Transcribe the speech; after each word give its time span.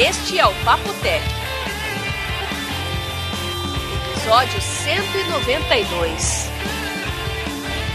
Este 0.00 0.38
é 0.38 0.46
o 0.46 0.54
Papo 0.64 0.92
Tech. 1.02 1.24
Episódio 4.12 4.60
192. 4.60 6.50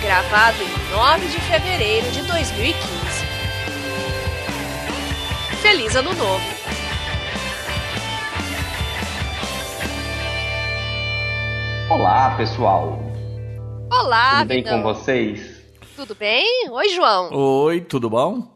Gravado 0.02 0.58
em 0.62 0.92
9 0.92 1.26
de 1.28 1.40
fevereiro 1.42 2.12
de 2.12 2.22
2015. 2.24 2.86
Feliz 5.62 5.96
Ano 5.96 6.14
Novo! 6.14 6.56
Olá, 11.90 12.36
pessoal. 12.36 13.00
Olá, 13.92 14.40
Tudo 14.40 14.48
bem 14.48 14.64
Vidão. 14.64 14.82
com 14.82 14.94
vocês? 14.94 15.62
Tudo 15.96 16.16
bem? 16.16 16.70
Oi, 16.70 16.90
João. 16.90 17.30
Oi, 17.34 17.82
tudo 17.82 18.10
bom? 18.10 18.55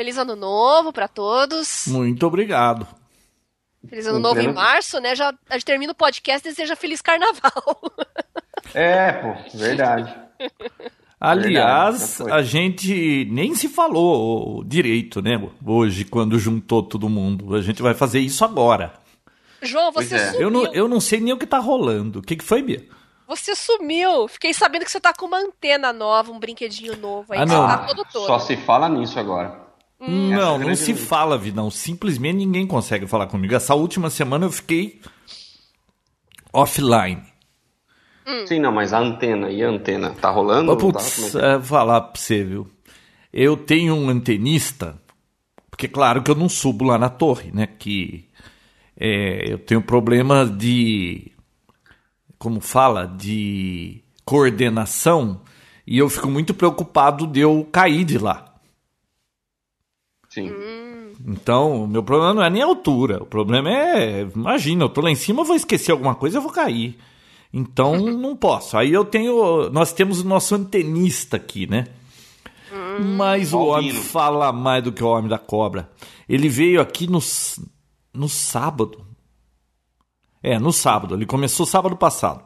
Feliz 0.00 0.16
Ano 0.16 0.34
Novo 0.34 0.94
pra 0.94 1.06
todos. 1.06 1.84
Muito 1.86 2.26
obrigado. 2.26 2.86
Feliz 3.86 4.06
Ano 4.06 4.18
Novo 4.18 4.40
em 4.40 4.50
março, 4.50 4.98
né? 4.98 5.14
Já 5.14 5.30
a 5.46 5.52
gente 5.52 5.66
termina 5.66 5.92
o 5.92 5.94
podcast 5.94 6.48
e 6.48 6.50
deseja 6.50 6.74
Feliz 6.74 7.02
Carnaval. 7.02 7.82
É, 8.72 9.12
pô, 9.12 9.58
verdade. 9.58 10.14
Aliás, 11.20 12.16
foi. 12.16 12.32
a 12.32 12.40
gente 12.40 13.26
nem 13.30 13.54
se 13.54 13.68
falou 13.68 14.64
direito, 14.64 15.20
né? 15.20 15.38
Hoje, 15.66 16.06
quando 16.06 16.38
juntou 16.38 16.82
todo 16.82 17.08
mundo. 17.08 17.54
A 17.54 17.60
gente 17.60 17.82
vai 17.82 17.92
fazer 17.92 18.20
isso 18.20 18.42
agora. 18.42 18.94
João, 19.60 19.92
você 19.92 20.14
é. 20.14 20.30
sumiu. 20.30 20.40
Eu 20.40 20.50
não, 20.50 20.72
eu 20.72 20.88
não 20.88 21.00
sei 21.00 21.20
nem 21.20 21.34
o 21.34 21.38
que 21.38 21.46
tá 21.46 21.58
rolando. 21.58 22.20
O 22.20 22.22
que, 22.22 22.36
que 22.36 22.44
foi, 22.44 22.62
Bia? 22.62 22.86
Você 23.28 23.54
sumiu. 23.54 24.26
Fiquei 24.28 24.54
sabendo 24.54 24.86
que 24.86 24.90
você 24.90 25.00
tá 25.00 25.12
com 25.12 25.26
uma 25.26 25.40
antena 25.40 25.92
nova, 25.92 26.32
um 26.32 26.38
brinquedinho 26.38 26.96
novo 26.96 27.34
aí. 27.34 27.40
Ah, 27.40 27.44
não. 27.44 27.68
Você 27.68 27.76
tá 27.76 27.84
todo 27.84 28.06
todo. 28.10 28.26
Só 28.26 28.38
se 28.38 28.56
fala 28.56 28.88
nisso 28.88 29.20
agora. 29.20 29.68
Hum. 30.00 30.30
não, 30.30 30.56
é 30.56 30.66
não 30.66 30.74
se 30.74 30.94
fala, 30.94 31.36
Vidão. 31.36 31.70
Simplesmente 31.70 32.36
ninguém 32.36 32.66
consegue 32.66 33.06
falar 33.06 33.26
comigo. 33.26 33.54
Essa 33.54 33.74
última 33.74 34.08
semana 34.08 34.46
eu 34.46 34.50
fiquei 34.52 35.00
offline. 36.52 37.22
Hum. 38.26 38.46
Sim, 38.46 38.60
não, 38.60 38.72
mas 38.72 38.92
a 38.92 38.98
antena 38.98 39.50
e 39.50 39.62
a 39.62 39.68
antena 39.68 40.10
tá 40.10 40.30
rolando? 40.30 40.74
Tá? 40.74 40.80
Putz, 40.80 41.14
Como 41.16 41.26
é 41.26 41.30
que 41.30 41.38
é? 41.38 41.50
é, 41.50 41.52
vou 41.56 41.62
falar 41.66 42.00
pra 42.00 42.20
você, 42.20 42.44
viu? 42.44 42.68
Eu 43.32 43.56
tenho 43.56 43.94
um 43.94 44.08
antenista, 44.08 45.00
porque 45.70 45.86
claro 45.86 46.22
que 46.22 46.30
eu 46.30 46.34
não 46.34 46.48
subo 46.48 46.84
lá 46.84 46.98
na 46.98 47.08
torre, 47.08 47.50
né? 47.52 47.66
Que 47.66 48.28
é, 48.98 49.52
eu 49.52 49.58
tenho 49.58 49.82
problema 49.82 50.44
de. 50.46 51.30
Como 52.38 52.60
fala? 52.60 53.06
De 53.06 54.02
coordenação. 54.24 55.42
E 55.86 55.98
eu 55.98 56.08
fico 56.08 56.28
muito 56.28 56.54
preocupado 56.54 57.26
de 57.26 57.40
eu 57.40 57.66
cair 57.70 58.04
de 58.04 58.18
lá. 58.18 58.49
Sim. 60.30 60.52
Então, 61.26 61.84
o 61.84 61.88
meu 61.88 62.04
problema 62.04 62.32
não 62.32 62.42
é 62.42 62.48
nem 62.48 62.62
a 62.62 62.66
altura. 62.66 63.22
O 63.22 63.26
problema 63.26 63.68
é. 63.68 64.22
Imagina, 64.34 64.84
eu 64.84 64.88
tô 64.88 65.00
lá 65.00 65.10
em 65.10 65.16
cima, 65.16 65.40
eu 65.40 65.44
vou 65.44 65.56
esquecer 65.56 65.90
alguma 65.90 66.14
coisa, 66.14 66.38
eu 66.38 66.42
vou 66.42 66.52
cair. 66.52 66.96
Então, 67.52 67.98
não 68.16 68.36
posso. 68.36 68.76
Aí 68.76 68.92
eu 68.92 69.04
tenho. 69.04 69.68
Nós 69.70 69.92
temos 69.92 70.20
o 70.20 70.26
nosso 70.26 70.54
antenista 70.54 71.36
aqui, 71.36 71.66
né? 71.66 71.88
Mas 73.16 73.52
o 73.52 73.58
homem 73.58 73.92
fala 73.92 74.52
mais 74.52 74.84
do 74.84 74.92
que 74.92 75.02
o 75.02 75.08
homem 75.08 75.28
da 75.28 75.38
cobra. 75.38 75.90
Ele 76.28 76.48
veio 76.48 76.80
aqui 76.80 77.08
no, 77.08 77.18
no 78.14 78.28
sábado. 78.28 79.04
É, 80.40 80.58
no 80.60 80.72
sábado. 80.72 81.16
Ele 81.16 81.26
começou 81.26 81.66
sábado 81.66 81.96
passado. 81.96 82.44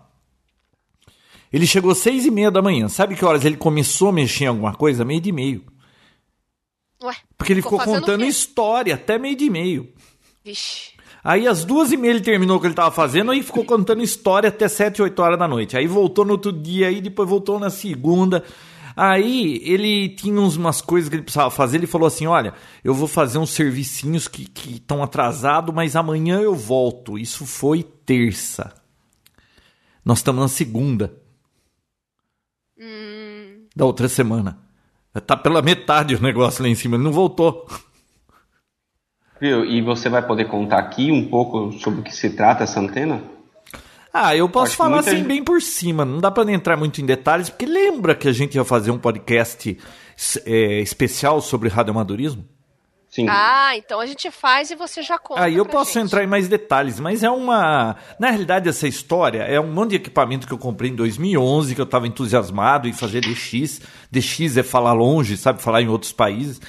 Ele 1.52 1.66
chegou 1.66 1.92
às 1.92 1.98
seis 1.98 2.24
e 2.24 2.30
meia 2.30 2.50
da 2.50 2.62
manhã. 2.62 2.88
Sabe 2.88 3.14
que 3.14 3.24
horas 3.24 3.44
ele 3.44 3.58
começou 3.58 4.08
a 4.08 4.12
mexer 4.12 4.44
em 4.44 4.48
alguma 4.48 4.74
coisa? 4.74 5.04
Meio 5.04 5.20
de 5.20 5.30
meio. 5.30 5.73
Ué, 7.04 7.14
Porque 7.36 7.52
ele 7.52 7.60
ficou, 7.60 7.78
o 7.78 7.84
contando 7.84 8.24
história 8.24 8.94
até 8.94 9.18
meio 9.18 9.36
de 9.36 9.50
meio. 9.50 9.92
Vixe. 10.42 10.94
Aí 11.22 11.46
às 11.46 11.64
duas 11.64 11.92
e 11.92 11.96
meia 11.96 12.12
ele 12.12 12.20
terminou 12.20 12.56
o 12.56 12.60
que 12.60 12.66
ele 12.66 12.74
tava 12.74 12.90
fazendo 12.90 13.32
e 13.32 13.42
ficou 13.42 13.64
contando 13.64 14.02
história 14.02 14.48
até 14.48 14.68
sete, 14.68 15.02
oito 15.02 15.20
horas 15.20 15.38
da 15.38 15.46
noite. 15.46 15.76
Aí 15.76 15.86
voltou 15.86 16.24
no 16.24 16.32
outro 16.32 16.52
dia, 16.52 16.88
aí 16.88 17.00
depois 17.00 17.28
voltou 17.28 17.58
na 17.58 17.70
segunda. 17.70 18.42
Aí 18.96 19.60
ele 19.64 20.10
tinha 20.10 20.38
umas 20.40 20.80
coisas 20.80 21.08
que 21.08 21.16
ele 21.16 21.22
precisava 21.22 21.50
fazer. 21.50 21.78
Ele 21.78 21.86
falou 21.86 22.06
assim: 22.06 22.26
Olha, 22.26 22.54
eu 22.82 22.94
vou 22.94 23.08
fazer 23.08 23.38
uns 23.38 23.50
servicinhos 23.50 24.28
que 24.28 24.48
estão 24.66 25.02
atrasados, 25.02 25.74
mas 25.74 25.96
amanhã 25.96 26.40
eu 26.40 26.54
volto. 26.54 27.18
Isso 27.18 27.44
foi 27.44 27.82
terça. 27.82 28.72
Nós 30.04 30.18
estamos 30.18 30.42
na 30.42 30.48
segunda 30.48 31.14
da 33.74 33.84
outra 33.84 34.08
semana. 34.08 34.63
Tá 35.20 35.36
pela 35.36 35.62
metade 35.62 36.14
o 36.14 36.22
negócio 36.22 36.62
lá 36.62 36.68
em 36.68 36.74
cima. 36.74 36.96
Ele 36.96 37.04
não 37.04 37.12
voltou. 37.12 37.66
Viu? 39.40 39.64
E 39.64 39.80
você 39.82 40.08
vai 40.08 40.26
poder 40.26 40.46
contar 40.46 40.78
aqui 40.78 41.10
um 41.12 41.28
pouco 41.28 41.72
sobre 41.72 42.00
o 42.00 42.02
que 42.02 42.14
se 42.14 42.30
trata 42.30 42.64
essa 42.64 42.80
antena? 42.80 43.22
Ah, 44.12 44.34
eu 44.36 44.48
posso 44.48 44.66
Acho 44.68 44.76
falar 44.76 45.00
assim 45.00 45.16
gente- 45.18 45.26
bem 45.26 45.42
por 45.42 45.60
cima, 45.60 46.04
não 46.04 46.20
dá 46.20 46.30
pra 46.30 46.50
entrar 46.52 46.76
muito 46.76 47.00
em 47.00 47.06
detalhes, 47.06 47.50
porque 47.50 47.66
lembra 47.66 48.14
que 48.14 48.28
a 48.28 48.32
gente 48.32 48.54
ia 48.54 48.64
fazer 48.64 48.92
um 48.92 48.98
podcast 48.98 49.76
é, 50.46 50.80
especial 50.80 51.40
sobre 51.40 51.68
radioamadorismo? 51.68 52.44
Sim. 53.14 53.26
Ah, 53.28 53.76
então 53.76 54.00
a 54.00 54.06
gente 54.06 54.28
faz 54.32 54.72
e 54.72 54.74
você 54.74 55.00
já 55.00 55.16
conta. 55.16 55.40
Aí 55.40 55.54
eu 55.54 55.64
pra 55.64 55.74
posso 55.74 55.92
gente. 55.92 56.06
entrar 56.06 56.24
em 56.24 56.26
mais 56.26 56.48
detalhes, 56.48 56.98
mas 56.98 57.22
é 57.22 57.30
uma. 57.30 57.94
Na 58.18 58.28
realidade, 58.28 58.68
essa 58.68 58.88
história 58.88 59.42
é 59.42 59.60
um 59.60 59.72
monte 59.72 59.90
de 59.90 59.96
equipamento 59.96 60.48
que 60.48 60.52
eu 60.52 60.58
comprei 60.58 60.90
em 60.90 60.96
2011, 60.96 61.76
que 61.76 61.80
eu 61.80 61.84
estava 61.84 62.08
entusiasmado 62.08 62.88
em 62.88 62.92
fazer 62.92 63.20
DX. 63.20 63.82
DX 64.10 64.56
é 64.56 64.64
falar 64.64 64.94
longe, 64.94 65.36
sabe? 65.36 65.62
Falar 65.62 65.80
em 65.80 65.86
outros 65.86 66.12
países. 66.12 66.60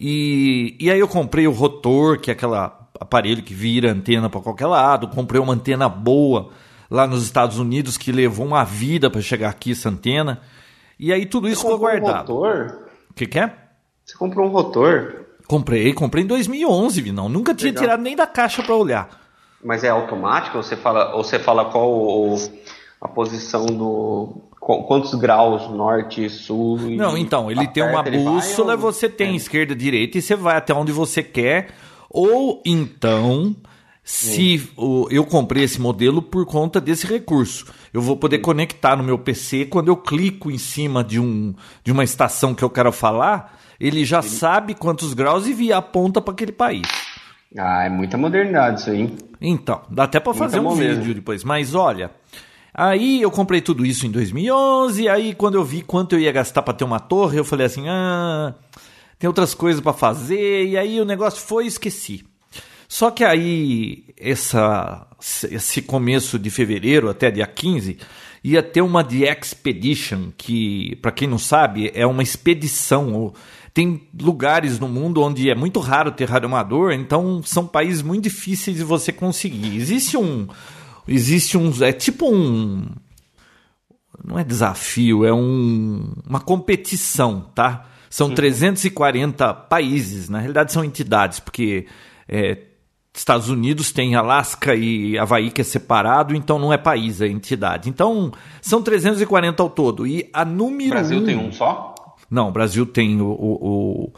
E, 0.00 0.74
e 0.80 0.90
aí 0.90 0.98
eu 0.98 1.06
comprei 1.06 1.46
o 1.46 1.52
rotor, 1.52 2.18
que 2.18 2.30
é 2.30 2.32
aquele 2.32 2.54
aparelho 2.98 3.42
que 3.42 3.52
vira 3.52 3.92
antena 3.92 4.30
para 4.30 4.40
qualquer 4.40 4.68
lado. 4.68 5.06
Comprei 5.06 5.38
uma 5.38 5.52
antena 5.52 5.86
boa 5.86 6.48
lá 6.90 7.06
nos 7.06 7.22
Estados 7.22 7.58
Unidos, 7.58 7.98
que 7.98 8.10
levou 8.10 8.46
uma 8.46 8.64
vida 8.64 9.10
para 9.10 9.20
chegar 9.20 9.50
aqui 9.50 9.72
essa 9.72 9.90
antena. 9.90 10.40
E 10.98 11.12
aí 11.12 11.26
tudo 11.26 11.46
isso 11.46 11.60
ficou 11.60 11.78
comprou 11.78 11.94
um 11.94 12.00
guardado. 12.00 12.32
rotor? 12.32 12.88
O 13.10 13.14
que, 13.14 13.26
que 13.26 13.38
é? 13.38 13.54
Você 14.02 14.16
comprou 14.16 14.46
um 14.46 14.50
rotor? 14.50 15.26
Comprei, 15.50 15.92
comprei 15.92 16.22
em 16.22 16.26
2011, 16.28 17.10
não. 17.10 17.28
Nunca 17.28 17.52
tinha 17.52 17.70
Legal. 17.70 17.82
tirado 17.82 18.00
nem 18.02 18.14
da 18.14 18.24
caixa 18.24 18.62
para 18.62 18.72
olhar. 18.76 19.08
Mas 19.64 19.82
é 19.82 19.88
automático? 19.88 20.56
Ou 20.58 20.62
você 20.62 20.76
fala, 20.76 21.12
ou 21.16 21.24
você 21.24 21.40
fala 21.40 21.64
qual 21.64 21.90
o- 21.90 22.36
a 23.00 23.08
posição 23.08 23.66
do. 23.66 24.42
qu- 24.60 24.84
Quantos 24.84 25.12
graus 25.14 25.68
norte, 25.68 26.28
sul? 26.30 26.78
e 26.90 26.96
Não, 26.96 27.16
então, 27.18 27.50
ele 27.50 27.66
tem 27.66 27.82
uma 27.82 27.98
aperta, 27.98 28.16
ele 28.16 28.24
vai, 28.24 28.34
bússola, 28.34 28.72
ou- 28.74 28.78
você 28.78 29.08
tem 29.08 29.32
É. 29.32 29.34
esquerda, 29.36 29.74
direita 29.74 30.18
e 30.18 30.22
você 30.22 30.36
vai 30.36 30.56
até 30.56 30.72
onde 30.72 30.92
você 30.92 31.20
quer. 31.22 31.70
Ou 32.08 32.62
então, 32.64 33.56
se 34.04 34.70
o- 34.76 35.08
eu 35.10 35.24
comprei 35.26 35.64
esse 35.64 35.80
modelo 35.80 36.22
por 36.22 36.46
conta 36.46 36.80
desse 36.80 37.06
recurso, 37.06 37.66
eu 37.92 38.00
vou 38.00 38.16
poder 38.16 38.38
conectar 38.38 38.94
no 38.96 39.02
meu 39.02 39.18
PC 39.18 39.64
quando 39.64 39.88
eu 39.88 39.96
clico 39.96 40.48
em 40.50 40.58
cima 40.58 41.02
de, 41.02 41.18
um, 41.18 41.54
de 41.82 41.90
uma 41.90 42.04
estação 42.04 42.54
que 42.54 42.62
eu 42.62 42.70
quero 42.70 42.92
falar, 42.92 43.58
ele 43.80 44.04
já 44.04 44.20
sabe 44.22 44.74
quantos 44.74 45.14
graus 45.14 45.46
e 45.46 45.52
via 45.54 45.78
aponta 45.78 46.20
para 46.20 46.32
aquele 46.34 46.52
país. 46.52 46.86
Ah, 47.58 47.84
é 47.84 47.88
muita 47.88 48.16
modernidade 48.18 48.80
isso 48.80 48.90
aí. 48.90 49.12
Então, 49.40 49.80
dá 49.90 50.04
até 50.04 50.20
Muito 50.24 50.38
fazer 50.38 50.60
um 50.60 50.64
vídeo 50.98 51.14
depois. 51.14 51.42
Mas 51.42 51.74
olha, 51.74 52.10
aí 52.72 53.20
eu 53.22 53.30
comprei 53.30 53.60
tudo 53.60 53.84
isso 53.84 54.06
em 54.06 54.10
2011. 54.10 55.08
Aí 55.08 55.34
quando 55.34 55.54
eu 55.56 55.64
vi 55.64 55.82
quanto 55.82 56.14
eu 56.14 56.20
ia 56.20 56.30
gastar 56.30 56.62
pra 56.62 56.74
ter 56.74 56.84
uma 56.84 57.00
torre, 57.00 57.38
eu 57.38 57.44
falei 57.44 57.66
assim: 57.66 57.88
ah, 57.88 58.54
tem 59.18 59.26
outras 59.26 59.54
coisas 59.54 59.80
pra 59.80 59.92
fazer. 59.92 60.66
E 60.68 60.76
aí 60.78 61.00
o 61.00 61.04
negócio 61.04 61.40
foi 61.40 61.64
e 61.64 61.68
esqueci. 61.68 62.24
Só 62.88 63.10
que 63.10 63.22
aí, 63.24 64.04
essa, 64.18 65.06
esse 65.50 65.80
começo 65.80 66.38
de 66.40 66.50
fevereiro 66.50 67.08
até 67.08 67.30
dia 67.30 67.46
15, 67.46 67.96
ia 68.42 68.62
ter 68.64 68.80
uma 68.80 69.04
The 69.04 69.30
Expedition, 69.40 70.32
que, 70.36 70.96
pra 71.00 71.12
quem 71.12 71.28
não 71.28 71.38
sabe, 71.38 71.90
é 71.94 72.04
uma 72.06 72.22
expedição. 72.22 73.12
ou- 73.14 73.34
Tem 73.72 74.08
lugares 74.20 74.78
no 74.78 74.88
mundo 74.88 75.22
onde 75.22 75.48
é 75.48 75.54
muito 75.54 75.78
raro 75.78 76.10
ter 76.10 76.28
radioamador, 76.28 76.92
então 76.92 77.40
são 77.42 77.66
países 77.66 78.02
muito 78.02 78.24
difíceis 78.24 78.76
de 78.76 78.84
você 78.84 79.12
conseguir. 79.12 79.76
Existe 79.76 80.16
um. 80.16 80.48
Existe 81.06 81.56
um. 81.56 81.72
É 81.82 81.92
tipo 81.92 82.32
um. 82.32 82.86
Não 84.24 84.38
é 84.38 84.44
desafio, 84.44 85.24
é 85.24 85.32
um, 85.32 86.12
uma 86.28 86.40
competição, 86.40 87.40
tá? 87.54 87.86
São 88.10 88.34
340 88.34 89.54
países, 89.54 90.28
na 90.28 90.40
realidade 90.40 90.72
são 90.72 90.84
entidades, 90.84 91.38
porque 91.38 91.86
é, 92.28 92.58
Estados 93.14 93.48
Unidos 93.48 93.92
tem 93.92 94.14
Alasca 94.14 94.74
e 94.74 95.18
Havaí 95.18 95.50
que 95.50 95.60
é 95.60 95.64
separado, 95.64 96.34
então 96.34 96.58
não 96.58 96.72
é 96.72 96.78
país, 96.78 97.20
é 97.20 97.28
entidade. 97.28 97.88
Então 97.88 98.32
são 98.62 98.82
340 98.82 99.62
ao 99.62 99.70
todo. 99.70 100.06
E 100.06 100.28
a 100.32 100.42
O 100.42 100.46
número 100.46 100.90
Brasil 100.90 101.18
um, 101.18 101.24
tem 101.24 101.36
um 101.36 101.52
só? 101.52 101.94
Não, 102.30 102.48
o 102.48 102.52
Brasil 102.52 102.86
tem 102.86 103.20
o, 103.20 103.26
o, 103.26 104.12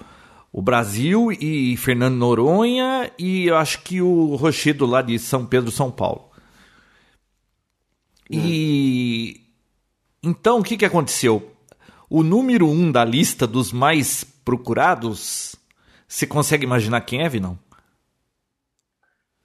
o, 0.52 0.62
Brasil 0.62 1.32
e 1.32 1.76
Fernando 1.78 2.16
Noronha 2.16 3.10
e 3.18 3.46
eu 3.46 3.56
acho 3.56 3.82
que 3.82 4.02
o 4.02 4.36
Rochedo 4.36 4.84
lá 4.84 5.00
de 5.00 5.18
São 5.18 5.46
Pedro, 5.46 5.70
São 5.70 5.90
Paulo. 5.90 6.30
E 8.30 9.40
então 10.22 10.58
o 10.58 10.62
que, 10.62 10.76
que 10.76 10.84
aconteceu? 10.84 11.50
O 12.08 12.22
número 12.22 12.68
um 12.68 12.92
da 12.92 13.04
lista 13.04 13.46
dos 13.46 13.72
mais 13.72 14.24
procurados, 14.44 15.56
você 16.06 16.26
consegue 16.26 16.64
imaginar 16.64 17.00
quem 17.00 17.22
é, 17.22 17.28
Vinão? 17.28 17.58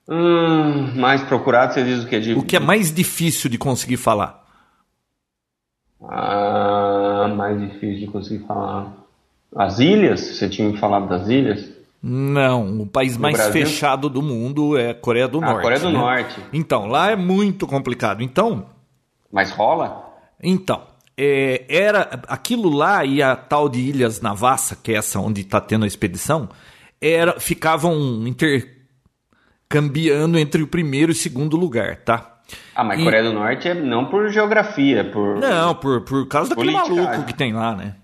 Hum, 0.09 0.99
mais 0.99 1.23
procurado, 1.23 1.73
você 1.73 1.83
diz 1.83 2.03
o 2.03 2.07
que? 2.07 2.19
De... 2.19 2.33
O 2.33 2.43
que 2.43 2.55
é 2.55 2.59
mais 2.59 2.93
difícil 2.93 3.49
de 3.49 3.57
conseguir 3.57 3.97
falar? 3.97 4.45
Ah, 6.01 6.76
mais 7.35 7.59
difícil 7.59 7.99
de 7.99 8.07
conseguir 8.07 8.45
falar. 8.45 8.93
As 9.55 9.79
ilhas? 9.79 10.19
Você 10.19 10.49
tinha 10.49 10.67
me 10.69 10.77
falado 10.77 11.07
das 11.07 11.27
ilhas? 11.29 11.69
Não, 12.03 12.81
o 12.81 12.85
país 12.87 13.15
No 13.15 13.23
mais 13.23 13.35
Brasil? 13.35 13.53
fechado 13.65 14.09
do 14.09 14.21
mundo 14.21 14.77
é 14.77 14.91
a 14.91 14.93
Coreia 14.95 15.27
do 15.27 15.39
Ah, 15.39 15.47
Norte. 15.47 15.61
Coreia 15.63 15.79
do 15.81 15.89
né? 15.89 15.97
Norte. 15.97 16.39
Então, 16.53 16.85
lá 16.87 17.11
é 17.11 17.15
muito 17.15 17.65
complicado. 17.65 18.21
Então, 18.21 18.65
Mas 19.31 19.51
rola? 19.51 20.05
Então, 20.41 20.81
é, 21.17 21.65
era 21.67 22.01
aquilo 22.27 22.69
lá 22.69 23.03
e 23.03 23.21
a 23.23 23.35
tal 23.35 23.67
de 23.67 23.79
Ilhas 23.79 24.21
Navassa, 24.21 24.75
que 24.75 24.91
é 24.91 24.95
essa 24.95 25.19
onde 25.19 25.41
está 25.41 25.59
tendo 25.59 25.83
a 25.83 25.87
expedição, 25.87 26.47
era 27.01 27.39
ficavam 27.39 27.95
intercambiando 29.69 30.37
entre 30.37 30.61
o 30.61 30.67
primeiro 30.67 31.11
e 31.11 31.13
o 31.13 31.15
segundo 31.15 31.57
lugar, 31.57 31.97
tá? 32.03 32.36
Ah, 32.75 32.83
mas 32.83 32.99
E- 32.99 33.03
Coreia 33.03 33.23
do 33.23 33.33
Norte 33.33 33.67
é 33.67 33.73
não 33.73 34.05
por 34.05 34.29
geografia, 34.29 35.03
por. 35.11 35.37
Não, 35.39 35.75
por, 35.75 36.01
por 36.01 36.27
causa 36.27 36.49
daquele 36.49 36.71
maluco 36.71 37.23
que 37.25 37.33
tem 37.33 37.53
lá, 37.53 37.75
né? 37.75 37.95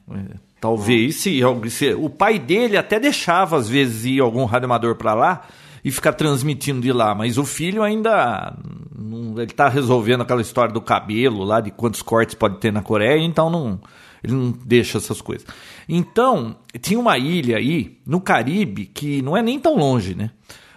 Talvez 0.60 1.18
se, 1.18 1.42
se- 1.69 1.94
o 1.94 2.10
pai 2.10 2.40
dele 2.40 2.78
até 2.78 3.00
deixava 3.00 3.57
às 3.57 3.68
vezes 3.68 4.06
ir 4.06 4.22
algum 4.22 4.45
radioamador 4.45 4.95
para 4.95 5.13
lá 5.13 5.42
e 5.84 5.92
ficar 5.92 6.13
transmitindo 6.13 6.80
de 6.81 6.92
lá, 6.94 7.13
mas 7.13 7.38
o 7.38 7.44
filho 7.45 7.84
ainda 7.84 8.56
não- 8.98 9.42
ele 9.42 9.51
tá 9.51 9.68
resolvendo 9.68 10.22
aquela 10.22 10.42
história 10.42 10.74
do 10.74 10.80
cabelo 10.81 11.44
lá 11.44 11.60
de 11.60 11.69
quantos 11.72 12.01
cortes 12.01 12.34
pode 12.36 12.60
ter 12.60 12.72
na 12.72 12.81
Coreia, 12.81 13.19
então 13.22 13.50
não 13.50 13.80
ele 14.24 14.31
não 14.34 14.51
deixa 14.66 14.98
essas 15.00 15.19
coisas. 15.22 15.46
Então, 15.88 16.56
tinha 16.81 16.98
uma 16.98 17.18
ilha 17.18 17.57
aí 17.57 17.98
no 18.07 18.22
Caribe 18.22 18.86
que 18.86 19.22
não 19.22 19.36
é 19.36 19.42
nem 19.42 19.60
tão 19.60 19.75
longe, 19.75 20.16
né? 20.16 20.30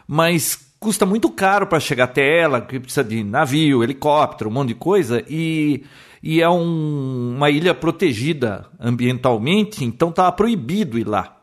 Mas 0.04 0.65
custa 0.86 1.04
muito 1.04 1.28
caro 1.30 1.66
para 1.66 1.80
chegar 1.80 2.04
até 2.04 2.38
ela, 2.42 2.60
que 2.60 2.78
precisa 2.78 3.02
de 3.02 3.24
navio, 3.24 3.82
helicóptero, 3.82 4.48
um 4.48 4.52
monte 4.52 4.68
de 4.68 4.74
coisa, 4.76 5.20
e, 5.28 5.82
e 6.22 6.40
é 6.40 6.48
um- 6.48 7.34
uma 7.36 7.50
ilha 7.50 7.74
protegida 7.74 8.66
ambientalmente, 8.78 9.84
então 9.84 10.10
estava 10.10 10.30
proibido 10.30 10.96
ir 10.96 11.04
lá. 11.08 11.38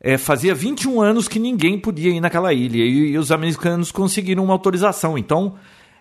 É, 0.00 0.18
fazia 0.18 0.52
21 0.56 1.00
anos 1.00 1.28
que 1.28 1.38
ninguém 1.38 1.78
podia 1.78 2.10
ir 2.10 2.18
naquela 2.20 2.52
ilha, 2.52 2.78
e, 2.78 3.12
e 3.12 3.16
os 3.18 3.30
americanos 3.30 3.92
conseguiram 3.92 4.42
uma 4.42 4.52
autorização, 4.54 5.16
então 5.16 5.54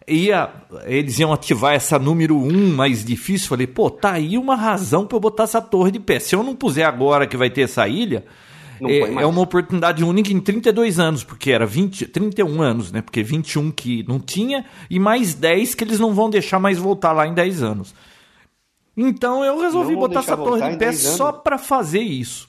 ia, 0.07 0.49
eles 0.87 1.19
iam 1.19 1.31
ativar 1.31 1.75
essa 1.75 1.99
número 1.99 2.35
1 2.35 2.73
mais 2.75 3.05
difícil, 3.05 3.49
falei, 3.49 3.67
pô, 3.67 3.91
tá 3.91 4.13
aí 4.13 4.35
uma 4.35 4.55
razão 4.55 5.05
para 5.05 5.15
eu 5.15 5.21
botar 5.21 5.43
essa 5.43 5.61
torre 5.61 5.91
de 5.91 5.99
pé. 5.99 6.17
Se 6.19 6.35
eu 6.35 6.41
não 6.41 6.55
puser 6.55 6.87
agora 6.87 7.27
que 7.27 7.37
vai 7.37 7.51
ter 7.51 7.61
essa 7.61 7.87
ilha, 7.87 8.25
é, 8.89 9.23
é 9.23 9.25
uma 9.25 9.41
oportunidade 9.41 10.03
única 10.03 10.31
em 10.31 10.39
32 10.39 10.99
anos, 10.99 11.23
porque 11.23 11.51
era 11.51 11.65
20, 11.65 12.07
31 12.07 12.61
anos, 12.61 12.91
né? 12.91 13.01
Porque 13.01 13.23
21 13.23 13.71
que 13.71 14.05
não 14.07 14.19
tinha 14.19 14.65
e 14.89 14.99
mais 14.99 15.33
10 15.33 15.75
que 15.75 15.83
eles 15.83 15.99
não 15.99 16.13
vão 16.13 16.29
deixar 16.29 16.59
mais 16.59 16.77
voltar 16.77 17.11
lá 17.11 17.27
em 17.27 17.33
10 17.33 17.63
anos. 17.63 17.93
Então 18.95 19.43
eu 19.43 19.59
resolvi 19.59 19.95
botar 19.95 20.19
essa 20.19 20.37
torre 20.37 20.61
de 20.61 20.77
pé 20.77 20.85
10 20.85 20.99
só 20.99 21.31
para 21.31 21.57
fazer 21.57 22.01
isso. 22.01 22.47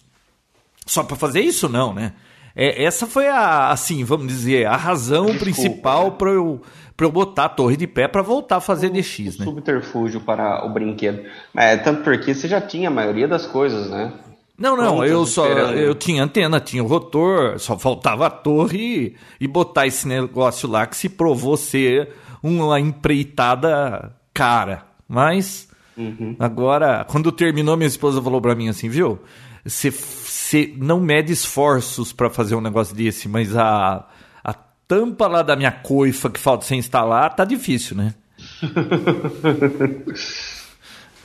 Só 0.86 1.02
para 1.02 1.16
fazer 1.16 1.40
isso 1.40 1.68
não, 1.68 1.94
né? 1.94 2.12
É, 2.56 2.84
essa 2.84 3.06
foi 3.06 3.26
a, 3.28 3.70
assim, 3.70 4.04
vamos 4.04 4.28
dizer, 4.28 4.66
a 4.66 4.76
razão 4.76 5.26
Desculpa, 5.26 5.44
principal 5.44 6.04
né? 6.04 6.14
para 6.18 6.30
eu 6.30 6.60
para 6.96 7.06
eu 7.06 7.10
botar 7.10 7.46
a 7.46 7.48
torre 7.48 7.76
de 7.76 7.88
pé 7.88 8.06
para 8.06 8.22
voltar 8.22 8.56
a 8.56 8.60
fazer 8.60 8.88
DX, 8.88 9.38
né? 9.38 9.44
Subterfúgio 9.44 10.20
para 10.20 10.64
o 10.64 10.72
brinquedo. 10.72 11.24
É, 11.56 11.76
tanto 11.76 12.04
porque 12.04 12.32
você 12.32 12.46
já 12.46 12.60
tinha 12.60 12.88
a 12.88 12.92
maioria 12.92 13.26
das 13.26 13.46
coisas, 13.46 13.90
né? 13.90 14.12
Não, 14.56 14.76
não, 14.76 15.04
eu 15.04 15.26
só 15.26 15.48
esperando. 15.48 15.78
eu 15.78 15.94
tinha 15.94 16.22
antena, 16.22 16.60
tinha 16.60 16.82
o 16.82 16.86
rotor, 16.86 17.58
só 17.58 17.76
faltava 17.78 18.26
a 18.26 18.30
torre 18.30 19.16
e, 19.40 19.44
e 19.44 19.48
botar 19.48 19.86
esse 19.86 20.06
negócio 20.06 20.68
lá 20.68 20.86
que 20.86 20.96
se 20.96 21.08
provou 21.08 21.56
ser 21.56 22.10
uma 22.42 22.78
empreitada 22.78 24.12
cara. 24.32 24.84
Mas 25.08 25.68
Uhum. 25.96 26.34
agora, 26.40 27.04
quando 27.08 27.30
terminou, 27.30 27.76
minha 27.76 27.86
esposa 27.86 28.20
falou 28.20 28.40
pra 28.40 28.54
mim 28.54 28.68
assim, 28.68 28.88
viu? 28.88 29.20
Você 29.64 30.72
não 30.76 31.00
mede 31.00 31.32
esforços 31.32 32.12
pra 32.12 32.28
fazer 32.28 32.54
um 32.54 32.60
negócio 32.60 32.94
desse, 32.94 33.28
mas 33.28 33.56
a, 33.56 34.04
a 34.42 34.52
tampa 34.86 35.26
lá 35.26 35.42
da 35.42 35.56
minha 35.56 35.72
coifa 35.72 36.28
que 36.28 36.38
falta 36.38 36.64
você 36.64 36.74
instalar 36.76 37.34
tá 37.34 37.44
difícil, 37.44 37.96
né? 37.96 38.14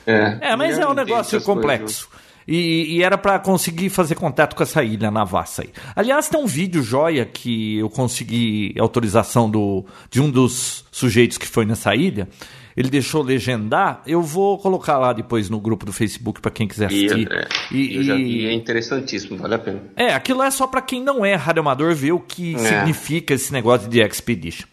É, 0.06 0.38
É, 0.40 0.56
mas 0.56 0.78
é 0.78 0.86
um 0.88 0.94
negócio 0.94 1.40
complexo. 1.42 2.08
E, 2.48 2.96
e 2.96 3.02
era 3.02 3.16
pra 3.18 3.38
conseguir 3.38 3.90
fazer 3.90 4.14
contato 4.14 4.56
com 4.56 4.62
essa 4.62 4.82
ilha 4.82 5.10
na 5.10 5.24
Vassa 5.24 5.62
aí. 5.62 5.70
Aliás, 5.94 6.28
tem 6.28 6.40
um 6.40 6.46
vídeo 6.46 6.82
joia 6.82 7.24
que 7.24 7.78
eu 7.78 7.88
consegui 7.90 8.74
autorização 8.78 9.48
do, 9.48 9.84
de 10.10 10.20
um 10.20 10.30
dos 10.30 10.84
sujeitos 10.90 11.38
que 11.38 11.46
foi 11.46 11.64
nessa 11.64 11.94
ilha. 11.94 12.28
Ele 12.76 12.88
deixou 12.88 13.22
legendar. 13.22 14.00
Eu 14.06 14.22
vou 14.22 14.56
colocar 14.58 14.96
lá 14.96 15.12
depois 15.12 15.50
no 15.50 15.60
grupo 15.60 15.84
do 15.84 15.92
Facebook 15.92 16.40
pra 16.40 16.50
quem 16.50 16.66
quiser 16.66 16.90
E, 16.90 17.06
assistir. 17.06 17.30
é, 17.30 17.48
E- 17.70 17.96
e- 17.96 17.98
vi, 18.02 18.46
é 18.46 18.52
interessantíssimo, 18.52 19.36
vale 19.36 19.54
a 19.54 19.58
pena. 19.58 19.82
é, 19.96 20.14
aquilo 20.14 20.42
é 20.42 20.50
só 20.50 20.66
pra 20.66 20.80
quem 20.80 21.02
não 21.02 21.24
é 21.24 21.34
radioamador 21.34 21.94
ver 21.94 22.12
o 22.12 22.20
que 22.20 22.54
É. 22.54 22.58
significa 22.58 23.34
esse 23.34 23.52
negócio 23.52 23.88
de 23.88 24.00
Expedition. 24.00 24.66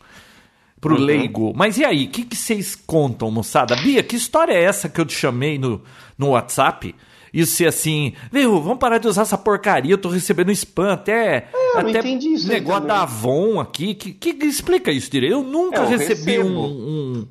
Pro 0.80 0.96
Uhum. 0.96 1.02
leigo. 1.02 1.54
Mas 1.56 1.78
e 1.80 1.84
aí, 1.84 2.06
o 2.06 2.10
que, 2.10 2.24
que 2.24 2.36
vocês 2.36 2.76
contam, 2.76 3.32
moçada? 3.32 3.76
Bia, 3.78 4.04
que 4.04 4.16
história 4.16 4.54
é 4.54 4.64
essa 4.64 4.88
que 4.88 5.02
eu 5.02 5.06
te 5.06 5.14
chamei 5.16 5.58
no, 5.58 5.82
no 6.18 6.30
WhatsApp? 6.30 6.94
Isso 7.34 7.56
ser 7.56 7.68
assim, 7.68 8.14
viu, 8.32 8.62
vamos 8.62 8.80
parar 8.80 8.98
de 8.98 9.08
usar 9.08 9.24
essa 9.24 9.38
porcaria, 9.38 9.92
eu 9.94 9.98
tô 9.98 10.10
recebendo 10.10 10.52
spam 10.52 10.94
até, 10.94 11.50
eu 11.54 11.84
não 11.84 11.90
até 11.90 12.00
entendi 12.00 12.30
isso 12.34 12.48
aí 12.52 12.60
negócio 12.60 12.88
da 12.88 13.02
Avon 13.02 13.60
aqui. 13.60 13.94
Que, 13.94 14.14
que 14.14 14.46
explica 14.46 14.92
isso 14.92 15.12
direito? 15.12 15.34
Eu 15.34 15.44
nunca 15.44 15.80
É, 15.80 15.84
eu 15.84 15.88
recebi 15.90 16.32
recebo. 16.38 16.50
um, 16.50 16.66
um- 16.68 17.28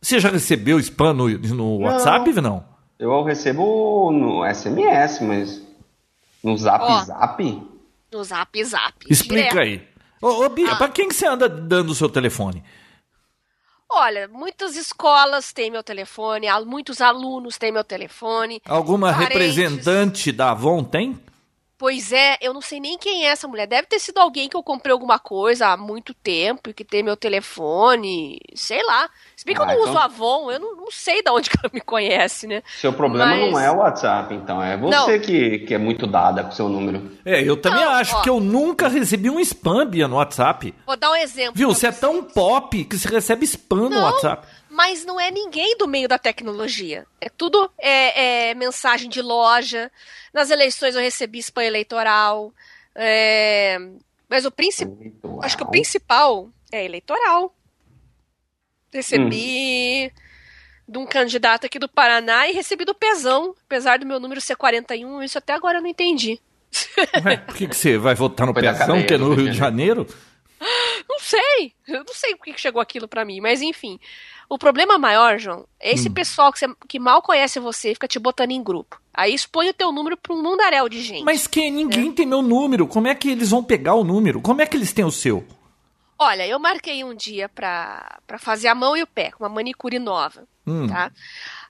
Você 0.00 0.20
já 0.20 0.28
recebeu 0.30 0.78
spam 0.78 1.12
no, 1.12 1.28
no 1.28 1.78
WhatsApp, 1.80 2.32
não? 2.40 2.64
Eu 2.98 3.22
recebo 3.24 4.10
no 4.12 4.44
SMS, 4.44 5.20
mas 5.22 5.62
no 6.42 6.56
Zap 6.56 6.84
Ó. 6.84 7.04
Zap? 7.04 7.62
No 8.12 8.24
zap 8.24 8.64
zap. 8.64 8.94
Explica 9.10 9.50
direto. 9.50 9.58
aí. 9.58 9.82
Ô, 10.22 10.44
ô 10.44 10.48
Bia, 10.48 10.72
Ah. 10.72 10.76
pra 10.76 10.88
quem 10.88 11.08
que 11.08 11.14
você 11.14 11.26
anda 11.26 11.48
dando 11.48 11.90
o 11.90 11.94
seu 11.94 12.08
telefone? 12.08 12.62
Olha, 13.90 14.28
muitas 14.28 14.76
escolas 14.76 15.52
têm 15.52 15.70
meu 15.70 15.82
telefone, 15.82 16.46
muitos 16.66 17.00
alunos 17.00 17.56
têm 17.56 17.72
meu 17.72 17.82
telefone. 17.82 18.60
Alguma 18.66 19.12
Parentes. 19.12 19.56
representante 19.56 20.30
da 20.30 20.50
Avon 20.50 20.84
tem? 20.84 21.18
Pois 21.78 22.10
é, 22.12 22.36
eu 22.40 22.52
não 22.52 22.60
sei 22.60 22.80
nem 22.80 22.98
quem 22.98 23.24
é 23.24 23.30
essa 23.30 23.46
mulher. 23.46 23.68
Deve 23.68 23.86
ter 23.86 24.00
sido 24.00 24.18
alguém 24.18 24.48
que 24.48 24.56
eu 24.56 24.62
comprei 24.64 24.92
alguma 24.92 25.16
coisa 25.18 25.68
há 25.68 25.76
muito 25.76 26.12
tempo 26.12 26.70
e 26.70 26.74
que 26.74 26.84
tem 26.84 27.04
meu 27.04 27.16
telefone, 27.16 28.40
sei 28.54 28.82
lá. 28.84 29.08
Se 29.36 29.44
bem 29.44 29.54
que 29.54 29.60
eu 29.60 29.64
Ah, 29.64 29.68
não 29.68 29.74
então- 29.74 29.88
uso 29.90 29.98
Avon, 29.98 30.50
eu 30.50 30.58
não, 30.58 30.76
não 30.76 30.90
sei 30.90 31.22
de 31.22 31.30
onde 31.30 31.48
que 31.50 31.56
ela 31.62 31.70
me 31.72 31.80
conhece, 31.80 32.46
né? 32.46 32.62
Seu 32.80 32.92
problema 32.92 33.26
Mas- 33.36 33.52
não 33.52 33.60
é 33.60 33.70
o 33.70 33.76
WhatsApp, 33.76 34.34
então. 34.34 34.62
É 34.62 34.76
você 34.76 34.96
Não. 34.96 35.20
que, 35.20 35.58
que 35.60 35.74
é 35.74 35.78
muito 35.78 36.06
dada 36.06 36.42
com 36.42 36.48
o 36.50 36.52
seu 36.52 36.68
número. 36.68 37.12
É, 37.24 37.42
eu 37.42 37.56
também 37.56 37.84
Não, 37.84 37.92
acho, 37.92 38.12
ó. 38.12 38.14
porque 38.16 38.30
eu 38.30 38.40
nunca 38.40 38.88
recebi 38.88 39.30
um 39.30 39.38
spam, 39.40 39.86
Bia, 39.86 40.08
no 40.08 40.16
WhatsApp. 40.16 40.74
Vou 40.86 40.96
dar 40.96 41.10
um 41.12 41.16
exemplo. 41.16 41.52
Viu? 41.54 41.68
Você 41.68 41.86
é 41.86 41.92
tão 41.92 42.22
pop 42.24 42.84
que 42.84 42.98
você 42.98 43.08
recebe 43.08 43.44
spam 43.46 43.88
no 43.88 44.00
WhatsApp. 44.00 44.46
Mas 44.78 45.04
não 45.04 45.18
é 45.18 45.28
ninguém 45.28 45.76
do 45.76 45.88
meio 45.88 46.06
da 46.06 46.20
tecnologia. 46.20 47.04
É 47.20 47.28
tudo 47.28 47.68
é, 47.76 48.50
é 48.50 48.54
mensagem 48.54 49.10
de 49.10 49.20
loja. 49.20 49.90
Nas 50.32 50.50
eleições 50.50 50.94
eu 50.94 51.00
recebi 51.00 51.40
spam 51.40 51.64
eleitoral. 51.64 52.54
É, 52.94 53.76
Mas 54.28 54.44
o 54.44 54.52
principal. 54.52 55.40
Acho 55.42 55.56
que 55.56 55.64
o 55.64 55.68
principal 55.68 56.48
é 56.70 56.84
eleitoral. 56.84 57.52
Recebi 58.94 60.12
de 60.88 60.96
um 60.96 61.06
candidato 61.06 61.66
aqui 61.66 61.80
do 61.80 61.88
Paraná 61.88 62.46
e 62.46 62.52
recebi 62.52 62.84
do 62.84 62.94
Pezão. 62.94 63.56
Apesar 63.66 63.98
do 63.98 64.06
meu 64.06 64.20
número 64.20 64.40
ser 64.40 64.54
41, 64.54 65.24
isso 65.24 65.38
até 65.38 65.54
agora 65.54 65.78
eu 65.78 65.82
não 65.82 65.90
entendi. 65.90 66.40
Ué, 67.26 67.36
por 67.36 67.56
que, 67.56 67.66
que 67.66 67.76
você 67.76 67.98
vai 67.98 68.14
votar 68.14 68.46
no 68.46 68.52
Foi 68.52 68.62
Pezão, 68.62 69.04
que 69.04 69.14
é 69.14 69.18
no 69.18 69.34
Rio 69.34 69.50
de 69.50 69.58
Janeiro? 69.58 70.06
Não 71.08 71.18
sei. 71.18 71.72
Eu 71.86 72.04
não 72.04 72.14
sei 72.14 72.36
por 72.36 72.44
que 72.44 72.52
que 72.52 72.60
chegou 72.60 72.80
aquilo 72.80 73.08
pra 73.08 73.24
mim, 73.24 73.40
mas 73.40 73.60
enfim. 73.60 73.98
O 74.48 74.56
problema 74.58 74.96
maior, 74.98 75.38
João, 75.38 75.66
é 75.78 75.90
Hum. 75.90 75.94
esse 75.94 76.08
pessoal 76.08 76.50
que, 76.52 76.58
você- 76.58 76.74
que 76.88 76.98
mal 76.98 77.20
conhece 77.20 77.60
você 77.60 77.90
e 77.90 77.94
fica 77.94 78.08
te 78.08 78.18
botando 78.18 78.50
em 78.50 78.62
grupo. 78.62 78.98
Aí 79.12 79.34
expõe 79.34 79.68
o 79.68 79.74
teu 79.74 79.92
número 79.92 80.16
pra 80.16 80.32
um 80.34 80.42
mundaréu 80.42 80.88
de 80.88 81.02
gente. 81.02 81.24
Mas 81.24 81.46
que 81.46 81.70
ninguém 81.70 82.10
tem 82.12 82.24
meu 82.24 82.40
número. 82.40 82.86
Como 82.86 83.08
é 83.08 83.14
que 83.14 83.28
eles 83.30 83.50
vão 83.50 83.62
pegar 83.62 83.94
o 83.94 84.04
número? 84.04 84.40
Como 84.40 84.62
é 84.62 84.66
que 84.66 84.76
eles 84.76 84.92
têm 84.92 85.04
o 85.04 85.10
seu? 85.12 85.46
Olha, 86.18 86.46
eu 86.46 86.58
marquei 86.58 87.04
um 87.04 87.14
dia 87.14 87.48
pra, 87.48 88.18
pra 88.26 88.38
fazer 88.38 88.68
a 88.68 88.74
mão 88.74 88.96
e 88.96 89.02
o 89.02 89.06
pé, 89.06 89.30
com 89.32 89.44
uma 89.44 89.50
manicure 89.50 89.98
nova, 89.98 90.44
Hum. 90.66 90.88
tá? 90.88 91.12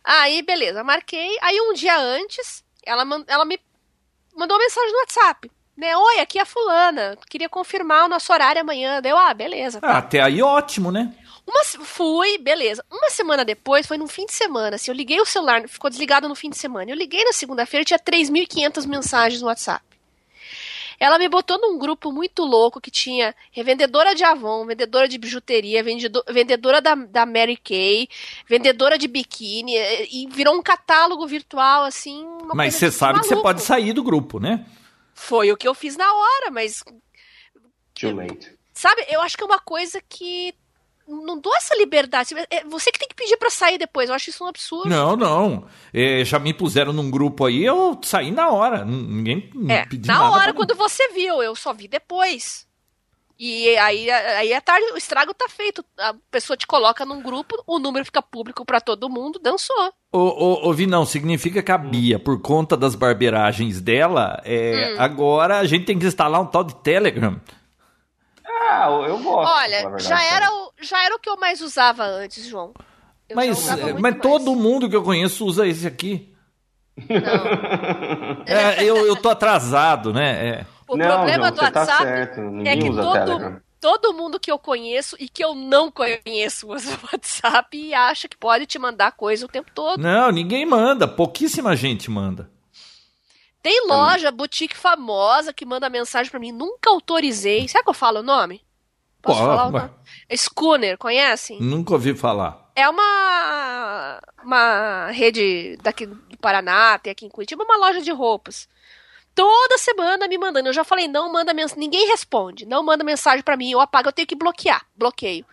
Aí, 0.05 0.41
beleza, 0.43 0.83
marquei. 0.85 1.37
Aí, 1.43 1.61
um 1.61 1.73
dia 1.75 1.99
antes, 1.99 2.65
ela, 2.87 3.03
ela 3.27 3.45
me 3.45 3.59
mandou 4.37 4.57
uma 4.57 4.63
mensagem 4.65 4.93
no 4.93 4.99
WhatsApp. 5.01 5.51
Né? 5.79 5.97
Oi, 5.97 6.19
aqui 6.19 6.41
é 6.41 6.43
a 6.43 6.45
fulana. 6.45 7.17
Queria 7.31 7.49
confirmar 7.49 8.07
o 8.07 8.09
nosso 8.09 8.33
horário 8.33 8.61
amanhã. 8.61 9.01
Deu, 9.01 9.17
ah, 9.17 9.33
beleza. 9.33 9.79
Ah, 9.81 9.99
até 9.99 10.21
aí 10.21 10.43
ótimo, 10.43 10.91
né? 10.91 11.15
Uma, 11.47 11.63
fui, 11.85 12.37
beleza. 12.37 12.85
Uma 12.91 13.09
semana 13.11 13.45
depois, 13.45 13.87
foi 13.87 13.97
num 13.97 14.09
fim 14.09 14.27
de 14.27 14.33
semana. 14.33 14.75
Assim, 14.75 14.91
eu 14.91 14.95
liguei 14.97 15.21
o 15.21 15.25
celular, 15.25 15.69
ficou 15.69 15.89
desligado 15.89 16.29
no 16.29 16.35
fim 16.35 16.51
de 16.51 16.59
semana. 16.59 16.91
Eu 16.91 16.97
liguei 16.97 17.23
na 17.23 17.33
segunda-feira, 17.33 17.85
tinha 17.85 17.99
3.500 17.99 18.89
mensagens 18.89 19.41
no 19.41 19.47
WhatsApp. 19.47 19.85
Ela 20.99 21.17
me 21.17 21.29
botou 21.29 21.61
num 21.61 21.79
grupo 21.79 22.11
muito 22.11 22.43
louco 22.43 22.81
que 22.81 22.91
tinha 22.91 23.33
revendedora 23.53 24.17
de 24.17 24.25
Avon, 24.25 24.67
vendedora 24.67 25.07
de 25.07 25.17
bijuteria, 25.17 25.81
vendedora 26.29 26.81
da, 26.81 26.97
da 26.97 27.25
Mary 27.25 27.57
Kay, 27.57 28.09
vendedora 28.49 28.99
de 28.99 29.07
biquíni, 29.07 29.77
e 30.11 30.27
virou 30.29 30.57
um 30.57 30.63
catálogo 30.63 31.25
virtual, 31.25 31.85
assim. 31.85 32.27
mas 32.53 32.75
você 32.75 32.91
sabe 32.91 33.13
maluco. 33.13 33.29
que 33.29 33.35
você 33.37 33.41
pode 33.41 33.63
sair 33.63 33.93
do 33.93 34.03
grupo, 34.03 34.41
né? 34.41 34.67
Foi 35.19 35.51
o 35.51 35.57
que 35.57 35.67
eu 35.67 35.75
fiz 35.75 35.97
na 35.97 36.07
hora, 36.07 36.51
mas. 36.51 36.83
Too 37.93 38.15
late. 38.15 38.57
Sabe, 38.73 39.05
eu 39.09 39.21
acho 39.21 39.37
que 39.37 39.43
é 39.43 39.47
uma 39.47 39.59
coisa 39.59 40.01
que 40.09 40.55
não 41.09 41.41
dou 41.41 41.55
essa 41.57 41.75
liberdade. 41.77 42.35
É 42.49 42.63
você 42.65 42.93
que 42.93 42.99
tem 43.01 43.09
que 43.09 43.17
pedir 43.17 43.37
para 43.37 43.51
sair 43.51 43.79
depois. 43.79 44.09
Eu 44.09 44.15
acho 44.15 44.31
isso 44.31 44.45
um 44.45 44.47
absurdo. 44.47 44.89
Não, 44.89 45.17
não. 45.17 45.67
É, 45.93 46.25
já 46.25 46.39
me 46.39 46.55
puseram 46.55 46.93
num 46.93 47.11
grupo 47.11 47.47
aí, 47.47 47.65
eu 47.65 47.99
saí 48.05 48.31
na 48.31 48.49
hora. 48.49 48.85
Ninguém 48.85 49.51
é, 49.69 49.85
pediu 49.85 50.13
Na 50.13 50.31
hora, 50.31 50.55
quando 50.55 50.77
você 50.77 51.09
viu, 51.09 51.43
eu 51.43 51.57
só 51.57 51.73
vi 51.73 51.89
depois. 51.89 52.68
E 53.39 53.77
aí, 53.79 54.11
aí 54.11 54.53
é 54.53 54.61
tarde, 54.61 54.91
o 54.93 54.97
estrago 54.97 55.33
tá 55.33 55.49
feito. 55.49 55.85
A 55.97 56.13
pessoa 56.29 56.57
te 56.57 56.67
coloca 56.67 57.07
num 57.07 57.23
grupo, 57.23 57.63
o 57.69 57.79
número 57.79 58.05
fica 58.05 58.21
público 58.21 58.65
para 58.65 58.81
todo 58.81 59.09
mundo, 59.09 59.39
dançou. 59.39 59.93
Ô, 60.11 60.19
ô, 60.19 60.69
ô, 60.69 60.73
Vinão, 60.73 61.07
significa 61.07 61.63
que 61.63 61.71
a 61.71 61.79
Bia, 61.79 62.19
por 62.19 62.43
conta 62.43 62.77
das 62.77 62.97
barbeiragens 62.97 63.81
dela, 63.81 64.43
é, 64.45 64.95
hum. 64.97 65.01
agora 65.01 65.59
a 65.59 65.65
gente 65.67 65.85
tem 65.85 65.97
que 65.97 66.07
instalar 66.07 66.41
um 66.41 66.47
tal 66.47 66.65
de 66.65 66.75
Telegram. 66.77 67.41
Ah, 68.45 68.89
eu 69.07 69.19
gosto. 69.21 69.53
Olha, 69.53 69.99
já 69.99 70.21
era, 70.21 70.51
o, 70.51 70.73
já 70.81 71.05
era 71.05 71.15
o 71.15 71.21
que 71.21 71.31
eu 71.31 71.37
mais 71.37 71.61
usava 71.61 72.05
antes, 72.05 72.45
João. 72.45 72.75
Eu 73.29 73.37
mas 73.37 73.69
mas 74.01 74.19
todo 74.21 74.57
mundo 74.57 74.91
que 74.91 74.97
eu 74.97 75.03
conheço 75.03 75.47
usa 75.47 75.65
esse 75.65 75.87
aqui. 75.87 76.35
Não. 76.97 78.43
é, 78.47 78.83
eu, 78.83 78.97
eu 79.07 79.15
tô 79.15 79.29
atrasado, 79.29 80.13
né? 80.13 80.49
É. 80.49 80.78
O 80.89 80.97
não, 80.97 81.07
problema 81.07 81.49
João, 81.49 81.51
do 81.51 81.57
tá 81.57 81.81
WhatsApp 81.81 82.05
tá 82.05 82.43
é 82.65 82.77
que 82.77 82.91
todo, 82.91 83.63
todo 83.81 84.15
mundo 84.15 84.41
que 84.41 84.51
eu 84.51 84.59
conheço 84.59 85.17
e 85.21 85.29
que 85.29 85.45
eu 85.45 85.55
não 85.55 85.91
conheço 85.91 86.69
usa 86.73 86.95
o 86.95 87.07
WhatsApp 87.13 87.77
e 87.77 87.95
acha 87.95 88.27
que 88.27 88.37
pode 88.37 88.67
te 88.67 88.79
mandar 88.79 89.13
coisa 89.13 89.45
o 89.45 89.49
tempo 89.49 89.71
todo. 89.75 90.01
Não, 90.01 90.33
ninguém 90.33 90.65
manda. 90.65 91.07
Pouquíssima 91.07 91.77
gente 91.77 92.11
manda. 92.11 92.51
Tem 93.63 93.87
loja, 93.87 94.31
boutique 94.31 94.77
famosa 94.77 95.53
que 95.53 95.67
manda 95.67 95.91
mensagem 95.91 96.31
para 96.31 96.41
mim. 96.41 96.53
Nunca 96.53 96.91
autorizei. 96.91 97.69
Será 97.69 97.83
que 97.85 97.91
eu 97.91 97.95
falo 97.95 98.21
o 98.21 98.23
nome? 98.23 98.63
Posso 99.21 99.41
Pô, 99.41 99.47
falar 99.47 99.67
o 99.67 99.71
nome? 99.73 99.91
Schooner, 100.37 100.97
conhecem? 100.97 101.61
Nunca 101.61 101.93
ouvi 101.93 102.15
falar. 102.15 102.71
É 102.75 102.89
uma, 102.89 104.21
uma 104.45 105.11
rede 105.11 105.77
daqui 105.83 106.07
do 106.07 106.17
Paraná, 106.41 106.99
tem 106.99 107.11
aqui 107.11 107.27
em 107.27 107.29
Curitiba, 107.29 107.65
uma 107.65 107.77
loja 107.77 108.01
de 108.01 108.13
roupas. 108.13 108.69
Toda 109.35 109.79
semana 109.79 110.27
me 110.27 110.37
mandando. 110.37 110.69
Eu 110.69 110.73
já 110.73 110.85
falei, 110.85 111.07
não 111.07 111.33
manda 111.33 111.55
mensagem. 111.55 111.81
Ninguém 111.81 112.09
responde. 112.09 112.67
Não 112.67 112.83
manda 112.83 113.05
mensagem 113.05 113.43
para 113.43 113.57
mim. 113.57 113.71
Eu 113.71 113.81
apago, 113.81 114.09
eu 114.09 114.13
tenho 114.13 114.27
que 114.27 114.35
bloquear. 114.35 114.87
Bloqueio. 114.97 115.47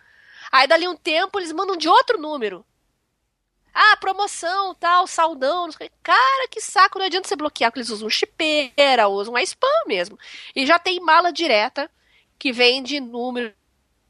Aí 0.50 0.66
dali 0.66 0.88
um 0.88 0.96
tempo 0.96 1.38
eles 1.38 1.52
mandam 1.52 1.76
de 1.76 1.88
outro 1.88 2.18
número. 2.18 2.64
Ah, 3.72 3.96
promoção, 3.98 4.74
tal, 4.74 5.06
saldão. 5.06 5.68
Cara, 6.02 6.48
que 6.50 6.60
saco. 6.60 6.98
Não 6.98 7.06
adianta 7.06 7.28
você 7.28 7.36
bloquear, 7.36 7.70
porque 7.70 7.80
eles 7.80 7.90
usam 7.90 8.08
chipeira, 8.08 9.06
usam 9.06 9.36
a 9.36 9.42
spam 9.42 9.84
mesmo. 9.86 10.18
E 10.54 10.64
já 10.64 10.78
tem 10.78 10.98
mala 10.98 11.30
direta 11.30 11.90
que 12.38 12.52
vende 12.52 12.98
número 13.00 13.54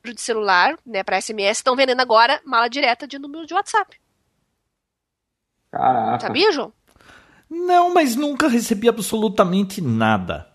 de 0.04 0.20
celular, 0.20 0.78
né, 0.86 1.02
para 1.02 1.20
SMS. 1.20 1.58
Estão 1.58 1.74
vendendo 1.74 2.00
agora 2.00 2.40
mala 2.44 2.68
direta 2.68 3.08
de 3.08 3.18
número 3.18 3.44
de 3.44 3.54
WhatsApp. 3.54 4.00
Caraca. 5.70 6.20
Sabia, 6.20 6.52
João? 6.52 6.72
Não, 7.48 7.92
mas 7.94 8.16
nunca 8.16 8.48
recebi 8.48 8.88
absolutamente 8.88 9.80
nada. 9.80 10.48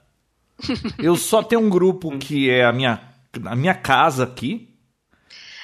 Eu 1.00 1.15
só 1.15 1.41
tenho 1.41 1.62
um 1.62 1.69
grupo 1.69 2.17
que 2.17 2.50
é 2.50 2.65
a 2.65 2.71
minha, 2.71 3.01
a 3.45 3.55
minha 3.55 3.74
casa 3.74 4.24
aqui, 4.24 4.71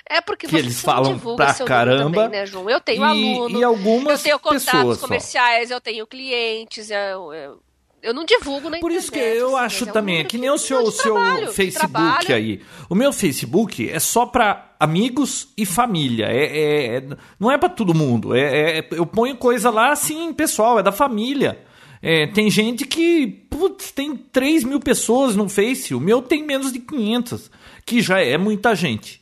é 0.10 0.22
porque 0.22 0.48
que 0.48 0.56
eles 0.56 0.82
falam 0.82 1.20
pra 1.20 1.54
caramba. 1.54 2.24
Também, 2.24 2.40
né, 2.40 2.46
João? 2.46 2.70
Eu 2.70 2.80
tenho 2.80 3.02
e, 3.02 3.04
aluno, 3.04 3.60
e 3.60 3.64
algumas 3.64 4.20
eu 4.20 4.24
tenho 4.24 4.40
contatos 4.40 4.98
comerciais, 5.00 5.68
só. 5.68 5.76
eu 5.76 5.82
tenho 5.82 6.08
clientes, 6.08 6.90
eu, 6.90 7.34
eu, 7.34 7.62
eu 8.02 8.14
não 8.14 8.24
divulgo 8.24 8.70
na 8.70 8.80
Por 8.80 8.92
isso 8.92 9.12
que 9.12 9.20
eu 9.20 9.58
assim, 9.58 9.66
acho 9.66 9.90
é 9.90 9.92
também, 9.92 10.18
um 10.18 10.22
é 10.22 10.24
que 10.24 10.38
nem 10.38 10.50
o 10.50 10.58
seu, 10.58 10.84
o 10.84 10.92
seu 10.92 11.14
trabalho, 11.14 11.52
Facebook 11.52 12.34
aí. 12.34 12.62
O 12.90 12.96
meu 12.96 13.12
Facebook 13.12 13.90
é 13.90 14.00
só 14.00 14.26
para 14.26 14.76
amigos 14.80 15.50
e 15.58 15.66
família. 15.66 16.28
É, 16.28 16.46
é, 16.46 16.98
é 16.98 17.04
não 17.40 17.52
é 17.52 17.58
para 17.58 17.70
todo 17.70 17.94
mundo. 17.94 18.36
É, 18.36 18.80
é, 18.80 18.88
eu 18.92 19.06
ponho 19.06 19.36
coisa 19.36 19.70
lá 19.70 19.92
assim, 19.92 20.32
pessoal, 20.34 20.80
é 20.80 20.84
da 20.84 20.92
família. 20.92 21.60
É, 22.02 22.28
tem 22.28 22.50
gente 22.50 22.86
que, 22.86 23.28
putz, 23.50 23.92
tem 23.92 24.16
3 24.16 24.64
mil 24.64 24.80
pessoas 24.80 25.36
no 25.36 25.50
Face. 25.50 25.96
O 25.96 26.00
meu 26.00 26.22
tem 26.22 26.44
menos 26.44 26.72
de 26.72 26.80
500, 26.80 27.50
que 27.86 28.02
já 28.02 28.20
é 28.20 28.38
muita 28.38 28.76
gente. 28.76 29.22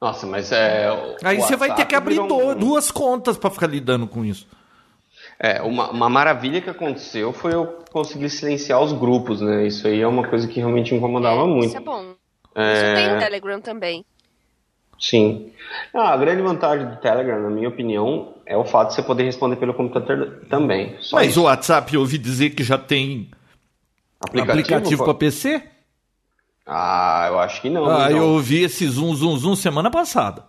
Nossa, 0.00 0.26
mas 0.26 0.50
é. 0.50 0.88
Aí 1.22 1.36
você 1.36 1.56
vai 1.56 1.74
ter 1.74 1.84
que 1.84 1.94
abrir 1.94 2.18
um... 2.18 2.54
duas 2.56 2.90
contas 2.90 3.36
para 3.36 3.50
ficar 3.50 3.66
lidando 3.66 4.06
com 4.06 4.24
isso. 4.24 4.46
É, 5.42 5.62
uma, 5.62 5.90
uma, 5.90 6.10
maravilha 6.10 6.60
que 6.60 6.68
aconteceu 6.68 7.32
foi 7.32 7.54
eu 7.54 7.66
conseguir 7.90 8.28
silenciar 8.28 8.78
os 8.82 8.92
grupos, 8.92 9.40
né? 9.40 9.66
Isso 9.66 9.86
aí 9.86 10.02
é 10.02 10.06
uma 10.06 10.28
coisa 10.28 10.46
que 10.46 10.60
realmente 10.60 10.92
me 10.92 10.98
incomodava 10.98 11.44
é, 11.44 11.46
muito. 11.46 11.68
Isso 11.68 11.78
é 11.78 11.80
bom. 11.80 12.14
É... 12.54 12.72
Isso 12.74 12.94
tem 12.94 13.14
no 13.14 13.18
Telegram 13.18 13.60
também. 13.60 14.04
Sim. 14.98 15.50
Ah, 15.94 16.12
a 16.12 16.16
grande 16.18 16.42
vantagem 16.42 16.86
do 16.86 16.96
Telegram, 16.96 17.40
na 17.40 17.48
minha 17.48 17.70
opinião, 17.70 18.34
é 18.44 18.54
o 18.54 18.66
fato 18.66 18.88
de 18.88 18.96
você 18.96 19.02
poder 19.02 19.24
responder 19.24 19.56
pelo 19.56 19.72
computador 19.72 20.42
também. 20.50 20.98
Só 21.00 21.16
Mas 21.16 21.30
isso. 21.30 21.40
o 21.40 21.44
WhatsApp, 21.44 21.94
eu 21.94 22.00
ouvi 22.00 22.18
dizer 22.18 22.50
que 22.50 22.62
já 22.62 22.76
tem 22.76 23.30
aplicativo, 24.20 24.52
aplicativo 24.52 25.04
para 25.04 25.14
PC? 25.14 25.62
Ah, 26.66 27.28
eu 27.28 27.38
acho 27.38 27.62
que 27.62 27.70
não. 27.70 27.88
Ah, 27.88 28.08
então. 28.10 28.18
eu 28.18 28.28
ouvi 28.28 28.62
esse 28.62 28.86
zoom, 28.86 29.14
zoom, 29.14 29.38
zoom 29.38 29.56
semana 29.56 29.90
passada. 29.90 30.44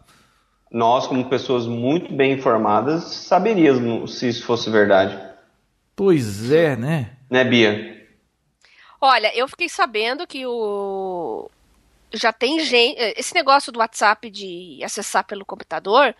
Nós, 0.72 1.06
como 1.06 1.30
pessoas 1.30 1.68
muito 1.68 2.14
bem 2.14 2.32
informadas, 2.34 3.04
saberíamos 3.04 4.18
se 4.18 4.30
isso 4.30 4.46
fosse 4.46 4.70
verdade. 4.70 5.20
Pois 5.96 6.50
é, 6.52 6.78
né? 6.78 7.18
Né, 7.30 7.44
Bia? 7.44 8.08
Olha, 9.00 9.36
eu 9.36 9.48
fiquei 9.48 9.68
sabendo 9.68 10.26
que 10.26 10.46
o. 10.46 11.50
Já 12.14 12.32
tem 12.32 12.60
gente. 12.60 12.98
Esse 13.18 13.34
negócio 13.34 13.72
do 13.72 13.80
WhatsApp 13.80 14.30
de 14.30 14.80
acessar 14.84 15.26
pelo 15.26 15.46
computador 15.46 16.16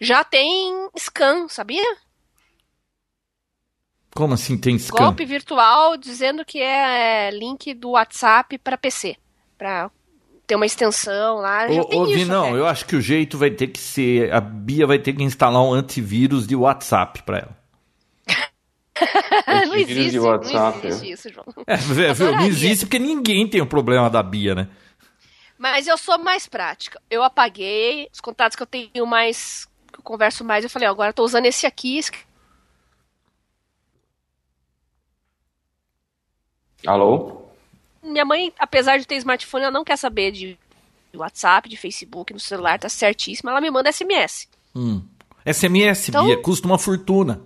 já 0.00 0.24
tem 0.24 0.88
scan, 0.98 1.48
sabia? 1.48 1.96
Como 4.14 4.34
assim 4.34 4.58
tem 4.58 4.78
scan? 4.78 4.96
Golpe 4.96 5.24
virtual 5.24 5.96
dizendo 5.96 6.44
que 6.44 6.60
é 6.60 7.30
link 7.30 7.74
do 7.74 7.90
WhatsApp 7.90 8.58
para 8.58 8.78
PC 8.78 9.16
para 9.56 9.90
ter 10.46 10.56
uma 10.56 10.66
extensão 10.66 11.36
lá. 11.36 11.68
Já 11.68 11.82
ô, 11.82 12.06
isso, 12.06 12.28
não, 12.28 12.56
eu 12.56 12.66
acho 12.66 12.84
que 12.86 12.96
o 12.96 13.00
jeito 13.00 13.38
vai 13.38 13.50
ter 13.50 13.68
que 13.68 13.78
ser. 13.78 14.32
A 14.32 14.40
Bia 14.40 14.86
vai 14.86 14.98
ter 14.98 15.12
que 15.12 15.22
instalar 15.22 15.62
um 15.62 15.72
antivírus 15.72 16.46
de 16.46 16.54
WhatsApp 16.54 17.22
para 17.22 17.38
ela. 17.38 17.64
não 19.66 19.74
existe, 19.74 20.10
de 20.10 20.18
WhatsApp. 20.20 20.78
não 20.78 20.88
existe 20.88 21.10
isso, 21.10 21.32
João. 21.32 21.46
É, 21.66 21.76
viu, 22.14 22.32
não 22.32 22.46
existe 22.46 22.86
porque 22.86 22.98
ninguém 22.98 23.48
tem 23.48 23.60
o 23.60 23.66
problema 23.66 24.08
da 24.08 24.22
Bia, 24.22 24.54
né? 24.54 24.68
Mas 25.58 25.86
eu 25.86 25.96
sou 25.96 26.18
mais 26.18 26.46
prática. 26.46 27.00
Eu 27.10 27.22
apaguei 27.22 28.08
os 28.12 28.20
contatos 28.20 28.56
que 28.56 28.62
eu 28.62 28.66
tenho 28.66 29.06
mais, 29.06 29.66
que 29.92 29.98
eu 29.98 30.02
converso 30.02 30.44
mais. 30.44 30.64
Eu 30.64 30.70
falei, 30.70 30.88
ó, 30.88 30.90
agora 30.90 31.10
eu 31.10 31.14
tô 31.14 31.24
usando 31.24 31.46
esse 31.46 31.66
aqui. 31.66 32.00
Alô? 36.86 37.43
Minha 38.04 38.24
mãe, 38.24 38.52
apesar 38.58 38.98
de 38.98 39.06
ter 39.06 39.16
smartphone, 39.16 39.64
ela 39.64 39.72
não 39.72 39.84
quer 39.84 39.96
saber 39.96 40.30
de 40.30 40.58
WhatsApp, 41.14 41.68
de 41.68 41.76
Facebook, 41.76 42.32
no 42.32 42.40
celular, 42.40 42.78
tá 42.78 42.88
certíssima. 42.88 43.50
Ela 43.50 43.60
me 43.60 43.70
manda 43.70 43.90
SMS. 43.90 44.48
Hum. 44.74 45.02
SMS, 45.44 46.08
então... 46.08 46.26
Bia, 46.26 46.40
custa 46.40 46.66
uma 46.66 46.78
fortuna. 46.78 47.42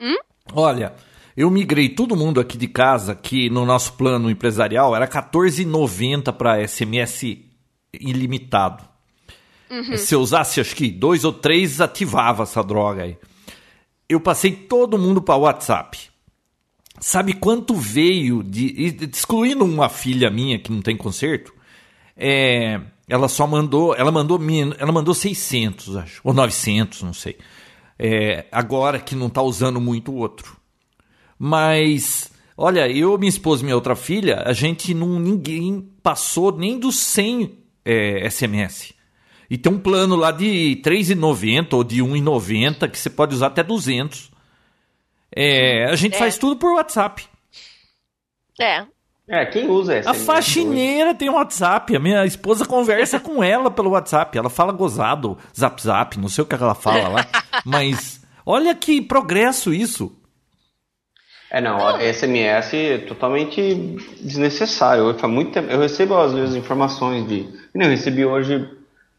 Hum? 0.00 0.16
Olha, 0.52 0.94
eu 1.36 1.50
migrei 1.50 1.88
todo 1.88 2.16
mundo 2.16 2.40
aqui 2.40 2.56
de 2.56 2.68
casa 2.68 3.14
que 3.14 3.50
no 3.50 3.66
nosso 3.66 3.94
plano 3.94 4.30
empresarial 4.30 4.94
era 4.94 5.04
R$14,90 5.04 6.32
para 6.32 6.66
SMS 6.66 7.38
ilimitado. 7.92 8.84
Uhum. 9.70 9.96
Se 9.96 10.14
eu 10.14 10.20
usasse 10.20 10.60
acho 10.60 10.76
que 10.76 10.88
dois 10.90 11.24
ou 11.24 11.32
três, 11.32 11.80
ativava 11.80 12.44
essa 12.44 12.62
droga 12.62 13.02
aí. 13.02 13.18
Eu 14.08 14.20
passei 14.20 14.52
todo 14.52 14.98
mundo 14.98 15.20
para 15.20 15.36
WhatsApp. 15.36 16.10
Sabe 17.00 17.34
quanto 17.34 17.74
veio 17.74 18.42
de. 18.42 18.96
Excluindo 19.12 19.64
uma 19.64 19.88
filha 19.88 20.30
minha 20.30 20.58
que 20.58 20.72
não 20.72 20.80
tem 20.80 20.96
conserto, 20.96 21.52
é, 22.16 22.80
ela 23.08 23.28
só 23.28 23.46
mandou. 23.46 23.94
Ela 23.94 24.10
mandou 24.10 24.40
ela 24.78 24.92
mandou 24.92 25.14
600, 25.14 25.96
acho. 25.96 26.20
Ou 26.24 26.32
900, 26.32 27.02
não 27.02 27.12
sei. 27.12 27.36
É, 27.98 28.46
agora 28.50 28.98
que 28.98 29.14
não 29.14 29.26
está 29.26 29.42
usando 29.42 29.80
muito 29.80 30.12
o 30.12 30.16
outro. 30.16 30.56
Mas. 31.38 32.32
Olha, 32.58 32.90
eu, 32.90 33.18
minha 33.18 33.28
esposa 33.28 33.60
e 33.60 33.64
minha 33.64 33.74
outra 33.74 33.94
filha, 33.94 34.42
a 34.46 34.52
gente 34.54 34.94
não. 34.94 35.18
Ninguém 35.18 35.86
passou 36.02 36.56
nem 36.56 36.78
dos 36.78 36.98
100 36.98 37.58
é, 37.84 38.30
SMS. 38.30 38.94
E 39.48 39.56
tem 39.56 39.72
um 39.72 39.78
plano 39.78 40.16
lá 40.16 40.32
de 40.32 40.80
R$3,90 40.82 41.74
ou 41.74 41.84
de 41.84 42.02
R$1,90 42.02 42.90
que 42.90 42.98
você 42.98 43.10
pode 43.10 43.34
usar 43.34 43.48
até 43.48 43.62
200. 43.62 44.30
É, 45.34 45.86
a 45.86 45.96
gente 45.96 46.14
é. 46.14 46.18
faz 46.18 46.38
tudo 46.38 46.56
por 46.56 46.74
WhatsApp. 46.74 47.24
É. 48.60 48.84
É, 49.28 49.44
quem 49.44 49.68
usa 49.68 49.94
essa? 49.94 50.10
A 50.10 50.14
faxineira 50.14 51.12
tem 51.12 51.28
um 51.28 51.34
WhatsApp. 51.34 51.96
A 51.96 51.98
minha 51.98 52.24
esposa 52.24 52.64
conversa 52.64 53.18
com 53.18 53.42
ela 53.42 53.70
pelo 53.70 53.90
WhatsApp. 53.90 54.38
Ela 54.38 54.48
fala 54.48 54.72
gozado, 54.72 55.36
zap 55.56 55.82
zap, 55.82 56.18
não 56.18 56.28
sei 56.28 56.44
o 56.44 56.46
que 56.46 56.54
ela 56.54 56.74
fala 56.76 57.08
lá. 57.08 57.26
Mas 57.66 58.24
olha 58.44 58.74
que 58.74 59.02
progresso 59.02 59.74
isso. 59.74 60.12
É, 61.50 61.60
não, 61.60 61.78
SMS 62.00 62.74
é 62.74 62.98
totalmente 62.98 63.96
desnecessário. 64.20 65.12
Faz 65.18 65.32
muito 65.32 65.52
tempo, 65.52 65.70
eu 65.70 65.80
recebo 65.80 66.16
às 66.16 66.32
vezes 66.32 66.54
informações 66.54 67.26
de. 67.26 67.48
Eu 67.74 67.88
recebi 67.88 68.24
hoje 68.24 68.68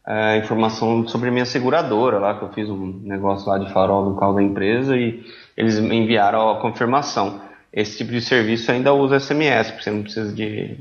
é, 0.06 0.38
informação 0.38 1.06
sobre 1.06 1.28
a 1.28 1.32
minha 1.32 1.44
seguradora 1.44 2.18
lá, 2.18 2.38
que 2.38 2.44
eu 2.44 2.52
fiz 2.52 2.68
um 2.70 3.00
negócio 3.04 3.46
lá 3.46 3.58
de 3.58 3.70
farol 3.72 4.08
no 4.08 4.16
carro 4.16 4.34
da 4.34 4.42
empresa 4.42 4.96
e 4.96 5.22
eles 5.58 5.80
me 5.80 5.96
enviaram 5.96 6.50
a 6.50 6.60
confirmação. 6.60 7.40
Esse 7.72 7.98
tipo 7.98 8.12
de 8.12 8.20
serviço 8.20 8.70
ainda 8.70 8.94
usa 8.94 9.18
SMS, 9.18 9.72
porque 9.72 9.82
você 9.82 9.90
não 9.90 10.02
precisa 10.04 10.32
de 10.32 10.78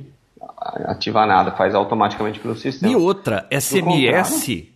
ativar 0.85 1.27
nada, 1.27 1.51
faz 1.53 1.73
automaticamente 1.73 2.39
pelo 2.39 2.55
sistema. 2.55 2.93
E 2.93 2.95
outra, 2.95 3.47
SMS. 3.51 4.67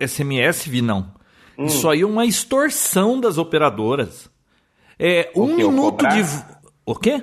SMS, 0.00 0.66
Vinão. 0.66 1.12
Hum. 1.58 1.66
Isso 1.66 1.86
aí 1.90 2.00
é 2.00 2.06
uma 2.06 2.24
extorsão 2.24 3.20
das 3.20 3.36
operadoras. 3.36 4.30
É 4.98 5.30
um 5.36 5.48
que, 5.48 5.54
minuto 5.56 6.08
de. 6.08 6.22
O 6.86 6.94
quê? 6.94 7.22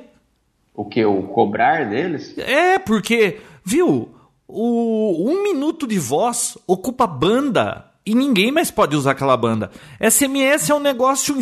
O 0.76 0.86
que? 0.86 1.04
O 1.04 1.24
cobrar 1.24 1.90
deles? 1.90 2.38
É, 2.38 2.78
porque, 2.78 3.42
viu? 3.66 4.14
O 4.48 5.28
um 5.28 5.42
minuto 5.42 5.88
de 5.88 5.98
voz 5.98 6.56
ocupa 6.68 7.08
banda 7.08 7.91
e 8.06 8.16
ninguém 8.16 8.52
mais 8.52 8.72
pode 8.72 8.96
usar 8.96 9.12
aquela 9.12 9.38
banda. 9.38 9.72
SMS 10.00 10.70
é 10.70 10.74
um 10.74 10.80
negócio 10.80 11.38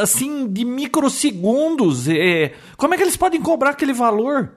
assim 0.00 0.48
de 0.50 0.64
microsegundos. 0.64 2.08
É... 2.08 2.54
Como 2.76 2.94
é 2.94 2.96
que 2.96 3.02
eles 3.02 3.16
podem 3.16 3.40
cobrar 3.42 3.70
aquele 3.70 3.92
valor? 3.92 4.56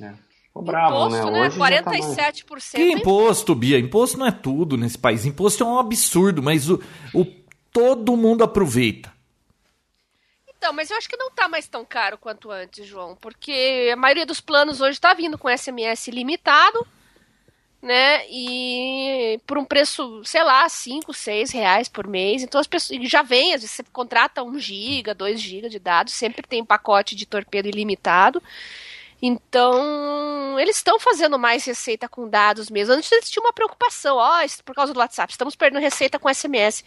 É. 0.00 0.12
Cobravam, 0.52 1.08
imposto, 1.08 1.30
né? 1.30 1.40
né? 1.40 1.46
Hoje 1.46 1.58
47%. 1.58 2.72
Tá 2.72 2.78
que 2.78 2.92
imposto, 2.92 3.54
Bia? 3.54 3.78
Imposto 3.78 4.18
não 4.18 4.26
é 4.26 4.32
tudo 4.32 4.76
nesse 4.76 4.98
país. 4.98 5.24
Imposto 5.24 5.64
é 5.64 5.66
um 5.66 5.78
absurdo, 5.78 6.42
mas 6.42 6.68
o, 6.68 6.78
o 7.14 7.24
todo 7.72 8.16
mundo 8.16 8.44
aproveita. 8.44 9.10
Então, 10.62 10.72
mas 10.74 10.90
eu 10.90 10.96
acho 10.96 11.08
que 11.08 11.16
não 11.16 11.30
tá 11.30 11.48
mais 11.48 11.66
tão 11.66 11.84
caro 11.84 12.18
quanto 12.18 12.50
antes, 12.50 12.86
João, 12.86 13.16
porque 13.16 13.90
a 13.92 13.96
maioria 13.96 14.26
dos 14.26 14.40
planos 14.40 14.80
hoje 14.80 15.00
tá 15.00 15.14
vindo 15.14 15.38
com 15.38 15.48
SMS 15.48 16.06
limitado, 16.08 16.86
né? 17.82 18.24
E 18.30 19.40
por 19.44 19.58
um 19.58 19.64
preço, 19.64 20.22
sei 20.24 20.44
lá, 20.44 20.68
5, 20.68 21.12
6 21.12 21.50
reais 21.50 21.88
por 21.88 22.06
mês. 22.06 22.42
Então 22.42 22.60
as 22.60 22.66
pessoas 22.66 23.00
já 23.10 23.22
vem, 23.22 23.54
às 23.54 23.62
vezes 23.62 23.72
você 23.72 23.84
contrata 23.92 24.42
1 24.42 24.58
giga, 24.60 25.12
2 25.14 25.40
giga 25.40 25.68
de 25.68 25.80
dados, 25.80 26.14
sempre 26.14 26.46
tem 26.46 26.64
pacote 26.64 27.16
de 27.16 27.26
torpedo 27.26 27.68
ilimitado. 27.68 28.40
Então, 29.24 30.58
eles 30.58 30.76
estão 30.76 30.98
fazendo 30.98 31.38
mais 31.38 31.64
receita 31.64 32.08
com 32.08 32.28
dados 32.28 32.68
mesmo. 32.68 32.94
Antes 32.94 33.10
eles 33.12 33.30
tinham 33.30 33.44
uma 33.44 33.52
preocupação, 33.52 34.16
ó, 34.16 34.42
oh, 34.44 34.62
por 34.64 34.74
causa 34.74 34.92
do 34.92 34.98
WhatsApp, 34.98 35.32
estamos 35.32 35.54
perdendo 35.54 35.80
receita 35.80 36.18
com 36.18 36.32
SMS. 36.32 36.84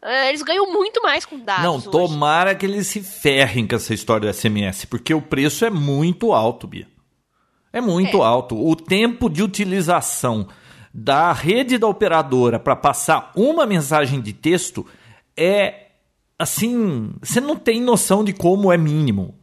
É, 0.00 0.30
eles 0.30 0.40
ganham 0.40 0.72
muito 0.72 1.02
mais 1.02 1.26
com 1.26 1.38
dados. 1.38 1.64
Não, 1.64 1.76
hoje. 1.76 1.90
tomara 1.90 2.54
que 2.54 2.64
eles 2.64 2.86
se 2.86 3.02
ferrem 3.02 3.66
com 3.66 3.76
essa 3.76 3.92
história 3.92 4.30
do 4.30 4.34
SMS, 4.34 4.86
porque 4.86 5.12
o 5.12 5.20
preço 5.20 5.66
é 5.66 5.70
muito 5.70 6.32
alto, 6.32 6.66
Bia. 6.66 6.86
É 7.76 7.80
muito 7.82 8.16
é. 8.16 8.20
alto. 8.22 8.56
O 8.56 8.74
tempo 8.74 9.28
de 9.28 9.42
utilização 9.42 10.48
da 10.94 11.30
rede 11.30 11.76
da 11.76 11.86
operadora 11.86 12.58
para 12.58 12.74
passar 12.74 13.32
uma 13.36 13.66
mensagem 13.66 14.18
de 14.18 14.32
texto 14.32 14.86
é 15.36 15.88
assim. 16.38 17.12
Você 17.22 17.38
não 17.38 17.54
tem 17.54 17.82
noção 17.82 18.24
de 18.24 18.32
como 18.32 18.72
é 18.72 18.78
mínimo. 18.78 19.34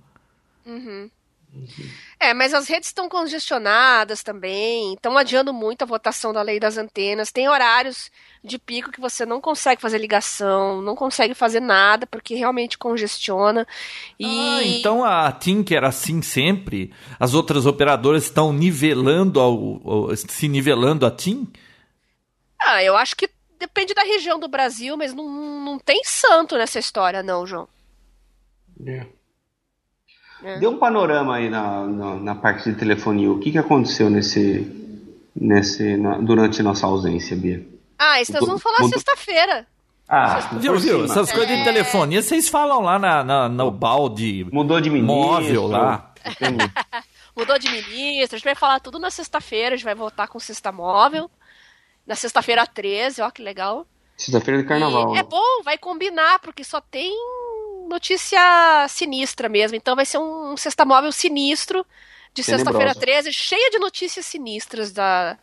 Uhum. 0.66 1.12
É, 2.24 2.34
mas 2.34 2.54
as 2.54 2.70
redes 2.70 2.88
estão 2.88 3.10
congestionadas 3.10 4.24
também, 4.24 4.94
estão 4.94 5.18
adiando 5.18 5.54
muito 5.54 5.82
a 5.82 5.86
votação 5.86 6.32
da 6.32 6.42
lei 6.42 6.58
das 6.58 6.78
antenas. 6.78 7.34
Tem 7.34 7.50
horários 7.50 8.10
de 8.42 8.58
pico 8.58 8.94
que 8.94 9.02
você 9.02 9.26
não 9.26 9.42
consegue 9.42 9.82
fazer 9.82 9.98
ligação, 9.98 10.82
não 10.82 10.96
consegue 10.96 11.34
fazer 11.34 11.60
nada, 11.60 12.08
porque 12.08 12.34
realmente 12.34 12.78
congestiona. 12.78 13.68
E... 14.18 14.26
Ah, 14.26 14.64
então 14.64 15.04
a 15.04 15.30
TIM, 15.34 15.64
que 15.64 15.76
era 15.76 15.90
assim 15.90 16.22
sempre, 16.22 16.94
as 17.20 17.34
outras 17.34 17.66
operadoras 17.66 18.24
estão 18.24 18.54
nivelando, 18.54 19.42
ao, 19.42 19.82
ao, 19.84 20.16
se 20.16 20.48
nivelando 20.48 21.06
a 21.06 21.12
TIM? 21.12 21.52
Ah, 22.58 22.82
eu 22.82 22.96
acho 22.96 23.18
que 23.18 23.30
depende 23.60 23.94
da 23.94 24.04
região 24.04 24.40
do 24.40 24.48
Brasil, 24.48 24.96
mas 24.96 25.14
não, 25.14 25.28
não 25.60 25.78
tem 25.78 26.02
santo 26.06 26.56
nessa 26.56 26.80
história, 26.80 27.22
não, 27.22 27.46
João. 27.46 27.68
É. 28.88 29.08
É. 30.44 30.60
Dê 30.60 30.68
um 30.68 30.78
panorama 30.78 31.36
aí 31.36 31.50
na, 31.50 31.86
na, 31.86 32.16
na, 32.16 32.36
parte 32.36 32.70
de 32.70 32.78
telefonia. 32.78 33.32
O 33.32 33.40
que, 33.40 33.52
que 33.52 33.58
aconteceu 33.58 34.10
nesse, 34.10 34.68
nesse, 35.36 35.96
na, 35.96 36.18
durante 36.18 36.62
nossa 36.62 36.86
ausência, 36.86 37.36
Bia? 37.36 37.66
Ah, 37.98 38.22
isso 38.22 38.34
nós 38.34 38.46
vamos 38.46 38.62
falar 38.62 38.84
sexta-feira. 38.90 39.66
Ah, 40.08 40.40
viu, 40.60 40.78
viu? 40.78 41.06
Essas 41.06 41.30
é. 41.30 41.34
coisas 41.34 41.58
de 41.58 41.64
telefonia 41.64 42.22
vocês 42.22 42.50
falam 42.50 42.82
lá 42.82 43.00
na, 43.00 43.24
na, 43.24 43.50
no 43.50 43.72
balde 43.72 44.46
Mudou 44.52 44.82
de 44.82 44.90
ministro. 44.90 45.16
móvel 45.16 45.68
lá. 45.68 46.14
Mudou 47.36 47.58
de 47.58 47.70
ministro. 47.70 48.36
A 48.36 48.38
gente 48.38 48.46
vai 48.46 48.56
falar 48.56 48.80
tudo 48.80 49.00
na 49.00 49.10
sexta-feira. 49.10 49.74
A 49.74 49.78
gente 49.78 49.86
vai 49.86 49.96
voltar 49.96 50.28
com 50.28 50.40
sexta 50.40 50.72
móvel. 50.72 51.32
Na 52.06 52.16
sexta-feira 52.16 52.68
13, 52.68 53.22
ó 53.22 53.32
que 53.32 53.42
legal. 53.42 53.88
Sexta-feira 54.18 54.62
de 54.62 54.68
carnaval. 54.68 55.16
E 55.16 55.20
é 55.20 55.24
bom, 55.24 55.64
vai 55.64 55.78
combinar, 55.78 56.40
porque 56.40 56.64
só 56.64 56.80
tem 56.80 57.12
notícia 57.88 58.40
sinistra 58.90 59.48
mesmo. 59.50 59.76
Então 59.78 59.96
vai 59.96 60.06
ser 60.06 60.18
um, 60.18 60.54
um 60.54 60.58
Sexta 60.58 60.86
Móvel 60.86 61.12
sinistro 61.12 61.86
de 62.34 62.44
sexta-feira 62.44 62.96
13, 62.96 63.32
cheia 63.32 63.70
de 63.70 63.78
notícias 63.78 64.26
sinistras 64.26 64.92
da, 64.92 65.38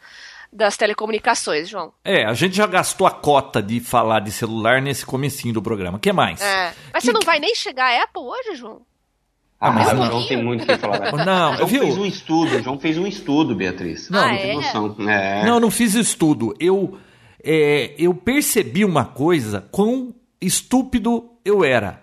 das 0.53 0.77
telecomunicações, 0.77 1.69
João. 1.69 1.93
É, 2.05 2.25
a 2.25 2.35
gente 2.35 2.57
já 2.57 2.67
gastou 2.67 3.07
a 3.07 3.11
cota 3.11 3.63
de 3.63 3.79
falar 3.81 4.21
de 4.21 4.33
celular 4.33 4.83
nesse 4.83 5.07
comecinho 5.07 5.55
do 5.55 5.63
programa. 5.63 5.99
O 5.99 6.01
que 6.01 6.13
mais? 6.13 6.41
É. 6.41 6.75
Mas 6.93 7.03
que, 7.03 7.07
você 7.07 7.13
não 7.13 7.21
vai 7.21 7.39
nem 7.39 7.55
chegar 7.55 7.87
a 7.87 8.03
Apple 8.03 8.23
hoje, 8.23 8.57
João? 8.57 8.83
Ah, 9.61 9.71
mas 9.71 9.93
o 9.93 10.07
João 10.07 10.27
tem 10.27 10.43
muito 10.43 10.65
o 10.65 10.67
que 10.67 10.79
falar. 10.79 11.13
Não, 11.23 11.57
João 11.57 11.69
viu? 11.69 11.83
fez 11.83 11.99
um 11.99 12.07
estudo, 12.07 12.57
o 12.57 12.63
João 12.63 12.79
fez 12.81 12.97
um 12.97 13.07
estudo, 13.07 13.55
Beatriz. 13.55 14.09
Não, 14.09 14.19
ah, 14.19 14.33
não 14.33 14.39
tem 14.39 14.51
é? 14.51 14.55
noção. 14.55 14.97
É. 15.07 15.45
Não, 15.45 15.61
não 15.61 15.71
fiz 15.71 15.95
estudo. 15.95 16.55
Eu, 16.59 16.99
é, 17.45 17.95
eu 17.99 18.15
percebi 18.15 18.87
uma 18.87 19.05
coisa, 19.05 19.69
quão 19.71 20.15
estúpido 20.41 21.31
eu 21.45 21.63
era. 21.63 22.03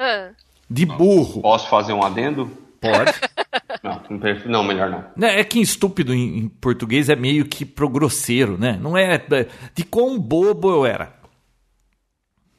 Ah. 0.00 0.30
De 0.68 0.86
burro. 0.86 1.42
Posso 1.42 1.68
fazer 1.68 1.92
um 1.92 2.02
adendo? 2.02 2.50
Pode. 2.80 3.12
não, 3.84 4.02
não, 4.46 4.64
melhor 4.64 5.12
não. 5.14 5.28
É 5.28 5.44
que 5.44 5.60
estúpido 5.60 6.14
em, 6.14 6.48
português 6.48 7.10
é 7.10 7.14
meio 7.14 7.44
que 7.44 7.66
pro 7.66 7.88
grosseiro, 7.88 8.56
né? 8.56 8.78
Não 8.80 8.96
é, 8.96 9.16
é 9.16 9.46
de 9.74 9.84
quão 9.84 10.18
bobo 10.18 10.70
eu 10.70 10.86
era. 10.86 11.14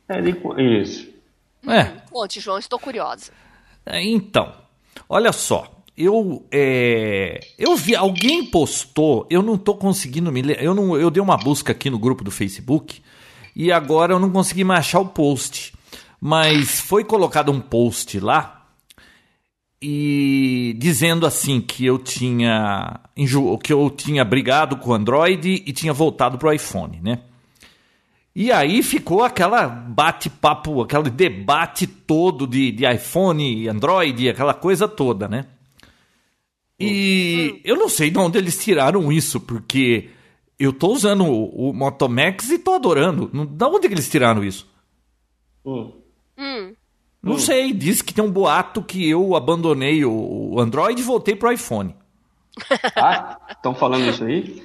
É, 0.08 0.22
de, 0.22 0.38
isso. 0.82 1.10
É. 1.68 1.86
Conte, 2.12 2.40
João, 2.40 2.60
estou 2.60 2.78
curiosa. 2.78 3.32
É, 3.86 4.04
então, 4.04 4.54
olha 5.10 5.32
só. 5.32 5.80
Eu, 5.98 6.46
é, 6.52 7.40
eu 7.58 7.76
vi, 7.76 7.96
alguém 7.96 8.46
postou, 8.46 9.28
eu 9.30 9.42
não 9.42 9.58
tô 9.58 9.76
conseguindo 9.76 10.32
me 10.32 10.42
ler, 10.42 10.64
eu, 10.64 10.74
não, 10.74 10.98
eu 10.98 11.12
dei 11.12 11.22
uma 11.22 11.38
busca 11.38 11.74
aqui 11.74 11.90
no 11.90 12.00
grupo 12.00 12.24
do 12.24 12.32
Facebook 12.32 13.04
e 13.56 13.72
agora 13.72 14.14
eu 14.14 14.20
não 14.20 14.32
consegui 14.32 14.64
mais 14.64 14.80
achar 14.80 15.00
o 15.00 15.10
post. 15.10 15.74
Mas 16.24 16.80
foi 16.80 17.04
colocado 17.04 17.52
um 17.52 17.60
post 17.60 18.20
lá 18.20 18.68
e 19.82 20.76
dizendo 20.78 21.26
assim 21.26 21.60
que 21.60 21.84
eu 21.84 21.98
tinha 21.98 23.00
que 23.64 23.74
eu 23.74 23.90
tinha 23.90 24.24
brigado 24.24 24.78
com 24.78 24.92
o 24.92 24.94
Android 24.94 25.64
e 25.66 25.74
tinha 25.74 25.92
voltado 25.92 26.38
pro 26.38 26.54
iPhone, 26.54 27.02
né? 27.02 27.24
E 28.36 28.52
aí 28.52 28.84
ficou 28.84 29.24
aquela 29.24 29.68
bate-papo, 29.68 30.82
aquele 30.82 31.10
debate 31.10 31.88
todo 31.88 32.46
de, 32.46 32.72
de 32.72 32.86
iPhone 32.86 33.64
e 33.64 33.68
Android, 33.68 34.30
aquela 34.30 34.54
coisa 34.54 34.88
toda, 34.88 35.28
né? 35.28 35.48
E 36.80 37.60
eu 37.64 37.76
não 37.76 37.90
sei 37.90 38.10
de 38.10 38.18
onde 38.18 38.38
eles 38.38 38.64
tiraram 38.64 39.12
isso, 39.12 39.40
porque 39.40 40.10
eu 40.58 40.72
tô 40.72 40.90
usando 40.90 41.26
o, 41.26 41.70
o 41.70 41.74
Moto 41.74 42.08
Max 42.08 42.50
e 42.50 42.58
tô 42.58 42.74
adorando. 42.74 43.30
Da 43.48 43.68
onde 43.68 43.88
que 43.88 43.94
eles 43.94 44.10
tiraram 44.10 44.44
isso? 44.44 44.68
Hum. 45.66 46.01
Hum. 46.42 46.74
Não 47.22 47.34
hum. 47.34 47.40
sei, 47.40 47.72
diz 47.72 48.02
que 48.02 48.14
tem 48.14 48.24
um 48.24 48.32
boato 48.32 48.82
que 48.82 49.08
eu 49.08 49.36
abandonei 49.36 50.04
o 50.04 50.60
Android 50.60 51.00
e 51.00 51.04
voltei 51.04 51.36
pro 51.36 51.52
iPhone. 51.52 51.96
Ah, 52.98 53.40
estão 53.50 53.74
falando 53.74 54.10
isso 54.10 54.24
aí? 54.24 54.62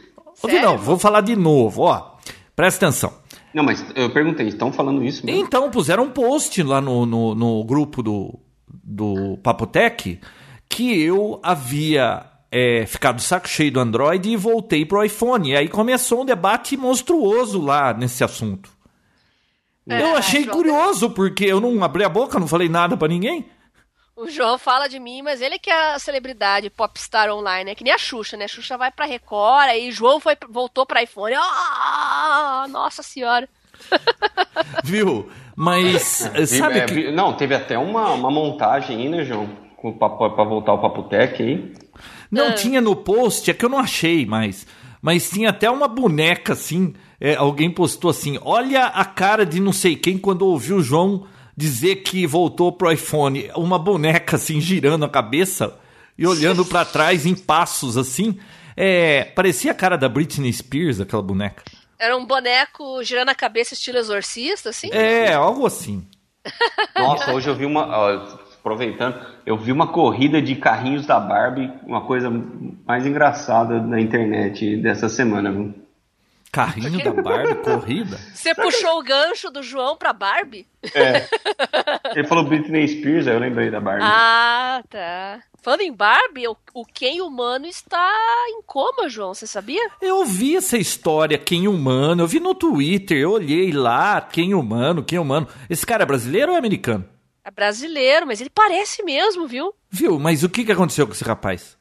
Não, 0.60 0.76
vou 0.76 0.98
falar 0.98 1.20
de 1.20 1.36
novo, 1.36 1.82
ó. 1.82 2.16
Presta 2.54 2.86
atenção. 2.86 3.12
Não, 3.54 3.62
mas 3.62 3.84
eu 3.94 4.10
perguntei, 4.10 4.48
estão 4.48 4.72
falando 4.72 5.04
isso 5.04 5.24
mesmo? 5.24 5.40
Então, 5.40 5.70
puseram 5.70 6.04
um 6.04 6.10
post 6.10 6.62
lá 6.62 6.80
no, 6.80 7.06
no, 7.06 7.34
no 7.34 7.64
grupo 7.64 8.02
do, 8.02 8.38
do 8.68 9.38
Papotec 9.42 10.20
que 10.68 11.00
eu 11.00 11.40
havia 11.42 12.26
é, 12.50 12.84
ficado 12.86 13.20
saco 13.20 13.48
cheio 13.48 13.72
do 13.72 13.80
Android 13.80 14.28
e 14.28 14.36
voltei 14.36 14.84
pro 14.84 15.04
iPhone. 15.04 15.50
E 15.50 15.56
aí 15.56 15.68
começou 15.68 16.22
um 16.22 16.24
debate 16.24 16.76
monstruoso 16.76 17.60
lá 17.60 17.94
nesse 17.94 18.24
assunto. 18.24 18.75
É, 19.88 20.02
eu 20.02 20.16
achei 20.16 20.46
curioso, 20.46 21.10
porque 21.10 21.44
eu 21.44 21.60
não 21.60 21.82
abri 21.84 22.04
a 22.04 22.08
boca, 22.08 22.40
não 22.40 22.48
falei 22.48 22.68
nada 22.68 22.96
para 22.96 23.08
ninguém. 23.08 23.46
O 24.16 24.30
João 24.30 24.56
fala 24.56 24.88
de 24.88 24.98
mim, 24.98 25.20
mas 25.20 25.42
ele 25.42 25.58
que 25.58 25.70
é 25.70 25.94
a 25.94 25.98
celebridade 25.98 26.70
popstar 26.70 27.30
online, 27.30 27.70
é 27.70 27.74
que 27.74 27.84
nem 27.84 27.92
a 27.92 27.98
Xuxa, 27.98 28.36
né? 28.36 28.46
A 28.46 28.48
Xuxa 28.48 28.78
vai 28.78 28.90
pra 28.90 29.04
Record, 29.04 29.68
aí 29.68 29.92
João 29.92 30.18
foi, 30.18 30.34
voltou 30.48 30.86
pra 30.86 31.02
iPhone. 31.02 31.34
Oh, 31.36 32.68
nossa 32.68 33.02
senhora. 33.02 33.46
Viu? 34.82 35.30
Mas, 35.54 36.30
sabe 36.46 36.78
é, 36.78 36.86
que... 36.86 37.10
Não, 37.12 37.34
teve 37.34 37.54
até 37.54 37.78
uma, 37.78 38.12
uma 38.12 38.30
montagem 38.30 39.02
aí, 39.02 39.08
né, 39.08 39.22
João? 39.22 39.48
Pra, 39.98 40.08
voltar 40.44 40.72
o 40.72 40.80
Papo 40.80 41.04
Tech 41.04 41.40
aí. 41.42 41.74
Não, 42.30 42.48
ah. 42.48 42.52
tinha 42.54 42.80
no 42.80 42.96
post, 42.96 43.50
é 43.50 43.54
que 43.54 43.64
eu 43.64 43.68
não 43.68 43.78
achei 43.78 44.24
mais. 44.24 44.66
Mas 45.00 45.28
tinha 45.28 45.50
até 45.50 45.70
uma 45.70 45.86
boneca 45.86 46.54
assim. 46.54 46.94
É, 47.20 47.34
alguém 47.34 47.70
postou 47.70 48.10
assim: 48.10 48.38
olha 48.42 48.86
a 48.86 49.04
cara 49.04 49.44
de 49.46 49.60
não 49.60 49.72
sei 49.72 49.96
quem 49.96 50.18
quando 50.18 50.42
ouviu 50.42 50.76
o 50.76 50.82
João 50.82 51.26
dizer 51.56 51.96
que 51.96 52.26
voltou 52.26 52.72
pro 52.72 52.92
iPhone. 52.92 53.50
Uma 53.56 53.78
boneca 53.78 54.36
assim 54.36 54.60
girando 54.60 55.04
a 55.04 55.08
cabeça 55.08 55.74
e 56.18 56.26
olhando 56.26 56.64
para 56.64 56.84
trás 56.84 57.26
em 57.26 57.34
passos 57.34 57.96
assim. 57.96 58.38
É, 58.76 59.24
parecia 59.24 59.72
a 59.72 59.74
cara 59.74 59.96
da 59.96 60.08
Britney 60.08 60.52
Spears, 60.52 61.00
aquela 61.00 61.22
boneca. 61.22 61.62
Era 61.98 62.16
um 62.16 62.26
boneco 62.26 63.02
girando 63.02 63.30
a 63.30 63.34
cabeça 63.34 63.72
estilo 63.72 63.96
exorcista, 63.96 64.68
assim? 64.68 64.90
É, 64.92 65.32
algo 65.32 65.66
assim. 65.66 66.06
Nossa, 66.94 67.32
hoje 67.32 67.48
eu 67.48 67.54
vi 67.54 67.64
uma. 67.64 67.86
Ó, 67.86 68.36
aproveitando, 68.58 69.18
eu 69.46 69.56
vi 69.56 69.72
uma 69.72 69.86
corrida 69.86 70.42
de 70.42 70.56
carrinhos 70.56 71.06
da 71.06 71.18
Barbie, 71.18 71.72
uma 71.86 72.02
coisa 72.02 72.30
mais 72.86 73.06
engraçada 73.06 73.80
na 73.80 74.00
internet 74.00 74.76
dessa 74.76 75.08
semana. 75.08 75.50
Viu? 75.50 75.85
Carrinho 76.56 77.04
da 77.04 77.12
Barbie, 77.12 77.54
corrida? 77.62 78.18
Você 78.32 78.54
puxou 78.54 78.98
o 78.98 79.02
gancho 79.02 79.50
do 79.50 79.62
João 79.62 79.94
pra 79.94 80.14
Barbie? 80.14 80.66
É. 80.94 81.28
Ele 82.16 82.26
falou 82.26 82.44
Britney 82.44 82.88
Spears, 82.88 83.26
aí 83.26 83.34
eu 83.34 83.38
lembrei 83.40 83.70
da 83.70 83.78
Barbie. 83.78 84.02
Ah, 84.02 84.82
tá. 84.88 85.42
Falando 85.62 85.82
em 85.82 85.92
Barbie, 85.92 86.48
o, 86.48 86.56
o 86.72 86.86
Ken 86.86 87.20
humano 87.20 87.66
está 87.66 88.10
em 88.48 88.62
coma, 88.62 89.06
João, 89.06 89.34
você 89.34 89.46
sabia? 89.46 89.86
Eu 90.00 90.24
vi 90.24 90.56
essa 90.56 90.78
história, 90.78 91.36
Ken 91.36 91.68
humano, 91.68 92.22
eu 92.22 92.26
vi 92.26 92.40
no 92.40 92.54
Twitter, 92.54 93.18
eu 93.18 93.32
olhei 93.32 93.70
lá, 93.70 94.18
Ken 94.22 94.54
humano, 94.54 95.04
Ken 95.04 95.18
humano. 95.18 95.46
Esse 95.68 95.84
cara 95.84 96.04
é 96.04 96.06
brasileiro 96.06 96.52
ou 96.52 96.56
é 96.56 96.58
americano? 96.58 97.06
É 97.44 97.50
brasileiro, 97.50 98.26
mas 98.26 98.40
ele 98.40 98.48
parece 98.48 99.02
mesmo, 99.02 99.46
viu? 99.46 99.74
Viu? 99.90 100.18
Mas 100.18 100.42
o 100.42 100.48
que, 100.48 100.64
que 100.64 100.72
aconteceu 100.72 101.06
com 101.06 101.12
esse 101.12 101.22
rapaz? 101.22 101.76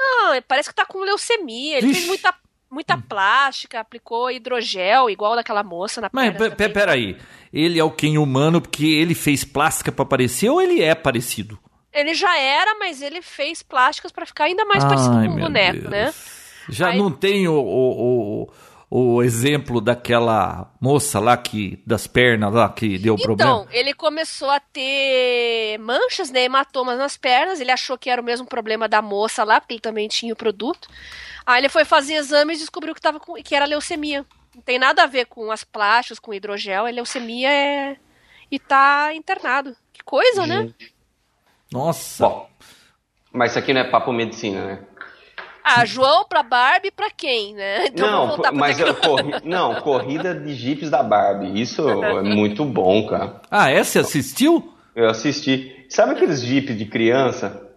Ah, 0.00 0.40
parece 0.46 0.68
que 0.68 0.74
tá 0.74 0.86
com 0.86 1.00
leucemia. 1.00 1.78
Ele 1.78 1.88
Ixi. 1.88 1.94
fez 1.94 2.06
muita, 2.06 2.34
muita 2.70 2.96
plástica, 2.96 3.80
aplicou 3.80 4.30
hidrogel, 4.30 5.10
igual 5.10 5.34
daquela 5.34 5.62
moça 5.62 6.00
na 6.00 6.08
Mas 6.12 6.36
peraí, 6.72 7.16
ele 7.52 7.78
é 7.78 7.84
o 7.84 7.90
quem 7.90 8.16
humano 8.16 8.60
porque 8.60 8.86
ele 8.86 9.14
fez 9.14 9.44
plástica 9.44 9.90
para 9.90 10.04
parecer 10.04 10.48
ou 10.48 10.62
ele 10.62 10.80
é 10.80 10.94
parecido? 10.94 11.58
Ele 11.92 12.14
já 12.14 12.38
era, 12.38 12.76
mas 12.78 13.02
ele 13.02 13.20
fez 13.20 13.62
plásticas 13.62 14.12
para 14.12 14.24
ficar 14.24 14.44
ainda 14.44 14.64
mais 14.64 14.84
Ai, 14.84 14.90
parecido 14.90 15.14
com 15.14 15.26
um 15.26 15.40
boneco, 15.40 15.80
Deus. 15.80 15.90
né? 15.90 16.14
Já 16.68 16.90
Aí... 16.90 16.98
não 16.98 17.10
tem 17.10 17.48
o, 17.48 17.54
o, 17.54 18.19
o 18.90 19.22
exemplo 19.22 19.80
daquela 19.80 20.74
moça 20.80 21.20
lá 21.20 21.36
que 21.36 21.80
das 21.86 22.08
pernas 22.08 22.52
lá 22.52 22.68
que 22.68 22.98
deu 22.98 23.14
então, 23.14 23.24
problema? 23.24 23.50
Então, 23.50 23.68
ele 23.70 23.94
começou 23.94 24.50
a 24.50 24.58
ter 24.58 25.78
manchas, 25.78 26.32
né, 26.32 26.42
hematomas 26.42 26.98
nas 26.98 27.16
pernas. 27.16 27.60
Ele 27.60 27.70
achou 27.70 27.96
que 27.96 28.10
era 28.10 28.20
o 28.20 28.24
mesmo 28.24 28.46
problema 28.46 28.88
da 28.88 29.00
moça 29.00 29.44
lá, 29.44 29.60
porque 29.60 29.74
ele 29.74 29.80
também 29.80 30.08
tinha 30.08 30.32
o 30.32 30.36
produto. 30.36 30.88
Aí 31.46 31.60
ele 31.60 31.68
foi 31.68 31.84
fazer 31.84 32.14
exames 32.14 32.58
e 32.58 32.62
descobriu 32.62 32.92
que, 32.92 33.00
tava 33.00 33.20
com, 33.20 33.34
que 33.34 33.54
era 33.54 33.64
leucemia. 33.64 34.26
Não 34.52 34.62
tem 34.62 34.78
nada 34.78 35.04
a 35.04 35.06
ver 35.06 35.26
com 35.26 35.52
as 35.52 35.62
plásticas, 35.62 36.18
com 36.18 36.34
hidrogel. 36.34 36.84
A 36.84 36.90
leucemia 36.90 37.48
é. 37.48 37.96
E 38.50 38.58
tá 38.58 39.14
internado. 39.14 39.76
Que 39.92 40.02
coisa, 40.02 40.44
né? 40.48 40.62
Gente. 40.62 40.84
né? 40.84 40.90
Nossa. 41.72 42.26
Bom, 42.26 42.50
mas 43.32 43.52
isso 43.52 43.60
aqui 43.60 43.72
não 43.72 43.82
é 43.82 43.84
papo 43.84 44.12
medicina, 44.12 44.66
né? 44.66 44.86
Ah, 45.64 45.84
João 45.84 46.24
pra 46.28 46.42
Barbie 46.42 46.90
pra 46.90 47.10
quem, 47.10 47.54
né? 47.54 47.86
Então 47.86 48.38
não, 48.38 48.52
mas 48.54 48.78
eu 48.78 48.94
corri... 48.94 49.32
não, 49.44 49.74
corrida 49.76 50.34
de 50.34 50.54
jipes 50.54 50.90
da 50.90 51.02
Barbie. 51.02 51.60
Isso 51.60 51.88
é 51.88 52.22
muito 52.22 52.64
bom, 52.64 53.06
cara. 53.06 53.40
Ah, 53.50 53.70
é? 53.70 53.82
Você 53.82 53.98
assistiu? 53.98 54.72
Eu 54.94 55.08
assisti. 55.08 55.86
Sabe 55.88 56.12
aqueles 56.12 56.40
jipes 56.40 56.76
de 56.76 56.84
criança? 56.84 57.68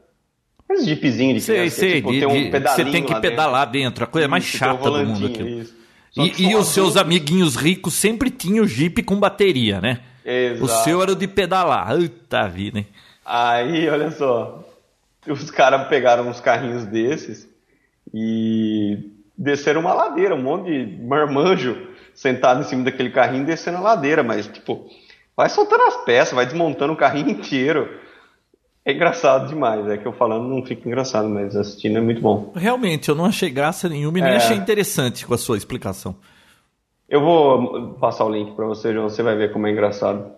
Aqueles 0.63 0.85
jeepzinhos 0.85 1.45
de 1.45 1.51
criança. 1.51 1.75
Sei, 1.75 1.89
sei. 1.89 2.01
Tipo, 2.01 2.11
de, 2.11 2.25
um 2.25 2.51
você 2.51 2.85
tem 2.85 3.03
que 3.03 3.19
pedalar 3.19 3.65
dentro. 3.69 3.89
dentro. 3.89 4.03
a 4.03 4.07
coisa 4.07 4.25
isso, 4.25 4.31
mais 4.31 4.43
chata 4.43 4.89
um 4.89 4.93
do 4.93 5.05
mundo 5.05 5.27
aqui. 5.27 5.73
E, 6.15 6.49
e 6.49 6.55
os 6.55 6.67
seus 6.67 6.95
amiguinhos 6.95 7.55
ricos 7.55 7.93
sempre 7.93 8.29
tinham 8.29 8.67
Jeep 8.67 9.01
com 9.03 9.19
bateria, 9.19 9.81
né? 9.81 9.99
Exato. 10.23 10.63
O 10.63 10.67
seu 10.83 11.01
era 11.01 11.11
o 11.11 11.15
de 11.15 11.27
pedalar. 11.27 11.95
Puta 11.95 12.47
vida, 12.47 12.79
hein? 12.79 12.87
Aí, 13.25 13.89
olha 13.89 14.11
só. 14.11 14.63
Os 15.27 15.49
caras 15.49 15.87
pegaram 15.87 16.27
uns 16.27 16.39
carrinhos 16.39 16.85
desses 16.85 17.52
e 18.13 19.11
desceram 19.37 19.81
uma 19.81 19.93
ladeira, 19.93 20.35
um 20.35 20.41
monte 20.41 20.85
de 20.85 21.03
marmanjo 21.03 21.87
sentado 22.13 22.61
em 22.61 22.63
cima 22.63 22.83
daquele 22.83 23.09
carrinho 23.09 23.45
descendo 23.45 23.77
a 23.77 23.81
ladeira, 23.81 24.23
mas 24.23 24.47
tipo, 24.47 24.87
vai 25.35 25.49
soltando 25.49 25.83
as 25.83 25.97
peças, 26.05 26.33
vai 26.33 26.45
desmontando 26.45 26.93
o 26.93 26.97
carrinho 26.97 27.29
inteiro. 27.31 27.89
É 28.85 28.91
engraçado 28.91 29.47
demais, 29.47 29.87
é 29.87 29.97
que 29.97 30.05
eu 30.05 30.11
falando 30.11 30.47
não 30.47 30.63
fica 30.63 30.87
engraçado, 30.87 31.29
mas 31.29 31.55
assistindo 31.55 31.97
é 31.97 32.01
muito 32.01 32.21
bom. 32.21 32.51
Realmente, 32.53 33.07
eu 33.07 33.15
não 33.15 33.25
achei 33.25 33.49
graça 33.49 33.87
nenhuma 33.87 34.19
e 34.19 34.21
nem 34.21 34.33
é... 34.33 34.35
achei 34.35 34.57
interessante 34.57 35.25
com 35.25 35.33
a 35.33 35.37
sua 35.37 35.57
explicação. 35.57 36.15
Eu 37.07 37.21
vou 37.21 37.93
passar 37.93 38.25
o 38.25 38.29
link 38.29 38.53
para 38.55 38.65
você, 38.65 38.91
João, 38.91 39.07
você 39.07 39.23
vai 39.23 39.35
ver 39.37 39.53
como 39.53 39.67
é 39.67 39.71
engraçado. 39.71 40.31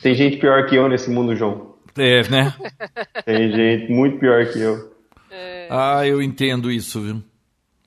Tem 0.00 0.14
gente 0.14 0.38
pior 0.38 0.66
que 0.66 0.74
eu 0.74 0.88
nesse 0.88 1.10
mundo, 1.10 1.36
João. 1.36 1.74
É, 1.96 2.28
né? 2.28 2.54
Tem 3.24 3.50
gente 3.52 3.92
muito 3.92 4.18
pior 4.18 4.46
que 4.46 4.60
eu. 4.60 4.93
Ah, 5.70 6.06
eu 6.06 6.20
entendo 6.22 6.70
isso, 6.70 7.00
viu? 7.00 7.22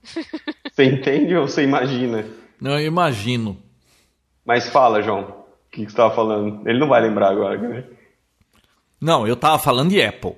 Você 0.72 0.84
entende 0.86 1.36
ou 1.36 1.48
você 1.48 1.64
imagina? 1.64 2.24
Não, 2.62 2.80
eu 2.80 2.86
imagino. 2.86 3.58
Mas 4.46 4.70
fala, 4.70 5.02
João. 5.02 5.22
O 5.22 5.70
que, 5.72 5.82
você 5.82 5.88
estava 5.88 6.14
falando? 6.16 6.68
Ele 6.70 6.80
não 6.80 6.88
vai 6.88 7.02
lembrar 7.02 7.32
agora, 7.32 7.58
né? 7.58 7.84
Não, 9.02 9.28
eu 9.28 9.34
estava 9.34 9.58
falando 9.60 9.90
de 9.90 10.02
Apple. 10.02 10.34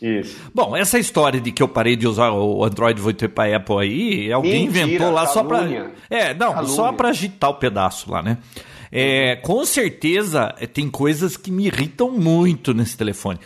Isso. 0.00 0.38
Bom, 0.54 0.76
essa 0.76 0.98
história 0.98 1.40
de 1.40 1.50
que 1.50 1.62
eu 1.62 1.68
parei 1.68 1.96
de 1.96 2.06
usar 2.06 2.30
o 2.30 2.62
Android 2.64 3.00
vou 3.00 3.12
ter 3.12 3.28
para 3.28 3.56
Apple 3.56 3.78
aí, 3.80 4.32
alguém 4.32 4.66
Mentira, 4.66 4.84
inventou 4.84 5.10
lá 5.10 5.26
só 5.26 5.42
para 5.42 5.66
É, 6.08 6.32
não, 6.34 6.52
calúnia. 6.52 6.74
só 6.76 6.92
para 6.92 7.08
agitar 7.08 7.50
o 7.50 7.54
pedaço 7.54 8.10
lá, 8.10 8.22
né? 8.22 8.38
É, 8.92 9.36
com 9.36 9.64
certeza 9.64 10.54
tem 10.72 10.88
coisas 10.88 11.36
que 11.36 11.50
me 11.50 11.66
irritam 11.66 12.10
muito 12.12 12.72
nesse 12.72 12.96
telefone. 12.96 13.38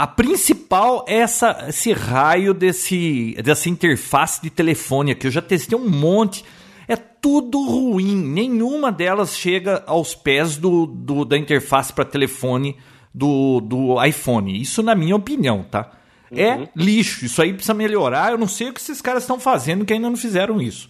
A 0.00 0.06
principal 0.06 1.04
é 1.06 1.16
essa, 1.16 1.66
esse 1.68 1.92
raio 1.92 2.54
desse, 2.54 3.36
dessa 3.44 3.68
interface 3.68 4.40
de 4.40 4.48
telefone 4.48 5.12
aqui. 5.12 5.26
Eu 5.26 5.30
já 5.30 5.42
testei 5.42 5.76
um 5.76 5.90
monte. 5.90 6.42
É 6.88 6.96
tudo 6.96 7.62
ruim. 7.66 8.16
Nenhuma 8.16 8.90
delas 8.90 9.36
chega 9.36 9.84
aos 9.86 10.14
pés 10.14 10.56
do, 10.56 10.86
do 10.86 11.26
da 11.26 11.36
interface 11.36 11.92
para 11.92 12.06
telefone 12.06 12.78
do, 13.14 13.60
do 13.60 14.02
iPhone. 14.02 14.58
Isso 14.58 14.82
na 14.82 14.94
minha 14.94 15.14
opinião, 15.14 15.62
tá? 15.64 15.92
É 16.32 16.54
uhum. 16.54 16.62
É 16.62 16.68
lixo. 16.74 17.26
Isso 17.26 17.42
aí 17.42 17.52
precisa 17.52 17.74
melhorar. 17.74 18.32
Eu 18.32 18.38
não 18.38 18.48
sei 18.48 18.70
o 18.70 18.72
que 18.72 18.80
esses 18.80 19.02
caras 19.02 19.24
estão 19.24 19.38
fazendo 19.38 19.84
que 19.84 19.92
ainda 19.92 20.08
não 20.08 20.16
fizeram 20.16 20.62
isso. 20.62 20.88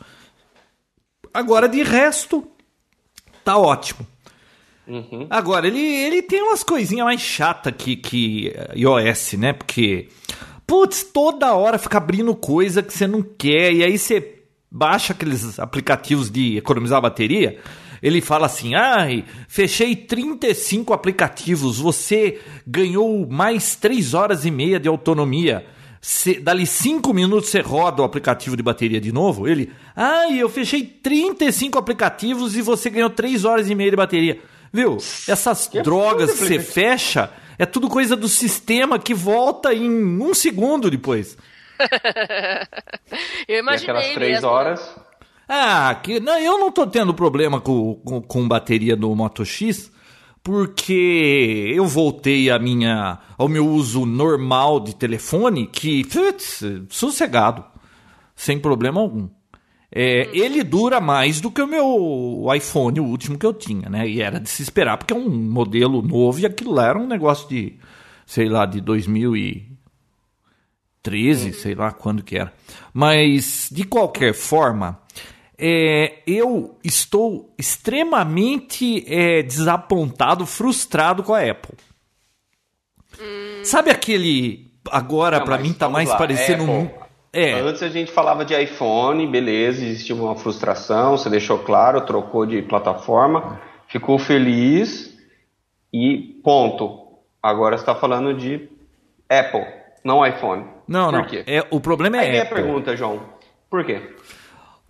Agora, 1.35 1.69
de 1.69 1.83
resto, 1.83 2.47
tá 3.43 3.59
ótimo. 3.59 4.07
Uhum. 4.91 5.27
Agora, 5.31 5.69
ele, 5.69 5.81
ele 5.81 6.21
tem 6.21 6.43
umas 6.43 6.65
coisinhas 6.65 7.05
mais 7.07 7.21
chatas 7.21 7.73
que, 7.79 7.95
que 7.95 8.53
iOS, 8.75 9.35
né? 9.35 9.53
Porque, 9.53 10.09
putz, 10.67 11.05
toda 11.05 11.55
hora 11.55 11.79
fica 11.79 11.99
abrindo 11.99 12.35
coisa 12.35 12.83
que 12.83 12.93
você 12.93 13.07
não 13.07 13.23
quer, 13.23 13.73
e 13.73 13.85
aí 13.85 13.97
você 13.97 14.41
baixa 14.69 15.13
aqueles 15.13 15.61
aplicativos 15.61 16.29
de 16.29 16.57
economizar 16.57 17.01
bateria. 17.01 17.59
Ele 18.03 18.21
fala 18.21 18.47
assim: 18.47 18.75
ai, 18.75 19.25
fechei 19.47 19.95
35 19.95 20.93
aplicativos, 20.93 21.79
você 21.79 22.41
ganhou 22.67 23.29
mais 23.29 23.77
3 23.77 24.15
horas 24.15 24.45
e 24.45 24.51
meia 24.51 24.81
de 24.81 24.89
autonomia. 24.89 25.65
Cê, 26.03 26.41
dali 26.41 26.67
5 26.67 27.13
minutos 27.13 27.51
você 27.51 27.61
roda 27.61 28.01
o 28.01 28.05
aplicativo 28.05 28.57
de 28.57 28.63
bateria 28.63 29.01
de 29.01 29.13
novo. 29.13 29.47
Ele, 29.47 29.71
ai, 29.95 30.39
eu 30.39 30.49
fechei 30.49 30.83
35 30.83 31.79
aplicativos 31.79 32.57
e 32.57 32.63
você 32.63 32.89
ganhou 32.89 33.11
3 33.11 33.45
horas 33.45 33.69
e 33.69 33.75
meia 33.75 33.91
de 33.91 33.97
bateria. 33.97 34.41
Viu? 34.73 34.99
Essas 35.29 35.67
que 35.67 35.83
drogas 35.83 36.33
que 36.33 36.39
você 36.39 36.61
fecha 36.61 37.31
é 37.59 37.67
tudo 37.67 37.89
coisa 37.89 38.17
do 38.17 38.29
sistema 38.29 38.99
que 38.99 39.13
volta 39.13 39.75
em 39.75 39.91
um 39.91 40.33
segundo 40.33 40.91
depois. 40.91 41.37
eu 43.49 43.59
imaginei. 43.59 43.95
E 43.95 43.99
aquelas 43.99 44.15
três 44.15 44.33
mesmo. 44.33 44.49
horas. 44.49 44.97
Ah, 45.49 45.95
que, 46.01 46.21
não, 46.21 46.39
eu 46.39 46.59
não 46.59 46.71
tô 46.71 46.87
tendo 46.87 47.13
problema 47.13 47.61
com, 47.61 47.97
com, 47.97 48.23
com 48.23 48.49
bateria 48.49 48.97
do 48.97 49.13
Moto 49.17 49.45
X, 49.45 49.91
porque 50.45 51.73
eu 51.75 51.87
voltei 51.87 52.49
a 52.51 52.59
minha, 52.59 53.19
ao 53.37 53.49
meu 53.49 53.67
uso 53.67 54.07
normal 54.07 54.79
de 54.79 54.95
telefone, 54.95 55.67
que 55.67 56.05
putz, 56.05 56.63
sossegado, 56.89 57.65
sem 58.37 58.61
problema 58.61 59.01
algum. 59.01 59.29
É, 59.93 60.29
ele 60.33 60.63
dura 60.63 61.01
mais 61.01 61.41
do 61.41 61.51
que 61.51 61.61
o 61.61 61.67
meu 61.67 62.47
iPhone, 62.55 63.01
o 63.01 63.07
último 63.07 63.37
que 63.37 63.45
eu 63.45 63.53
tinha, 63.53 63.89
né? 63.89 64.09
E 64.09 64.23
era 64.23 64.39
de 64.39 64.49
se 64.49 64.63
esperar, 64.63 64.97
porque 64.97 65.13
é 65.13 65.17
um 65.17 65.29
modelo 65.29 66.01
novo 66.01 66.39
e 66.39 66.47
aquilo 66.47 66.73
lá 66.73 66.87
era 66.87 66.97
um 66.99 67.09
negócio 67.09 67.49
de, 67.49 67.77
sei 68.25 68.49
lá, 68.49 68.67
de 68.67 68.81
2013, 68.81 71.55
sei 71.55 71.75
lá 71.75 71.91
quando 71.91 72.23
que 72.23 72.39
era. 72.39 72.53
Mas, 72.95 73.69
de 73.73 73.83
qualquer 73.83 74.33
forma, 74.33 75.01
é, 75.59 76.23
eu 76.25 76.79
estou 76.85 77.53
extremamente 77.59 79.05
é, 79.13 79.43
desapontado, 79.43 80.47
frustrado 80.47 81.25
com 81.25 81.35
a 81.35 81.43
Apple. 81.43 81.77
Hum. 83.21 83.65
Sabe 83.65 83.91
aquele. 83.91 84.71
Agora, 84.91 85.41
para 85.41 85.59
mim, 85.59 85.73
tá 85.73 85.89
mais 85.89 86.09
lá. 86.09 86.17
parecendo 86.17 86.63
Apple. 86.63 86.75
um. 86.75 86.91
É. 87.33 87.53
Antes 87.61 87.83
a 87.83 87.89
gente 87.89 88.11
falava 88.11 88.45
de 88.45 88.61
iPhone, 88.61 89.27
beleza, 89.27 89.85
existiu 89.85 90.17
uma 90.17 90.35
frustração, 90.35 91.17
você 91.17 91.31
deixou 91.31 91.59
claro, 91.59 92.01
trocou 92.01 92.45
de 92.45 92.61
plataforma, 92.63 93.61
ficou 93.87 94.19
feliz 94.19 95.17
e 95.93 96.41
ponto. 96.43 97.07
Agora 97.43 97.77
você 97.77 97.83
está 97.83 97.95
falando 97.95 98.35
de 98.35 98.69
Apple, 99.29 99.65
não 100.05 100.27
iPhone. 100.27 100.65
Não, 100.89 101.11
Por 101.11 101.19
não. 101.19 101.25
Quê? 101.27 101.45
É, 101.47 101.65
o 101.71 101.81
problema 101.81 102.17
é 102.17 102.21
Aí 102.21 102.41
Apple. 102.41 102.59
a 102.59 102.63
pergunta, 102.63 102.97
João. 102.97 103.21
Por 103.71 103.85
quê? 103.85 104.03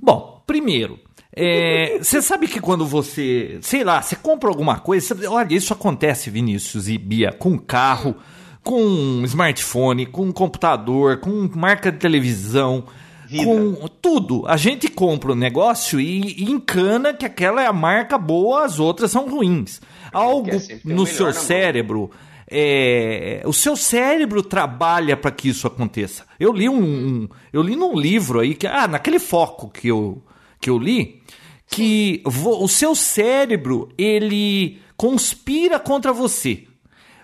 Bom, 0.02 0.42
primeiro, 0.46 0.98
é, 1.36 1.98
você 2.02 2.22
sabe 2.22 2.48
que 2.48 2.58
quando 2.58 2.86
você, 2.86 3.58
sei 3.60 3.84
lá, 3.84 4.00
você 4.00 4.16
compra 4.16 4.48
alguma 4.48 4.80
coisa, 4.80 5.14
você, 5.14 5.26
olha, 5.26 5.54
isso 5.54 5.74
acontece, 5.74 6.30
Vinícius 6.30 6.88
e 6.88 6.96
Bia, 6.96 7.32
com 7.32 7.58
carro, 7.58 8.16
com 8.62 9.22
smartphone, 9.24 10.06
com 10.06 10.32
computador, 10.32 11.18
com 11.18 11.48
marca 11.54 11.90
de 11.90 11.98
televisão, 11.98 12.84
Vida. 13.26 13.44
com 13.44 13.88
tudo. 14.00 14.44
A 14.46 14.56
gente 14.56 14.88
compra 14.88 15.30
o 15.30 15.34
um 15.34 15.38
negócio 15.38 16.00
e, 16.00 16.42
e, 16.42 16.50
encana 16.50 17.14
que 17.14 17.24
aquela 17.24 17.62
é 17.62 17.66
a 17.66 17.72
marca 17.72 18.18
boa, 18.18 18.64
as 18.64 18.78
outras 18.78 19.10
são 19.10 19.28
ruins. 19.28 19.80
Algo 20.12 20.50
no 20.84 21.06
seu 21.06 21.32
cérebro. 21.32 22.10
É, 22.52 23.42
o 23.46 23.52
seu 23.52 23.76
cérebro 23.76 24.42
trabalha 24.42 25.16
para 25.16 25.30
que 25.30 25.48
isso 25.48 25.68
aconteça. 25.68 26.24
Eu 26.38 26.52
li 26.52 26.68
um, 26.68 26.82
um, 26.82 27.28
eu 27.52 27.62
li 27.62 27.76
num 27.76 27.96
livro 27.96 28.40
aí 28.40 28.56
que 28.56 28.66
ah, 28.66 28.88
naquele 28.88 29.20
foco 29.20 29.70
que 29.70 29.86
eu 29.86 30.20
que 30.60 30.68
eu 30.68 30.76
li, 30.76 31.22
que 31.68 32.22
o 32.24 32.68
seu 32.68 32.94
cérebro 32.94 33.88
ele 33.96 34.80
conspira 34.96 35.78
contra 35.78 36.12
você. 36.12 36.64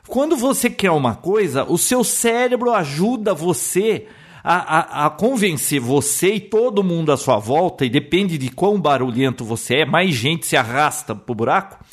Quando 0.06 0.36
você 0.36 0.70
quer 0.70 0.90
uma 0.90 1.14
coisa, 1.14 1.64
o 1.64 1.76
seu 1.76 2.04
cérebro 2.04 2.72
ajuda 2.72 3.34
você 3.34 4.06
a, 4.42 4.54
a, 4.54 5.06
a, 5.06 5.10
convencer 5.10 5.80
você 5.80 6.34
e 6.34 6.40
todo 6.40 6.84
mundo 6.84 7.10
à 7.10 7.16
sua 7.16 7.38
volta, 7.38 7.84
e 7.84 7.90
depende 7.90 8.38
de 8.38 8.48
quão 8.48 8.80
barulhento 8.80 9.44
você 9.44 9.78
é, 9.78 9.84
mais 9.84 10.14
gente 10.14 10.46
se 10.46 10.56
arrasta 10.56 11.16
pro 11.16 11.34
buraco, 11.34 11.84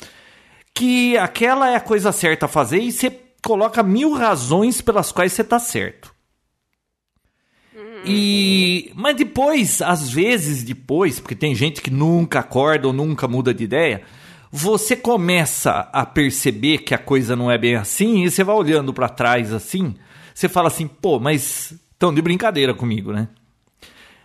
que 0.72 1.18
aquela 1.18 1.68
é 1.68 1.74
a 1.74 1.80
coisa 1.80 2.12
certa 2.12 2.46
a 2.46 2.48
fazer 2.48 2.78
e 2.78 2.92
você 2.92 3.10
coloca 3.44 3.82
mil 3.82 4.12
razões 4.12 4.80
pelas 4.80 5.10
quais 5.10 5.32
você 5.32 5.42
tá 5.42 5.58
certo. 5.58 6.14
E 8.06 8.92
mas 8.94 9.16
depois, 9.16 9.80
às 9.80 10.08
vezes 10.08 10.62
depois, 10.62 11.18
porque 11.18 11.34
tem 11.34 11.54
gente 11.54 11.80
que 11.80 11.90
nunca 11.90 12.40
acorda 12.40 12.86
ou 12.86 12.92
nunca 12.92 13.26
muda 13.26 13.52
de 13.52 13.64
ideia, 13.64 14.02
você 14.56 14.94
começa 14.94 15.88
a 15.92 16.06
perceber 16.06 16.78
que 16.78 16.94
a 16.94 16.98
coisa 16.98 17.34
não 17.34 17.50
é 17.50 17.58
bem 17.58 17.74
assim 17.74 18.22
e 18.22 18.30
você 18.30 18.44
vai 18.44 18.54
olhando 18.54 18.94
para 18.94 19.08
trás 19.08 19.52
assim, 19.52 19.96
você 20.32 20.48
fala 20.48 20.68
assim, 20.68 20.86
pô, 20.86 21.18
mas 21.18 21.74
estão 21.90 22.14
de 22.14 22.22
brincadeira 22.22 22.72
comigo, 22.72 23.12
né? 23.12 23.26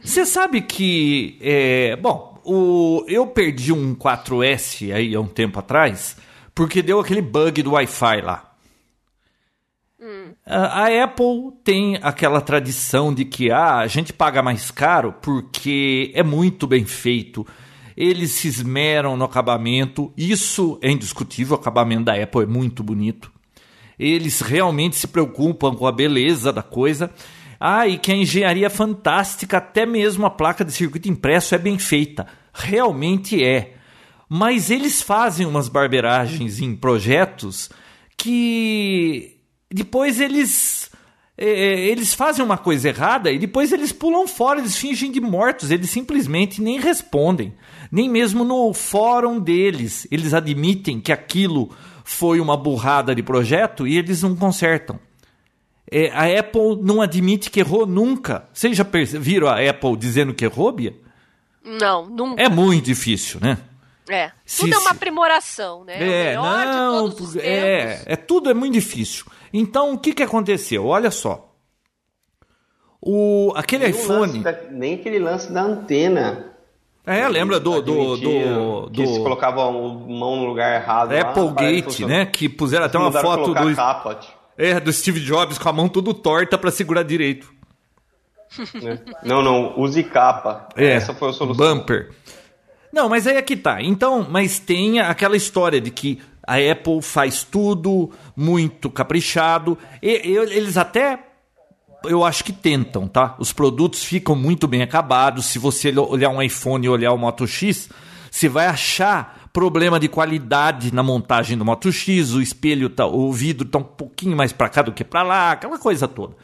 Você 0.03 0.27
sabe 0.27 0.61
que, 0.61 1.35
é, 1.41 1.95
bom, 1.95 2.39
o, 2.45 3.03
eu 3.07 3.25
perdi 3.25 3.73
um 3.73 3.95
4S 3.95 4.93
aí 4.93 5.15
há 5.15 5.19
um 5.19 5.25
tempo 5.25 5.57
atrás 5.57 6.15
porque 6.53 6.83
deu 6.83 6.99
aquele 6.99 7.23
bug 7.23 7.63
do 7.63 7.71
Wi-Fi 7.71 8.21
lá. 8.21 8.53
Hum. 9.99 10.33
A 10.45 11.03
Apple 11.03 11.53
tem 11.63 11.97
aquela 12.03 12.39
tradição 12.39 13.11
de 13.11 13.25
que 13.25 13.49
ah, 13.49 13.77
a 13.77 13.87
gente 13.87 14.13
paga 14.13 14.43
mais 14.43 14.69
caro 14.69 15.11
porque 15.23 16.11
é 16.13 16.21
muito 16.21 16.67
bem 16.67 16.85
feito 16.85 17.47
eles 17.99 18.31
se 18.31 18.47
esmeram 18.47 19.17
no 19.17 19.25
acabamento, 19.25 20.13
isso 20.15 20.79
é 20.81 20.89
indiscutível, 20.89 21.57
o 21.57 21.59
acabamento 21.59 22.05
da 22.05 22.13
Apple 22.13 22.43
é 22.43 22.45
muito 22.45 22.81
bonito. 22.81 23.29
Eles 23.99 24.39
realmente 24.39 24.95
se 24.95 25.05
preocupam 25.05 25.75
com 25.75 25.85
a 25.85 25.91
beleza 25.91 26.53
da 26.53 26.63
coisa. 26.63 27.11
Ah, 27.59 27.85
e 27.85 27.97
que 27.97 28.09
a 28.09 28.15
engenharia 28.15 28.67
é 28.67 28.69
fantástica, 28.69 29.57
até 29.57 29.85
mesmo 29.85 30.25
a 30.25 30.29
placa 30.29 30.63
de 30.63 30.71
circuito 30.71 31.09
impresso 31.09 31.53
é 31.53 31.57
bem 31.57 31.77
feita. 31.77 32.25
Realmente 32.53 33.43
é. 33.43 33.73
Mas 34.29 34.71
eles 34.71 35.01
fazem 35.01 35.45
umas 35.45 35.67
barberagens 35.67 36.61
em 36.61 36.77
projetos 36.77 37.69
que 38.15 39.41
depois 39.69 40.21
eles 40.21 40.89
é, 41.41 41.45
é, 41.45 41.79
eles 41.87 42.13
fazem 42.13 42.43
uma 42.43 42.57
coisa 42.57 42.89
errada 42.89 43.31
e 43.31 43.39
depois 43.39 43.71
eles 43.71 43.93
pulam 43.93 44.27
fora, 44.27 44.59
eles 44.59 44.75
fingem 44.75 45.09
de 45.09 45.21
mortos, 45.21 45.71
eles 45.71 45.89
simplesmente 45.89 46.61
nem 46.61 46.81
respondem. 46.81 47.53
Nem 47.91 48.09
mesmo 48.09 48.43
no 48.43 48.73
fórum 48.73 49.39
deles 49.39 50.07
eles 50.11 50.33
admitem 50.33 50.99
que 50.99 51.11
aquilo 51.11 51.69
foi 52.03 52.39
uma 52.39 52.57
burrada 52.57 53.13
de 53.13 53.21
projeto 53.21 53.87
e 53.87 53.97
eles 53.97 54.23
não 54.23 54.35
consertam. 54.35 54.99
É, 55.91 56.11
a 56.11 56.39
Apple 56.39 56.77
não 56.81 57.01
admite 57.01 57.49
que 57.49 57.59
errou 57.59 57.85
nunca. 57.85 58.47
Vocês 58.53 58.77
já 58.77 58.85
viram 59.19 59.47
a 59.47 59.59
Apple 59.59 59.97
dizendo 59.97 60.33
que 60.33 60.45
errou, 60.45 60.71
Bia? 60.71 60.95
Não, 61.63 62.07
nunca. 62.07 62.41
É 62.41 62.47
muito 62.47 62.85
difícil, 62.85 63.39
né? 63.39 63.57
É. 64.09 64.31
Se, 64.43 64.61
tudo 64.61 64.73
é 64.73 64.77
uma 64.79 64.91
aprimoração, 64.91 65.83
né? 65.83 66.31
É, 66.31 66.35
não, 66.35 67.13
é, 67.39 68.01
é 68.05 68.15
tudo 68.15 68.49
é 68.49 68.53
muito 68.53 68.73
difícil. 68.73 69.25
Então, 69.53 69.93
o 69.93 69.99
que, 69.99 70.13
que 70.13 70.23
aconteceu? 70.23 70.85
Olha 70.85 71.11
só. 71.11 71.53
O, 73.01 73.53
aquele 73.55 73.87
nem 73.87 73.91
iPhone. 73.91 74.39
Da, 74.39 74.61
nem 74.71 74.95
aquele 74.95 75.19
lance 75.19 75.51
da 75.51 75.61
antena. 75.61 76.48
É, 77.09 77.27
lembra 77.27 77.59
do. 77.59 77.81
do, 77.81 78.17
do, 78.17 78.91
que 78.91 79.07
se 79.07 79.19
colocava 79.19 79.67
a 79.67 79.71
mão 79.71 80.35
no 80.35 80.45
lugar 80.45 80.79
errado. 80.79 81.11
Applegate, 81.11 82.05
né? 82.05 82.23
Que 82.27 82.47
puseram 82.47 82.85
até 82.85 82.99
uma 82.99 83.11
foto 83.11 83.51
do. 83.51 83.75
É, 84.55 84.79
do 84.79 84.93
Steve 84.93 85.19
Jobs 85.19 85.57
com 85.57 85.69
a 85.69 85.73
mão 85.73 85.89
tudo 85.89 86.13
torta 86.13 86.55
para 86.55 86.69
segurar 86.69 87.01
direito. 87.01 87.51
É. 88.75 88.99
Não, 89.23 89.41
não, 89.41 89.79
use 89.79 90.03
capa. 90.03 90.69
É, 90.75 90.91
Essa 90.91 91.13
foi 91.13 91.29
a 91.29 91.33
solução. 91.33 91.77
Bumper. 91.77 92.11
Não, 92.93 93.09
mas 93.09 93.25
aí 93.25 93.37
é 93.37 93.41
que 93.41 93.55
tá. 93.55 93.81
Então, 93.81 94.27
mas 94.29 94.59
tem 94.59 94.99
aquela 94.99 95.37
história 95.37 95.81
de 95.81 95.89
que 95.89 96.19
a 96.45 96.55
Apple 96.55 97.01
faz 97.01 97.43
tudo 97.43 98.11
muito 98.35 98.89
caprichado. 98.89 99.77
E, 100.01 100.09
eles 100.09 100.77
até 100.77 101.17
eu 102.03 102.23
acho 102.23 102.43
que 102.43 102.53
tentam, 102.53 103.07
tá? 103.07 103.35
Os 103.39 103.51
produtos 103.51 104.03
ficam 104.03 104.35
muito 104.35 104.67
bem 104.67 104.81
acabados. 104.81 105.45
Se 105.45 105.59
você 105.59 105.91
olhar 105.97 106.29
um 106.29 106.41
iPhone 106.41 106.85
e 106.85 106.89
olhar 106.89 107.11
o 107.11 107.17
Moto 107.17 107.45
X, 107.45 107.89
você 108.31 108.47
vai 108.47 108.67
achar 108.67 109.49
problema 109.51 109.99
de 109.99 110.07
qualidade 110.07 110.93
na 110.93 111.03
montagem 111.03 111.57
do 111.57 111.65
Moto 111.65 111.91
X, 111.91 112.33
o 112.33 112.41
espelho 112.41 112.89
tá, 112.89 113.05
o 113.05 113.31
vidro 113.33 113.67
tá 113.67 113.79
um 113.79 113.83
pouquinho 113.83 114.37
mais 114.37 114.53
para 114.53 114.69
cá 114.69 114.81
do 114.81 114.91
que 114.91 115.03
para 115.03 115.23
lá, 115.23 115.51
aquela 115.51 115.79
coisa 115.79 116.07
toda. 116.07 116.35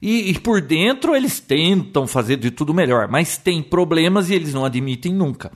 E, 0.00 0.30
e, 0.30 0.38
por 0.38 0.62
dentro 0.62 1.14
eles 1.14 1.40
tentam 1.40 2.06
fazer 2.06 2.36
de 2.36 2.50
tudo 2.50 2.72
melhor, 2.72 3.08
mas 3.08 3.36
tem 3.36 3.62
problemas 3.62 4.30
e 4.30 4.34
eles 4.34 4.54
não 4.54 4.64
admitem 4.64 5.12
nunca. 5.12 5.50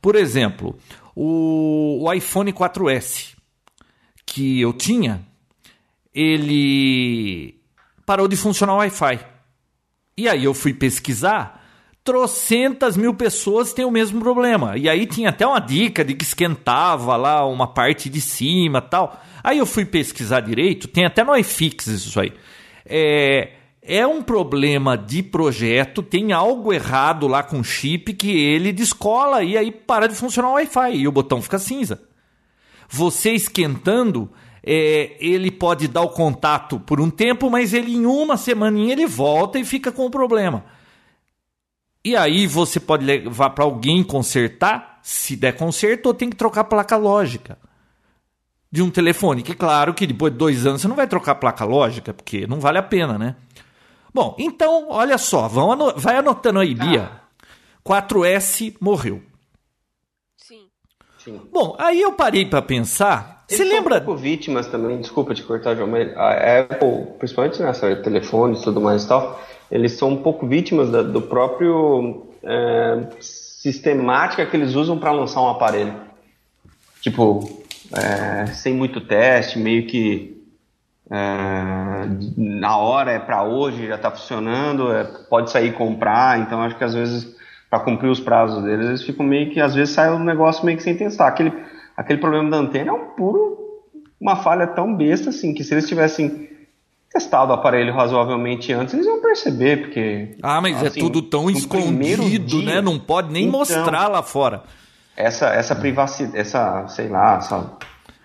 Por 0.00 0.14
exemplo, 0.14 0.78
o, 1.16 2.04
o 2.04 2.12
iPhone 2.12 2.52
4S 2.52 3.34
que 4.24 4.60
eu 4.60 4.72
tinha, 4.72 5.26
ele 6.14 7.57
parou 8.08 8.26
de 8.26 8.36
funcionar 8.36 8.72
o 8.72 8.78
Wi-Fi. 8.78 9.20
E 10.16 10.30
aí 10.30 10.42
eu 10.42 10.54
fui 10.54 10.72
pesquisar, 10.72 11.62
trocentas 12.02 12.96
mil 12.96 13.12
pessoas 13.12 13.74
têm 13.74 13.84
o 13.84 13.90
mesmo 13.90 14.18
problema. 14.18 14.78
E 14.78 14.88
aí 14.88 15.04
tinha 15.04 15.28
até 15.28 15.46
uma 15.46 15.60
dica 15.60 16.02
de 16.02 16.14
que 16.14 16.24
esquentava 16.24 17.16
lá 17.16 17.44
uma 17.44 17.66
parte 17.66 18.08
de 18.08 18.22
cima 18.22 18.80
tal. 18.80 19.22
Aí 19.44 19.58
eu 19.58 19.66
fui 19.66 19.84
pesquisar 19.84 20.40
direito, 20.40 20.88
tem 20.88 21.04
até 21.04 21.22
no 21.22 21.36
iFix 21.36 21.86
isso 21.88 22.18
aí. 22.18 22.32
É, 22.86 23.50
é 23.82 24.06
um 24.06 24.22
problema 24.22 24.96
de 24.96 25.22
projeto, 25.22 26.02
tem 26.02 26.32
algo 26.32 26.72
errado 26.72 27.28
lá 27.28 27.42
com 27.42 27.60
o 27.60 27.64
chip 27.64 28.14
que 28.14 28.30
ele 28.30 28.72
descola 28.72 29.42
e 29.44 29.54
aí 29.54 29.70
para 29.70 30.08
de 30.08 30.14
funcionar 30.14 30.48
o 30.48 30.54
Wi-Fi 30.54 30.96
e 30.96 31.06
o 31.06 31.12
botão 31.12 31.42
fica 31.42 31.58
cinza. 31.58 32.00
Você 32.88 33.32
esquentando, 33.32 34.30
é, 34.70 35.16
ele 35.18 35.50
pode 35.50 35.88
dar 35.88 36.02
o 36.02 36.10
contato 36.10 36.78
por 36.78 37.00
um 37.00 37.08
tempo, 37.08 37.48
mas 37.48 37.72
ele 37.72 37.94
em 37.94 38.04
uma 38.04 38.36
semaninha 38.36 38.92
ele 38.92 39.06
volta 39.06 39.58
e 39.58 39.64
fica 39.64 39.90
com 39.90 40.04
o 40.04 40.10
problema. 40.10 40.62
E 42.04 42.14
aí 42.14 42.46
você 42.46 42.78
pode 42.78 43.02
levar 43.02 43.50
para 43.50 43.64
alguém 43.64 44.04
consertar, 44.04 45.00
se 45.02 45.36
der 45.36 45.56
conserto, 45.56 46.06
ou 46.06 46.14
tem 46.14 46.28
que 46.28 46.36
trocar 46.36 46.60
a 46.60 46.64
placa 46.64 46.98
lógica 46.98 47.58
de 48.70 48.82
um 48.82 48.90
telefone. 48.90 49.42
Que 49.42 49.54
claro 49.54 49.94
que 49.94 50.06
depois 50.06 50.34
de 50.34 50.38
dois 50.38 50.66
anos 50.66 50.82
você 50.82 50.88
não 50.88 50.96
vai 50.96 51.06
trocar 51.06 51.32
a 51.32 51.36
placa 51.36 51.64
lógica, 51.64 52.12
porque 52.12 52.46
não 52.46 52.60
vale 52.60 52.76
a 52.76 52.82
pena, 52.82 53.16
né? 53.16 53.36
Bom, 54.12 54.36
então, 54.38 54.88
olha 54.90 55.16
só, 55.16 55.48
vão 55.48 55.94
vai 55.96 56.16
anotando 56.16 56.60
aí, 56.60 56.74
Bia. 56.74 57.10
4S 57.86 58.76
morreu. 58.82 59.22
Sim. 60.36 60.68
Sim. 61.24 61.40
Bom, 61.50 61.74
aí 61.78 62.02
eu 62.02 62.12
parei 62.12 62.44
para 62.44 62.60
pensar. 62.60 63.37
Você 63.48 63.64
lembra? 63.64 63.96
Um 63.96 64.00
pouco 64.00 64.20
vítimas 64.20 64.66
também, 64.66 65.00
desculpa 65.00 65.34
te 65.34 65.42
cortar, 65.42 65.74
João, 65.74 65.88
mas 65.88 66.14
a 66.16 66.60
Apple, 66.60 67.06
principalmente 67.18 67.62
nessa 67.62 67.96
telefone 67.96 68.58
e 68.58 68.62
tudo 68.62 68.78
mais 68.80 69.04
e 69.04 69.08
tal, 69.08 69.42
eles 69.70 69.92
são 69.92 70.10
um 70.10 70.22
pouco 70.22 70.46
vítimas 70.46 70.90
da, 70.90 71.02
do 71.02 71.22
próprio 71.22 72.26
é, 72.42 73.06
sistemática 73.20 74.44
que 74.44 74.54
eles 74.54 74.74
usam 74.74 74.98
para 74.98 75.12
lançar 75.12 75.40
um 75.40 75.48
aparelho. 75.48 75.94
Tipo, 77.00 77.64
é, 77.96 78.46
sem 78.46 78.74
muito 78.74 79.00
teste, 79.00 79.58
meio 79.58 79.86
que 79.86 80.36
é, 81.10 81.16
na 82.36 82.76
hora 82.76 83.12
é 83.12 83.18
para 83.18 83.44
hoje, 83.44 83.86
já 83.86 83.94
está 83.94 84.10
funcionando, 84.10 84.92
é, 84.92 85.04
pode 85.04 85.50
sair 85.50 85.68
e 85.68 85.72
comprar, 85.72 86.38
então 86.38 86.60
acho 86.60 86.76
que 86.76 86.84
às 86.84 86.92
vezes 86.92 87.34
para 87.70 87.80
cumprir 87.80 88.08
os 88.08 88.20
prazos 88.20 88.62
deles, 88.62 88.86
eles 88.86 89.02
ficam 89.02 89.24
meio 89.24 89.50
que 89.50 89.60
às 89.60 89.74
vezes 89.74 89.94
sai 89.94 90.10
um 90.10 90.22
negócio 90.22 90.64
meio 90.64 90.78
que 90.78 90.82
sem 90.82 90.96
testar. 90.96 91.28
Aquele, 91.28 91.52
aquele 91.98 92.20
problema 92.20 92.48
da 92.48 92.56
antena 92.56 92.90
é 92.90 92.92
um 92.92 93.06
puro 93.16 93.58
uma 94.20 94.36
falha 94.36 94.66
tão 94.66 94.94
besta 94.94 95.30
assim 95.30 95.52
que 95.54 95.62
se 95.62 95.74
eles 95.74 95.86
tivessem 95.88 96.48
testado 97.10 97.50
o 97.50 97.54
aparelho 97.54 97.92
razoavelmente 97.94 98.72
antes, 98.72 98.92
eles 98.94 99.06
iam 99.06 99.20
perceber, 99.20 99.80
porque. 99.82 100.36
Ah, 100.42 100.60
mas 100.60 100.82
é 100.82 100.88
assim, 100.88 101.00
tudo 101.00 101.22
tão 101.22 101.48
escondido, 101.48 102.44
dia- 102.46 102.74
né? 102.74 102.80
Não 102.80 102.98
pode 102.98 103.32
nem 103.32 103.46
Então, 103.46 103.58
mostrar 103.60 104.08
lá 104.08 104.22
fora. 104.22 104.62
Essa, 105.16 105.46
essa 105.54 105.74
privacidade, 105.74 106.36
essa, 106.38 106.86
sei 106.88 107.08
lá, 107.08 107.38
essa 107.38 107.72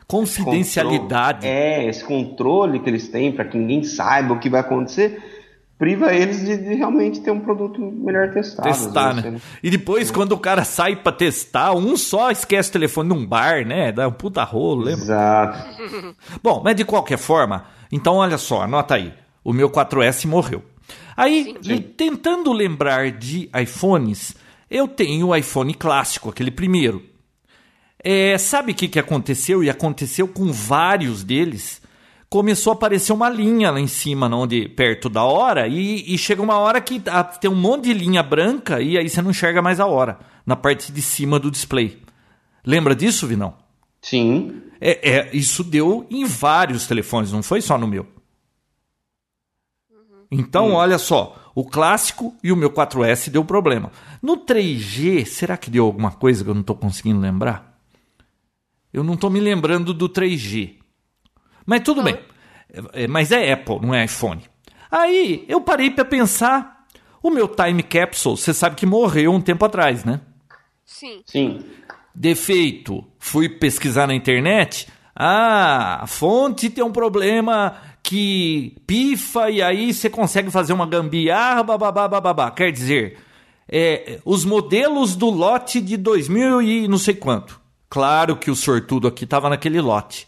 Confidencialidade. 0.06 1.40
Controle, 1.48 1.56
é, 1.56 1.86
esse 1.88 2.04
controle 2.04 2.80
que 2.80 2.90
eles 2.90 3.08
têm 3.08 3.32
para 3.32 3.46
que 3.46 3.58
ninguém 3.58 3.84
saiba 3.84 4.34
o 4.34 4.40
que 4.40 4.50
vai 4.50 4.62
acontecer, 4.62 5.33
priva 5.78 6.14
eles 6.14 6.44
de, 6.46 6.58
de 6.58 6.76
realmente 6.76 7.22
ter 7.22 7.32
um 7.32 7.40
produto 7.40 7.80
melhor 7.82 8.32
testado. 8.32 8.68
testar, 8.68 9.14
vezes, 9.14 9.32
né? 9.34 9.42
E 9.62 9.70
depois, 9.70 10.12
quando 10.12 10.34
o 10.34 10.40
cara 10.40 10.64
sai 10.64 10.96
pra 10.96 11.12
testar, 11.12 11.74
um 11.74 11.98
só 11.98 12.32
esquece 12.32 12.70
o 12.70 12.74
telefone 12.74 13.10
num 13.10 13.26
bar, 13.26 13.66
né? 13.66 13.92
Dá 13.92 14.08
um 14.08 14.12
puta 14.12 14.44
rolo, 14.44 14.84
lembra? 14.84 15.04
Exato. 15.04 16.16
Bom, 16.42 16.62
mas 16.64 16.76
de 16.76 16.86
qualquer 16.86 17.18
forma, 17.18 17.66
então 17.92 18.16
olha 18.16 18.38
só, 18.38 18.62
anota 18.62 18.96
aí. 18.96 19.14
O 19.44 19.52
meu 19.52 19.70
4S 19.70 20.26
morreu. 20.26 20.64
Aí, 21.18 21.56
Sim. 21.62 21.74
e 21.74 21.80
tentando 21.80 22.52
lembrar 22.52 23.12
de 23.12 23.50
iPhones, 23.62 24.36
eu 24.70 24.88
tenho 24.88 25.28
o 25.28 25.36
iPhone 25.36 25.74
clássico, 25.74 26.30
aquele 26.30 26.50
primeiro. 26.50 27.04
É, 28.04 28.38
sabe 28.38 28.72
o 28.72 28.76
que, 28.76 28.88
que 28.88 29.00
aconteceu? 29.00 29.64
E 29.64 29.70
aconteceu 29.70 30.28
com 30.28 30.52
vários 30.52 31.24
deles. 31.24 31.82
Começou 32.34 32.72
a 32.72 32.74
aparecer 32.74 33.14
uma 33.14 33.30
linha 33.30 33.70
lá 33.70 33.80
em 33.80 33.86
cima, 33.86 34.28
onde, 34.36 34.68
perto 34.68 35.08
da 35.08 35.24
hora, 35.24 35.68
e, 35.68 36.16
e 36.16 36.18
chega 36.18 36.42
uma 36.42 36.58
hora 36.58 36.82
que 36.82 37.00
ah, 37.06 37.24
tem 37.24 37.48
um 37.48 37.54
monte 37.54 37.84
de 37.84 37.94
linha 37.94 38.24
branca 38.24 38.82
e 38.82 38.98
aí 38.98 39.08
você 39.08 39.22
não 39.22 39.30
enxerga 39.30 39.62
mais 39.62 39.80
a 39.80 39.86
hora, 39.86 40.18
na 40.44 40.56
parte 40.56 40.92
de 40.92 41.00
cima 41.00 41.38
do 41.38 41.52
display. 41.52 42.02
Lembra 42.66 42.96
disso, 42.96 43.28
Vinão? 43.28 43.54
Sim. 44.02 44.64
É, 44.82 45.12
é, 45.12 45.30
isso 45.32 45.64
deu 45.64 46.08
em 46.10 46.26
vários 46.26 46.88
telefones, 46.88 47.32
não 47.32 47.44
foi 47.44 47.62
só 47.62 47.78
no 47.78 47.88
meu. 47.88 48.08
Então, 50.32 50.72
olha 50.72 50.98
só, 50.98 51.52
o 51.54 51.64
clássico 51.64 52.36
e 52.44 52.52
o 52.52 52.58
meu 52.58 52.72
4S 52.72 53.30
deu 53.30 53.46
problema. 53.46 53.92
No 54.24 54.44
3G, 54.44 55.24
será 55.28 55.56
que 55.56 55.70
deu 55.70 55.86
alguma 55.86 56.10
coisa 56.10 56.44
que 56.44 56.50
eu 56.50 56.56
não 56.56 56.62
estou 56.62 56.76
conseguindo 56.76 57.20
lembrar? 57.20 57.80
Eu 58.92 59.04
não 59.04 59.14
estou 59.14 59.30
me 59.30 59.40
lembrando 59.40 59.94
do 59.94 60.10
3G. 60.10 60.82
Mas 61.66 61.82
tudo 61.82 62.04
bem. 62.04 62.18
É, 62.94 63.08
mas 63.08 63.32
é 63.32 63.52
Apple, 63.52 63.80
não 63.82 63.94
é 63.94 64.06
iPhone. 64.06 64.44
Aí 64.90 65.46
eu 65.48 65.62
parei 65.62 65.90
para 65.90 66.06
pensar. 66.06 66.74
O 67.22 67.30
meu 67.30 67.48
time 67.48 67.82
capsule, 67.82 68.36
você 68.36 68.54
sabe 68.54 68.76
que 68.76 68.86
morreu 68.86 69.32
um 69.32 69.40
tempo 69.40 69.64
atrás, 69.64 70.04
né? 70.04 70.20
Sim. 70.84 71.22
Sim. 71.26 71.64
Defeito. 72.14 73.04
Fui 73.18 73.48
pesquisar 73.48 74.08
na 74.08 74.14
internet. 74.14 74.88
Ah, 75.16 76.00
a 76.02 76.08
fonte 76.08 76.70
tem 76.70 76.84
um 76.84 76.92
problema 76.92 77.76
que 78.04 78.76
pifa 78.86 79.50
e 79.50 79.62
aí 79.62 79.94
você 79.94 80.10
consegue 80.10 80.52
fazer 80.52 80.74
uma 80.74 80.86
gambiarra, 80.86 81.64
bababá, 81.64 82.08
bababá. 82.08 82.52
Quer 82.52 82.72
dizer, 82.72 83.18
é, 83.70 84.20
os 84.26 84.44
modelos 84.44 85.16
do 85.16 85.30
lote 85.30 85.80
de 85.80 85.96
2000 85.96 86.62
e 86.62 86.88
não 86.88 86.98
sei 86.98 87.16
quanto. 87.16 87.62
Claro 87.90 88.36
que 88.36 88.52
o 88.52 88.56
sortudo 88.56 89.08
aqui 89.08 89.24
estava 89.24 89.50
naquele 89.50 89.80
lote. 89.80 90.28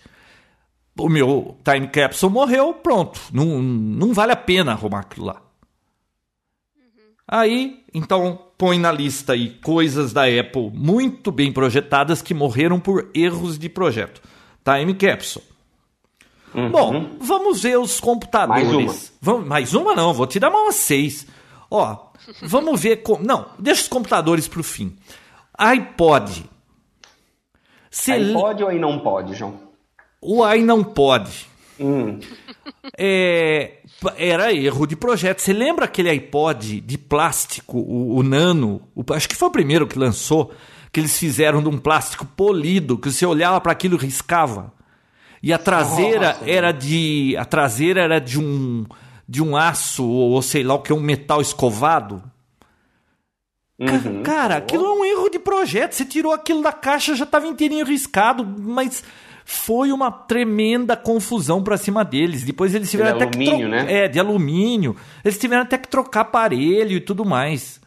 O 0.98 1.10
meu 1.10 1.58
time 1.64 1.88
capsule 1.88 2.32
morreu, 2.32 2.74
pronto. 2.74 3.20
Não, 3.34 3.62
não 3.62 4.14
vale 4.14 4.32
a 4.32 4.36
pena 4.36 4.72
arrumar 4.72 5.02
aquilo 5.02 5.26
lá. 5.26 5.42
Aí, 7.28 7.84
então, 7.94 8.40
põe 8.58 8.78
na 8.80 8.92
lista 8.92 9.34
aí 9.34 9.50
coisas 9.62 10.14
da 10.14 10.24
Apple 10.26 10.70
muito 10.74 11.32
bem 11.32 11.52
projetadas 11.52 12.22
que 12.22 12.34
morreram 12.34 12.80
por 12.80 13.10
erros 13.16 13.58
de 13.58 13.68
projeto. 13.68 14.22
Time 14.64 14.94
Capsule. 14.94 15.44
Uhum. 16.54 16.72
Bom, 16.72 17.10
vamos 17.20 17.62
ver 17.64 17.78
os 17.78 18.00
computadores. 18.00 18.64
Mais 18.64 18.74
uma. 18.76 18.96
Vamos, 19.22 19.48
mais 19.48 19.74
uma 19.74 19.94
não, 19.96 20.14
vou 20.14 20.26
te 20.28 20.40
dar 20.40 20.50
umas 20.50 20.76
seis. 20.76 21.28
Ó, 21.70 21.98
vamos 22.44 22.80
ver 22.80 22.98
como. 22.98 23.22
Não, 23.26 23.50
deixa 23.60 23.82
os 23.82 23.88
computadores 23.90 24.48
pro 24.48 24.64
fim. 24.64 24.96
iPod. 25.58 26.46
Le- 28.08 28.34
pode 28.34 28.64
ou 28.64 28.70
aí 28.70 28.80
não 28.80 29.00
pode, 29.00 29.34
João? 29.34 29.65
O 30.28 30.44
aí 30.44 30.62
não 30.64 30.84
pode. 30.84 31.48
Hum. 31.80 32.20
É, 32.98 33.74
era 34.18 34.54
erro 34.54 34.86
de 34.88 34.96
projeto. 34.96 35.40
Você 35.40 35.54
lembra 35.54 35.86
aquele 35.86 36.10
iPod 36.10 36.80
de 36.82 36.98
plástico, 36.98 37.78
o, 37.78 38.16
o 38.18 38.24
Nano? 38.24 38.82
O- 38.96 39.04
acho 39.14 39.28
que 39.30 39.36
foi 39.36 39.48
o 39.48 39.52
primeiro 39.52 39.86
que 39.88 40.00
lançou, 40.00 40.54
que 40.92 41.00
eles 41.00 41.18
fizeram 41.18 41.62
de 41.62 41.70
um 41.70 41.78
plástico 41.78 42.26
polido, 42.26 42.98
que 42.98 43.12
você 43.12 43.26
olhava 43.26 43.60
para 43.62 43.72
aquilo 43.72 43.96
e 43.98 44.00
riscava. 44.00 44.74
E 45.44 45.54
a 45.54 45.58
traseira 45.58 46.30
Nossa. 46.34 46.50
era 46.50 46.72
de 46.72 47.36
a 47.38 47.46
traseira 47.46 48.02
era 48.02 48.20
de 48.20 48.40
um 48.40 48.86
de 49.28 49.44
um 49.44 49.56
aço 49.58 50.04
ou, 50.06 50.42
sei 50.42 50.64
lá 50.64 50.76
o 50.76 50.80
que 50.82 50.94
um 50.94 51.00
metal 51.00 51.42
escovado. 51.42 52.24
Uhum. 53.78 54.24
Cara, 54.24 54.56
aquilo 54.58 54.86
é 54.86 54.94
um 54.94 55.04
erro 55.06 55.30
de 55.30 55.38
projeto. 55.40 55.94
Você 55.94 56.06
tirou 56.06 56.32
aquilo 56.32 56.62
da 56.62 56.72
caixa, 56.72 57.16
já 57.16 57.26
estava 57.26 57.46
inteirinho 57.48 57.86
riscado, 57.86 58.46
mas 58.46 59.04
foi 59.48 59.92
uma 59.92 60.12
tremenda 60.12 60.98
confusão 60.98 61.64
pra 61.64 61.78
cima 61.78 62.04
deles. 62.04 62.44
Depois 62.44 62.74
eles 62.74 62.90
tiveram 62.90 63.18
De 63.18 63.24
até 63.24 63.32
que 63.38 63.48
alumínio, 63.50 63.70
tro- 63.70 63.86
né? 63.86 63.94
É, 63.94 64.08
de 64.08 64.20
alumínio. 64.20 64.96
Eles 65.24 65.38
tiveram 65.38 65.62
até 65.62 65.78
que 65.78 65.88
trocar 65.88 66.22
aparelho 66.22 66.94
e 66.94 67.00
tudo 67.00 67.24
mais. 67.24 67.80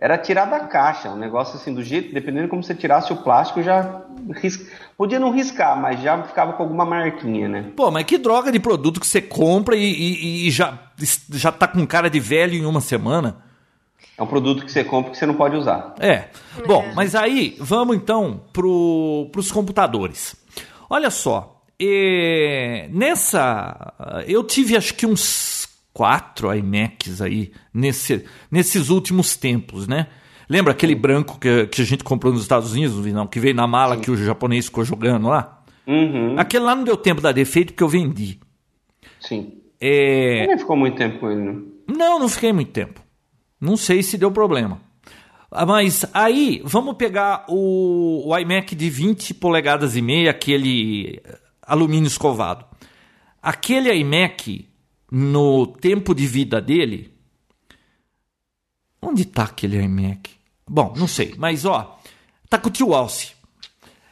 Era 0.00 0.16
tirar 0.16 0.44
da 0.44 0.60
caixa, 0.60 1.10
um 1.10 1.16
negócio 1.16 1.56
assim, 1.56 1.74
do 1.74 1.82
jeito, 1.82 2.14
dependendo 2.14 2.44
de 2.44 2.48
como 2.50 2.62
você 2.62 2.72
tirasse 2.74 3.12
o 3.12 3.16
plástico, 3.16 3.60
já 3.62 4.02
ris... 4.40 4.64
podia 4.96 5.18
não 5.18 5.32
riscar, 5.32 5.76
mas 5.76 6.00
já 6.00 6.22
ficava 6.22 6.52
com 6.52 6.62
alguma 6.62 6.84
marquinha, 6.86 7.48
né? 7.48 7.64
Pô, 7.76 7.90
mas 7.90 8.04
que 8.04 8.16
droga 8.16 8.52
de 8.52 8.60
produto 8.60 9.00
que 9.00 9.06
você 9.06 9.20
compra 9.20 9.74
e, 9.76 9.82
e- 9.82 10.46
e 10.46 10.50
já, 10.52 10.78
já 11.32 11.50
tá 11.50 11.66
com 11.66 11.84
cara 11.84 12.08
de 12.08 12.20
velho 12.20 12.54
em 12.54 12.64
uma 12.64 12.80
semana? 12.80 13.38
É 14.16 14.22
um 14.22 14.26
produto 14.26 14.64
que 14.64 14.70
você 14.70 14.84
compra 14.84 15.10
que 15.10 15.18
você 15.18 15.26
não 15.26 15.34
pode 15.34 15.56
usar. 15.56 15.94
É. 15.98 16.26
Bom, 16.64 16.84
mas 16.94 17.14
aí 17.16 17.56
vamos 17.58 17.96
então 17.96 18.40
pro, 18.52 19.28
pros 19.32 19.50
computadores. 19.50 20.36
Olha 20.90 21.10
só, 21.10 21.62
nessa 22.90 23.94
eu 24.26 24.42
tive 24.44 24.76
acho 24.76 24.94
que 24.94 25.06
uns 25.06 25.68
quatro 25.92 26.54
iMacs 26.54 27.20
aí 27.20 27.52
nesse, 27.72 28.24
nesses 28.50 28.88
últimos 28.88 29.36
tempos, 29.36 29.86
né? 29.86 30.06
Lembra 30.48 30.72
aquele 30.72 30.94
branco 30.94 31.38
que, 31.38 31.66
que 31.66 31.82
a 31.82 31.84
gente 31.84 32.02
comprou 32.02 32.32
nos 32.32 32.42
Estados 32.42 32.72
Unidos, 32.72 32.98
Vinão, 32.98 33.26
que 33.26 33.38
veio 33.38 33.54
na 33.54 33.66
mala 33.66 33.98
que 33.98 34.10
o 34.10 34.16
japonês 34.16 34.66
ficou 34.66 34.84
jogando 34.84 35.28
lá? 35.28 35.62
Uhum, 35.86 36.38
Aquele 36.38 36.64
lá 36.64 36.74
não 36.74 36.84
deu 36.84 36.96
tempo 36.96 37.20
da 37.20 37.32
defeito 37.32 37.72
porque 37.72 37.82
eu 37.82 37.88
vendi. 37.88 38.38
sim. 39.20 39.54
É, 39.80 40.44
Nem 40.48 40.58
ficou 40.58 40.76
muito 40.76 40.96
tempo 40.96 41.20
com 41.20 41.30
ele, 41.30 41.40
né? 41.40 41.62
não, 41.86 42.18
não 42.18 42.28
fiquei 42.28 42.52
muito 42.52 42.72
tempo. 42.72 43.00
Não 43.60 43.76
sei 43.76 44.02
se 44.02 44.18
deu 44.18 44.28
problema. 44.30 44.80
Ah, 45.50 45.64
Mas 45.64 46.04
aí, 46.12 46.60
vamos 46.64 46.96
pegar 46.96 47.46
o, 47.48 48.28
o 48.28 48.38
iMac 48.38 48.74
de 48.74 48.90
20 48.90 49.34
polegadas 49.34 49.96
e 49.96 50.02
meia, 50.02 50.30
aquele 50.30 51.20
eh, 51.24 51.38
alumínio 51.62 52.06
escovado. 52.06 52.64
Aquele 53.42 53.92
iMac, 53.94 54.68
no 55.10 55.66
tempo 55.66 56.14
de 56.14 56.26
vida 56.26 56.60
dele. 56.60 57.12
Onde 59.00 59.24
tá 59.24 59.44
aquele 59.44 59.80
iMac? 59.80 60.30
Bom, 60.68 60.92
não 60.96 61.08
sei, 61.08 61.34
mas 61.38 61.64
ó, 61.64 61.98
tá 62.50 62.58
com 62.58 62.68
o 62.68 62.72
tio 62.72 62.94
Alce. 62.94 63.32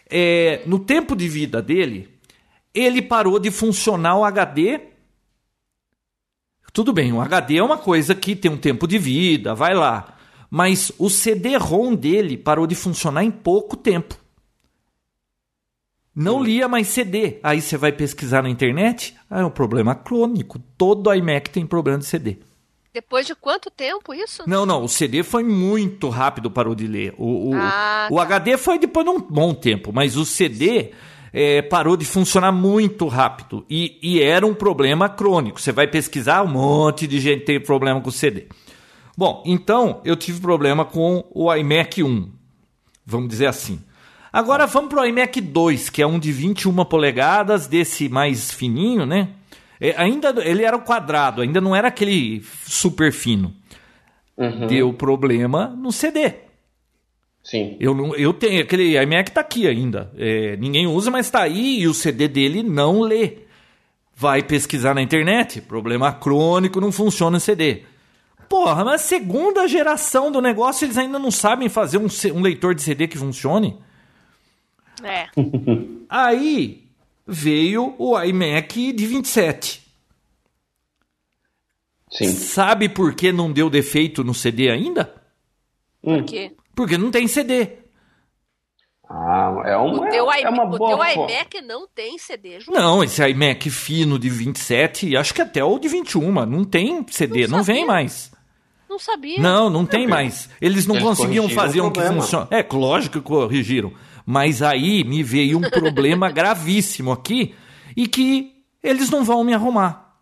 É, 0.08 0.62
no 0.66 0.78
tempo 0.78 1.14
de 1.14 1.28
vida 1.28 1.60
dele, 1.60 2.08
ele 2.72 3.02
parou 3.02 3.38
de 3.38 3.50
funcionar 3.50 4.16
o 4.16 4.24
HD 4.24 4.96
tudo 6.76 6.92
bem, 6.92 7.10
o 7.10 7.22
HD 7.22 7.56
é 7.56 7.62
uma 7.62 7.78
coisa 7.78 8.14
que 8.14 8.36
tem 8.36 8.50
um 8.50 8.58
tempo 8.58 8.86
de 8.86 8.98
vida, 8.98 9.54
vai 9.54 9.74
lá. 9.74 10.15
Mas 10.56 10.90
o 10.98 11.10
CD-ROM 11.10 11.94
dele 11.94 12.34
parou 12.34 12.66
de 12.66 12.74
funcionar 12.74 13.22
em 13.22 13.30
pouco 13.30 13.76
tempo. 13.76 14.16
Não 16.14 16.42
lia 16.42 16.66
mais 16.66 16.86
CD. 16.86 17.38
Aí 17.42 17.60
você 17.60 17.76
vai 17.76 17.92
pesquisar 17.92 18.42
na 18.42 18.48
internet, 18.48 19.14
ah, 19.28 19.40
é 19.40 19.44
um 19.44 19.50
problema 19.50 19.94
crônico. 19.94 20.58
Todo 20.78 21.12
iMac 21.12 21.50
tem 21.50 21.66
problema 21.66 21.98
de 21.98 22.06
CD. 22.06 22.38
Depois 22.90 23.26
de 23.26 23.34
quanto 23.34 23.70
tempo 23.70 24.14
isso? 24.14 24.44
Não, 24.46 24.64
não, 24.64 24.82
o 24.82 24.88
CD 24.88 25.22
foi 25.22 25.44
muito 25.44 26.08
rápido, 26.08 26.50
parou 26.50 26.74
de 26.74 26.86
ler. 26.86 27.12
O, 27.18 27.50
o, 27.50 27.54
ah, 27.54 28.08
o 28.10 28.16
tá. 28.16 28.22
HD 28.22 28.56
foi 28.56 28.78
depois 28.78 29.04
de 29.04 29.12
um 29.12 29.20
bom 29.20 29.52
tempo, 29.52 29.92
mas 29.92 30.16
o 30.16 30.24
CD 30.24 30.92
é, 31.34 31.60
parou 31.60 31.98
de 31.98 32.06
funcionar 32.06 32.50
muito 32.50 33.06
rápido. 33.08 33.66
E, 33.68 33.98
e, 34.02 34.22
era 34.22 34.46
um 34.46 34.54
problema 34.54 35.06
crônico. 35.06 35.60
Você 35.60 35.70
vai 35.70 35.86
pesquisar, 35.86 36.42
um 36.42 36.48
monte 36.48 37.06
de 37.06 37.20
gente 37.20 37.44
tem 37.44 37.60
problema 37.60 38.00
com 38.00 38.08
o 38.08 38.12
CD. 38.12 38.46
Bom, 39.16 39.42
então 39.46 40.00
eu 40.04 40.14
tive 40.14 40.40
problema 40.40 40.84
com 40.84 41.24
o 41.30 41.52
iMac 41.54 42.02
1, 42.02 42.30
vamos 43.04 43.28
dizer 43.28 43.46
assim. 43.46 43.80
Agora 44.30 44.66
vamos 44.66 44.90
para 44.90 45.02
o 45.02 45.06
iMac 45.06 45.40
2, 45.40 45.88
que 45.88 46.02
é 46.02 46.06
um 46.06 46.18
de 46.18 46.30
21 46.30 46.84
polegadas, 46.84 47.66
desse 47.66 48.08
mais 48.08 48.50
fininho, 48.50 49.06
né? 49.06 49.30
É, 49.80 49.94
ainda 49.96 50.34
ele 50.44 50.62
era 50.62 50.76
o 50.76 50.82
quadrado, 50.82 51.40
ainda 51.40 51.60
não 51.60 51.74
era 51.74 51.88
aquele 51.88 52.44
super 52.66 53.10
fino. 53.10 53.54
Uhum. 54.36 54.66
Deu 54.66 54.92
problema 54.92 55.68
no 55.68 55.90
CD. 55.90 56.34
Sim. 57.42 57.76
Eu, 57.80 57.94
não, 57.94 58.14
eu 58.16 58.34
tenho 58.34 58.60
aquele 58.60 59.00
iMac 59.00 59.30
tá 59.30 59.40
aqui 59.40 59.66
ainda. 59.66 60.12
É, 60.18 60.56
ninguém 60.56 60.86
usa, 60.86 61.10
mas 61.10 61.30
tá 61.30 61.42
aí 61.42 61.80
e 61.80 61.88
o 61.88 61.94
CD 61.94 62.28
dele 62.28 62.62
não 62.62 63.00
lê. 63.00 63.38
Vai 64.14 64.42
pesquisar 64.42 64.94
na 64.94 65.00
internet, 65.00 65.60
problema 65.62 66.12
crônico, 66.12 66.80
não 66.80 66.90
funciona 66.90 67.36
o 67.36 67.40
CD. 67.40 67.84
Porra, 68.48 68.84
mas 68.84 69.02
segunda 69.02 69.66
geração 69.66 70.30
do 70.30 70.40
negócio 70.40 70.84
eles 70.84 70.96
ainda 70.96 71.18
não 71.18 71.30
sabem 71.30 71.68
fazer 71.68 71.98
um, 71.98 72.06
um 72.34 72.42
leitor 72.42 72.74
de 72.74 72.82
CD 72.82 73.08
que 73.08 73.18
funcione. 73.18 73.78
É. 75.02 75.28
Aí 76.08 76.86
veio 77.26 77.94
o 77.98 78.20
iMac 78.22 78.92
de 78.92 79.06
27. 79.06 79.84
Sim. 82.10 82.32
Sabe 82.32 82.88
por 82.88 83.14
que 83.14 83.32
não 83.32 83.52
deu 83.52 83.68
defeito 83.68 84.22
no 84.22 84.32
CD 84.32 84.70
ainda? 84.70 85.12
Por 86.00 86.24
quê? 86.24 86.52
Porque 86.74 86.96
não 86.96 87.10
tem 87.10 87.26
CD. 87.26 87.78
Ah, 89.08 89.62
é 89.64 89.76
uma, 89.76 90.06
o 90.06 90.10
teu, 90.10 90.32
é 90.32 90.48
uma 90.48 90.64
o 90.64 90.78
boa 90.78 91.06
teu 91.06 91.24
iMac 91.24 91.60
não 91.62 91.86
tem 91.86 92.18
CD, 92.18 92.60
João. 92.60 92.76
Não, 92.76 93.04
esse 93.04 93.24
iMac 93.28 93.70
fino 93.70 94.18
de 94.18 94.28
27, 94.28 95.16
acho 95.16 95.32
que 95.32 95.42
até 95.42 95.62
o 95.62 95.78
de 95.78 95.88
21, 95.88 96.32
não 96.46 96.64
tem 96.64 97.04
CD, 97.08 97.46
não, 97.46 97.58
não 97.58 97.64
vem 97.64 97.86
mais. 97.86 98.32
Não 98.88 98.98
sabia. 98.98 99.40
Não, 99.40 99.68
não 99.68 99.84
tem 99.84 100.06
mais. 100.06 100.48
Eles 100.60 100.86
não 100.86 100.96
Eles 100.96 101.06
conseguiam 101.06 101.48
fazer 101.48 101.80
um 101.80 101.90
que 101.90 102.00
funcione. 102.00 102.46
É, 102.50 102.66
lógico 102.72 103.20
que 103.20 103.24
corrigiram. 103.24 103.92
Mas 104.24 104.62
aí 104.62 105.04
me 105.04 105.22
veio 105.22 105.58
um 105.58 105.62
problema 105.70 106.30
gravíssimo 106.30 107.12
aqui 107.12 107.54
e 107.96 108.06
que 108.06 108.52
eles 108.82 109.10
não 109.10 109.24
vão 109.24 109.42
me 109.42 109.52
arrumar. 109.52 110.14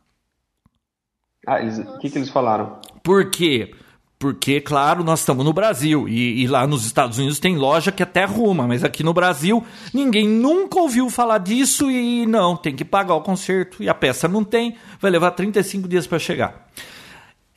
Ah, 1.47 1.59
o 1.61 1.99
que, 1.99 2.09
que 2.09 2.19
eles 2.19 2.31
falaram? 2.31 2.79
Por 3.03 3.31
quê? 3.31 3.75
Porque, 4.19 4.61
claro, 4.61 5.05
nós 5.05 5.21
estamos 5.21 5.45
no 5.45 5.53
Brasil 5.53 6.09
e, 6.09 6.43
e, 6.43 6.47
lá 6.47 6.67
nos 6.67 6.87
Estados 6.87 7.19
Unidos 7.19 7.39
tem 7.39 7.57
loja 7.57 7.93
que 7.93 8.03
até 8.03 8.23
arruma, 8.23 8.67
mas 8.67 8.83
aqui 8.83 9.03
no 9.03 9.12
Brasil 9.12 9.62
ninguém 9.93 10.27
nunca 10.27 10.81
ouviu 10.81 11.11
falar 11.11 11.37
disso 11.39 11.91
e 11.91 12.25
não, 12.25 12.57
tem 12.57 12.75
que 12.75 12.87
pagar 12.87 13.15
o 13.17 13.21
conserto 13.21 13.83
e 13.83 13.89
a 13.89 13.95
peça 13.95 14.27
não 14.27 14.43
tem, 14.43 14.77
vai 14.99 15.11
levar 15.11 15.33
35 15.33 15.87
dias 15.87 16.07
para 16.07 16.19
chegar. 16.19 16.67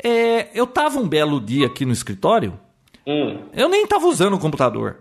É, 0.03 0.49
eu 0.53 0.67
tava 0.67 0.99
um 0.99 1.07
belo 1.07 1.39
dia 1.41 1.67
aqui 1.67 1.85
no 1.85 1.91
escritório, 1.91 2.59
hum. 3.05 3.39
eu 3.53 3.67
nem 3.67 3.85
tava 3.87 4.05
usando 4.07 4.35
o 4.35 4.39
computador. 4.39 4.97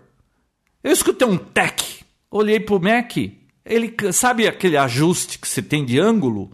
Eu 0.83 0.91
escutei 0.91 1.27
um 1.27 1.37
tec, 1.37 2.03
olhei 2.31 2.59
pro 2.59 2.81
Mac, 2.81 3.15
ele 3.65 3.93
sabe 4.13 4.47
aquele 4.47 4.77
ajuste 4.77 5.37
que 5.39 5.47
você 5.47 5.61
tem 5.61 5.83
de 5.85 5.99
ângulo? 5.99 6.51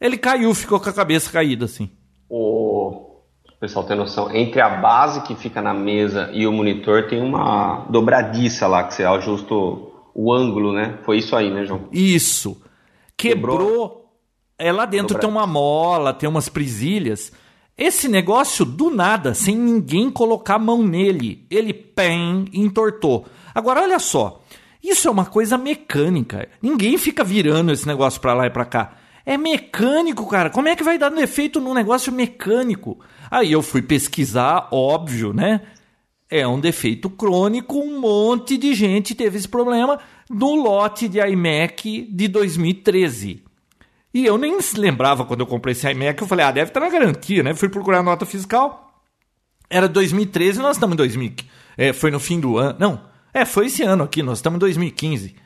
Ele 0.00 0.16
caiu, 0.16 0.54
ficou 0.54 0.80
com 0.80 0.88
a 0.88 0.92
cabeça 0.92 1.30
caída 1.30 1.66
assim. 1.66 1.90
O 2.30 3.20
pessoal 3.60 3.84
tem 3.84 3.96
noção, 3.96 4.34
entre 4.34 4.60
a 4.60 4.68
base 4.68 5.22
que 5.22 5.34
fica 5.34 5.60
na 5.60 5.74
mesa 5.74 6.30
e 6.32 6.46
o 6.46 6.52
monitor 6.52 7.08
tem 7.08 7.20
uma 7.20 7.86
dobradiça 7.90 8.66
lá 8.66 8.84
que 8.84 8.94
você 8.94 9.04
ajusta 9.04 9.52
o 9.52 10.32
ângulo, 10.32 10.72
né? 10.72 10.98
Foi 11.04 11.18
isso 11.18 11.34
aí, 11.34 11.50
né, 11.50 11.64
João? 11.64 11.88
Isso. 11.92 12.62
Quebrou. 13.16 13.58
Quebrou. 13.58 14.07
É 14.58 14.72
lá 14.72 14.84
dentro 14.84 15.18
tem 15.18 15.28
uma 15.28 15.46
mola, 15.46 16.12
tem 16.12 16.28
umas 16.28 16.48
presilhas. 16.48 17.32
Esse 17.76 18.08
negócio, 18.08 18.64
do 18.64 18.90
nada, 18.90 19.34
sem 19.34 19.56
ninguém 19.56 20.10
colocar 20.10 20.56
a 20.56 20.58
mão 20.58 20.82
nele, 20.82 21.46
ele 21.48 21.72
pem, 21.72 22.46
entortou. 22.52 23.24
Agora, 23.54 23.82
olha 23.82 24.00
só. 24.00 24.42
Isso 24.82 25.06
é 25.06 25.10
uma 25.10 25.26
coisa 25.26 25.56
mecânica. 25.56 26.48
Ninguém 26.60 26.98
fica 26.98 27.22
virando 27.22 27.70
esse 27.70 27.86
negócio 27.86 28.20
pra 28.20 28.34
lá 28.34 28.46
e 28.46 28.50
pra 28.50 28.64
cá. 28.64 28.96
É 29.24 29.36
mecânico, 29.36 30.26
cara. 30.26 30.50
Como 30.50 30.68
é 30.68 30.74
que 30.74 30.82
vai 30.82 30.98
dar 30.98 31.10
defeito 31.10 31.60
num 31.60 31.74
negócio 31.74 32.12
mecânico? 32.12 32.98
Aí 33.30 33.52
eu 33.52 33.62
fui 33.62 33.82
pesquisar, 33.82 34.68
óbvio, 34.72 35.32
né? 35.32 35.60
É 36.28 36.48
um 36.48 36.58
defeito 36.58 37.08
crônico, 37.08 37.78
um 37.78 38.00
monte 38.00 38.56
de 38.56 38.74
gente 38.74 39.14
teve 39.14 39.38
esse 39.38 39.48
problema 39.48 40.00
no 40.28 40.56
lote 40.56 41.08
de 41.08 41.20
iMac 41.20 42.08
de 42.10 42.28
2013. 42.28 43.47
E 44.12 44.24
eu 44.24 44.38
nem 44.38 44.58
lembrava 44.76 45.24
quando 45.24 45.40
eu 45.40 45.46
comprei 45.46 45.72
esse 45.72 45.88
iMac, 45.90 46.20
eu 46.20 46.28
falei, 46.28 46.46
ah, 46.46 46.50
deve 46.50 46.70
estar 46.70 46.80
na 46.80 46.88
garantia, 46.88 47.42
né? 47.42 47.54
Fui 47.54 47.68
procurar 47.68 47.98
a 47.98 48.02
nota 48.02 48.24
fiscal. 48.24 49.02
Era 49.68 49.86
2013 49.88 50.58
e 50.58 50.62
nós 50.62 50.76
estamos 50.76 50.94
em 50.94 50.96
2000. 50.96 51.32
É, 51.76 51.92
foi 51.92 52.10
no 52.10 52.18
fim 52.18 52.40
do 52.40 52.56
ano. 52.56 52.76
Não, 52.78 53.00
é, 53.32 53.44
foi 53.44 53.66
esse 53.66 53.82
ano 53.82 54.04
aqui, 54.04 54.22
nós 54.22 54.38
estamos 54.38 54.56
em 54.56 54.60
2015. 54.60 55.36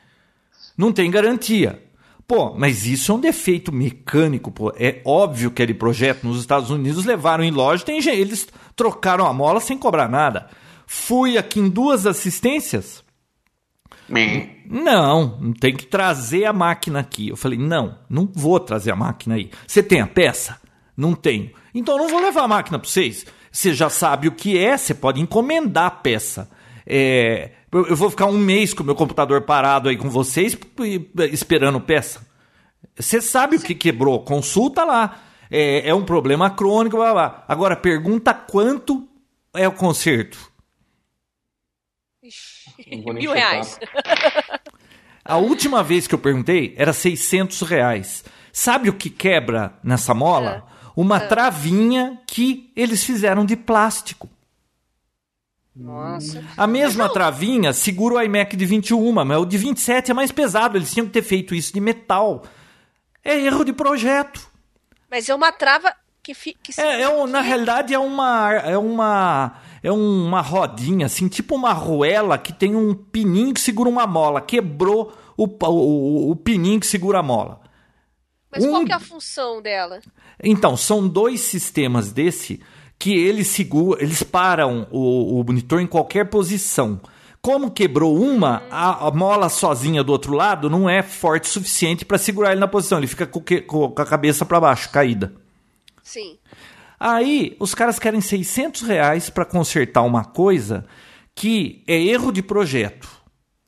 Não 0.77 0.91
tem 0.91 1.11
garantia. 1.11 1.83
Pô, 2.25 2.55
mas 2.57 2.85
isso 2.85 3.11
é 3.11 3.15
um 3.15 3.19
defeito 3.19 3.71
mecânico, 3.71 4.49
pô. 4.49 4.73
É 4.77 5.01
óbvio 5.05 5.51
que 5.51 5.65
de 5.65 5.73
projeto. 5.73 6.25
Nos 6.25 6.39
Estados 6.39 6.69
Unidos 6.69 7.05
levaram 7.05 7.43
em 7.43 7.51
loja, 7.51 7.83
tem 7.83 7.99
eles 8.17 8.47
trocaram 8.75 9.25
a 9.25 9.33
mola 9.33 9.59
sem 9.59 9.77
cobrar 9.77 10.07
nada. 10.07 10.47
Fui 10.87 11.37
aqui 11.37 11.59
em 11.59 11.69
duas 11.69 12.05
assistências. 12.07 13.02
Não, 14.69 15.53
tem 15.59 15.75
que 15.75 15.85
trazer 15.85 16.45
a 16.45 16.53
máquina 16.53 16.99
aqui. 16.99 17.29
Eu 17.29 17.37
falei, 17.37 17.57
não, 17.57 17.97
não 18.09 18.29
vou 18.33 18.59
trazer 18.59 18.91
a 18.91 18.95
máquina 18.95 19.35
aí. 19.35 19.49
Você 19.65 19.81
tem 19.81 20.01
a 20.01 20.07
peça? 20.07 20.59
Não 20.95 21.13
tenho. 21.13 21.51
Então 21.73 21.97
não 21.97 22.07
vou 22.07 22.21
levar 22.21 22.43
a 22.43 22.47
máquina 22.47 22.77
para 22.77 22.87
vocês. 22.87 23.25
Você 23.51 23.73
já 23.73 23.89
sabe 23.89 24.27
o 24.27 24.31
que 24.31 24.57
é, 24.57 24.77
você 24.77 24.93
pode 24.93 25.21
encomendar 25.21 25.85
a 25.85 25.91
peça. 25.91 26.49
É, 26.85 27.51
eu 27.71 27.95
vou 27.95 28.09
ficar 28.09 28.25
um 28.25 28.37
mês 28.37 28.73
com 28.73 28.83
o 28.83 28.85
meu 28.85 28.95
computador 28.95 29.41
parado 29.41 29.89
aí 29.89 29.97
com 29.97 30.09
vocês, 30.09 30.57
esperando 31.31 31.79
peça. 31.79 32.21
Você 32.95 33.21
sabe 33.21 33.55
o 33.55 33.61
que 33.61 33.73
quebrou, 33.73 34.23
consulta 34.23 34.83
lá. 34.83 35.19
É, 35.49 35.89
é 35.89 35.93
um 35.93 36.03
problema 36.03 36.49
crônico, 36.49 36.97
blá, 36.97 37.13
blá. 37.13 37.45
Agora 37.47 37.75
pergunta 37.75 38.33
quanto 38.33 39.07
é 39.53 39.67
o 39.67 39.71
conserto. 39.71 40.52
Mil 43.13 43.33
reais. 43.33 43.79
A 45.25 45.37
última 45.37 45.81
vez 45.81 46.05
que 46.05 46.13
eu 46.13 46.19
perguntei 46.19 46.73
era 46.77 46.91
600 46.91 47.61
reais. 47.61 48.25
Sabe 48.51 48.89
o 48.89 48.93
que 48.93 49.09
quebra 49.09 49.73
nessa 49.83 50.13
mola? 50.13 50.67
É. 50.69 50.73
Uma 50.95 51.17
é. 51.17 51.27
travinha 51.27 52.19
que 52.27 52.71
eles 52.75 53.03
fizeram 53.03 53.45
de 53.45 53.55
plástico. 53.55 54.29
Nossa. 55.75 56.43
A 56.55 56.67
mesma 56.67 57.09
travinha 57.09 57.73
segura 57.73 58.15
o 58.15 58.21
iMac 58.21 58.55
de 58.55 58.65
21, 58.65 59.11
mas 59.11 59.37
o 59.37 59.45
de 59.45 59.57
27 59.57 60.11
é 60.11 60.13
mais 60.13 60.31
pesado. 60.31 60.77
Eles 60.77 60.93
tinham 60.93 61.07
que 61.07 61.13
ter 61.13 61.23
feito 61.23 61.55
isso 61.55 61.73
de 61.73 61.79
metal. 61.79 62.43
É 63.23 63.39
erro 63.39 63.63
de 63.63 63.73
projeto. 63.73 64.47
Mas 65.09 65.29
é 65.29 65.33
uma 65.33 65.51
trava 65.51 65.95
que, 66.21 66.33
fi, 66.33 66.55
que 66.61 66.79
é, 66.79 67.01
é 67.01 67.09
um, 67.09 67.25
na 67.25 67.41
realidade 67.41 67.93
é 67.93 67.99
uma 67.99 68.53
é 68.53 68.77
uma 68.77 69.59
é 69.83 69.91
uma 69.91 70.39
rodinha 70.39 71.07
assim, 71.07 71.27
tipo 71.27 71.55
uma 71.55 71.71
arruela 71.71 72.37
que 72.37 72.53
tem 72.53 72.73
um 72.73 72.93
pininho 72.93 73.53
que 73.53 73.59
segura 73.59 73.89
uma 73.89 74.07
mola. 74.07 74.39
Quebrou 74.39 75.11
o, 75.35 75.45
o, 75.45 76.31
o 76.31 76.35
pininho 76.37 76.79
que 76.79 76.87
segura 76.87 77.19
a 77.19 77.23
mola. 77.23 77.59
Mas 78.49 78.63
um... 78.63 78.69
qual 78.69 78.85
que 78.85 78.93
é 78.93 78.95
a 78.95 78.99
função 78.99 79.61
dela? 79.61 79.99
Então, 80.41 80.77
são 80.77 81.07
dois 81.07 81.41
sistemas 81.41 82.13
desse 82.13 82.61
que 82.97 83.13
eles 83.13 83.47
seguram, 83.47 83.99
eles 83.99 84.23
param 84.23 84.87
o, 84.89 85.41
o 85.41 85.43
monitor 85.43 85.81
em 85.81 85.87
qualquer 85.87 86.29
posição. 86.29 87.01
Como 87.41 87.71
quebrou 87.71 88.17
uma, 88.17 88.63
a, 88.71 89.07
a, 89.07 89.11
mola 89.11 89.49
sozinha 89.49 90.01
do 90.01 90.13
outro 90.13 90.33
lado 90.33 90.69
não 90.69 90.89
é 90.89 91.03
forte 91.03 91.43
o 91.43 91.51
suficiente 91.51 92.05
para 92.05 92.17
segurar 92.17 92.51
ele 92.51 92.61
na 92.61 92.69
posição. 92.69 92.99
Ele 92.99 93.07
fica 93.07 93.27
com, 93.27 93.41
que, 93.41 93.59
com 93.59 93.93
a 93.97 94.05
cabeça 94.05 94.45
para 94.45 94.61
baixo, 94.61 94.89
caída. 94.89 95.33
Sim. 96.01 96.37
Aí 97.05 97.57
os 97.59 97.75
caras 97.75 97.99
querem 97.99 98.21
600 98.21 98.83
reais 98.83 99.29
para 99.29 99.43
consertar 99.43 100.03
uma 100.03 100.23
coisa 100.23 100.85
que 101.35 101.83
é 101.85 102.01
erro 102.01 102.31
de 102.31 102.41
projeto. 102.41 103.09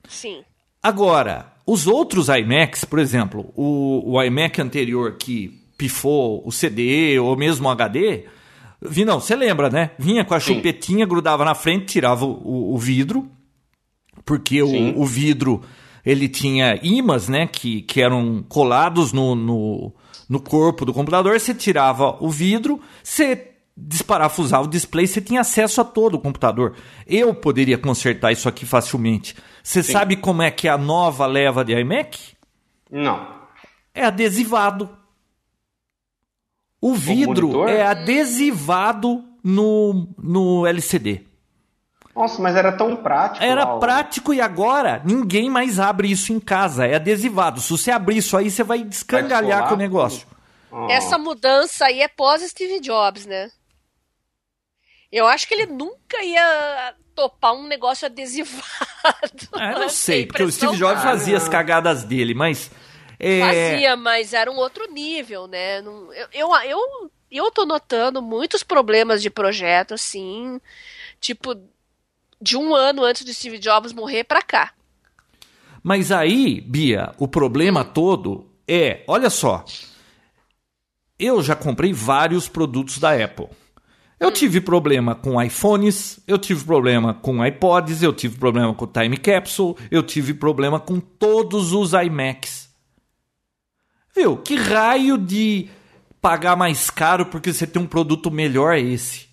Sim. 0.07 0.41
Agora, 0.81 1.51
os 1.67 1.85
outros 1.85 2.29
iMacs, 2.29 2.85
por 2.85 2.97
exemplo, 2.97 3.51
o, 3.53 4.13
o 4.13 4.23
iMac 4.23 4.61
anterior 4.61 5.17
que 5.17 5.61
pifou 5.77 6.47
o 6.47 6.51
CD 6.51 7.19
ou 7.19 7.35
mesmo 7.35 7.67
o 7.67 7.71
HD, 7.71 8.23
vi, 8.81 9.03
não, 9.03 9.19
você 9.19 9.35
lembra, 9.35 9.69
né? 9.69 9.91
Vinha 9.99 10.23
com 10.23 10.33
a 10.33 10.39
Sim. 10.39 10.55
chupetinha, 10.55 11.05
grudava 11.05 11.43
na 11.43 11.53
frente, 11.53 11.87
tirava 11.87 12.23
o, 12.23 12.73
o 12.73 12.77
vidro, 12.77 13.29
porque 14.23 14.61
o, 14.61 14.97
o, 14.97 15.05
vidro 15.05 15.61
ele 16.05 16.29
tinha 16.29 16.79
imãs, 16.81 17.27
né, 17.27 17.47
que, 17.47 17.81
que 17.81 18.01
eram 18.01 18.41
colados 18.47 19.11
no, 19.11 19.35
no 19.35 19.93
no 20.29 20.39
corpo 20.39 20.85
do 20.85 20.93
computador, 20.93 21.39
você 21.39 21.53
tirava 21.53 22.17
o 22.19 22.29
vidro, 22.29 22.81
você 23.03 23.51
desparafusava 23.77 24.63
o 24.63 24.69
display, 24.69 25.05
você 25.05 25.19
tinha 25.19 25.41
acesso 25.41 25.81
a 25.81 25.83
todo 25.83 26.15
o 26.15 26.19
computador. 26.19 26.75
Eu 27.05 27.33
poderia 27.33 27.77
consertar 27.77 28.31
isso 28.31 28.47
aqui 28.47 28.65
facilmente. 28.65 29.35
Você 29.61 29.83
Sim. 29.83 29.91
sabe 29.91 30.15
como 30.15 30.41
é 30.41 30.49
que 30.49 30.67
é 30.67 30.71
a 30.71 30.77
nova 30.77 31.25
leva 31.25 31.65
de 31.65 31.73
iMac? 31.73 32.35
Não. 32.89 33.27
É 33.93 34.05
adesivado. 34.05 34.89
O 36.79 36.93
vidro 36.93 37.47
monitor? 37.47 37.69
é 37.69 37.83
adesivado 37.83 39.23
no, 39.43 40.07
no 40.17 40.65
LCD. 40.65 41.25
Nossa, 42.15 42.41
mas 42.41 42.55
era 42.55 42.71
tão 42.71 42.95
prático. 42.95 43.43
Era 43.43 43.77
prático 43.77 44.33
e 44.33 44.39
agora 44.39 45.01
ninguém 45.03 45.49
mais 45.49 45.79
abre 45.79 46.09
isso 46.09 46.31
em 46.31 46.39
casa. 46.39 46.85
É 46.85 46.95
adesivado. 46.95 47.59
Se 47.59 47.69
você 47.69 47.91
abrir 47.91 48.17
isso 48.17 48.37
aí, 48.37 48.49
você 48.49 48.63
vai 48.63 48.83
descangalhar 48.83 49.41
descolar 49.41 49.67
com 49.67 49.73
o 49.75 49.77
negócio. 49.77 50.27
Ah, 50.71 50.87
Essa 50.89 51.17
mudança 51.17 51.85
aí 51.85 52.01
é 52.01 52.07
pós 52.07 52.41
Steve 52.41 52.79
Jobs, 52.79 53.25
né? 53.25 53.51
Eu 55.11 55.27
acho 55.27 55.45
que 55.47 55.53
ele 55.53 55.65
nunca 55.65 56.23
ia 56.23 56.93
topar 57.13 57.53
um 57.53 57.67
negócio 57.67 58.05
adesivado. 58.05 58.61
Ah, 59.53 59.73
eu 59.73 59.79
não 59.79 59.89
sei, 59.89 60.25
porque 60.25 60.43
o 60.43 60.51
Steve 60.51 60.77
Jobs 60.77 61.01
cara. 61.01 61.17
fazia 61.17 61.35
as 61.37 61.49
cagadas 61.49 62.03
dele, 62.03 62.33
mas. 62.33 62.71
é, 63.19 63.39
Fazia, 63.39 63.95
mas 63.97 64.33
era 64.33 64.49
um 64.49 64.55
outro 64.55 64.89
nível, 64.91 65.47
né? 65.47 65.79
Eu, 65.79 66.09
eu, 66.33 66.55
eu, 66.63 67.11
eu 67.29 67.51
tô 67.51 67.65
notando 67.65 68.21
muitos 68.21 68.63
problemas 68.63 69.21
de 69.21 69.29
projeto, 69.29 69.93
assim, 69.93 70.59
tipo, 71.19 71.55
de 72.41 72.57
um 72.57 72.75
ano 72.75 73.03
antes 73.03 73.23
do 73.23 73.33
Steve 73.33 73.57
Jobs 73.57 73.93
morrer 73.93 74.23
pra 74.23 74.41
cá. 74.41 74.73
Mas 75.83 76.11
aí, 76.11 76.61
Bia, 76.61 77.13
o 77.17 77.27
problema 77.27 77.83
todo 77.83 78.47
é, 78.67 79.03
olha 79.07 79.29
só. 79.29 79.63
Eu 81.17 81.41
já 81.41 81.55
comprei 81.55 81.93
vários 81.93 82.47
produtos 82.47 82.97
da 82.97 83.11
Apple. 83.11 83.47
Eu 84.19 84.31
tive 84.31 84.61
problema 84.61 85.13
com 85.13 85.41
iPhones, 85.41 86.19
eu 86.25 86.37
tive 86.37 86.63
problema 86.63 87.13
com 87.13 87.45
iPods, 87.45 88.01
eu 88.01 88.13
tive 88.13 88.37
problema 88.37 88.73
com 88.73 88.87
Time 88.87 89.17
Capsule, 89.17 89.75
eu 89.91 90.01
tive 90.01 90.33
problema 90.33 90.79
com 90.79 90.99
todos 90.99 91.73
os 91.73 91.91
iMacs. 91.93 92.69
Viu? 94.15 94.37
Que 94.37 94.55
raio 94.55 95.17
de 95.17 95.67
pagar 96.21 96.55
mais 96.55 96.89
caro 96.89 97.25
porque 97.25 97.53
você 97.53 97.67
tem 97.67 97.81
um 97.81 97.85
produto 97.85 98.31
melhor 98.31 98.73
é 98.73 98.79
esse? 98.79 99.24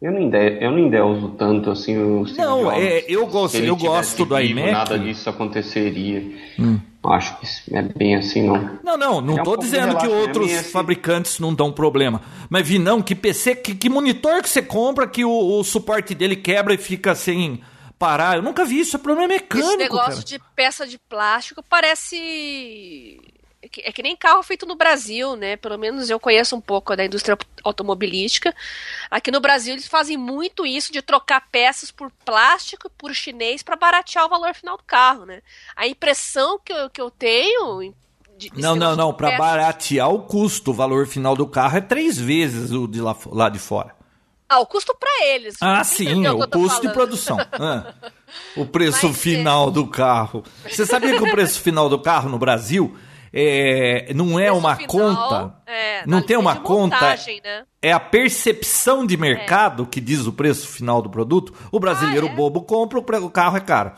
Eu 0.00 0.12
nem, 0.12 0.30
de, 0.30 0.64
eu 0.64 0.70
nem 0.72 0.88
de 0.88 0.98
uso 1.00 1.28
tanto 1.36 1.70
assim 1.70 1.98
o 1.98 2.24
Steve 2.26 2.40
Não, 2.40 2.62
Jobs. 2.62 2.78
é, 2.78 3.04
eu 3.06 3.26
gosto, 3.26 3.56
eu 3.58 3.76
gosto 3.76 4.24
do 4.24 4.36
vivo, 4.36 4.58
iMac. 4.60 4.72
Nada 4.72 4.98
disso 4.98 5.28
aconteceria. 5.28 6.22
Hum. 6.58 6.80
Acho 7.04 7.38
que 7.38 7.44
isso 7.44 7.62
é 7.74 7.82
bem 7.82 8.14
assim, 8.16 8.46
não. 8.46 8.78
Não, 8.82 8.96
não, 8.96 9.20
não 9.20 9.38
É 9.38 9.42
um 9.42 9.56
dizendo 9.58 9.96
que 9.98 10.06
outros 10.06 10.50
e 10.50 10.54
assim- 10.54 10.70
fabricantes 10.70 11.38
não 11.38 11.52
dão 11.54 11.70
problema. 11.72 12.20
Mas 12.48 12.66
vi 12.66 12.78
não, 12.78 13.02
que 13.02 13.14
PC, 13.14 13.56
que, 13.56 13.74
que 13.74 13.88
monitor 13.90 14.42
que 14.42 14.48
você 14.48 14.62
compra 14.62 15.06
que 15.06 15.24
o, 15.24 15.30
o 15.58 15.64
suporte 15.64 16.14
dele 16.14 16.36
quebra 16.36 16.72
e 16.74 16.78
fica 16.78 17.14
sem 17.14 17.60
parar. 17.98 18.36
Eu 18.36 18.42
nunca 18.42 18.64
vi 18.64 18.80
isso, 18.80 18.96
é 18.96 18.98
problema 18.98 19.28
mecânico, 19.28 19.68
Esse 19.68 19.76
negócio 19.76 20.12
cara. 20.12 20.24
de 20.24 20.40
peça 20.56 20.86
de 20.86 20.98
plástico 20.98 21.62
parece. 21.68 23.18
É 23.62 23.68
que, 23.68 23.82
é 24.00 24.02
nem 24.02 24.16
carro 24.16 24.42
feito 24.42 24.64
no 24.64 24.74
Brasil, 24.74 25.36
né? 25.36 25.54
Pelo 25.54 25.76
menos 25.76 26.08
eu 26.08 26.18
conheço 26.18 26.56
um 26.56 26.60
pouco 26.62 26.96
da 26.96 27.04
indústria 27.04 27.36
automobilística. 27.62 28.54
Aqui 29.10 29.30
no 29.30 29.38
Brasil 29.40 29.74
eles 29.74 29.86
fazem 29.86 30.16
muito 30.16 30.64
isso 30.64 30.90
de 30.90 31.02
trocar 31.02 31.46
peças 31.52 31.90
por 31.90 32.10
plástico 32.24 32.86
e 32.86 32.90
por 32.90 33.14
chinês 33.14 33.62
para 33.62 33.76
baratear 33.76 34.24
o 34.24 34.30
valor 34.30 34.54
final 34.54 34.78
do 34.78 34.82
carro, 34.84 35.26
né? 35.26 35.42
A 35.76 35.86
impressão 35.86 36.58
que 36.64 36.72
eu, 36.72 36.88
que 36.88 37.00
eu 37.00 37.10
tenho. 37.10 37.92
de- 38.38 38.48
desse 38.48 38.62
Não, 38.62 38.74
não, 38.74 38.96
não, 38.96 39.10
de 39.10 39.18
para 39.18 39.36
baratear 39.36 40.08
o 40.10 40.22
custo, 40.22 40.70
o 40.70 40.74
valor 40.74 41.06
final 41.06 41.36
do 41.36 41.46
carro 41.46 41.76
é 41.76 41.80
três 41.82 42.16
vezes 42.18 42.70
o 42.70 42.86
de 42.88 43.02
lá, 43.02 43.14
lá 43.26 43.50
de 43.50 43.58
fora. 43.58 43.94
Ah, 44.48 44.58
o 44.60 44.66
custo 44.66 44.96
para 44.98 45.26
eles. 45.26 45.56
Ah, 45.60 45.84
sim, 45.84 46.24
é 46.26 46.32
o 46.32 46.40
o 46.40 46.48
custo 46.48 46.80
de 46.80 46.88
falando? 46.88 46.92
produção. 46.94 47.36
Ah, 47.52 47.94
o 48.56 48.64
preço 48.64 49.06
Mas, 49.08 49.16
é- 49.16 49.18
final 49.20 49.70
do 49.70 49.86
carro. 49.86 50.42
Você 50.68 50.86
sabia 50.86 51.16
que 51.16 51.22
o 51.22 51.30
preço 51.30 51.60
final 51.60 51.88
do 51.88 51.98
carro 51.98 52.30
no 52.30 52.38
Brasil 52.38 52.96
é, 53.32 54.12
não 54.14 54.38
é 54.38 54.44
Preço 54.46 54.58
uma 54.58 54.76
final, 54.76 54.88
conta? 54.88 55.54
é, 55.66 56.06
não 56.06 56.20
tem 56.22 56.36
uma 56.36 56.56
conta? 56.56 56.96
montagem, 56.96 57.40
né? 57.44 57.64
É 57.82 57.92
a 57.92 58.00
percepção 58.00 59.06
de 59.06 59.16
mercado 59.16 59.86
que 59.86 60.00
diz 60.00 60.26
o 60.26 60.32
preço 60.32 60.66
final 60.68 61.00
do 61.00 61.08
produto. 61.10 61.54
O 61.72 61.78
brasileiro 61.80 62.26
Ah, 62.26 62.30
é? 62.30 62.34
bobo 62.34 62.62
compra, 62.62 62.98
o 62.98 63.30
carro 63.30 63.56
é 63.56 63.60
caro. 63.60 63.92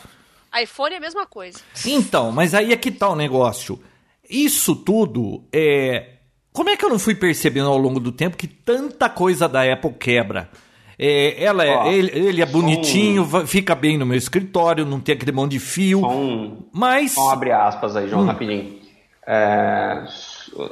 iPhone 0.63 0.95
é 0.95 0.99
a 0.99 1.01
mesma 1.01 1.27
coisa. 1.27 1.59
Então, 1.87 2.31
mas 2.31 2.55
aí 2.55 2.73
é 2.73 2.77
que 2.77 2.91
tá 2.91 3.09
o 3.09 3.17
negócio. 3.17 3.81
Isso 4.29 4.77
tudo 4.77 5.45
é. 5.53 6.09
Como 6.53 6.69
é 6.69 6.77
que 6.77 6.85
eu 6.85 6.91
não 6.91 6.99
fui 6.99 7.15
percebendo 7.15 7.69
ao 7.71 7.79
longo 7.79 7.99
do 7.99 8.13
tempo 8.13 8.37
que 8.37 8.47
tanta 8.47 9.09
coisa 9.09 9.49
da 9.49 9.63
Apple 9.73 9.95
quebra? 9.95 10.51
É, 10.99 11.43
ela 11.43 11.65
é, 11.65 11.75
Ó, 11.75 11.87
ele, 11.91 12.11
ele 12.15 12.43
é 12.43 12.47
bonitinho, 12.47 13.23
um- 13.23 13.47
fica 13.47 13.75
bem 13.75 13.97
no 13.97 14.05
meu 14.05 14.17
escritório, 14.19 14.85
não 14.85 15.01
tem 15.01 15.15
aquele 15.15 15.33
monte 15.33 15.53
de 15.53 15.59
fio. 15.59 16.05
Um, 16.07 16.63
Mas. 16.71 17.13
só 17.13 17.27
um 17.29 17.31
abre 17.31 17.51
aspas 17.51 17.97
aí, 17.97 18.05
Hum. 18.05 18.09
João, 18.11 18.27
rapidinho. 18.27 18.82
É, 19.27 20.05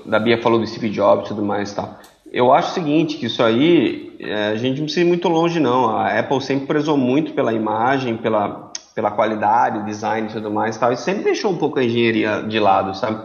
da 0.06 0.18
Bia 0.18 0.40
falou 0.42 0.58
do 0.58 0.66
Steve 0.66 0.90
Jobs 0.90 1.26
e 1.26 1.28
tudo 1.28 1.42
mais 1.44 1.72
e 1.72 1.76
tal. 1.76 1.98
Eu 2.32 2.52
acho 2.52 2.70
o 2.70 2.74
seguinte, 2.74 3.16
que 3.16 3.26
isso 3.26 3.42
aí, 3.42 4.16
é, 4.20 4.48
a 4.48 4.56
gente 4.56 4.78
não 4.78 4.84
precisa 4.84 5.04
ir 5.04 5.08
muito 5.08 5.28
longe 5.28 5.58
não. 5.58 5.88
A 5.90 6.18
Apple 6.18 6.40
sempre 6.40 6.66
prezou 6.66 6.96
muito 6.96 7.32
pela 7.32 7.52
imagem, 7.52 8.16
pela, 8.16 8.70
pela 8.94 9.10
qualidade, 9.10 9.84
design 9.84 10.28
e 10.28 10.32
tudo 10.32 10.50
mais 10.50 10.76
e 10.76 10.80
tal, 10.80 10.92
e 10.92 10.96
sempre 10.96 11.24
deixou 11.24 11.50
um 11.50 11.56
pouco 11.56 11.78
a 11.78 11.84
engenharia 11.84 12.42
de 12.42 12.58
lado, 12.60 12.96
sabe? 12.96 13.20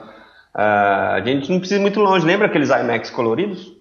É, 0.58 0.62
a 0.62 1.22
gente 1.24 1.52
não 1.52 1.60
precisa 1.60 1.80
ir 1.80 1.84
muito 1.84 2.00
longe. 2.00 2.26
Lembra 2.26 2.48
aqueles 2.48 2.70
iMacs 2.70 3.10
coloridos? 3.12 3.74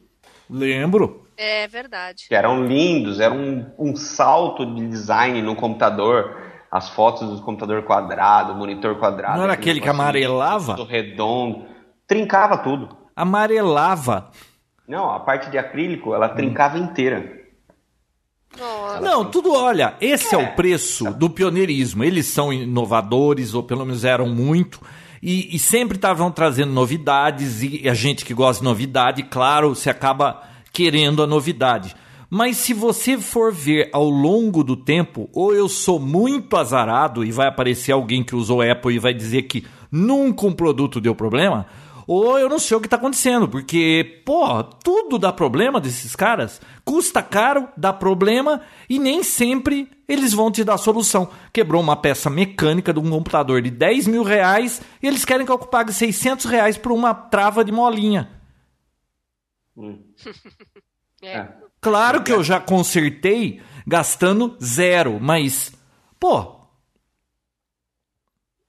Lembro. 0.51 1.24
É 1.36 1.66
verdade. 1.66 2.26
que 2.28 2.34
eram 2.34 2.64
lindos, 2.64 3.18
era 3.18 3.34
um, 3.34 3.66
um 3.76 3.97
salto 3.97 4.64
de 4.64 4.86
design 4.86 5.42
no 5.42 5.57
computador, 5.57 6.43
as 6.74 6.88
fotos 6.88 7.38
do 7.38 7.40
computador 7.44 7.84
quadrado, 7.84 8.52
monitor 8.52 8.98
quadrado. 8.98 9.36
Não 9.36 9.44
era 9.44 9.52
aquele 9.52 9.80
que 9.80 9.88
amarelava? 9.88 10.74
Redondo, 10.84 11.66
trincava 12.04 12.58
tudo. 12.58 12.88
Amarelava. 13.14 14.32
Não, 14.88 15.08
a 15.08 15.20
parte 15.20 15.48
de 15.52 15.56
acrílico, 15.56 16.12
ela 16.12 16.28
trincava 16.28 16.76
inteira. 16.76 17.44
Nossa. 18.58 19.00
Não, 19.00 19.24
tudo, 19.24 19.54
olha, 19.54 19.94
esse 20.00 20.34
é, 20.34 20.40
É. 20.40 20.42
o 20.42 20.56
preço 20.56 21.12
do 21.14 21.30
pioneirismo. 21.30 22.02
Eles 22.02 22.26
são 22.26 22.52
inovadores, 22.52 23.54
ou 23.54 23.62
pelo 23.62 23.84
menos 23.84 24.04
eram 24.04 24.26
muito, 24.26 24.80
e, 25.22 25.54
e 25.54 25.58
sempre 25.60 25.94
estavam 25.96 26.28
trazendo 26.32 26.72
novidades, 26.72 27.62
e 27.62 27.88
a 27.88 27.94
gente 27.94 28.24
que 28.24 28.34
gosta 28.34 28.58
de 28.60 28.64
novidade, 28.68 29.22
claro, 29.22 29.76
você 29.76 29.90
acaba 29.90 30.42
querendo 30.72 31.22
a 31.22 31.26
novidade. 31.26 31.94
Mas 32.35 32.57
se 32.57 32.74
você 32.74 33.16
for 33.16 33.53
ver 33.53 33.91
ao 33.93 34.11
longo 34.11 34.64
do 34.64 34.74
tempo, 34.76 35.30
ou 35.32 35.55
eu 35.55 35.68
sou 35.68 36.01
muito 36.01 36.57
azarado 36.57 37.24
e 37.24 37.30
vai 37.30 37.47
aparecer 37.47 37.93
alguém 37.93 38.24
que 38.24 38.35
usou 38.35 38.61
Apple 38.61 38.93
e 38.93 38.99
vai 38.99 39.14
dizer 39.14 39.43
que 39.43 39.64
nunca 39.89 40.45
um 40.45 40.53
produto 40.53 41.01
deu 41.01 41.14
problema, 41.14 41.64
ou 42.09 42.37
eu 42.37 42.49
não 42.49 42.59
sei 42.59 42.76
o 42.76 42.80
que 42.80 42.89
está 42.89 42.97
acontecendo, 42.97 43.49
porque, 43.49 44.20
pô, 44.26 44.64
tudo 44.64 45.16
dá 45.16 45.32
problema 45.32 45.80
desses 45.80 46.16
caras. 46.16 46.61
Custa 46.85 47.22
caro, 47.22 47.68
dá 47.76 47.93
problema 47.93 48.62
e 48.91 48.99
nem 48.99 49.22
sempre 49.22 49.89
eles 50.09 50.32
vão 50.32 50.51
te 50.51 50.64
dar 50.64 50.76
solução. 50.76 51.30
Quebrou 51.53 51.80
uma 51.80 51.95
peça 51.95 52.28
mecânica 52.28 52.93
de 52.93 52.99
um 52.99 53.09
computador 53.09 53.62
de 53.62 53.70
10 53.70 54.09
mil 54.09 54.24
reais 54.24 54.82
e 55.01 55.07
eles 55.07 55.24
querem 55.24 55.47
que 55.47 55.53
eu 55.53 55.59
pague 55.61 55.93
600 55.93 56.47
reais 56.47 56.76
por 56.76 56.91
uma 56.91 57.14
trava 57.14 57.64
de 57.64 57.70
molinha. 57.70 58.28
É. 61.22 61.39
É. 61.39 61.64
Claro 61.85 62.22
que 62.22 62.32
eu 62.32 62.43
já 62.43 62.59
consertei 62.59 63.61
gastando 63.87 64.57
zero, 64.62 65.18
mas, 65.20 65.72
pô, 66.18 66.57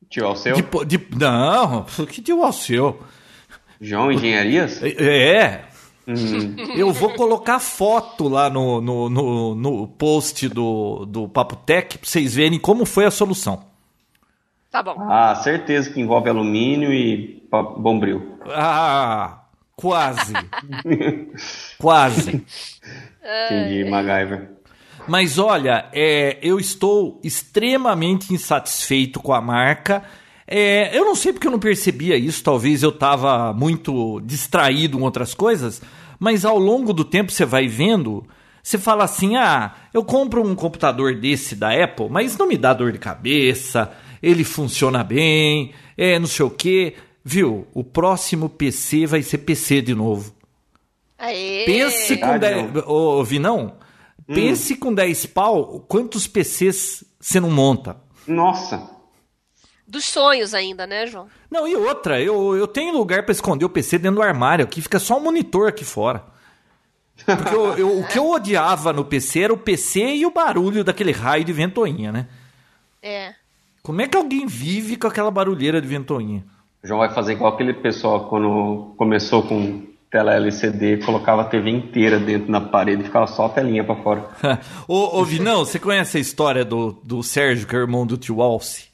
Tio 0.10 0.28
Alceu, 0.28 0.56
de, 0.56 0.86
de, 0.86 1.08
não, 1.16 1.84
que 2.10 2.22
deu 2.22 2.44
ao 2.44 2.54
seu? 2.54 3.02
João 3.82 4.12
Engenharias? 4.12 4.82
É, 4.84 5.66
Hum, 6.08 6.56
Eu 6.78 6.94
vou 6.94 7.14
colocar 7.14 7.60
foto 7.60 8.28
lá 8.28 8.50
no, 8.50 8.80
no, 8.80 9.10
no, 9.10 9.56
no 9.56 9.88
post 9.88 10.48
do, 10.48 11.06
do 11.06 11.28
Papo 11.28 11.56
Tech 11.56 11.98
pra 11.98 12.08
vocês 12.08 12.36
verem 12.36 12.60
como 12.60 12.86
foi 12.86 13.06
a 13.06 13.12
solução. 13.12 13.64
Tá 14.70 14.84
bom. 14.84 14.96
ah, 15.10 15.34
certeza 15.36 15.90
que 15.90 16.02
envolve 16.02 16.30
alumínio 16.30 16.92
e 16.92 17.48
bombril. 17.78 18.38
Ah, 18.48 19.45
quase. 19.76 20.34
quase. 21.78 22.44
Entendi, 23.24 23.90
MacGyver. 23.90 24.56
Mas 25.08 25.38
olha, 25.38 25.88
é, 25.94 26.38
eu 26.42 26.60
estou 26.60 27.20
extremamente 27.24 28.34
insatisfeito 28.34 29.20
com 29.20 29.34
a 29.34 29.42
marca. 29.42 30.04
É, 30.48 30.98
eu 30.98 31.06
não 31.06 31.16
sei 31.16 31.34
porque 31.34 31.48
eu 31.48 31.52
não 31.52 31.60
percebia 31.60 32.16
isso, 32.16 32.44
talvez 32.44 32.84
eu 32.84 32.90
estava 32.90 33.52
muito 33.54 34.20
distraído 34.22 34.98
com 34.98 35.04
outras 35.04 35.34
coisas, 35.34 35.82
mas 36.20 36.46
ao 36.46 36.58
longo 36.58 36.94
do 36.94 37.04
tempo 37.04 37.32
você 37.32 37.46
vai 37.46 37.68
vendo, 37.68 38.24
você 38.62 38.78
fala 38.78 39.04
assim: 39.04 39.36
ah, 39.36 39.74
eu 39.94 40.04
compro 40.04 40.44
um 40.44 40.56
computador 40.56 41.16
desse 41.16 41.56
da 41.56 41.72
Apple, 41.72 42.10
mas 42.10 42.38
não 42.38 42.48
me 42.48 42.58
dá 42.58 42.74
dor 42.74 42.92
de 42.92 43.00
cabeça, 43.00 43.92
ele 44.22 44.44
funciona 44.44 45.04
bem, 45.04 45.72
é 45.98 46.20
não 46.20 46.28
sei 46.28 46.46
o 46.46 46.50
quê. 46.50 46.96
Viu? 47.28 47.68
O 47.74 47.84
próximo 47.84 48.48
PC 48.48 49.08
vai 49.08 49.24
ser 49.24 49.40
PC 49.40 49.82
de 49.82 49.96
novo. 49.96 50.32
Aê! 51.18 51.64
Pense 51.66 52.18
com 52.18 52.28
Verdade, 52.28 52.68
10. 52.72 52.86
Ô, 52.86 53.24
Vinão, 53.24 53.74
pense 54.28 54.76
com 54.76 54.94
10 54.94 55.26
pau 55.28 55.80
quantos 55.88 56.28
PCs 56.28 57.04
você 57.20 57.40
não 57.40 57.50
monta. 57.50 57.98
Nossa. 58.28 58.92
Dos 59.88 60.06
sonhos 60.06 60.54
ainda, 60.54 60.86
né, 60.86 61.08
João? 61.08 61.28
Não, 61.50 61.68
e 61.68 61.76
outra, 61.76 62.22
eu, 62.22 62.56
eu 62.56 62.68
tenho 62.68 62.94
lugar 62.96 63.24
pra 63.24 63.32
esconder 63.32 63.66
o 63.66 63.70
PC 63.70 63.98
dentro 63.98 64.18
do 64.18 64.22
armário. 64.22 64.66
Aqui 64.66 64.82
fica 64.82 65.00
só 65.00 65.18
um 65.18 65.22
monitor 65.22 65.68
aqui 65.68 65.84
fora. 65.86 66.24
Porque 67.26 67.56
eu- 67.56 67.78
eu- 67.78 68.00
o 68.02 68.08
que 68.08 68.20
eu 68.20 68.30
odiava 68.30 68.92
no 68.94 69.06
PC 69.06 69.40
era 69.42 69.54
o 69.54 69.58
PC 69.58 70.00
e 70.16 70.26
o 70.26 70.32
barulho 70.32 70.84
daquele 70.84 71.12
raio 71.12 71.44
de 71.46 71.54
ventoinha, 71.54 72.12
né? 72.12 72.28
É. 73.02 73.34
Como 73.82 74.02
é 74.02 74.08
que 74.08 74.18
alguém 74.18 74.46
vive 74.46 74.96
com 74.98 75.08
aquela 75.08 75.32
barulheira 75.32 75.82
de 75.82 75.88
ventoinha? 75.88 76.44
O 76.86 76.88
João 76.88 77.00
vai 77.00 77.10
fazer 77.10 77.34
igual 77.34 77.52
aquele 77.52 77.74
pessoal 77.74 78.30
quando 78.30 78.94
começou 78.96 79.42
com 79.42 79.82
tela 80.12 80.36
LCD, 80.36 80.98
colocava 80.98 81.42
a 81.42 81.46
TV 81.46 81.72
inteira 81.72 82.20
dentro 82.20 82.52
na 82.52 82.62
parede 82.62 83.02
e 83.02 83.06
ficava 83.06 83.26
só 83.26 83.48
a 83.48 83.50
telinha 83.50 83.84
pra 83.84 83.96
fora. 83.96 84.30
ô, 84.88 85.20
ô, 85.20 85.26
Vinão, 85.26 85.66
você 85.66 85.80
conhece 85.80 86.18
a 86.18 86.20
história 86.20 86.64
do, 86.64 86.92
do 87.04 87.24
Sérgio, 87.24 87.68
que 87.68 87.76
é 87.76 87.80
o 87.80 87.82
irmão 87.82 88.06
do 88.06 88.18
tio 88.18 88.40
Alce? 88.40 88.90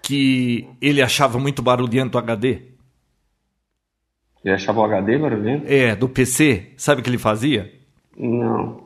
Que 0.00 0.68
ele 0.80 1.02
achava 1.02 1.40
muito 1.40 1.60
barulhento 1.60 2.16
o 2.16 2.20
HD? 2.20 2.62
Ele 4.44 4.54
achava 4.54 4.78
o 4.78 4.84
HD 4.84 5.18
barulhento? 5.18 5.66
É, 5.66 5.96
do 5.96 6.08
PC. 6.08 6.68
Sabe 6.76 7.00
o 7.00 7.04
que 7.04 7.10
ele 7.10 7.18
fazia? 7.18 7.72
Não. 8.16 8.80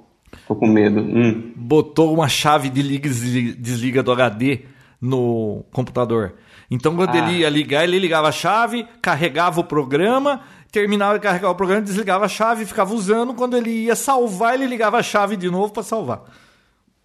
Tô 0.48 0.54
com 0.54 0.66
medo. 0.66 1.00
Hum. 1.00 1.52
botou 1.54 2.14
uma 2.14 2.30
chave 2.30 2.70
de 2.70 2.80
liga 2.80 3.08
e 3.08 3.10
desli- 3.10 3.54
desliga 3.54 4.02
do 4.02 4.10
HD 4.10 4.60
no 4.98 5.66
computador. 5.70 6.34
Então, 6.70 6.94
quando 6.96 7.14
Ah. 7.14 7.18
ele 7.18 7.38
ia 7.38 7.48
ligar, 7.48 7.84
ele 7.84 7.98
ligava 7.98 8.28
a 8.28 8.32
chave, 8.32 8.86
carregava 9.00 9.60
o 9.60 9.64
programa, 9.64 10.40
terminava 10.72 11.14
de 11.18 11.22
carregar 11.22 11.50
o 11.50 11.54
programa, 11.54 11.82
desligava 11.82 12.24
a 12.24 12.28
chave, 12.28 12.66
ficava 12.66 12.92
usando. 12.94 13.34
Quando 13.34 13.56
ele 13.56 13.70
ia 13.70 13.94
salvar, 13.96 14.54
ele 14.54 14.66
ligava 14.66 14.98
a 14.98 15.02
chave 15.02 15.36
de 15.36 15.48
novo 15.50 15.72
para 15.72 15.82
salvar. 15.82 16.24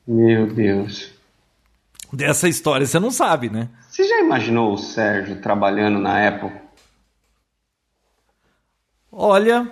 Meu 0.07 0.47
Deus. 0.47 1.11
Dessa 2.11 2.49
história 2.49 2.85
você 2.85 2.99
não 2.99 3.11
sabe, 3.11 3.49
né? 3.49 3.69
Você 3.89 4.03
já 4.07 4.19
imaginou 4.19 4.73
o 4.73 4.77
Sérgio 4.77 5.41
trabalhando 5.41 5.99
na 5.99 6.27
Apple? 6.27 6.51
Olha, 9.11 9.71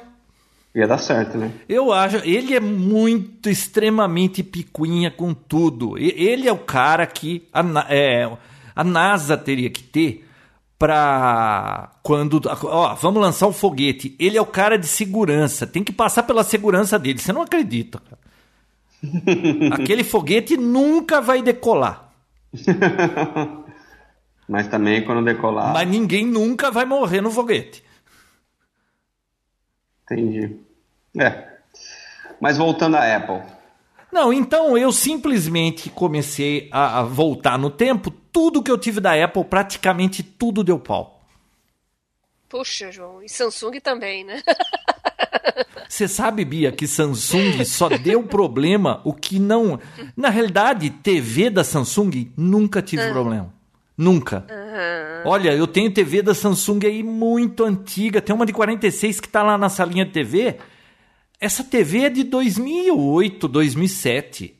Ia 0.75 0.87
dar 0.87 0.97
certo, 0.99 1.37
né? 1.37 1.51
eu 1.67 1.91
acho. 1.91 2.17
Ele 2.17 2.53
é 2.53 2.59
muito, 2.59 3.49
extremamente 3.49 4.43
picuinha 4.43 5.09
com 5.09 5.33
tudo. 5.33 5.97
Ele 5.97 6.47
é 6.47 6.51
o 6.51 6.59
cara 6.59 7.07
que 7.07 7.47
é, 7.89 8.29
a 8.75 8.83
NASA 8.83 9.37
teria 9.37 9.69
que 9.69 9.83
ter 9.83 10.27
pra 10.77 11.91
quando. 12.01 12.41
Ó, 12.63 12.95
vamos 12.95 13.21
lançar 13.21 13.47
um 13.47 13.53
foguete. 13.53 14.15
Ele 14.17 14.37
é 14.37 14.41
o 14.41 14.45
cara 14.45 14.77
de 14.77 14.87
segurança. 14.87 15.67
Tem 15.67 15.83
que 15.83 15.91
passar 15.91 16.23
pela 16.23 16.43
segurança 16.43 16.97
dele. 16.97 17.19
Você 17.19 17.33
não 17.33 17.41
acredita, 17.41 17.99
cara. 17.99 18.19
Aquele 19.73 20.03
foguete 20.03 20.57
nunca 20.57 21.21
vai 21.21 21.41
decolar. 21.41 22.11
Mas 24.47 24.67
também 24.67 25.03
quando 25.03 25.23
decolar. 25.23 25.73
Mas 25.73 25.87
ninguém 25.87 26.25
nunca 26.25 26.71
vai 26.71 26.85
morrer 26.85 27.21
no 27.21 27.29
foguete. 27.29 27.83
Entendi. 30.05 30.55
É. 31.15 31.49
Mas 32.41 32.57
voltando 32.57 32.95
à 32.95 33.15
Apple. 33.15 33.41
Não, 34.11 34.33
então 34.33 34.75
eu 34.75 34.91
simplesmente 34.91 35.89
comecei 35.91 36.67
a 36.71 37.03
voltar 37.03 37.59
no 37.59 37.69
tempo. 37.69 38.11
Tudo 38.31 38.61
que 38.63 38.71
eu 38.71 38.77
tive 38.77 38.99
da 38.99 39.23
Apple, 39.23 39.43
praticamente 39.43 40.23
tudo 40.23 40.63
deu 40.63 40.79
pau. 40.79 41.19
Puxa, 42.47 42.91
João. 42.91 43.21
E 43.21 43.29
Samsung 43.29 43.79
também, 43.79 44.23
né? 44.23 44.41
Você 45.87 46.07
sabe, 46.07 46.45
Bia, 46.45 46.71
que 46.71 46.87
Samsung 46.87 47.63
só 47.65 47.89
deu 47.89 48.23
problema 48.23 49.01
o 49.03 49.13
que 49.13 49.39
não. 49.39 49.79
Na 50.15 50.29
realidade, 50.29 50.89
TV 50.89 51.49
da 51.49 51.63
Samsung 51.63 52.31
nunca 52.37 52.81
tive 52.81 53.09
problema. 53.09 53.53
Nunca. 53.97 54.45
Olha, 55.25 55.53
eu 55.53 55.67
tenho 55.67 55.93
TV 55.93 56.21
da 56.21 56.33
Samsung 56.33 56.79
aí 56.85 57.03
muito 57.03 57.65
antiga. 57.65 58.21
Tem 58.21 58.33
uma 58.33 58.45
de 58.45 58.53
46 58.53 59.19
que 59.19 59.27
tá 59.27 59.43
lá 59.43 59.57
na 59.57 59.67
salinha 59.67 60.05
de 60.05 60.11
TV. 60.11 60.57
Essa 61.39 61.63
TV 61.63 62.05
é 62.05 62.09
de 62.09 62.23
2008, 62.23 63.47
2007. 63.47 64.55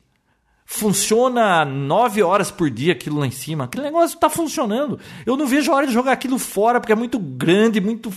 Funciona 0.72 1.64
9 1.64 2.22
horas 2.22 2.48
por 2.48 2.70
dia 2.70 2.92
aquilo 2.92 3.18
lá 3.18 3.26
em 3.26 3.32
cima. 3.32 3.64
Aquele 3.64 3.82
negócio 3.82 4.16
tá 4.16 4.30
funcionando. 4.30 5.00
Eu 5.26 5.36
não 5.36 5.44
vejo 5.44 5.72
a 5.72 5.74
hora 5.74 5.86
de 5.86 5.92
jogar 5.92 6.12
aquilo 6.12 6.38
fora 6.38 6.78
porque 6.78 6.92
é 6.92 6.96
muito 6.96 7.18
grande, 7.18 7.80
muito. 7.80 8.12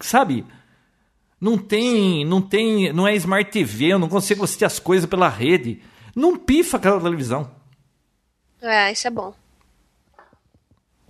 Sabe? 0.00 0.44
Não 1.40 1.56
tem, 1.56 2.22
não 2.22 2.42
tem, 2.42 2.92
não 2.92 3.08
é 3.08 3.16
Smart 3.16 3.50
TV, 3.50 3.94
eu 3.94 3.98
não 3.98 4.10
consigo 4.10 4.44
assistir 4.44 4.66
as 4.66 4.78
coisas 4.78 5.08
pela 5.08 5.26
rede. 5.30 5.80
Não 6.14 6.36
pifa 6.36 6.76
aquela 6.76 7.00
televisão. 7.00 7.50
É, 8.60 8.92
isso 8.92 9.06
é 9.06 9.10
bom. 9.10 9.32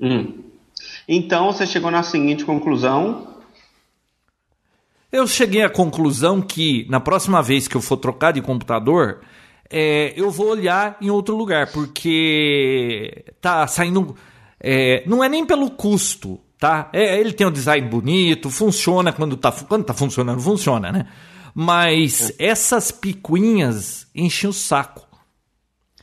Hum. 0.01 0.45
Então 1.09 1.47
você 1.47 1.67
chegou 1.67 1.91
na 1.91 2.05
seguinte 2.05 2.45
conclusão. 2.45 3.35
Eu 5.11 5.27
cheguei 5.27 5.65
à 5.65 5.69
conclusão 5.69 6.41
que 6.41 6.87
na 6.89 7.01
próxima 7.01 7.43
vez 7.43 7.67
que 7.67 7.77
eu 7.77 7.83
for 7.83 7.97
trocar 7.97 8.33
de 8.33 8.41
computador, 8.41 9.21
é, 9.71 10.13
eu 10.17 10.31
vou 10.31 10.49
olhar 10.49 10.97
em 11.01 11.11
outro 11.11 11.37
lugar, 11.37 11.71
porque 11.73 13.25
tá 13.41 13.67
saindo. 13.67 14.17
é, 14.61 15.03
não 15.07 15.23
é 15.23 15.29
nem 15.29 15.45
pelo 15.45 15.71
custo, 15.71 16.41
tá? 16.59 16.89
É, 16.93 17.19
ele 17.19 17.33
tem 17.33 17.47
um 17.47 17.53
design 17.53 17.87
bonito, 17.89 18.51
funciona 18.51 19.13
quando 19.13 19.37
tá, 19.37 19.53
quando 19.53 19.85
tá 19.85 19.95
funcionando, 19.95 20.41
funciona, 20.41 20.91
né? 20.93 21.07
Mas 21.55 22.33
essas 22.39 22.91
picuinhas 22.91 24.07
enchem 24.15 24.51
o 24.51 24.53
saco. 24.53 25.07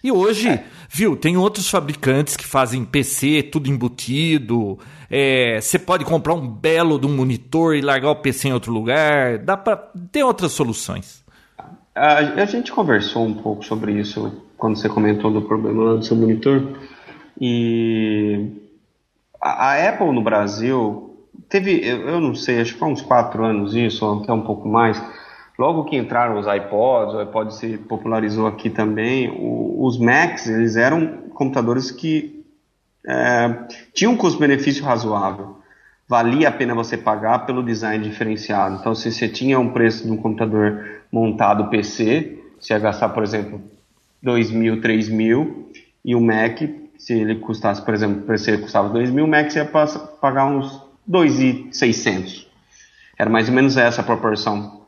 E 0.03 0.11
hoje, 0.11 0.59
viu, 0.89 1.15
tem 1.15 1.37
outros 1.37 1.69
fabricantes 1.69 2.35
que 2.35 2.43
fazem 2.45 2.83
PC, 2.83 3.43
tudo 3.43 3.69
embutido. 3.69 4.77
é, 5.09 5.61
Você 5.61 5.79
pode 5.79 6.03
comprar 6.03 6.33
um 6.33 6.45
belo 6.45 6.99
de 6.99 7.07
um 7.07 7.15
monitor 7.15 7.73
e 7.75 7.81
largar 7.81 8.09
o 8.11 8.15
PC 8.17 8.49
em 8.49 8.53
outro 8.53 8.73
lugar. 8.73 9.37
Dá 9.37 9.55
pra. 9.55 9.77
Tem 10.11 10.21
outras 10.21 10.51
soluções. 10.51 11.22
A, 11.95 12.17
a 12.41 12.45
gente 12.45 12.71
conversou 12.71 13.25
um 13.25 13.33
pouco 13.33 13.63
sobre 13.63 13.93
isso 13.93 14.41
quando 14.57 14.77
você 14.77 14.89
comentou 14.89 15.31
do 15.31 15.41
problema 15.41 15.97
do 15.97 16.03
seu 16.03 16.15
monitor. 16.15 16.79
E 17.39 18.49
a, 19.41 19.71
a 19.71 19.89
Apple 19.89 20.11
no 20.11 20.21
Brasil 20.21 21.17
teve, 21.49 21.81
eu, 21.83 22.07
eu 22.09 22.19
não 22.19 22.33
sei, 22.33 22.61
acho 22.61 22.73
que 22.73 22.79
foi 22.79 22.89
uns 22.89 23.01
quatro 23.01 23.43
anos 23.43 23.75
isso, 23.75 24.05
ou 24.05 24.21
até 24.23 24.33
um 24.33 24.41
pouco 24.41 24.67
mais. 24.67 25.01
Logo 25.57 25.83
que 25.85 25.95
entraram 25.95 26.39
os 26.39 26.47
iPods, 26.47 27.13
o 27.13 27.19
iPod 27.19 27.53
se 27.53 27.77
popularizou 27.77 28.47
aqui 28.47 28.71
também, 28.71 29.29
o- 29.29 29.85
os 29.85 29.99
Macs, 29.99 30.47
eles 30.47 30.75
eram 30.75 31.05
computadores 31.33 31.91
que 31.91 32.43
é, 33.05 33.67
tinham 33.93 34.13
um 34.13 34.17
custo-benefício 34.17 34.83
razoável. 34.83 35.57
Valia 36.07 36.49
a 36.49 36.51
pena 36.51 36.75
você 36.75 36.97
pagar 36.97 37.45
pelo 37.45 37.63
design 37.63 38.03
diferenciado. 38.07 38.77
Então, 38.79 38.93
se 38.93 39.11
você 39.11 39.27
tinha 39.27 39.59
um 39.59 39.69
preço 39.69 40.03
de 40.03 40.11
um 40.11 40.17
computador 40.17 41.01
montado 41.11 41.69
PC, 41.69 42.39
você 42.59 42.73
ia 42.73 42.79
gastar, 42.79 43.09
por 43.09 43.23
exemplo, 43.23 43.61
2 44.21 44.51
mil, 44.51 44.81
3 44.81 45.09
mil, 45.09 45.71
e 46.03 46.15
o 46.15 46.21
Mac, 46.21 46.59
se 46.97 47.13
ele 47.13 47.35
custasse, 47.35 47.81
por 47.81 47.93
exemplo, 47.93 48.21
o 48.21 48.25
PC 48.25 48.57
custava 48.57 48.89
2 48.89 49.09
mil, 49.11 49.25
o 49.25 49.27
Mac 49.27 49.49
você 49.49 49.59
ia 49.59 49.65
pagar 49.65 50.45
uns 50.45 50.81
2,600. 51.07 52.47
Era 53.17 53.29
mais 53.29 53.47
ou 53.47 53.55
menos 53.55 53.77
essa 53.77 54.01
a 54.01 54.03
proporção. 54.03 54.83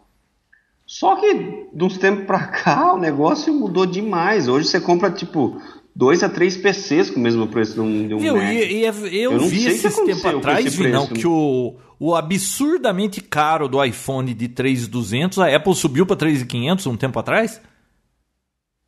Só 0.86 1.16
que, 1.16 1.68
de 1.74 1.84
uns 1.84 1.98
tempos 1.98 2.26
pra 2.26 2.40
cá, 2.40 2.94
o 2.96 2.98
negócio 2.98 3.54
mudou 3.54 3.86
demais. 3.86 4.48
Hoje 4.48 4.68
você 4.68 4.80
compra, 4.80 5.10
tipo, 5.10 5.62
dois 5.96 6.22
a 6.24 6.30
três 6.30 6.58
PCs 6.58 7.10
com 7.10 7.20
o 7.20 7.24
mesmo 7.24 7.48
preço 7.48 7.74
de 7.76 7.80
um, 7.80 8.08
de 8.08 8.14
um 8.14 8.18
Viu, 8.20 8.36
Mac. 8.36 8.44
é- 8.46 8.84
eu, 8.84 9.32
Eu 9.32 9.38
não 9.40 9.48
vi 9.48 9.62
sei 9.62 9.68
o 9.76 9.80
que 9.80 9.88
esses 9.88 10.22
com 10.22 10.30
atrás, 10.40 10.66
esse 10.66 10.78
Vinão, 10.78 11.08
que 11.08 11.26
o, 11.26 11.76
o 12.00 12.14
absurdamente 12.16 13.22
caro 13.22 13.68
do 13.70 13.84
iPhone 13.84 14.34
de 14.34 14.50
3.200, 14.50 15.38
a 15.42 15.56
Apple 15.56 15.74
subiu 15.76 16.06
para 16.06 16.18
3.500 16.18 16.86
um 16.92 16.98
tempo 16.98 17.18
atrás? 17.18 17.62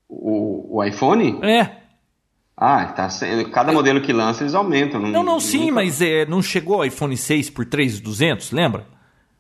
O, 0.10 0.78
o 0.78 0.84
iPhone? 0.84 1.40
É. 1.44 1.78
Ah, 2.56 2.86
tá 2.88 3.08
sendo, 3.10 3.50
cada 3.52 3.72
modelo 3.72 4.02
que 4.02 4.12
lança 4.12 4.44
eles 4.44 4.56
aumentam. 4.56 5.00
Não, 5.00 5.24
não, 5.24 5.40
sim, 5.40 5.60
nunca- 5.68 5.74
mas 5.74 6.02
é, 6.02 6.26
não 6.26 6.42
chegou 6.42 6.80
o 6.80 6.84
iPhone 6.84 7.16
6 7.16 7.50
por 7.52 7.66
3.200, 7.66 8.52
lembra? 8.52 8.86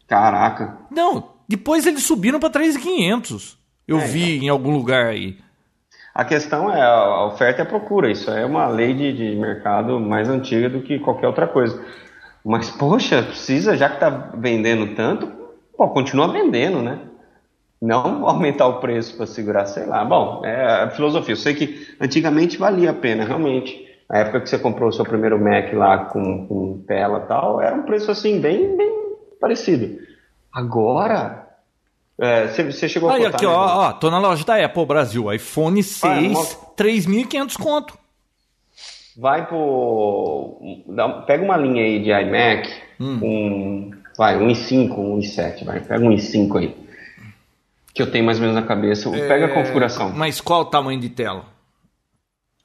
Caraca. 0.07 0.77
Não, 0.91 1.31
depois 1.49 1.85
eles 1.87 2.03
subiram 2.03 2.39
para 2.39 2.49
3.500. 2.51 3.57
Eu 3.87 3.99
É, 3.99 4.05
vi 4.05 4.37
em 4.37 4.49
algum 4.49 4.71
lugar 4.71 5.07
aí. 5.07 5.37
A 6.17 6.25
questão 6.25 6.73
é 6.73 6.81
a 6.81 7.25
oferta 7.25 7.61
e 7.61 7.63
a 7.63 7.65
procura. 7.65 8.09
Isso 8.09 8.31
é 8.31 8.43
uma 8.43 8.67
lei 8.67 8.91
de, 8.91 9.13
de 9.13 9.35
mercado 9.35 9.99
mais 9.99 10.27
antiga 10.27 10.67
do 10.67 10.81
que 10.81 10.97
qualquer 10.97 11.27
outra 11.27 11.45
coisa. 11.45 11.79
Mas, 12.43 12.71
poxa, 12.71 13.21
precisa, 13.21 13.77
já 13.77 13.87
que 13.87 13.99
tá 13.99 14.31
vendendo 14.33 14.95
tanto, 14.95 15.31
pô, 15.77 15.87
continua 15.89 16.31
vendendo, 16.31 16.81
né? 16.81 17.01
Não 17.79 18.27
aumentar 18.27 18.65
o 18.65 18.79
preço 18.79 19.15
para 19.15 19.27
segurar, 19.27 19.67
sei 19.67 19.85
lá. 19.85 20.03
Bom, 20.03 20.43
é 20.43 20.85
a 20.85 20.89
filosofia. 20.89 21.33
Eu 21.33 21.37
sei 21.37 21.53
que 21.53 21.87
antigamente 22.01 22.57
valia 22.57 22.89
a 22.89 22.95
pena, 22.95 23.23
realmente. 23.23 23.85
Na 24.09 24.17
época 24.17 24.41
que 24.41 24.49
você 24.49 24.57
comprou 24.57 24.89
o 24.89 24.93
seu 24.93 25.05
primeiro 25.05 25.39
Mac 25.39 25.71
lá 25.73 26.05
com, 26.05 26.47
com 26.47 26.83
tela 26.87 27.21
e 27.25 27.27
tal, 27.27 27.61
era 27.61 27.75
um 27.75 27.83
preço 27.83 28.09
assim 28.09 28.41
bem, 28.41 28.75
bem 28.75 28.91
parecido. 29.39 29.99
Agora, 30.51 31.46
é, 32.19 32.47
você, 32.47 32.63
você 32.63 32.89
chegou 32.89 33.09
Aí, 33.09 33.25
a 33.25 33.29
aqui, 33.29 33.45
ó, 33.45 33.87
ó, 33.89 33.93
tô 33.93 34.09
na 34.11 34.19
loja 34.19 34.43
da 34.43 34.63
Apple 34.63 34.85
Brasil, 34.85 35.31
iPhone 35.33 35.81
6, 35.83 36.31
uma- 36.31 36.45
3.500 36.75 37.57
conto. 37.57 37.97
Vai 39.15 39.47
pro. 39.47 40.83
Pega 41.25 41.43
uma 41.43 41.57
linha 41.57 41.83
aí 41.83 42.01
de 42.03 42.11
iMac, 42.11 42.69
Hum. 42.99 43.19
um. 43.23 43.91
Vai, 44.17 44.37
um 44.37 44.47
i5, 44.47 44.97
um 44.97 45.19
i7, 45.19 45.63
vai. 45.65 45.79
Pega 45.79 46.03
um 46.03 46.09
i5 46.11 46.57
aí. 46.59 46.75
Que 47.93 48.01
eu 48.01 48.11
tenho 48.11 48.25
mais 48.25 48.37
ou 48.37 48.41
menos 48.41 48.55
na 48.55 48.67
cabeça. 48.67 49.09
Pega 49.09 49.45
a 49.47 49.53
configuração. 49.53 50.11
Mas 50.11 50.39
qual 50.39 50.61
o 50.61 50.65
tamanho 50.65 50.99
de 50.99 51.09
tela? 51.09 51.45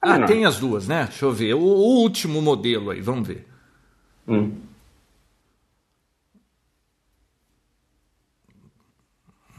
Ah, 0.01 0.13
menor. 0.13 0.27
tem 0.27 0.45
as 0.45 0.59
duas, 0.59 0.87
né? 0.87 1.05
Deixa 1.09 1.25
eu 1.25 1.31
ver. 1.31 1.53
O, 1.55 1.59
o 1.61 2.01
último 2.01 2.41
modelo 2.41 2.91
aí, 2.91 3.01
vamos 3.01 3.27
ver. 3.27 3.47
Hum. 4.27 4.51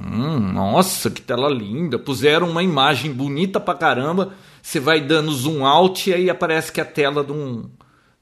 Hum, 0.05 0.52
nossa, 0.52 1.11
que 1.11 1.22
tela 1.22 1.48
linda. 1.48 1.98
Puseram 1.98 2.50
uma 2.50 2.62
imagem 2.62 3.12
bonita 3.12 3.59
pra 3.59 3.74
caramba. 3.74 4.34
Você 4.62 4.78
vai 4.78 5.00
dando 5.00 5.32
zoom 5.32 5.64
out 5.64 6.11
e 6.11 6.14
aí 6.14 6.30
aparece 6.30 6.70
que 6.70 6.80
é 6.80 6.82
a 6.82 6.86
tela 6.86 7.24
de 7.24 7.32
um, 7.32 7.70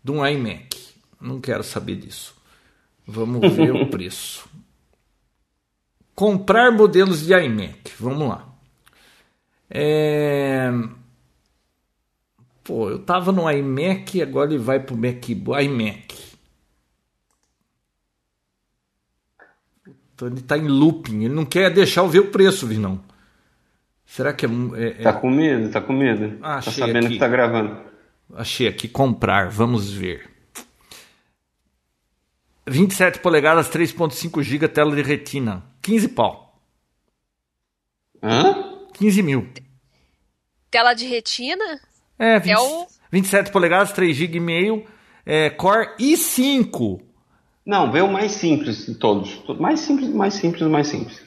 de 0.02 0.12
um 0.12 0.24
iMac. 0.24 0.78
Não 1.20 1.40
quero 1.40 1.64
saber 1.64 1.96
disso. 1.96 2.34
Vamos 3.06 3.52
ver 3.52 3.74
o 3.74 3.86
preço. 3.90 4.48
Comprar 6.14 6.70
modelos 6.70 7.26
de 7.26 7.32
iMac. 7.34 7.92
Vamos 7.98 8.28
lá. 8.28 8.46
É... 9.68 10.70
Pô, 12.62 12.90
eu 12.90 13.00
tava 13.00 13.32
no 13.32 13.50
iMac 13.50 14.18
e 14.18 14.22
agora 14.22 14.50
ele 14.50 14.62
vai 14.62 14.78
pro 14.78 14.96
MacBook. 14.96 15.64
iMac. 15.64 16.31
Então 20.22 20.28
ele 20.28 20.40
tá 20.42 20.56
em 20.56 20.68
looping. 20.68 21.24
Ele 21.24 21.34
não 21.34 21.44
quer 21.44 21.68
deixar 21.72 22.02
eu 22.02 22.08
ver 22.08 22.20
o 22.20 22.30
preço, 22.30 22.64
Vinão. 22.66 23.02
Será 24.06 24.32
que 24.32 24.46
é. 24.46 24.48
é- 24.48 24.86
é- 25.00 25.02
Tá 25.02 25.12
com 25.14 25.28
medo, 25.30 25.68
tá 25.72 25.80
com 25.80 25.92
medo. 25.92 26.38
Ah, 26.40 26.60
tá 26.62 26.70
sabendo 26.70 27.06
aqui. 27.06 27.14
que 27.14 27.18
tá 27.18 27.26
gravando. 27.26 27.76
Achei 28.34 28.68
aqui, 28.68 28.86
comprar, 28.88 29.48
vamos 29.50 29.90
ver. 29.92 30.30
27 32.66 33.18
polegadas, 33.18 33.68
3.5 33.68 34.42
GB, 34.42 34.68
tela 34.68 34.94
de 34.94 35.02
retina. 35.02 35.64
15 35.82 36.08
pau. 36.08 36.56
Hã? 38.22 38.78
15 38.94 39.22
mil. 39.22 39.48
Tela 40.70 40.94
de 40.94 41.06
retina? 41.06 41.80
É, 42.18 42.38
20 42.38 42.52
É 42.52 42.58
o- 42.60 42.86
27 43.10 43.50
polegadas, 43.50 43.92
3 43.92 44.16
GB 44.16 44.36
e 44.36 44.40
meio. 44.40 44.86
É, 45.26 45.50
Core 45.50 45.96
i5. 45.98 47.00
Não, 47.64 47.90
vê 47.92 48.00
o 48.00 48.08
mais 48.12 48.32
simples 48.32 48.86
de 48.86 48.94
todos. 48.94 49.42
Mais 49.58 49.80
simples, 49.80 50.08
mais 50.08 50.34
simples, 50.34 50.62
mais 50.62 50.88
simples. 50.88 51.22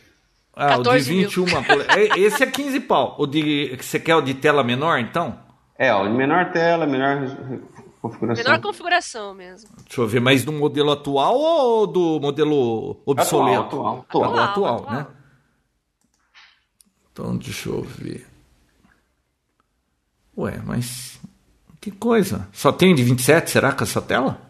Ah, 0.54 0.78
o 0.78 0.84
de 0.84 0.90
14 0.90 1.14
mil. 1.14 1.30
21 1.30 1.46
polegadas. 1.64 2.18
Esse 2.18 2.44
é 2.44 2.46
15 2.46 2.80
pau. 2.82 3.16
O 3.18 3.26
de, 3.26 3.76
você 3.80 4.00
quer 4.00 4.16
o 4.16 4.22
de 4.22 4.34
tela 4.34 4.64
menor, 4.64 5.00
então? 5.00 5.40
É, 5.78 5.94
ó, 5.94 6.10
menor 6.10 6.52
tela, 6.52 6.86
menor 6.86 7.20
configuração. 8.02 8.44
Menor 8.44 8.62
configuração 8.62 9.34
mesmo. 9.34 9.70
Deixa 9.86 10.02
eu 10.02 10.08
ver, 10.08 10.22
mas 10.22 10.44
do 10.44 10.52
modelo 10.52 10.92
atual 10.92 11.38
ou 11.38 11.88
do 11.88 12.20
modelo 12.20 13.02
obsoleto? 13.06 13.66
Atual, 13.66 14.00
atual, 14.00 14.24
atual. 14.24 14.44
atual, 14.50 14.76
atual. 14.76 14.94
né? 14.94 15.08
Então, 17.12 17.38
deixa 17.38 17.70
eu 17.70 17.82
ver. 17.82 18.28
Ué, 20.38 20.62
mas 20.66 21.20
que 21.80 21.92
coisa. 21.92 22.48
Só 22.52 22.72
tem 22.72 22.94
de 22.94 23.04
27, 23.04 23.50
será 23.50 23.72
com 23.72 23.84
essa 23.84 24.02
tela? 24.02 24.45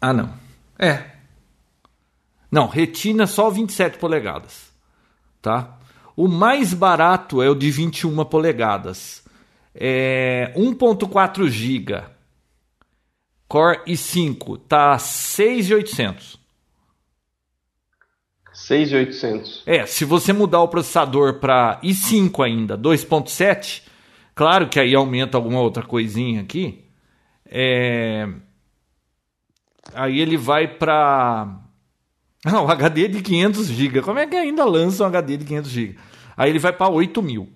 Ah, 0.00 0.12
não. 0.12 0.32
É. 0.78 1.10
Não, 2.50 2.66
retina 2.66 3.26
só 3.26 3.50
27 3.50 3.98
polegadas. 3.98 4.72
Tá? 5.42 5.78
O 6.16 6.26
mais 6.26 6.74
barato 6.74 7.42
é 7.42 7.48
o 7.48 7.54
de 7.54 7.70
21 7.70 8.24
polegadas. 8.24 9.24
É 9.74 10.52
1.4 10.56 11.48
GB. 11.48 12.02
Core 13.46 13.80
i5 13.86 14.60
tá 14.68 14.96
6.800. 14.96 16.38
6,800. 18.52 19.62
É, 19.66 19.86
se 19.86 20.04
você 20.04 20.32
mudar 20.32 20.60
o 20.60 20.68
processador 20.68 21.40
para 21.40 21.80
i5 21.82 22.44
ainda, 22.44 22.76
2.7, 22.76 23.82
claro 24.34 24.68
que 24.68 24.78
aí 24.78 24.94
aumenta 24.94 25.38
alguma 25.38 25.60
outra 25.60 25.82
coisinha 25.82 26.42
aqui. 26.42 26.84
É... 27.46 28.28
Aí 29.94 30.20
ele 30.20 30.36
vai 30.36 30.68
para 30.68 31.58
ah, 32.44 32.62
o 32.62 32.70
HD 32.70 33.08
de 33.08 33.22
500 33.22 33.66
GB. 33.68 34.02
Como 34.02 34.18
é 34.18 34.26
que 34.26 34.36
ainda 34.36 34.64
lança 34.64 35.04
um 35.04 35.06
HD 35.06 35.36
de 35.38 35.44
500 35.44 35.70
GB? 35.70 35.96
Aí 36.36 36.50
ele 36.50 36.58
vai 36.58 36.72
para 36.72 36.88
8 36.90 37.22
mil. 37.22 37.48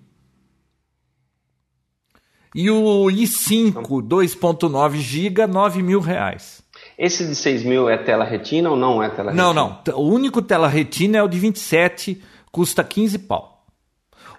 E 2.53 2.69
o 2.69 3.05
i5 3.07 3.73
2.9 4.01 4.95
GB, 4.97 5.45
9 5.45 5.83
mil 5.83 5.99
reais. 5.99 6.63
Esse 6.97 7.25
de 7.27 7.35
6 7.35 7.63
mil 7.63 7.89
é 7.89 7.97
tela 7.97 8.23
retina 8.23 8.69
ou 8.69 8.77
não 8.77 9.03
é 9.03 9.09
tela 9.09 9.33
Não, 9.33 9.49
retina? 9.53 9.81
não. 9.87 9.99
O 9.99 10.07
único 10.13 10.41
tela 10.41 10.67
retina 10.67 11.17
é 11.17 11.23
o 11.23 11.27
de 11.27 11.37
27, 11.37 12.21
custa 12.51 12.83
15 12.83 13.19
pau. 13.19 13.65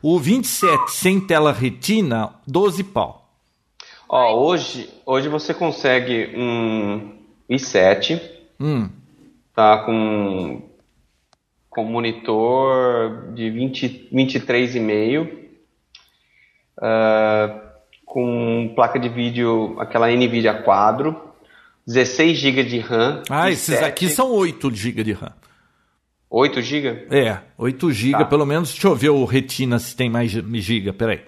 O 0.02 0.18
27 0.18 0.92
sem 0.92 1.20
tela 1.20 1.52
retina, 1.52 2.34
12 2.46 2.84
pau. 2.84 3.28
Ó, 4.08 4.34
hoje, 4.46 4.88
hoje 5.04 5.28
você 5.28 5.52
consegue 5.52 6.32
um 6.36 7.15
i7, 7.50 8.20
Hum. 8.60 8.88
tá? 9.54 9.78
Com, 9.84 10.62
com 11.70 11.84
monitor 11.84 13.32
de 13.34 13.50
20, 13.50 14.08
23,5, 14.12 15.28
ah, 16.80 17.62
com 18.04 18.72
placa 18.74 18.98
de 18.98 19.08
vídeo, 19.08 19.76
aquela 19.78 20.08
NVIDIA 20.10 20.54
quadro, 20.62 21.20
16 21.86 22.38
GB 22.38 22.64
de 22.64 22.78
RAM. 22.80 23.22
Ah, 23.30 23.48
e 23.48 23.52
esses 23.52 23.74
7, 23.78 23.84
aqui 23.84 24.08
são 24.08 24.30
8 24.32 24.74
GB 24.74 25.04
de 25.04 25.12
RAM. 25.12 25.32
8 26.28 26.60
GB? 26.60 27.06
É, 27.10 27.38
8 27.56 27.92
GB, 27.92 28.18
Tá. 28.18 28.24
pelo 28.24 28.44
menos. 28.44 28.72
Deixa 28.72 28.88
eu 28.88 28.96
ver 28.96 29.10
o 29.10 29.24
Retina 29.24 29.78
se 29.78 29.94
tem 29.94 30.10
mais 30.10 30.32
GB. 30.32 30.92
Peraí. 30.92 31.20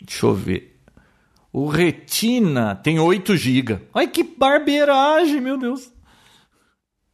Deixa 0.00 0.24
eu 0.26 0.34
ver. 0.34 0.73
O 1.56 1.68
Retina 1.68 2.74
tem 2.74 2.98
8 2.98 3.36
GB. 3.36 3.78
Ai, 3.94 4.08
que 4.08 4.24
barbeiragem, 4.24 5.40
meu 5.40 5.56
Deus. 5.56 5.92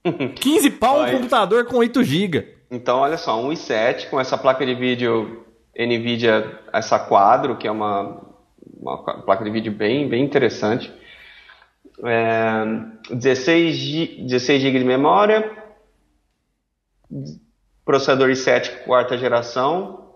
15 0.36 0.70
pau 0.70 0.97
um 0.97 1.01
Olha. 1.03 1.12
computador 1.12 1.66
com 1.66 1.76
8 1.76 2.03
GB. 2.03 2.57
Então, 2.70 3.01
olha 3.01 3.18
só, 3.18 3.38
um 3.38 3.51
i7 3.51 4.09
com 4.09 4.18
essa 4.18 4.38
placa 4.38 4.64
de 4.64 4.74
vídeo 4.74 5.45
NVIDIA, 5.76 6.59
essa 6.72 6.99
quadro, 6.99 7.59
que 7.59 7.68
é 7.68 7.70
uma, 7.70 8.18
uma 8.80 8.97
placa 9.22 9.45
de 9.45 9.51
vídeo 9.51 9.72
bem, 9.72 10.09
bem 10.09 10.24
interessante. 10.24 10.91
É, 12.03 12.64
16, 13.14 13.76
G- 13.76 14.22
16 14.22 14.62
GB 14.62 14.78
de 14.78 14.84
memória, 14.86 15.51
processador 17.84 18.30
i7 18.30 18.84
quarta 18.84 19.18
geração, 19.18 20.10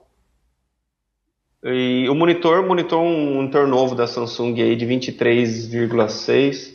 e 1.65 2.09
o 2.09 2.15
monitor, 2.15 2.65
monitor 2.65 3.01
um 3.01 3.35
monitor 3.37 3.67
novo 3.67 3.95
da 3.95 4.07
Samsung 4.07 4.61
aí 4.61 4.77
de 4.77 4.87
23,6, 4.87 6.73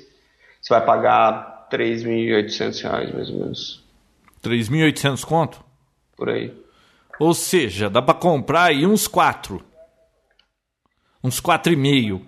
você 0.61 0.69
vai 0.69 0.85
pagar 0.85 1.67
3.800 1.71 2.81
reais 2.81 3.13
mais 3.13 3.29
ou 3.29 3.39
menos, 3.39 3.83
3.800 4.43 5.23
conto? 5.23 5.69
por 6.19 6.29
aí. 6.29 6.53
Ou 7.17 7.33
seja, 7.33 7.89
dá 7.89 8.01
pra 8.01 8.13
comprar 8.13 8.65
aí 8.65 8.85
uns 8.85 9.07
4. 9.07 9.63
Uns 11.23 11.39
4,5. 11.39 12.27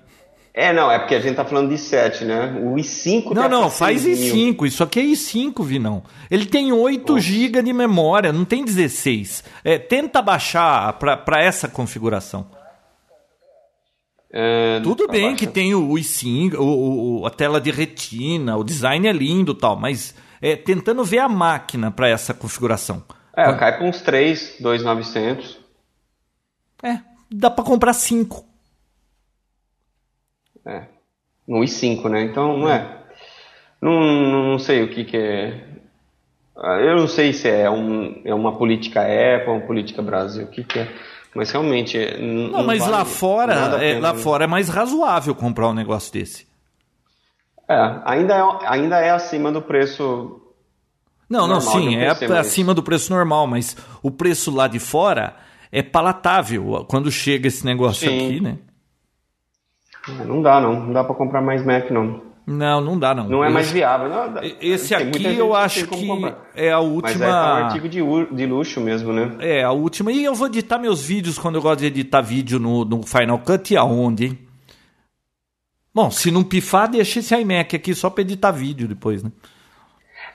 É, 0.54 0.74
não, 0.74 0.92
é 0.92 1.00
porque 1.00 1.16
a 1.16 1.20
gente 1.22 1.36
tá 1.38 1.46
falando 1.46 1.70
de 1.70 1.78
7, 1.78 2.26
né? 2.26 2.60
O 2.62 2.76
i5 2.76 3.28
Não, 3.34 3.44
tá 3.44 3.48
não, 3.50 3.70
faz 3.70 4.02
6 4.02 4.20
mil. 4.20 4.36
i5. 4.54 4.66
Isso 4.68 4.84
aqui 4.84 5.00
é 5.00 5.04
i5, 5.04 5.64
Vinão. 5.64 6.04
Ele 6.30 6.46
tem 6.46 6.74
8 6.74 7.18
GB 7.20 7.62
de 7.64 7.72
memória, 7.72 8.34
não 8.34 8.44
tem 8.44 8.66
16. 8.66 9.46
É, 9.64 9.78
tenta 9.78 10.22
baixar 10.22 10.92
pra, 11.00 11.42
essa 11.42 11.70
configuração. 11.70 12.46
É, 14.34 14.80
Tudo 14.82 15.06
tá 15.08 15.12
bem 15.14 15.24
baixo. 15.30 15.38
que 15.38 15.48
tem 15.48 15.74
o 15.76 15.90
i5, 15.94 16.56
o, 16.58 17.22
o- 17.22 17.26
a 17.26 17.30
tela 17.30 17.60
de 17.60 17.72
retina, 17.72 18.56
o 18.58 18.64
design 18.64 19.08
é 19.08 19.12
lindo 19.12 19.52
e 19.54 19.56
tal, 19.56 19.76
mas 19.78 20.16
é, 20.42 20.56
tentando 20.56 21.04
ver 21.04 21.20
a 21.20 21.28
máquina 21.30 21.92
pra 21.92 22.08
essa 22.10 22.34
configuração. 22.34 23.04
É, 23.36 23.52
cai 23.54 23.78
pra 23.78 23.86
uns 23.88 24.02
3, 24.02 24.58
2,900. 24.60 25.60
É, 26.84 27.00
dá 27.30 27.50
pra 27.50 27.64
comprar 27.64 27.94
5. 27.94 28.46
É. 30.66 30.84
No 31.48 31.60
i5, 31.60 32.10
né? 32.10 32.24
Então, 32.24 32.58
não 32.58 32.70
é. 32.70 33.02
Não, 33.82 34.00
não 34.52 34.60
sei 34.60 34.84
o 34.84 34.90
que 34.90 35.04
que 35.04 35.18
é. 35.18 35.68
Ah, 36.56 36.78
eu 36.80 36.96
não 36.96 37.08
sei 37.08 37.34
se 37.34 37.50
é, 37.50 37.70
um, 37.70 38.22
é 38.24 38.34
uma 38.34 38.56
política 38.56 39.02
Apple, 39.02 39.52
uma 39.52 39.62
política 39.62 40.02
Brasil, 40.02 40.46
o 40.46 40.48
que, 40.48 40.64
que 40.64 40.80
é. 40.80 40.88
Mas 41.34 41.50
realmente. 41.50 41.98
Não, 42.20 42.60
não 42.60 42.64
mas 42.64 42.80
vale 42.80 42.92
lá 42.92 43.06
fora, 43.06 43.54
é, 43.84 44.00
lá 44.00 44.14
fora 44.14 44.44
é 44.44 44.48
mais 44.48 44.70
razoável 44.70 45.34
comprar 45.34 45.70
um 45.70 45.74
negócio 45.74 46.14
desse. 46.14 46.46
É, 47.68 48.02
ainda 48.06 48.36
é, 48.36 48.68
ainda 48.68 49.00
é 49.00 49.10
acima 49.10 49.52
do 49.52 49.62
preço. 49.62 50.40
Não, 51.30 51.48
não, 51.48 51.62
sim, 51.62 51.96
é 51.96 52.10
acima 52.38 52.74
do 52.74 52.84
preço 52.84 53.14
normal, 53.14 53.48
mas 53.48 53.78
o 54.04 54.12
preço 54.12 54.54
lá 54.54 54.68
de 54.68 54.80
fora 54.80 55.38
é 55.72 55.82
palatável 55.82 56.86
quando 56.90 57.10
chega 57.10 57.48
esse 57.48 57.66
negócio 57.66 58.10
sim. 58.10 58.26
aqui, 58.26 58.42
né? 58.42 58.58
É, 60.10 60.24
não 60.24 60.42
dá, 60.42 60.60
não. 60.60 60.74
Não 60.80 60.94
dá 60.94 61.04
para 61.04 61.16
comprar 61.16 61.42
mais 61.42 61.66
Mac, 61.66 61.90
não. 61.92 62.22
Não, 62.46 62.82
não 62.82 62.98
dá, 62.98 63.14
não. 63.14 63.28
Não 63.30 63.44
é 63.44 63.50
mais 63.50 63.72
viável. 63.72 64.10
Não, 64.10 64.42
esse 64.60 64.96
aqui 64.96 65.38
eu 65.38 65.56
acho 65.56 65.88
que 65.88 66.12
é 66.56 66.72
a 66.72 66.80
última. 66.80 67.20
Mas 67.20 67.22
é, 67.22 67.28
um 67.28 67.66
artigo 67.66 67.90
de, 67.90 68.36
de 68.36 68.46
luxo 68.46 68.82
mesmo, 68.82 69.14
né? 69.14 69.36
É, 69.40 69.64
a 69.64 69.72
última. 69.72 70.12
E 70.12 70.24
eu 70.24 70.34
vou 70.34 70.48
editar 70.48 70.80
meus 70.80 71.02
vídeos 71.04 71.38
quando 71.38 71.56
eu 71.56 71.62
gosto 71.62 71.80
de 71.80 71.86
editar 71.86 72.22
vídeo 72.22 72.60
no, 72.60 72.84
no 72.84 73.04
Final 73.04 73.40
Cut 73.40 73.74
e 73.74 73.78
aonde, 73.78 74.26
hein? 74.26 74.40
Bom, 75.94 76.10
se 76.10 76.32
não 76.32 76.44
pifar, 76.44 76.90
deixa 76.90 77.20
esse 77.20 77.36
iMac 77.36 77.76
aqui 77.76 77.94
só 77.94 78.10
para 78.10 78.22
editar 78.22 78.52
vídeo 78.52 78.88
depois, 78.88 79.22
né? 79.22 79.32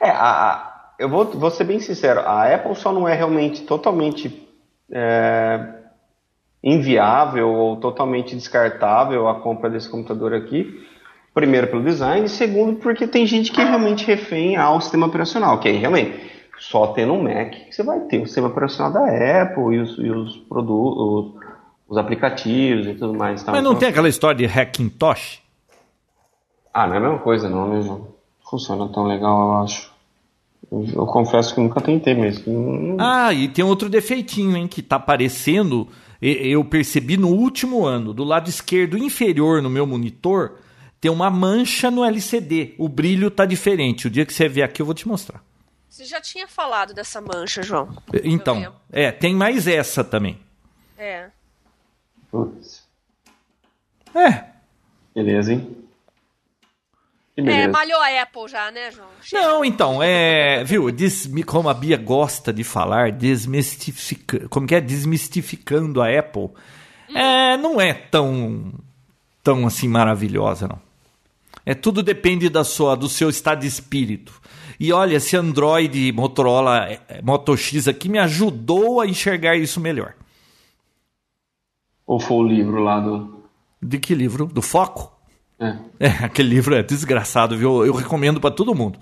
É, 0.00 0.10
a, 0.10 0.52
a, 0.52 0.92
eu 0.98 1.08
vou, 1.08 1.24
vou 1.24 1.50
ser 1.50 1.64
bem 1.64 1.80
sincero, 1.80 2.20
a 2.20 2.54
Apple 2.54 2.76
só 2.76 2.92
não 2.92 3.08
é 3.08 3.14
realmente 3.14 3.62
totalmente 3.62 4.46
é, 4.92 5.58
inviável 6.66 7.48
ou 7.48 7.76
totalmente 7.76 8.34
descartável 8.34 9.28
a 9.28 9.36
compra 9.36 9.70
desse 9.70 9.88
computador 9.88 10.34
aqui. 10.34 10.84
Primeiro 11.32 11.68
pelo 11.68 11.84
design, 11.84 12.26
e 12.26 12.28
segundo 12.28 12.76
porque 12.80 13.06
tem 13.06 13.26
gente 13.26 13.52
que 13.52 13.60
é 13.60 13.64
realmente 13.64 14.04
refém 14.04 14.56
ao 14.56 14.80
sistema 14.80 15.06
operacional, 15.06 15.60
que 15.60 15.68
aí 15.68 15.76
realmente 15.76 16.18
só 16.58 16.88
tendo 16.88 17.12
um 17.12 17.22
Mac 17.22 17.54
você 17.70 17.82
vai 17.82 18.00
ter 18.00 18.22
o 18.22 18.26
sistema 18.26 18.48
operacional 18.48 18.90
da 18.90 19.42
Apple 19.42 19.76
e 19.76 19.78
os, 19.78 19.98
e 19.98 20.10
os 20.10 20.36
produtos, 20.38 20.98
os, 20.98 21.34
os, 21.88 21.98
aplicativos 21.98 22.86
e 22.86 22.94
tudo 22.94 23.14
mais. 23.14 23.42
Tá? 23.42 23.52
Mas 23.52 23.62
não 23.62 23.72
então, 23.72 23.80
tem 23.80 23.88
aquela 23.90 24.08
história 24.08 24.36
de 24.36 24.46
Hackintosh? 24.46 25.42
Ah, 26.72 26.86
não 26.86 26.94
é 26.94 26.96
a 26.96 27.00
mesma 27.00 27.18
coisa, 27.18 27.48
não, 27.50 27.68
mesmo. 27.68 28.08
Funciona 28.48 28.88
tão 28.88 29.04
legal, 29.04 29.48
eu 29.48 29.56
acho. 29.62 29.92
Eu, 30.72 30.86
eu 30.94 31.06
confesso 31.06 31.54
que 31.54 31.60
nunca 31.60 31.82
tentei 31.82 32.14
mesmo. 32.14 32.96
Ah, 32.98 33.32
e 33.32 33.46
tem 33.46 33.64
outro 33.64 33.90
defeitinho, 33.90 34.56
hein, 34.56 34.66
que 34.66 34.82
tá 34.82 34.96
aparecendo. 34.96 35.86
Eu 36.20 36.64
percebi 36.64 37.16
no 37.16 37.28
último 37.28 37.84
ano, 37.84 38.14
do 38.14 38.24
lado 38.24 38.48
esquerdo 38.48 38.96
inferior 38.96 39.60
no 39.60 39.68
meu 39.68 39.86
monitor, 39.86 40.58
tem 41.00 41.10
uma 41.10 41.30
mancha 41.30 41.90
no 41.90 42.04
LCD. 42.04 42.74
O 42.78 42.88
brilho 42.88 43.30
tá 43.30 43.44
diferente. 43.44 44.06
O 44.06 44.10
dia 44.10 44.24
que 44.24 44.32
você 44.32 44.48
vier 44.48 44.66
aqui, 44.66 44.80
eu 44.80 44.86
vou 44.86 44.94
te 44.94 45.06
mostrar. 45.06 45.44
Você 45.88 46.04
já 46.04 46.20
tinha 46.20 46.48
falado 46.48 46.92
dessa 46.92 47.20
mancha, 47.20 47.62
João. 47.62 47.96
Então, 48.24 48.74
é, 48.90 49.10
tem 49.12 49.34
mais 49.34 49.66
essa 49.66 50.02
também. 50.02 50.38
É. 50.98 51.28
Putz. 52.30 52.86
É. 54.14 54.44
Beleza, 55.14 55.52
hein? 55.52 55.75
É, 57.36 57.68
malhou 57.68 58.00
a 58.00 58.22
Apple 58.22 58.48
já, 58.48 58.70
né, 58.70 58.90
João? 58.90 59.08
Chega. 59.20 59.42
Não, 59.42 59.64
então, 59.64 60.02
é. 60.02 60.64
Viu, 60.64 60.90
des, 60.90 61.30
como 61.44 61.68
a 61.68 61.74
Bia 61.74 61.98
gosta 61.98 62.50
de 62.50 62.64
falar, 62.64 63.12
desmistificando. 63.12 64.48
Como 64.48 64.66
que 64.66 64.74
é? 64.74 64.80
Desmistificando 64.80 66.00
a 66.00 66.08
Apple. 66.08 66.48
Hum. 67.10 67.16
É, 67.16 67.56
não 67.58 67.78
é 67.78 67.92
tão. 67.92 68.72
tão 69.42 69.66
assim 69.66 69.86
maravilhosa, 69.86 70.66
não. 70.66 70.80
É 71.64 71.74
tudo 71.74 72.02
depende 72.02 72.48
da 72.48 72.64
sua, 72.64 72.94
do 72.96 73.08
seu 73.08 73.28
estado 73.28 73.60
de 73.60 73.66
espírito. 73.66 74.40
E 74.78 74.92
olha, 74.92 75.16
esse 75.16 75.36
Android 75.36 76.12
Motorola 76.12 76.86
é, 76.86 77.20
Moto 77.22 77.56
X 77.56 77.88
aqui 77.88 78.08
me 78.08 78.18
ajudou 78.18 79.00
a 79.00 79.06
enxergar 79.06 79.56
isso 79.56 79.80
melhor. 79.80 80.14
Ou 82.06 82.20
foi 82.20 82.36
o 82.36 82.42
livro 82.44 82.82
lá 82.82 83.00
do. 83.00 83.44
De 83.82 83.98
que 83.98 84.14
livro? 84.14 84.46
Do 84.46 84.62
Foco? 84.62 85.15
É. 85.58 85.76
é, 86.00 86.08
aquele 86.24 86.50
livro 86.50 86.74
é 86.74 86.82
desgraçado, 86.82 87.56
viu? 87.56 87.84
Eu 87.84 87.94
recomendo 87.94 88.40
para 88.40 88.54
todo 88.54 88.74
mundo. 88.74 88.98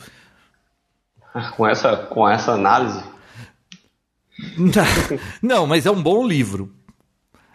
Com 1.57 1.67
essa, 1.67 1.97
com 1.97 2.29
essa 2.29 2.53
análise? 2.53 3.03
Não, 5.43 5.67
mas 5.67 5.87
é 5.87 5.91
um 5.91 6.03
bom 6.03 6.27
livro. 6.27 6.73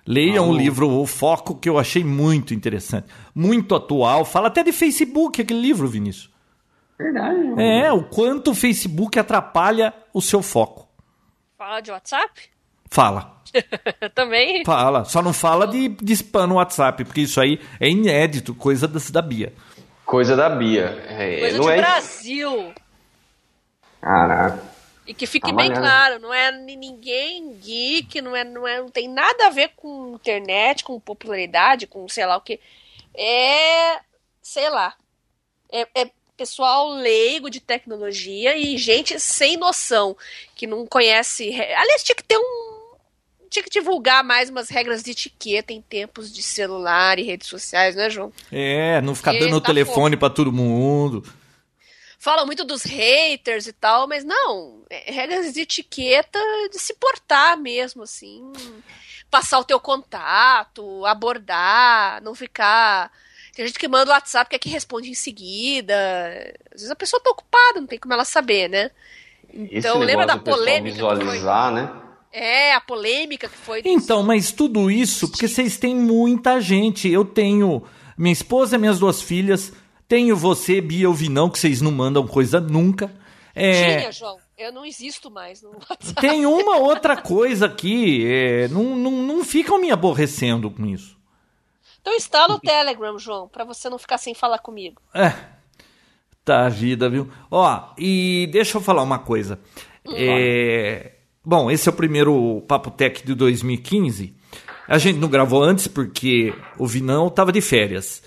Leia 0.05 0.39
ah, 0.39 0.43
um 0.43 0.53
livro, 0.53 0.89
O 0.89 1.05
Foco, 1.05 1.55
que 1.55 1.69
eu 1.69 1.77
achei 1.77 2.03
muito 2.03 2.53
interessante. 2.53 3.07
Muito 3.33 3.75
atual. 3.75 4.25
Fala 4.25 4.47
até 4.47 4.63
de 4.63 4.71
Facebook, 4.71 5.41
aquele 5.41 5.61
livro, 5.61 5.87
Vinícius. 5.87 6.31
Verdade. 6.97 7.61
É, 7.61 7.91
o 7.93 8.03
quanto 8.03 8.51
o 8.51 8.55
Facebook 8.55 9.17
atrapalha 9.19 9.93
o 10.13 10.21
seu 10.21 10.41
foco. 10.41 10.89
Fala 11.57 11.79
de 11.79 11.91
WhatsApp? 11.91 12.49
Fala. 12.89 13.38
Também? 14.15 14.63
Fala. 14.65 15.05
Só 15.05 15.21
não 15.21 15.33
fala 15.33 15.67
de, 15.67 15.89
de 15.89 16.13
spam 16.13 16.47
no 16.47 16.55
WhatsApp, 16.55 17.03
porque 17.03 17.21
isso 17.21 17.39
aí 17.39 17.59
é 17.79 17.89
inédito, 17.89 18.53
coisa 18.53 18.87
da, 18.87 18.99
da 19.11 19.21
Bia. 19.21 19.53
Coisa 20.05 20.35
da 20.35 20.49
Bia. 20.49 21.05
É, 21.07 21.39
coisa 21.39 21.57
não 21.57 21.69
é... 21.69 21.77
Brasil. 21.77 22.73
Caraca. 24.01 24.69
E 25.05 25.13
que 25.13 25.25
fique 25.25 25.49
tá 25.49 25.55
bem 25.55 25.73
claro, 25.73 26.19
não 26.19 26.31
é 26.31 26.51
ninguém 26.51 27.55
geek, 27.55 28.21
não, 28.21 28.35
é, 28.35 28.43
não, 28.43 28.67
é, 28.67 28.79
não 28.79 28.89
tem 28.89 29.09
nada 29.09 29.47
a 29.47 29.49
ver 29.49 29.71
com 29.75 30.13
internet, 30.13 30.83
com 30.83 30.99
popularidade, 30.99 31.87
com 31.87 32.07
sei 32.07 32.27
lá 32.27 32.37
o 32.37 32.41
que. 32.41 32.59
É, 33.15 33.99
sei 34.39 34.69
lá, 34.69 34.93
é, 35.71 35.87
é 35.95 36.11
pessoal 36.37 36.89
leigo 36.89 37.49
de 37.49 37.59
tecnologia 37.59 38.55
e 38.55 38.77
gente 38.77 39.19
sem 39.19 39.57
noção, 39.57 40.15
que 40.55 40.65
não 40.65 40.87
conhece. 40.87 41.49
Aliás, 41.59 42.01
tinha 42.01 42.15
que 42.15 42.23
ter 42.23 42.37
um 42.37 42.78
tinha 43.49 43.63
que 43.63 43.69
divulgar 43.69 44.23
mais 44.23 44.49
umas 44.49 44.69
regras 44.69 45.03
de 45.03 45.11
etiqueta 45.11 45.73
em 45.73 45.81
tempos 45.81 46.31
de 46.31 46.43
celular 46.43 47.17
e 47.19 47.23
redes 47.23 47.47
sociais, 47.47 47.95
né, 47.95 48.09
João? 48.09 48.31
É, 48.51 49.01
não 49.01 49.15
ficar 49.15 49.33
dando 49.33 49.55
o 49.55 49.61
tá 49.61 49.67
telefone 49.67 50.15
para 50.15 50.29
todo 50.29 50.51
mundo. 50.51 51.23
Falam 52.19 52.45
muito 52.45 52.65
dos 52.65 52.83
haters 52.83 53.65
e 53.65 53.73
tal, 53.73 54.07
mas 54.07 54.23
não, 54.25 54.83
é 54.89 55.11
regras 55.11 55.53
de 55.53 55.61
etiqueta 55.61 56.39
de 56.69 56.77
se 56.77 56.93
portar 56.93 57.57
mesmo, 57.57 58.03
assim. 58.03 58.51
Passar 59.31 59.59
o 59.59 59.63
teu 59.63 59.79
contato, 59.79 61.05
abordar, 61.05 62.21
não 62.21 62.35
ficar. 62.35 63.09
Tem 63.55 63.65
gente 63.65 63.79
que 63.79 63.87
manda 63.87 64.11
o 64.11 64.13
WhatsApp 64.13 64.49
que 64.49 64.55
é 64.57 64.59
que 64.59 64.69
responde 64.69 65.09
em 65.09 65.13
seguida. 65.13 65.95
Às 66.73 66.81
vezes 66.81 66.91
a 66.91 66.95
pessoa 66.95 67.21
tá 67.21 67.29
ocupada, 67.29 67.79
não 67.79 67.87
tem 67.87 67.99
como 67.99 68.13
ela 68.13 68.25
saber, 68.25 68.69
né? 68.69 68.91
Então, 69.53 69.99
lembra 69.99 70.25
da 70.25 70.37
polêmica? 70.37 70.93
Visualizar, 70.93 71.71
né? 71.71 72.08
É, 72.31 72.73
a 72.73 72.81
polêmica 72.81 73.49
que 73.49 73.57
foi. 73.57 73.81
Então, 73.85 74.21
mas 74.23 74.51
tudo 74.51 74.89
isso 74.91 75.29
porque 75.29 75.47
vocês 75.47 75.77
têm 75.77 75.95
muita 75.95 76.61
gente. 76.61 77.09
Eu 77.09 77.25
tenho 77.25 77.83
minha 78.17 78.33
esposa, 78.33 78.77
minhas 78.77 78.99
duas 78.99 79.21
filhas, 79.21 79.73
tenho 80.07 80.35
você, 80.35 80.79
Bia, 80.79 81.09
o 81.09 81.13
Vinão, 81.13 81.49
que 81.49 81.57
vocês 81.57 81.81
não 81.81 81.91
mandam 81.91 82.27
coisa 82.27 82.59
nunca. 82.59 83.11
É... 83.55 83.99
Tinha, 83.99 84.11
João. 84.11 84.37
Eu 84.57 84.73
não 84.73 84.85
existo 84.85 85.31
mais 85.31 85.61
no 85.61 85.69
WhatsApp. 85.69 86.21
Tem 86.21 86.45
uma 86.47 86.77
outra 86.77 87.15
coisa 87.15 87.65
aqui. 87.65 88.25
É, 88.27 88.67
não, 88.67 88.95
não, 88.95 89.11
não 89.11 89.43
ficam 89.43 89.79
me 89.79 89.89
aborrecendo 89.89 90.69
com 90.69 90.85
isso. 90.85 91.17
Então 92.01 92.13
instala 92.15 92.55
o 92.55 92.59
Telegram, 92.59 93.17
João, 93.17 93.47
para 93.47 93.63
você 93.63 93.89
não 93.89 93.97
ficar 93.97 94.17
sem 94.17 94.33
falar 94.33 94.59
comigo. 94.59 95.01
É. 95.13 95.33
Tá 96.43 96.67
vida, 96.67 97.09
viu? 97.09 97.29
Ó, 97.51 97.93
e 97.97 98.49
deixa 98.51 98.77
eu 98.77 98.81
falar 98.81 99.03
uma 99.03 99.19
coisa. 99.19 99.59
Hum, 100.05 100.13
é. 100.15 101.18
Bom, 101.49 101.71
esse 101.71 101.89
é 101.89 101.91
o 101.91 101.95
primeiro 101.95 102.63
Papo 102.67 102.91
Tech 102.91 103.25
de 103.25 103.33
2015. 103.33 104.35
A 104.87 104.99
gente 104.99 105.17
não 105.17 105.27
gravou 105.27 105.63
antes 105.63 105.87
porque 105.87 106.53
o 106.77 106.85
Vinão 106.85 107.25
estava 107.25 107.51
de 107.51 107.59
férias. 107.59 108.21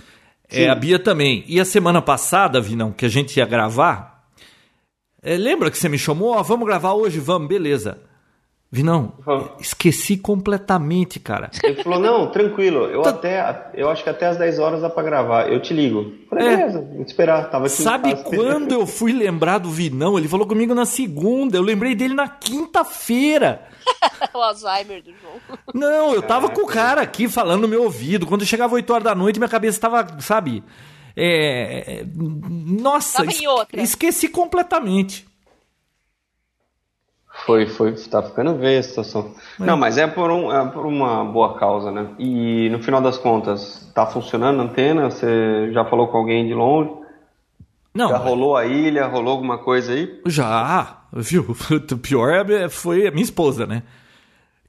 É, 0.50 0.68
a 0.68 0.74
Bia 0.74 0.98
também. 0.98 1.44
E 1.46 1.60
a 1.60 1.64
semana 1.64 2.02
passada, 2.02 2.60
Vinão, 2.60 2.90
que 2.90 3.06
a 3.06 3.08
gente 3.08 3.36
ia 3.36 3.46
gravar, 3.46 4.26
é, 5.22 5.36
lembra 5.36 5.70
que 5.70 5.78
você 5.78 5.88
me 5.88 5.98
chamou? 5.98 6.30
Ó, 6.30 6.42
vamos 6.42 6.66
gravar 6.66 6.94
hoje? 6.94 7.20
Vamos, 7.20 7.46
beleza. 7.46 8.00
Vinão, 8.74 9.12
esqueci 9.60 10.16
completamente, 10.16 11.20
cara. 11.20 11.50
Ele 11.62 11.82
falou, 11.82 12.00
não, 12.00 12.30
tranquilo, 12.30 12.86
eu 12.86 13.02
tá... 13.02 13.10
até, 13.10 13.70
eu 13.74 13.90
acho 13.90 14.02
que 14.02 14.08
até 14.08 14.24
às 14.24 14.38
10 14.38 14.58
horas 14.58 14.80
dá 14.80 14.88
pra 14.88 15.02
gravar, 15.02 15.52
eu 15.52 15.60
te 15.60 15.74
ligo. 15.74 16.10
Falei, 16.30 16.48
é. 16.48 16.56
beleza, 16.56 16.80
vou 16.80 17.04
te 17.04 17.08
esperar, 17.08 17.50
tava 17.50 17.66
aqui 17.66 17.74
Sabe 17.74 18.16
quando 18.24 18.72
eu 18.72 18.86
fui 18.86 19.12
lembrar 19.12 19.58
do 19.58 19.70
Vinão? 19.70 20.16
Ele 20.16 20.26
falou 20.26 20.46
comigo 20.46 20.74
na 20.74 20.86
segunda, 20.86 21.58
eu 21.58 21.62
lembrei 21.62 21.94
dele 21.94 22.14
na 22.14 22.26
quinta-feira. 22.26 23.62
o 24.32 24.38
Alzheimer 24.38 25.02
do 25.02 25.12
João. 25.20 25.58
Não, 25.74 26.14
eu 26.14 26.22
tava 26.22 26.48
com 26.48 26.62
o 26.62 26.66
cara 26.66 27.02
aqui 27.02 27.28
falando 27.28 27.60
no 27.60 27.68
meu 27.68 27.82
ouvido, 27.82 28.26
quando 28.26 28.46
chegava 28.46 28.74
8 28.74 28.90
horas 28.90 29.04
da 29.04 29.14
noite, 29.14 29.38
minha 29.38 29.50
cabeça 29.50 29.78
tava, 29.78 30.06
sabe... 30.20 30.64
É... 31.14 32.06
Nossa, 32.16 33.22
es... 33.26 33.42
esqueci 33.74 34.28
completamente. 34.28 35.30
Foi, 37.44 37.66
foi, 37.66 37.92
tá 37.92 38.22
ficando 38.22 38.54
ver 38.56 38.78
a 38.78 38.82
situação. 38.82 39.34
Não, 39.58 39.76
mas 39.76 39.98
é 39.98 40.06
por, 40.06 40.30
um, 40.30 40.52
é 40.52 40.64
por 40.68 40.86
uma 40.86 41.24
boa 41.24 41.58
causa, 41.58 41.90
né? 41.90 42.08
E 42.18 42.68
no 42.70 42.78
final 42.80 43.00
das 43.00 43.18
contas, 43.18 43.90
tá 43.94 44.06
funcionando 44.06 44.60
a 44.60 44.64
antena? 44.64 45.10
Você 45.10 45.70
já 45.72 45.84
falou 45.84 46.08
com 46.08 46.18
alguém 46.18 46.46
de 46.46 46.54
longe? 46.54 46.90
Não, 47.94 48.08
Já 48.08 48.16
rolou 48.16 48.56
a 48.56 48.64
ilha, 48.64 49.06
rolou 49.06 49.32
alguma 49.32 49.58
coisa 49.58 49.92
aí? 49.92 50.20
Já, 50.26 51.02
viu? 51.12 51.54
O 51.92 51.96
pior 51.98 52.50
é, 52.50 52.68
foi 52.68 53.06
a 53.06 53.10
minha 53.10 53.24
esposa, 53.24 53.66
né? 53.66 53.82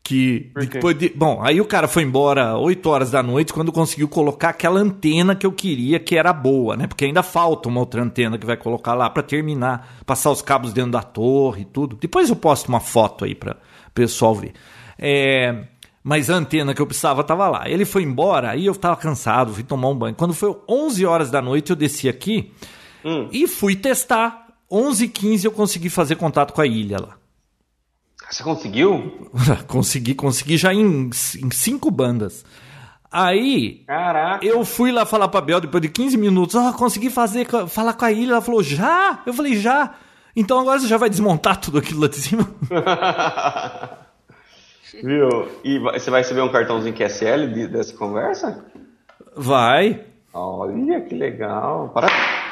Que 0.06 0.52
depois 0.70 0.98
de, 0.98 1.14
bom, 1.16 1.42
aí 1.42 1.62
o 1.62 1.66
cara 1.66 1.88
foi 1.88 2.04
embora 2.04 2.58
8 2.58 2.90
horas 2.90 3.12
da 3.12 3.24
noite 3.24 3.54
quando 3.54 3.72
conseguiu 3.72 4.10
colocar 4.10 4.50
aquela 4.50 4.82
antena 4.82 5.34
que 5.34 5.46
eu 5.46 5.52
queria, 5.54 5.98
que 5.98 6.18
era 6.18 6.34
boa, 6.34 6.76
né? 6.76 6.88
Porque 6.88 7.06
ainda 7.06 7.24
falta 7.24 7.70
uma 7.70 7.80
outra 7.80 8.04
antena 8.04 8.38
que 8.38 8.46
vai 8.46 8.58
colocar 8.58 8.96
lá 8.96 9.10
para 9.10 9.24
terminar, 9.24 9.96
passar 10.06 10.30
os 10.30 10.42
cabos 10.42 10.74
dentro 10.74 10.92
da 10.92 11.02
torre 11.02 11.62
e 11.62 11.66
tudo. 11.66 11.96
Depois 11.96 12.30
eu 12.30 12.36
posto 12.36 12.68
uma 12.68 12.82
foto 12.82 13.24
aí 13.24 13.34
para 13.34 13.54
o 13.54 13.92
pessoal 13.94 14.36
ver. 14.36 14.52
É, 15.00 15.68
mas 16.04 16.30
a 16.30 16.36
antena 16.36 16.74
que 16.74 16.82
eu 16.82 16.86
precisava 16.86 17.22
estava 17.22 17.48
lá. 17.48 17.70
Ele 17.70 17.86
foi 17.86 18.04
embora, 18.04 18.52
aí 18.52 18.66
eu 18.66 18.74
estava 18.74 18.98
cansado, 18.98 19.54
fui 19.54 19.64
tomar 19.64 19.88
um 19.88 19.96
banho. 19.96 20.16
Quando 20.16 20.34
foi 20.34 20.54
11 20.68 21.06
horas 21.06 21.32
da 21.32 21.42
noite, 21.42 21.70
eu 21.70 21.78
desci 21.78 22.10
aqui 22.10 22.52
hum. 23.06 23.30
e 23.32 23.48
fui 23.48 23.74
testar. 23.74 24.44
11h15 24.70 25.46
eu 25.46 25.52
consegui 25.52 25.90
fazer 25.90 26.16
contato 26.16 26.52
com 26.52 26.60
a 26.60 26.68
ilha 26.68 27.00
lá. 27.00 27.23
Você 28.34 28.42
conseguiu? 28.42 29.30
consegui, 29.70 30.16
consegui 30.16 30.58
já 30.58 30.74
em, 30.74 31.06
em 31.08 31.52
cinco 31.52 31.92
bandas. 31.92 32.44
Aí, 33.12 33.84
Caraca. 33.86 34.44
eu 34.44 34.66
fui 34.66 34.92
lá 34.92 35.06
falar 35.06 35.28
pra 35.28 35.40
Bel 35.40 35.62
depois 35.62 35.84
de 35.84 35.90
15 35.90 36.18
minutos. 36.18 36.56
Ó, 36.56 36.68
oh, 36.68 36.74
consegui 36.74 37.12
fazer, 37.12 37.46
falar 37.68 37.94
com 37.94 38.06
a 38.06 38.12
ilha. 38.12 38.32
Ela 38.32 38.42
falou, 38.42 38.64
já? 38.64 39.22
Eu 39.24 39.36
falei, 39.36 39.56
já. 39.56 39.94
Então 40.36 40.60
agora 40.60 40.80
você 40.80 40.88
já 40.88 40.98
vai 40.98 41.12
desmontar 41.12 41.58
tudo 41.58 41.78
aquilo 41.78 42.02
lá 42.02 42.08
de 42.08 42.16
cima. 42.16 42.50
Viu? 45.04 45.48
E 45.64 45.78
você 45.78 46.10
vai 46.10 46.22
receber 46.22 46.42
um 46.42 46.52
cartãozinho 46.52 46.96
QSL 46.96 47.68
dessa 47.68 47.96
conversa? 47.96 48.66
Vai. 49.38 50.06
Olha 50.34 51.02
que 51.02 51.14
legal. 51.14 51.94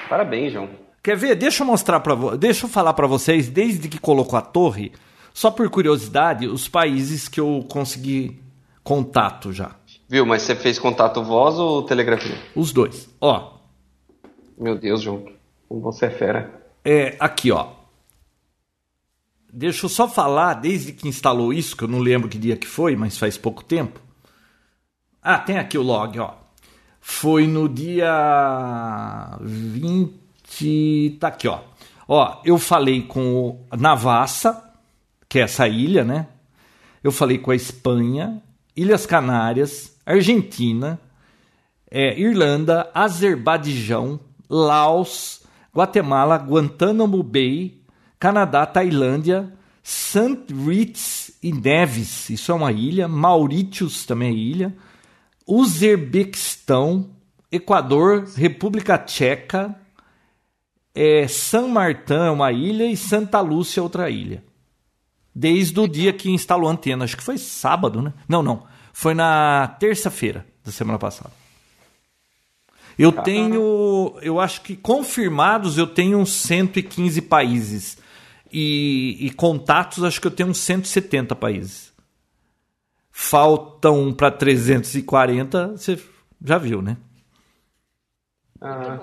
Parabéns, 0.07 0.53
João. 0.53 0.69
Quer 1.01 1.17
ver? 1.17 1.33
Deixa 1.35 1.63
eu 1.63 1.67
mostrar 1.67 1.99
para 2.01 2.37
Deixa 2.37 2.67
eu 2.67 2.69
falar 2.69 2.93
para 2.93 3.07
vocês, 3.07 3.49
desde 3.49 3.89
que 3.89 3.99
colocou 3.99 4.37
a 4.37 4.41
torre, 4.43 4.91
só 5.33 5.51
por 5.51 5.69
curiosidade, 5.69 6.47
os 6.47 6.67
países 6.67 7.27
que 7.27 7.39
eu 7.39 7.65
consegui 7.69 8.41
contato 8.83 9.53
já. 9.53 9.75
Viu, 10.07 10.25
mas 10.25 10.41
você 10.41 10.55
fez 10.55 10.77
contato 10.77 11.23
voz 11.23 11.55
ou 11.55 11.83
telegrafia? 11.83 12.37
Os 12.55 12.73
dois. 12.73 13.09
Ó. 13.19 13.59
Meu 14.57 14.77
Deus, 14.77 15.01
João. 15.01 15.25
Como 15.69 15.81
você 15.81 16.07
é 16.07 16.09
fera. 16.09 16.61
É, 16.83 17.15
aqui, 17.19 17.51
ó. 17.51 17.69
Deixa 19.53 19.85
eu 19.85 19.89
só 19.89 20.07
falar, 20.07 20.55
desde 20.55 20.93
que 20.93 21.07
instalou 21.07 21.53
isso, 21.53 21.75
que 21.75 21.83
eu 21.83 21.87
não 21.87 21.99
lembro 21.99 22.29
que 22.29 22.37
dia 22.37 22.57
que 22.57 22.67
foi, 22.67 22.95
mas 22.95 23.17
faz 23.17 23.37
pouco 23.37 23.63
tempo. 23.63 23.99
Ah, 25.21 25.37
tem 25.37 25.57
aqui 25.57 25.77
o 25.77 25.83
log, 25.83 26.19
ó. 26.19 26.33
Foi 26.99 27.47
no 27.47 27.67
dia 27.69 29.37
20. 29.41 31.17
Tá 31.19 31.27
aqui, 31.29 31.47
ó. 31.47 31.59
Ó, 32.07 32.41
eu 32.43 32.57
falei 32.57 33.01
com 33.01 33.59
o 33.71 33.77
Navassa, 33.77 34.70
que 35.31 35.39
é 35.39 35.43
essa 35.43 35.65
ilha, 35.65 36.03
né? 36.03 36.27
Eu 37.01 37.09
falei 37.09 37.37
com 37.37 37.51
a 37.51 37.55
Espanha, 37.55 38.43
Ilhas 38.75 39.05
Canárias, 39.05 39.97
Argentina, 40.05 40.99
é, 41.89 42.19
Irlanda, 42.19 42.91
Azerbaijão, 42.93 44.19
Laos, 44.49 45.43
Guatemala, 45.73 46.35
Guantánamo 46.35 47.23
Bay, 47.23 47.81
Canadá, 48.19 48.65
Tailândia, 48.65 49.53
St. 49.81 50.53
Ritz 50.53 51.31
e 51.41 51.53
Neves, 51.53 52.29
isso 52.29 52.51
é 52.51 52.55
uma 52.55 52.73
ilha, 52.73 53.07
Mauritius 53.07 54.05
também 54.05 54.31
é 54.31 54.37
ilha, 54.37 54.75
Uzbequistão, 55.47 57.09
Equador, 57.49 58.27
República 58.35 58.97
Tcheca, 58.97 59.73
é, 60.93 61.25
San 61.29 61.69
Martin 61.69 62.15
é 62.15 62.29
uma 62.29 62.51
ilha 62.51 62.83
e 62.85 62.97
Santa 62.97 63.39
Lúcia 63.39 63.79
é 63.79 63.83
outra 63.83 64.09
ilha 64.09 64.50
desde 65.33 65.79
o 65.79 65.87
dia 65.87 66.13
que 66.13 66.29
instalou 66.29 66.69
a 66.69 66.73
antena. 66.73 67.05
Acho 67.05 67.17
que 67.17 67.23
foi 67.23 67.37
sábado, 67.37 68.01
né? 68.01 68.13
Não, 68.27 68.43
não. 68.43 68.63
Foi 68.93 69.13
na 69.13 69.75
terça-feira 69.79 70.45
da 70.63 70.71
semana 70.71 70.99
passada. 70.99 71.31
Eu 72.97 73.11
tenho, 73.11 74.17
eu 74.21 74.39
acho 74.39 74.61
que 74.61 74.75
confirmados 74.75 75.77
eu 75.77 75.87
tenho 75.87 76.19
uns 76.19 76.33
115 76.33 77.21
países. 77.21 77.97
E, 78.51 79.17
e 79.19 79.29
contatos, 79.31 80.03
acho 80.03 80.19
que 80.19 80.27
eu 80.27 80.31
tenho 80.31 80.49
uns 80.49 80.57
170 80.57 81.35
países. 81.35 81.91
Faltam 83.09 84.13
para 84.13 84.29
340, 84.29 85.69
você 85.69 85.97
já 86.43 86.57
viu, 86.57 86.81
né? 86.81 86.97
Ah, 88.59 88.99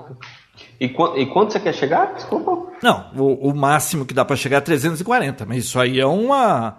e, 0.80 0.86
e 0.86 1.26
quanto 1.26 1.52
você 1.52 1.60
quer 1.60 1.74
chegar? 1.74 2.14
Desculpa. 2.14 2.72
Não, 2.82 3.10
o, 3.16 3.50
o 3.50 3.54
máximo 3.54 4.06
que 4.06 4.14
dá 4.14 4.24
para 4.24 4.36
chegar 4.36 4.58
é 4.58 4.60
340, 4.60 5.44
mas 5.44 5.64
isso 5.64 5.78
aí 5.78 5.98
é 5.98 6.06
uma. 6.06 6.78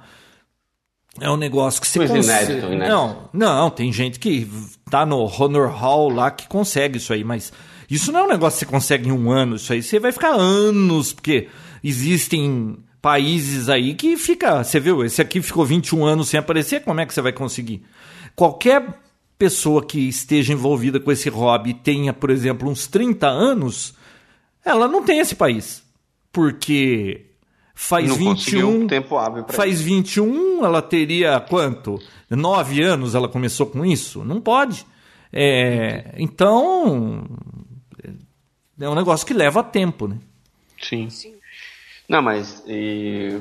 É 1.19 1.29
um 1.29 1.35
negócio 1.35 1.81
que 1.81 1.87
você 1.87 2.07
consegue. 2.07 2.53
Inédito, 2.53 2.73
inédito. 2.73 2.89
Não, 2.89 3.29
não, 3.33 3.69
tem 3.69 3.91
gente 3.91 4.19
que 4.19 4.49
tá 4.89 5.05
no 5.05 5.25
Honor 5.25 5.69
Hall 5.69 6.09
lá 6.09 6.31
que 6.31 6.47
consegue 6.47 6.97
isso 6.97 7.11
aí, 7.11 7.23
mas 7.23 7.51
isso 7.89 8.11
não 8.11 8.21
é 8.21 8.23
um 8.23 8.29
negócio 8.29 8.59
que 8.59 8.65
você 8.65 8.71
consegue 8.71 9.09
em 9.09 9.11
um 9.11 9.29
ano, 9.29 9.55
isso 9.55 9.73
aí 9.73 9.83
você 9.83 9.99
vai 9.99 10.11
ficar 10.11 10.31
anos, 10.31 11.11
porque 11.11 11.49
existem 11.83 12.77
países 13.01 13.67
aí 13.67 13.95
que 13.95 14.15
fica. 14.15 14.63
Você 14.63 14.79
viu, 14.79 15.03
esse 15.03 15.21
aqui 15.21 15.41
ficou 15.41 15.65
21 15.65 16.05
anos 16.05 16.29
sem 16.29 16.39
aparecer, 16.39 16.83
como 16.83 17.01
é 17.01 17.05
que 17.05 17.13
você 17.13 17.21
vai 17.21 17.33
conseguir? 17.33 17.83
Qualquer 18.33 18.85
pessoa 19.39 19.83
que 19.83 20.09
esteja 20.09 20.51
envolvida 20.51 20.99
com 20.99 21.09
esse 21.11 21.29
hobby 21.29 21.73
tenha, 21.73 22.13
por 22.13 22.29
exemplo, 22.29 22.69
uns 22.69 22.85
30 22.87 23.25
anos, 23.25 23.95
ela 24.63 24.85
não 24.87 25.01
tem 25.01 25.19
esse 25.19 25.33
país. 25.33 25.81
Porque 26.31 27.25
faz 27.73 28.09
não 28.09 28.15
21. 28.17 28.85
Tempo 28.87 29.17
hábil 29.17 29.45
faz 29.47 29.75
isso. 29.75 29.83
21, 29.85 30.65
ela 30.65 30.81
teria 30.81 31.39
quanto? 31.39 31.97
9 32.29 32.83
anos 32.83 33.15
ela 33.15 33.29
começou 33.29 33.65
com 33.65 33.85
isso? 33.85 34.23
Não 34.25 34.41
pode. 34.41 34.85
É, 35.31 36.13
então. 36.17 37.25
É 38.79 38.87
um 38.87 38.95
negócio 38.95 39.25
que 39.25 39.33
leva 39.33 39.63
tempo, 39.63 40.07
né? 40.07 40.17
Sim. 40.81 41.09
Sim. 41.09 41.33
Não, 42.07 42.21
mas. 42.21 42.63
E 42.67 43.39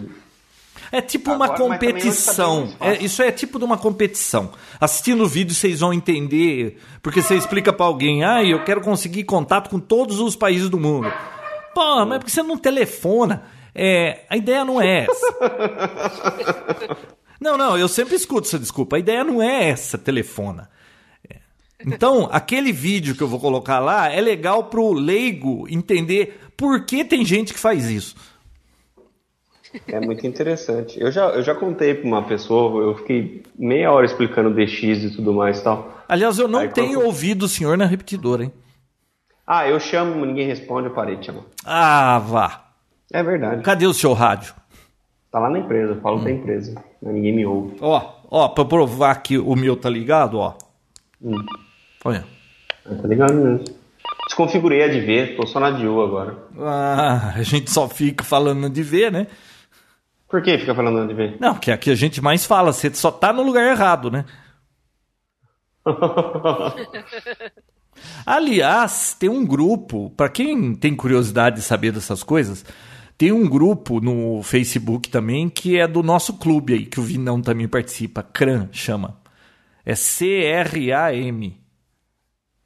é 0.90 1.00
tipo 1.00 1.30
Agora, 1.30 1.50
uma 1.50 1.58
competição. 1.58 2.72
É, 2.80 3.02
isso 3.02 3.22
é 3.22 3.30
tipo 3.30 3.58
de 3.58 3.64
uma 3.64 3.76
competição. 3.76 4.52
Assistindo 4.80 5.24
o 5.24 5.28
vídeo 5.28 5.54
vocês 5.54 5.80
vão 5.80 5.92
entender, 5.92 6.78
porque 7.02 7.22
você 7.22 7.36
explica 7.36 7.72
para 7.72 7.86
alguém, 7.86 8.24
ah, 8.24 8.42
eu 8.42 8.64
quero 8.64 8.80
conseguir 8.80 9.24
contato 9.24 9.68
com 9.68 9.78
todos 9.78 10.20
os 10.20 10.34
países 10.34 10.68
do 10.68 10.78
mundo. 10.78 11.12
Pô, 11.74 12.04
mas 12.06 12.16
é 12.16 12.18
porque 12.18 12.30
você 12.30 12.42
não 12.42 12.56
telefona? 12.56 13.44
É, 13.74 14.24
a 14.28 14.36
ideia 14.36 14.64
não 14.64 14.80
é 14.80 15.04
essa. 15.04 15.38
não, 17.40 17.56
não, 17.56 17.78
eu 17.78 17.86
sempre 17.86 18.16
escuto 18.16 18.48
essa 18.48 18.58
desculpa. 18.58 18.96
A 18.96 18.98
ideia 18.98 19.22
não 19.22 19.42
é 19.42 19.68
essa, 19.68 19.96
telefona. 19.96 20.68
É. 21.28 21.36
Então, 21.86 22.28
aquele 22.32 22.72
vídeo 22.72 23.14
que 23.14 23.22
eu 23.22 23.28
vou 23.28 23.38
colocar 23.38 23.78
lá 23.78 24.12
é 24.12 24.20
legal 24.20 24.64
pro 24.64 24.92
leigo 24.92 25.66
entender 25.70 26.40
por 26.56 26.84
que 26.84 27.04
tem 27.04 27.24
gente 27.24 27.54
que 27.54 27.60
faz 27.60 27.88
isso. 27.88 28.16
É 29.86 30.00
muito 30.00 30.26
interessante. 30.26 31.00
Eu 31.00 31.10
já, 31.10 31.26
eu 31.28 31.42
já 31.42 31.54
contei 31.54 31.94
para 31.94 32.06
uma 32.06 32.22
pessoa, 32.22 32.82
eu 32.82 32.96
fiquei 32.96 33.42
meia 33.58 33.92
hora 33.92 34.06
explicando 34.06 34.54
DX 34.54 34.82
e 34.82 35.10
tudo 35.14 35.32
mais 35.32 35.58
e 35.58 35.64
tal. 35.64 36.04
Aliás, 36.08 36.38
eu 36.38 36.48
não 36.48 36.60
Aí, 36.60 36.68
tenho 36.68 37.00
quando... 37.00 37.06
ouvido 37.06 37.44
o 37.44 37.48
senhor 37.48 37.76
na 37.76 37.84
repetidora, 37.84 38.44
hein? 38.44 38.52
Ah, 39.46 39.68
eu 39.68 39.78
chamo, 39.80 40.24
ninguém 40.24 40.46
responde, 40.46 40.88
eu 40.88 40.94
parei 40.94 41.16
de 41.16 41.26
chamar. 41.26 41.42
Ah, 41.64 42.18
vá. 42.18 42.64
É 43.12 43.22
verdade. 43.22 43.62
Cadê 43.62 43.86
o 43.86 43.94
seu 43.94 44.12
rádio? 44.12 44.54
Tá 45.30 45.38
lá 45.38 45.50
na 45.50 45.58
empresa, 45.58 45.92
eu 45.92 46.00
falo 46.00 46.18
hum. 46.18 46.24
da 46.24 46.30
empresa. 46.30 46.74
Mas 47.02 47.14
ninguém 47.14 47.34
me 47.34 47.46
ouve. 47.46 47.76
Ó, 47.80 48.14
ó, 48.30 48.48
pra 48.48 48.64
provar 48.64 49.14
que 49.22 49.38
o 49.38 49.54
meu 49.54 49.76
tá 49.76 49.88
ligado, 49.88 50.38
ó. 50.38 50.54
Hum. 51.22 51.44
Olha. 52.04 52.24
Ah, 52.84 52.94
tá 52.94 53.08
ligado 53.08 53.34
mesmo. 53.34 53.64
Desconfigurei 54.26 54.82
a 54.82 54.88
de 54.88 55.00
ver, 55.00 55.36
tô 55.36 55.46
só 55.46 55.58
na 55.58 55.70
de 55.70 55.86
U 55.86 56.02
agora. 56.02 56.36
Ah, 56.58 57.32
a 57.36 57.42
gente 57.42 57.70
só 57.70 57.88
fica 57.88 58.22
falando 58.22 58.68
de 58.68 58.82
ver, 58.82 59.10
né? 59.10 59.26
Por 60.28 60.42
que 60.42 60.58
fica 60.58 60.74
falando 60.74 61.08
de 61.08 61.14
ver? 61.14 61.36
Não, 61.40 61.54
que 61.54 61.70
é 61.70 61.76
que 61.76 61.90
a 61.90 61.94
gente 61.94 62.20
mais 62.20 62.44
fala, 62.44 62.72
você 62.72 62.92
só 62.92 63.10
tá 63.10 63.32
no 63.32 63.42
lugar 63.42 63.64
errado, 63.64 64.10
né? 64.10 64.24
Aliás, 68.26 69.16
tem 69.18 69.28
um 69.28 69.44
grupo, 69.44 70.10
para 70.10 70.28
quem 70.28 70.74
tem 70.74 70.94
curiosidade 70.94 71.56
de 71.56 71.62
saber 71.62 71.92
dessas 71.92 72.22
coisas, 72.22 72.64
tem 73.16 73.32
um 73.32 73.48
grupo 73.48 74.00
no 74.00 74.42
Facebook 74.42 75.08
também 75.08 75.48
que 75.48 75.78
é 75.78 75.88
do 75.88 76.02
nosso 76.02 76.34
clube 76.34 76.74
aí, 76.74 76.86
que 76.86 77.00
o 77.00 77.02
Vinão 77.02 77.40
também 77.40 77.66
participa, 77.66 78.22
CRAM 78.22 78.68
chama. 78.70 79.18
É 79.84 79.94
C-R-A-M. 79.94 81.58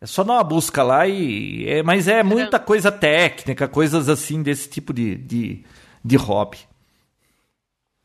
É 0.00 0.06
só 0.06 0.24
dar 0.24 0.32
uma 0.34 0.44
busca 0.44 0.82
lá 0.82 1.06
e. 1.06 1.64
É, 1.68 1.82
mas 1.82 2.08
é 2.08 2.24
muita 2.24 2.58
coisa 2.58 2.90
técnica, 2.90 3.68
coisas 3.68 4.08
assim 4.08 4.42
desse 4.42 4.68
tipo 4.68 4.92
de, 4.92 5.14
de, 5.14 5.64
de 6.04 6.16
hobby. 6.16 6.58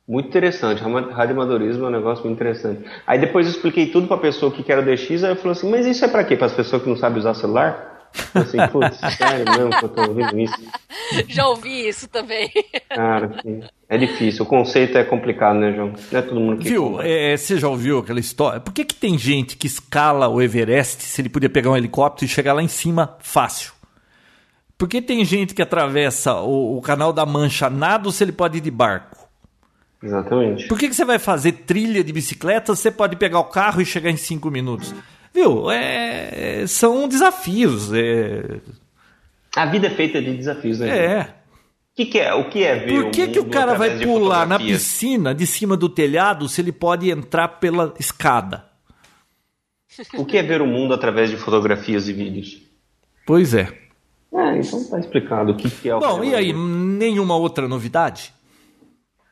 Muito 0.08 0.30
interessante. 0.30 0.82
Radioamadorismo 0.82 1.86
é 1.86 1.88
um 1.90 1.92
negócio 1.92 2.24
muito 2.24 2.38
interessante. 2.38 2.82
Aí 3.06 3.20
depois 3.20 3.46
eu 3.46 3.52
expliquei 3.52 3.88
tudo 3.88 4.08
para 4.08 4.16
a 4.16 4.20
pessoa 4.20 4.52
que 4.52 4.72
era 4.72 4.82
o 4.82 4.86
DX, 4.86 5.24
aí 5.24 5.32
eu 5.32 5.36
falou 5.36 5.52
assim, 5.52 5.70
mas 5.70 5.86
isso 5.86 6.06
é 6.06 6.08
para 6.08 6.24
quê? 6.24 6.38
Para 6.38 6.48
as 6.48 6.54
pessoas 6.54 6.82
que 6.82 6.88
não 6.88 6.96
sabem 6.96 7.20
usar 7.20 7.34
celular? 7.34 8.10
Assim, 8.34 8.58
putz, 8.72 8.98
sério 9.18 9.46
mesmo 9.46 9.70
que 9.70 9.86
eu 9.86 9.90
tô 9.90 10.02
ouvindo 10.04 10.40
isso? 10.40 10.56
Já 11.28 11.48
ouvi 11.50 11.90
isso 11.90 12.08
também. 12.08 12.50
Cara, 12.90 13.32
é 13.90 13.98
difícil. 13.98 14.44
O 14.44 14.48
conceito 14.48 14.98
é 14.98 15.04
complicado, 15.04 15.58
né, 15.58 15.74
João? 15.74 15.94
Não 16.10 16.20
é 16.20 16.22
todo 16.22 16.40
mundo 16.40 16.62
que. 16.62 16.70
Viu? 16.70 17.02
É, 17.02 17.36
você 17.36 17.58
já 17.58 17.68
ouviu 17.68 18.00
aquela 18.00 18.20
história? 18.20 18.62
Por 18.62 18.74
que, 18.74 18.86
que 18.86 18.96
tem 18.96 19.18
gente 19.18 19.58
que 19.58 19.68
escala 19.68 20.30
o 20.30 20.42
Everest 20.42 21.04
se 21.04 21.22
ele 21.22 21.30
podia 21.30 21.50
pegar 21.50 21.70
um 21.72 21.78
helicóptero 21.78 22.26
e 22.26 22.34
chegar 22.34 22.54
lá 22.54 22.64
em 22.64 22.68
cima 22.70 23.18
fácil? 23.20 23.74
Por 24.78 24.88
que 24.88 25.02
tem 25.02 25.26
gente 25.26 25.54
que 25.54 25.62
atravessa 25.62 26.36
o, 26.36 26.78
o 26.78 26.82
canal 26.82 27.12
da 27.12 27.26
Mancha 27.26 27.70
nado 27.70 28.12
se 28.12 28.24
ele 28.24 28.32
pode 28.32 28.60
ir 28.60 28.62
de 28.62 28.72
barco? 28.72 29.17
Exatamente. 30.02 30.68
Por 30.68 30.78
que, 30.78 30.88
que 30.88 30.96
você 30.96 31.06
vai 31.06 31.20
fazer 31.20 31.52
trilha 31.52 32.04
de 32.04 32.14
bicicleta 32.14 32.76
se 32.76 32.84
você 32.84 32.92
pode 32.92 33.16
pegar 33.16 33.40
o 33.40 33.46
carro 33.46 33.82
e 33.82 33.86
chegar 33.86 34.10
em 34.10 34.18
cinco 34.18 34.52
minutos? 34.52 34.94
Viu? 35.34 35.70
É, 35.72 36.66
são 36.68 37.08
desafios. 37.08 37.92
É... 37.94 38.60
A 39.56 39.66
vida 39.66 39.88
é 39.88 39.90
feita 39.90 40.22
de 40.22 40.36
desafios, 40.36 40.80
né? 40.80 40.90
É. 40.90 41.22
O 41.22 41.96
que, 41.96 42.06
que 42.06 42.20
é? 42.20 42.34
O 42.34 42.48
que 42.48 42.64
é 42.64 42.76
ver 42.76 43.04
Por 43.04 43.12
que, 43.12 43.24
o 43.24 43.32
que 43.32 43.40
o 43.40 43.50
cara 43.50 43.74
vai 43.74 43.98
pular 44.00 44.46
na 44.46 44.60
piscina 44.60 45.34
de 45.34 45.48
cima 45.48 45.76
do 45.76 45.90
telhado 45.90 46.48
se 46.48 46.62
ele 46.62 46.72
pode 46.72 47.10
entrar 47.10 47.48
pela 47.60 47.94
escada? 48.00 48.66
O 50.14 50.24
que 50.26 50.38
é 50.38 50.44
ver 50.44 50.62
o 50.62 50.68
mundo 50.68 50.94
através 50.94 51.32
de 51.32 51.38
fotografias 51.38 52.08
e 52.08 52.14
vídeos? 52.14 52.62
Pois 53.26 53.56
é. 53.56 53.74
É, 54.32 54.60
então 54.60 54.84
tá 54.90 55.00
explicado 55.00 55.54
o 55.54 55.56
que, 55.56 55.70
que 55.70 55.90
é 55.90 55.96
o 55.96 56.00
Bom, 56.00 56.24
e 56.24 56.36
aí, 56.36 56.54
nenhuma 56.54 57.36
outra 57.36 57.68
novidade? 57.68 58.32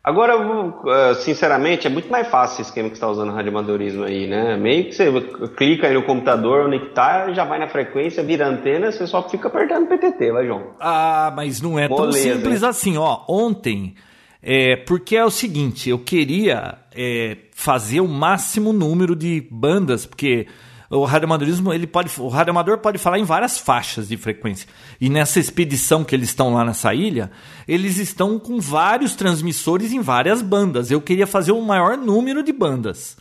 Agora, 0.05 0.35
eh, 0.35 1.15
sinceramente, 1.15 1.87
é 1.87 1.89
muito 1.89 2.11
mais 2.11 2.27
fácil 2.27 2.61
esse 2.61 2.69
esquema 2.69 2.89
que 2.89 2.93
está 2.93 3.09
usando 3.09 3.29
o 3.29 3.33
radioamadorismo 3.33 4.03
aí, 4.03 4.27
né? 4.27 4.55
Meio 4.55 4.85
que 4.85 4.91
você 4.91 5.11
clica 5.57 5.87
aí 5.87 5.95
no 5.95 6.03
computador, 6.03 6.67
onde 6.67 6.77
que 6.77 6.89
tá, 6.93 7.33
já 7.33 7.43
vai 7.43 7.57
na 7.57 7.67
frequência, 7.67 8.21
vira 8.21 8.47
antena, 8.47 8.91
você 8.91 9.07
só 9.07 9.27
fica 9.27 9.47
apertando 9.47 9.87
PTT, 9.87 10.31
vai, 10.31 10.45
João. 10.45 10.75
Ah, 10.79 11.33
mas 11.35 11.59
não 11.59 11.79
é 11.79 11.87
tão 11.87 12.11
simples 12.11 12.61
hein? 12.61 12.69
assim, 12.69 12.97
ó. 12.97 13.21
Ontem, 13.27 13.95
é, 14.43 14.75
porque 14.75 15.15
é 15.15 15.25
o 15.25 15.31
seguinte, 15.31 15.89
eu 15.89 15.97
queria 15.97 16.77
é, 16.95 17.37
fazer 17.51 17.99
o 17.99 18.07
máximo 18.07 18.71
número 18.71 19.15
de 19.15 19.43
bandas, 19.49 20.05
porque 20.05 20.45
o 20.89 21.03
radioamadorismo, 21.03 21.73
ele 21.73 21.87
pode, 21.87 22.11
o 22.19 22.27
radioamador 22.27 22.77
pode 22.77 22.97
falar 22.97 23.19
em 23.19 23.23
várias 23.23 23.57
faixas 23.57 24.07
de 24.07 24.17
frequência. 24.17 24.67
E 24.99 25.09
nessa 25.09 25.39
expedição 25.39 26.03
que 26.03 26.15
eles 26.15 26.29
estão 26.29 26.53
lá 26.53 26.63
nessa 26.63 26.93
ilha, 26.93 27.31
eles 27.67 27.97
estão 27.97 28.37
com 28.39 28.59
vários 28.59 29.15
transmissores 29.15 29.91
em 29.91 29.99
várias 29.99 30.41
bandas. 30.41 30.91
Eu 30.91 31.01
queria 31.01 31.25
fazer 31.25 31.51
o 31.51 31.61
maior 31.61 31.97
número 31.97 32.43
de 32.43 32.53
bandas. 32.53 33.17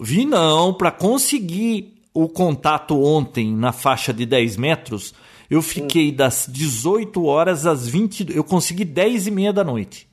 Vi 0.00 0.24
não, 0.24 0.74
para 0.74 0.90
conseguir 0.90 1.94
o 2.12 2.28
contato 2.28 3.00
ontem 3.00 3.54
na 3.54 3.72
faixa 3.72 4.12
de 4.12 4.26
10 4.26 4.56
metros, 4.56 5.14
eu 5.50 5.62
fiquei 5.62 6.10
das 6.10 6.46
18 6.48 7.24
horas 7.24 7.66
às 7.66 7.86
20. 7.86 8.34
Eu 8.34 8.42
consegui 8.42 8.84
10 8.84 9.28
e 9.28 9.30
meia 9.30 9.52
da 9.52 9.62
noite. 9.62 10.08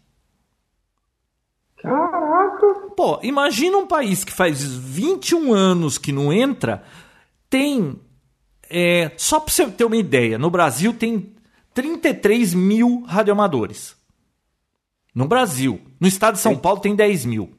Caraca! 1.78 2.81
Pô, 3.02 3.20
imagina 3.24 3.76
um 3.80 3.88
país 3.88 4.24
que 4.24 4.32
faz 4.32 4.64
21 4.64 5.52
anos 5.52 5.98
que 5.98 6.12
não 6.12 6.32
entra, 6.32 6.84
tem. 7.50 8.00
é, 8.70 9.12
só 9.18 9.40
pra 9.40 9.52
você 9.52 9.66
ter 9.72 9.86
uma 9.86 9.98
ideia, 9.98 10.38
no 10.38 10.52
Brasil 10.52 10.94
tem 10.94 11.34
33 11.74 12.54
mil 12.54 13.02
radioamadores. 13.08 13.98
No 15.16 15.28
Brasil. 15.28 15.82
No 16.00 16.08
estado 16.08 16.36
de 16.36 16.42
São 16.42 16.56
Paulo 16.56 16.80
tem 16.80 16.96
10 16.96 17.26
mil. 17.26 17.52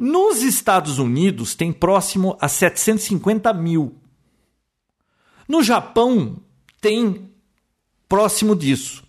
Nos 0.00 0.42
Estados 0.42 0.98
Unidos 0.98 1.54
tem 1.54 1.72
próximo 1.72 2.36
a 2.40 2.48
750 2.48 3.52
mil. 3.52 3.94
No 5.46 5.62
Japão 5.62 6.42
tem 6.80 7.30
próximo 8.08 8.56
disso. 8.56 9.04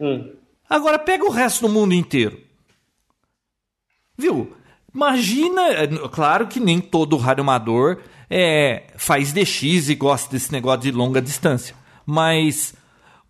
Hum. 0.00 0.32
Agora 0.68 0.98
pega 0.98 1.24
o 1.24 1.30
resto 1.30 1.68
do 1.68 1.72
mundo 1.72 1.94
inteiro. 1.94 2.47
Viu? 4.18 4.52
Imagina, 4.92 5.62
claro 6.10 6.48
que 6.48 6.58
nem 6.58 6.80
todo 6.80 7.16
radioamador 7.16 7.98
é, 8.28 8.84
faz 8.96 9.32
DX 9.32 9.88
e 9.88 9.94
gosta 9.94 10.32
desse 10.32 10.50
negócio 10.50 10.80
de 10.80 10.90
longa 10.90 11.22
distância. 11.22 11.74
Mas, 12.04 12.74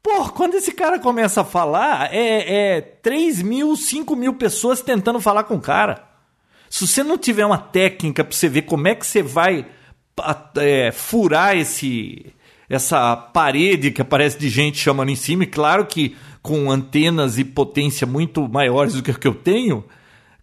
pô, 0.03 0.29
quando 0.31 0.55
esse 0.55 0.73
cara 0.73 0.99
começa 0.99 1.43
a 1.43 1.45
falar, 1.45 2.15
é, 2.15 2.77
é 2.77 2.81
3 2.81 3.43
mil, 3.43 3.77
5 3.77 4.17
mil 4.17 4.35
pessoas 4.35 4.81
tentando 4.81 5.21
falar 5.21 5.45
com 5.45 5.57
o 5.57 5.61
cara. 5.61 6.09
Se 6.71 6.87
você 6.87 7.03
não 7.03 7.19
tiver 7.19 7.45
uma 7.45 7.59
técnica 7.59 8.25
para 8.25 8.35
você 8.35 8.49
ver 8.49 8.63
como 8.63 8.89
é 8.89 8.95
que 8.95 9.07
você 9.07 9.23
vai 9.23 9.67
é, 10.57 10.91
furar 10.91 11.57
esse 11.57 12.33
essa 12.69 13.17
parede 13.17 13.91
que 13.91 14.03
aparece 14.03 14.39
de 14.39 14.51
gente 14.51 14.77
chamando 14.77 15.09
em 15.09 15.17
cima, 15.17 15.45
e 15.45 15.47
claro 15.47 15.87
que 15.87 16.15
com 16.43 16.71
antenas 16.71 17.39
e 17.39 17.45
potência 17.45 18.07
muito 18.07 18.47
maiores 18.47 18.93
do 18.93 19.03
que 19.03 19.11
o 19.11 19.19
que 19.19 19.27
eu 19.27 19.35
tenho, 19.35 19.85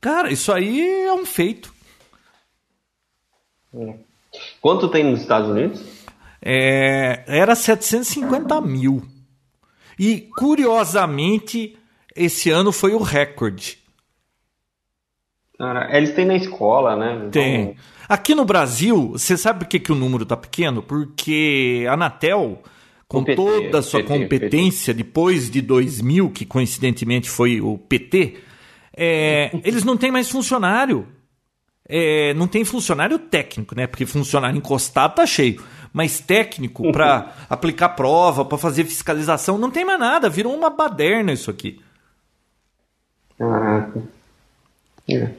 cara, 0.06 0.32
isso 0.32 0.52
aí 0.54 1.08
é 1.08 1.14
um 1.14 1.26
feito. 1.26 1.74
Quanto 4.62 4.88
tem 4.88 5.04
nos 5.04 5.22
Estados 5.22 5.50
Unidos? 5.50 5.82
É, 6.40 7.24
era 7.26 7.56
750 7.56 8.62
mil. 8.62 9.02
E, 9.98 10.30
curiosamente, 10.38 11.76
esse 12.16 12.52
ano 12.52 12.72
foi 12.72 12.94
o 12.94 13.02
recorde. 13.02 13.80
Cara, 15.58 15.98
eles 15.98 16.14
têm 16.14 16.26
na 16.26 16.36
escola, 16.36 16.96
né? 16.96 17.16
Então, 17.16 17.32
Tem. 17.32 17.76
Aqui 18.08 18.36
no 18.36 18.46
Brasil, 18.46 19.14
você 19.14 19.36
sabe 19.36 19.60
por 19.66 19.68
que, 19.68 19.80
que 19.80 19.92
o 19.92 19.96
número 19.96 20.24
tá 20.24 20.38
pequeno? 20.38 20.84
Porque 20.84 21.84
a 21.90 21.94
Anatel, 21.94 22.62
com 23.08 23.24
PT, 23.24 23.36
toda 23.36 23.80
a 23.80 23.82
sua 23.82 24.02
PT, 24.04 24.20
competência, 24.20 24.94
depois 24.94 25.50
de 25.50 25.62
2000, 25.62 26.30
que 26.30 26.46
coincidentemente 26.46 27.28
foi 27.28 27.60
o 27.60 27.76
PT, 27.76 28.36
é, 28.96 29.52
eles 29.64 29.84
não 29.84 29.98
têm 29.98 30.12
mais 30.12 30.30
funcionário. 30.30 31.08
É, 31.88 32.34
não 32.34 32.48
tem 32.48 32.66
funcionário 32.66 33.20
técnico, 33.20 33.76
né? 33.76 33.86
Porque 33.86 34.06
funcionário 34.06 34.58
encostado 34.58 35.16
tá 35.16 35.26
cheio. 35.26 35.64
Mas 35.94 36.20
técnico 36.20 36.90
para 36.92 37.34
aplicar 37.50 37.90
prova, 37.90 38.44
para 38.44 38.58
fazer 38.58 38.86
fiscalização, 38.86 39.58
não 39.58 39.70
tem 39.70 39.86
mais 39.86 40.00
nada. 40.00 40.30
Virou 40.30 40.56
uma 40.56 40.70
baderna 40.70 41.32
isso 41.32 41.52
aqui. 41.52 41.80
Caraca. 43.38 44.02
É. 45.10 45.30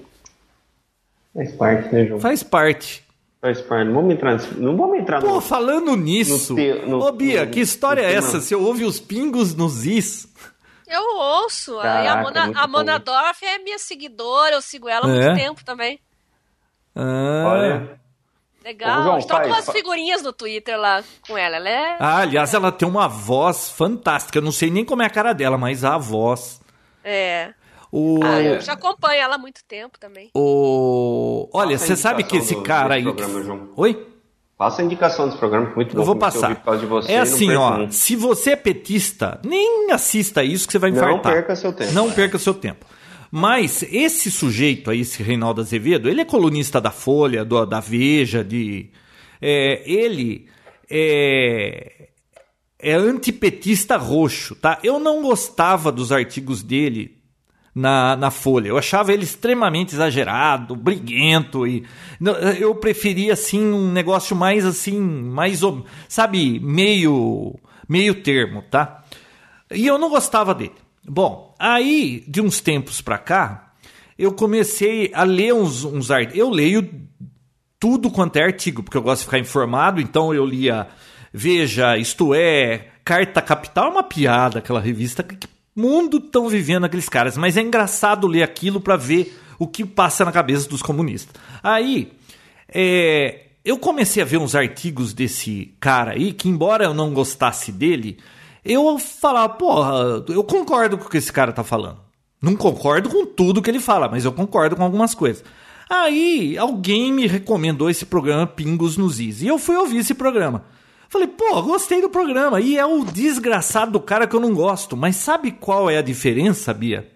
Faz 1.35 1.53
parte, 1.53 1.95
né, 1.95 2.07
João? 2.07 2.21
Faz 2.21 2.43
parte. 2.43 3.05
Faz 3.41 3.61
parte. 3.61 3.87
Não 3.89 3.95
vamos 3.95 4.15
entrar, 4.15 4.41
não 4.57 4.77
vamos 4.77 4.99
entrar 4.99 5.21
Pô, 5.21 5.35
no... 5.35 5.41
falando 5.41 5.97
nisso, 5.97 6.55
no 6.55 6.59
te- 6.59 6.87
no- 6.87 7.01
ô 7.01 7.13
Bia, 7.13 7.47
que 7.47 7.61
história 7.61 8.01
é 8.03 8.15
essa? 8.15 8.41
Você 8.41 8.55
ouve 8.55 8.85
os 8.85 9.01
pingos 9.01 9.55
nos 9.55 9.85
is? 9.85 10.29
Eu 10.89 11.03
ouço. 11.17 11.79
Aí 11.81 12.07
a 12.07 12.15
Caraca, 12.15 12.23
Mona, 12.23 12.61
a. 12.63 12.67
Mona 12.67 12.99
Dorf 12.99 13.43
é 13.45 13.59
minha 13.59 13.79
seguidora, 13.79 14.55
eu 14.55 14.63
sigo 14.63 14.89
ela 14.89 15.07
há 15.07 15.11
É? 15.11 15.27
muito 15.27 15.37
tempo 15.41 15.65
também. 15.65 15.99
Ah. 16.95 17.45
Olha, 17.47 18.01
Legal. 18.65 19.01
Ô, 19.01 19.03
João, 19.05 19.19
Estou 19.19 19.37
com 19.37 19.45
faz- 19.49 19.55
umas 19.67 19.71
figurinhas 19.71 20.23
no 20.23 20.33
Twitter 20.33 20.77
lá 20.79 21.03
com 21.29 21.39
ela. 21.39 21.57
Ela 21.57 21.69
é. 21.69 21.97
Ah, 22.01 22.17
aliás, 22.19 22.53
ela 22.53 22.73
tem 22.73 22.89
uma 22.89 23.07
voz 23.07 23.71
fantástica. 23.71 24.39
Eu 24.39 24.43
não 24.43 24.51
sei 24.51 24.71
nem 24.71 24.85
como 24.85 25.03
é 25.03 25.07
a 25.07 25.11
cara 25.11 25.33
dela, 25.33 25.57
mas 25.57 25.85
a 25.85 25.97
voz. 25.97 26.61
É. 27.05 27.53
O, 27.93 28.19
Ah, 28.25 28.41
eu 28.41 28.61
já 28.61 28.73
acompanho 28.73 29.21
ela 29.23 29.37
há 29.37 29.39
muito 29.39 29.65
tempo 29.65 29.97
também. 30.01 30.31
o... 30.35 31.49
Olha, 31.53 31.73
Passa 31.79 31.85
a 31.85 31.87
você 31.87 31.97
sabe 31.97 32.25
que 32.25 32.37
indicação 32.37 32.45
esse 32.45 32.55
do- 32.57 32.63
cara 32.67 32.95
aí. 32.95 33.03
programa, 33.05 33.43
João. 33.43 33.69
Oi? 33.77 34.07
Passa 34.59 34.81
a 34.81 34.85
indicação 34.85 35.27
desse 35.27 35.39
programa, 35.39 35.67
que 35.67 35.73
é 35.73 35.77
muito 35.77 35.95
bom. 35.95 36.01
Eu 36.01 36.05
vou 36.07 36.17
passar. 36.17 36.49
ouvir 36.49 36.57
por 36.61 36.65
causa 36.65 36.81
de 36.81 36.87
você, 36.87 37.13
é 37.13 37.17
não 37.17 37.23
assim, 37.23 37.55
ó. 37.55 37.79
um. 37.81 37.91
Se 37.93 38.17
você 38.17 38.51
é 38.53 38.57
petista, 38.57 39.39
nem 39.45 39.91
assista 39.93 40.43
isso 40.43 40.67
que 40.67 40.73
você 40.73 40.79
vai 40.79 40.91
Não 40.91 40.97
infartar. 40.97 41.33
perca 41.35 41.55
seu 41.57 41.73
tempo. 41.73 41.93
Não 41.93 42.11
perca 42.11 42.39
seu 42.39 42.55
tempo. 42.55 42.87
Mas 43.31 43.83
esse 43.83 44.31
sujeito 44.31 44.91
aí, 44.91 45.01
esse 45.01 45.23
Reinaldo 45.23 45.61
Azevedo, 45.61 46.09
ele 46.09 46.23
é 46.23 46.25
colunista 46.25 46.81
da 46.81 46.91
Folha, 46.91 47.45
do- 47.45 47.67
da 47.67 47.81
Veja, 47.81 48.43
de. 48.43 48.89
é, 49.43 49.83
ele 49.85 50.47
é, 50.89 52.09
é 52.79 52.95
antipetista 52.95 53.97
roxo, 53.97 54.55
tá? 54.55 54.79
Eu 54.83 54.99
não 54.99 55.21
gostava 55.23 55.93
dos 55.93 56.13
artigos 56.13 56.63
dele 56.63 57.16
na, 57.77 58.17
na 58.17 58.31
Folha. 58.31 58.69
Eu 58.69 58.79
achava 58.79 59.13
ele 59.13 59.25
extremamente 59.25 59.95
exagerado, 59.95 60.75
briguento 60.75 61.67
e 61.67 61.85
eu 62.59 62.75
preferia 62.75 63.35
assim 63.35 63.63
um 63.63 63.93
negócio 63.93 64.35
mais 64.35 64.65
assim, 64.65 64.99
mais 64.99 65.61
sabe, 66.09 66.59
meio 66.59 67.55
meio 67.87 68.15
termo, 68.23 68.63
tá? 68.63 69.05
E 69.71 69.87
eu 69.87 69.99
não 69.99 70.09
gostava 70.09 70.55
dele. 70.55 70.73
Bom, 71.07 71.55
aí 71.59 72.25
de 72.27 72.41
uns 72.41 72.61
tempos 72.63 73.03
pra 73.03 73.19
cá, 73.19 73.75
eu 74.19 74.33
comecei 74.33 75.11
a 75.15 75.23
ler 75.23 75.53
uns, 75.53 75.85
uns 75.85 76.11
artigos. 76.11 76.39
Eu 76.39 76.49
leio 76.49 76.89
tudo 77.79 78.11
quanto 78.11 78.37
é 78.37 78.45
artigo, 78.45 78.83
porque 78.83 78.97
eu 78.97 79.03
gosto 79.03 79.21
de 79.21 79.27
ficar 79.27 79.39
informado, 79.39 80.01
então 80.01 80.33
eu 80.33 80.47
lia 80.47 80.89
Veja, 81.31 81.99
Isto 81.99 82.35
É, 82.35 82.89
Carta 83.05 83.43
Capital, 83.43 83.89
é 83.89 83.91
uma 83.91 84.03
piada 84.03 84.61
aquela 84.61 84.81
revista. 84.81 85.23
Que 85.23 85.37
mundo 85.77 86.17
estão 86.17 86.49
vivendo 86.49 86.85
aqueles 86.85 87.09
caras? 87.09 87.37
Mas 87.37 87.57
é 87.57 87.61
engraçado 87.61 88.27
ler 88.27 88.43
aquilo 88.43 88.81
para 88.81 88.97
ver 88.97 89.39
o 89.59 89.67
que 89.67 89.85
passa 89.85 90.25
na 90.25 90.33
cabeça 90.33 90.69
dos 90.69 90.83
comunistas. 90.83 91.35
Aí, 91.63 92.13
é, 92.69 93.47
eu 93.65 93.79
comecei 93.79 94.23
a 94.23 94.27
ver 94.27 94.39
uns 94.39 94.55
artigos 94.55 95.13
desse 95.13 95.75
cara 95.81 96.13
aí, 96.13 96.33
que 96.33 96.49
embora 96.49 96.85
eu 96.85 96.95
não 96.95 97.13
gostasse 97.13 97.73
dele, 97.73 98.19
eu 98.65 98.99
falava, 98.99 99.55
porra, 99.55 100.25
eu 100.29 100.45
concordo 100.45 100.99
com 100.99 101.07
o 101.07 101.09
que 101.09 101.19
esse 101.19 101.33
cara 101.33 101.53
tá 101.53 101.65
falando. 101.65 101.99
Não 102.41 102.55
concordo 102.55 103.09
com 103.09 103.27
tudo 103.27 103.63
que 103.63 103.71
ele 103.71 103.81
fala, 103.81 104.09
mas 104.09 104.25
eu 104.25 104.33
concordo 104.33 104.77
com 104.77 104.83
algumas 104.83 105.15
coisas. 105.15 105.43
Aí 105.89 106.59
alguém 106.59 107.13
me 107.13 107.27
recomendou 107.27 107.89
esse 107.89 108.05
programa 108.05 108.47
Pingos 108.47 108.97
nos 108.97 109.21
Is. 109.21 109.43
E 109.43 109.47
eu 109.47 109.59
fui 109.59 109.77
ouvir 109.77 109.99
esse 109.99 110.15
programa. 110.15 110.65
Falei, 111.17 111.29
pô, 111.29 111.63
gostei 111.63 112.03
do 112.03 112.11
programa. 112.11 112.61
E 112.61 112.77
é 112.77 112.85
o 112.85 113.03
desgraçado 113.03 113.93
do 113.93 114.01
cara 114.01 114.27
que 114.27 114.37
eu 114.37 114.41
não 114.41 114.53
gosto. 114.53 114.95
Mas 114.95 115.17
sabe 115.17 115.51
qual 115.51 115.89
é 115.89 115.97
a 115.97 116.03
diferença, 116.03 116.75
Bia? 116.75 117.11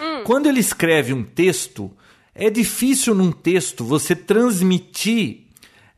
Hum. 0.00 0.22
Quando 0.24 0.46
ele 0.46 0.58
escreve 0.58 1.12
um 1.12 1.22
texto, 1.22 1.90
é 2.34 2.48
difícil 2.48 3.14
num 3.14 3.30
texto 3.30 3.84
você 3.84 4.16
transmitir. 4.16 5.42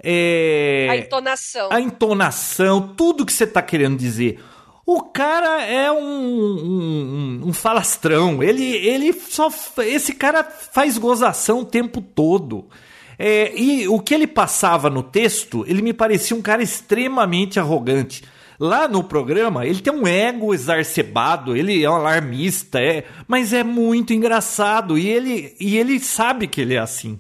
É, 0.03 0.89
a 0.91 0.97
entonação. 0.97 1.69
A 1.71 1.81
entonação, 1.81 2.93
tudo 2.97 3.25
que 3.25 3.33
você 3.33 3.45
está 3.45 3.63
querendo 3.63 3.97
dizer. 3.97 4.43
O 4.85 5.01
cara 5.01 5.63
é 5.63 5.93
um, 5.93 5.97
um, 5.97 7.41
um, 7.47 7.53
falastrão. 7.53 8.43
Ele, 8.43 8.65
ele 8.65 9.13
só. 9.13 9.49
Esse 9.79 10.13
cara 10.13 10.43
faz 10.43 10.99
gozação 10.99 11.61
o 11.61 11.65
tempo 11.65 12.03
todo. 12.03 12.69
É, 13.19 13.53
e 13.59 13.87
o 13.89 14.01
que 14.01 14.15
ele 14.15 14.27
passava 14.27 14.91
no 14.91 15.03
texto, 15.03 15.65
ele 15.67 15.83
me 15.83 15.93
parecia 15.93 16.37
um 16.37 16.43
cara 16.43 16.63
extremamente 16.63 17.59
arrogante. 17.61 18.23
Lá 18.59 18.87
no 18.87 19.03
programa, 19.03 19.67
ele 19.67 19.81
tem 19.81 19.93
um 19.93 20.07
ego 20.07 20.55
exacerbado, 20.55 21.57
ele 21.57 21.83
é 21.83 21.91
um 21.91 21.95
alarmista, 21.95 22.81
é, 22.81 23.05
mas 23.27 23.53
é 23.53 23.65
muito 23.65 24.13
engraçado 24.13 24.97
e 24.97 25.09
ele, 25.09 25.57
e 25.59 25.77
ele 25.77 25.99
sabe 25.99 26.47
que 26.47 26.61
ele 26.61 26.75
é 26.75 26.79
assim. 26.79 27.19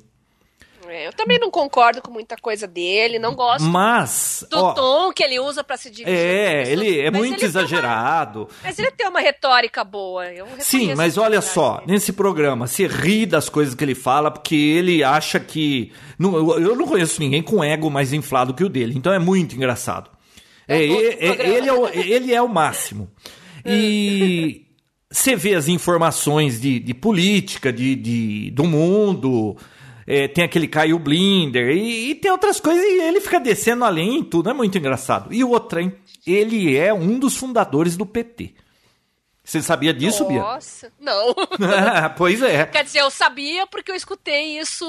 É, 0.94 1.08
eu 1.08 1.12
também 1.12 1.40
não 1.40 1.50
concordo 1.50 2.00
com 2.00 2.12
muita 2.12 2.36
coisa 2.36 2.68
dele, 2.68 3.18
não 3.18 3.34
gosto 3.34 3.64
mas, 3.64 4.46
do 4.48 4.56
ó, 4.56 4.72
tom 4.74 5.12
que 5.12 5.24
ele 5.24 5.40
usa 5.40 5.64
para 5.64 5.76
se 5.76 5.90
dirigir. 5.90 6.16
É, 6.16 6.70
ele 6.70 7.00
é 7.00 7.10
muito 7.10 7.34
ele 7.34 7.46
exagerado. 7.46 8.42
Uma, 8.42 8.48
mas 8.62 8.78
ele 8.78 8.92
tem 8.92 9.08
uma 9.08 9.18
retórica 9.18 9.82
boa. 9.82 10.22
Sim, 10.60 10.94
mas 10.94 11.18
olha 11.18 11.40
só, 11.40 11.78
dele. 11.78 11.94
nesse 11.94 12.12
programa, 12.12 12.68
se 12.68 12.86
ri 12.86 13.26
das 13.26 13.48
coisas 13.48 13.74
que 13.74 13.82
ele 13.82 13.96
fala, 13.96 14.30
porque 14.30 14.54
ele 14.54 15.02
acha 15.02 15.40
que. 15.40 15.92
Não, 16.16 16.36
eu 16.60 16.76
não 16.76 16.86
conheço 16.86 17.20
ninguém 17.20 17.42
com 17.42 17.64
ego 17.64 17.90
mais 17.90 18.12
inflado 18.12 18.54
que 18.54 18.62
o 18.62 18.68
dele, 18.68 18.94
então 18.96 19.12
é 19.12 19.18
muito 19.18 19.56
engraçado. 19.56 20.08
É, 20.68 20.76
é, 20.76 20.86
é 20.86 21.48
ele, 21.56 21.68
é 21.68 21.72
o, 21.72 21.88
ele 21.88 22.32
é 22.32 22.40
o 22.40 22.48
máximo. 22.48 23.10
E 23.66 24.64
você 25.10 25.34
vê 25.34 25.56
as 25.56 25.66
informações 25.66 26.60
de, 26.60 26.78
de 26.78 26.94
política, 26.94 27.72
de, 27.72 27.96
de, 27.96 28.50
do 28.52 28.62
mundo 28.62 29.56
é, 30.06 30.28
tem 30.28 30.44
aquele 30.44 30.68
Caio 30.68 30.98
Blinder, 30.98 31.70
e, 31.70 32.10
e, 32.10 32.14
tem 32.14 32.30
outras 32.30 32.60
coisas, 32.60 32.82
e 32.82 33.00
ele 33.02 33.20
fica 33.20 33.40
descendo 33.40 33.84
além 33.84 34.20
e 34.20 34.24
tudo, 34.24 34.50
é 34.50 34.52
muito 34.52 34.76
engraçado. 34.76 35.32
E 35.32 35.42
o 35.42 35.50
outro, 35.50 35.80
hein? 35.80 35.94
Ele 36.26 36.76
é 36.76 36.92
um 36.92 37.18
dos 37.18 37.36
fundadores 37.36 37.96
do 37.96 38.06
PT. 38.06 38.54
Você 39.44 39.60
sabia 39.60 39.92
disso, 39.92 40.22
Nossa, 40.22 40.32
Bia? 40.32 40.40
Nossa, 40.40 40.92
não. 40.98 41.34
pois 42.16 42.40
é. 42.40 42.64
Quer 42.64 42.82
dizer, 42.82 43.00
eu 43.00 43.10
sabia 43.10 43.66
porque 43.66 43.90
eu 43.90 43.94
escutei 43.94 44.58
isso. 44.58 44.86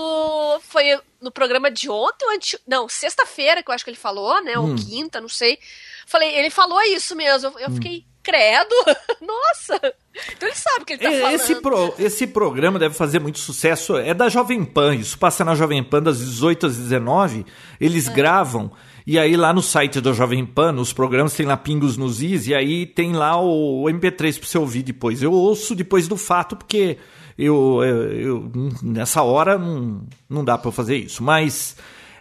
Foi 0.61 0.97
no 1.19 1.29
programa 1.29 1.69
de 1.69 1.89
ontem, 1.89 2.25
antes, 2.33 2.57
não, 2.65 2.87
sexta-feira 2.87 3.61
que 3.61 3.69
eu 3.69 3.75
acho 3.75 3.83
que 3.83 3.89
ele 3.89 3.97
falou, 3.97 4.41
né? 4.41 4.57
Ou 4.57 4.67
hum. 4.67 4.75
quinta, 4.77 5.19
não 5.19 5.27
sei. 5.27 5.59
Falei, 6.07 6.33
ele 6.33 6.49
falou 6.49 6.81
isso 6.83 7.17
mesmo. 7.17 7.49
Eu, 7.49 7.59
eu 7.59 7.69
hum. 7.69 7.75
fiquei, 7.75 8.05
credo, 8.25 8.75
nossa. 9.21 9.93
Então 10.35 10.49
ele 10.49 10.55
sabe 10.57 10.81
o 10.81 10.85
que 10.85 10.93
ele 10.93 11.03
tá 11.03 11.11
falando. 11.11 11.35
Esse, 11.35 11.55
pro, 11.61 11.93
esse 11.99 12.27
programa 12.27 12.79
deve 12.79 12.95
fazer 12.95 13.19
muito 13.19 13.37
sucesso. 13.37 13.95
É 13.97 14.13
da 14.13 14.27
Jovem 14.27 14.65
Pan. 14.65 14.95
Isso 14.95 15.17
passa 15.19 15.45
na 15.45 15.53
Jovem 15.53 15.83
Pan 15.83 16.01
das 16.01 16.17
18 16.17 16.65
às 16.65 16.77
19. 16.77 17.45
Eles 17.79 18.07
é. 18.07 18.13
gravam. 18.13 18.71
E 19.05 19.19
aí 19.19 19.37
lá 19.37 19.53
no 19.53 19.61
site 19.61 20.01
da 20.01 20.11
Jovem 20.11 20.43
Pan, 20.43 20.73
os 20.75 20.91
programas 20.91 21.35
tem 21.35 21.45
lá 21.45 21.55
Pingos 21.55 21.95
nos 21.95 22.23
Is. 22.23 22.47
E 22.47 22.55
aí 22.55 22.87
tem 22.87 23.13
lá 23.13 23.39
o, 23.39 23.83
o 23.83 23.85
MP3 23.85 24.39
pra 24.39 24.47
você 24.49 24.57
ouvir 24.57 24.81
depois. 24.81 25.21
Eu 25.21 25.31
ouço 25.31 25.75
depois 25.75 26.07
do 26.07 26.17
fato, 26.17 26.55
porque 26.55 26.97
eu, 27.37 27.83
eu, 27.83 28.11
eu 28.13 28.51
nessa 28.81 29.21
hora 29.21 29.57
não, 29.59 30.07
não 30.27 30.43
dá 30.43 30.57
para 30.57 30.71
fazer 30.71 30.97
isso. 30.97 31.21
Mas 31.21 31.77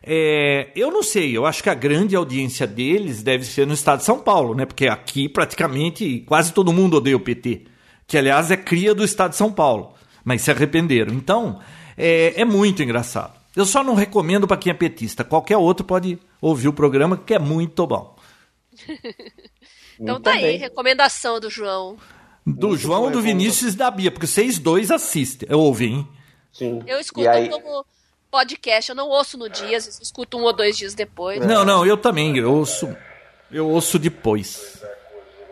é, 0.07 0.71
eu 0.77 0.91
não 0.91 1.03
sei, 1.03 1.37
eu 1.37 1.47
acho 1.47 1.63
que 1.63 1.71
a 1.71 1.75
grande 1.75 2.15
audiência 2.15 2.67
deles 2.67 3.23
deve 3.23 3.45
ser 3.45 3.67
no 3.67 3.75
estado 3.75 3.99
de 3.99 4.05
São 4.05 4.19
Paulo, 4.19 4.55
né? 4.55 4.67
Porque 4.67 4.87
aqui 4.87 5.29
praticamente 5.29 6.21
quase 6.27 6.53
todo 6.53 6.73
mundo 6.73 6.99
odeia 6.99 7.17
o 7.17 7.21
PT 7.21 7.75
que 8.07 8.19
aliás 8.19 8.51
é 8.51 8.57
cria 8.57 8.95
do 8.95 9.05
estado 9.05 9.31
de 9.31 9.37
São 9.37 9.53
Paulo, 9.53 9.95
mas 10.25 10.43
se 10.43 10.51
arrependeram. 10.51 11.15
Então, 11.15 11.61
é, 11.97 12.41
é 12.41 12.45
muito 12.45 12.83
engraçado. 12.83 13.39
Eu 13.57 13.65
só 13.65 13.85
não 13.85 13.95
recomendo 13.95 14.47
para 14.47 14.57
quem 14.57 14.71
é 14.71 14.75
petista. 14.75 15.23
Qualquer 15.23 15.57
outro 15.57 15.87
pode 15.87 16.19
ouvir 16.41 16.69
o 16.69 16.73
programa, 16.73 17.17
que 17.17 17.35
é 17.35 17.39
muito 17.39 17.87
bom. 17.87 18.17
então 19.99 20.21
tá 20.21 20.33
aí, 20.33 20.57
recomendação 20.57 21.39
do 21.39 21.49
João. 21.49 21.97
Do 22.45 22.69
muito 22.69 22.81
João, 22.81 23.11
do 23.11 23.23
Vinícius 23.23 23.75
e 23.75 23.77
da 23.77 23.91
Bia, 23.91 24.11
porque 24.11 24.27
vocês 24.27 24.59
dois 24.59 24.91
assistem, 24.91 25.49
ouvem, 25.53 25.95
hein? 25.95 26.09
Sim. 26.53 26.83
Eu 26.87 27.01
escuto 27.01 27.29
aí... 27.29 27.49
como 27.49 27.87
podcast, 28.35 28.91
eu 28.91 28.97
não 28.97 29.09
ouço 29.09 29.39
no 29.39 29.49
dia, 29.49 29.77
às 29.77 29.85
vezes 29.85 30.01
escuto 30.01 30.37
um 30.37 30.43
ou 30.43 30.53
dois 30.53 30.77
dias 30.77 30.93
depois. 30.93 31.39
Não, 31.47 31.65
não, 31.65 31.87
eu 31.87 31.97
também, 31.97 32.37
eu 32.37 32.53
ouço, 32.53 32.97
eu 33.49 33.69
ouço 33.69 33.97
depois. 33.97 34.83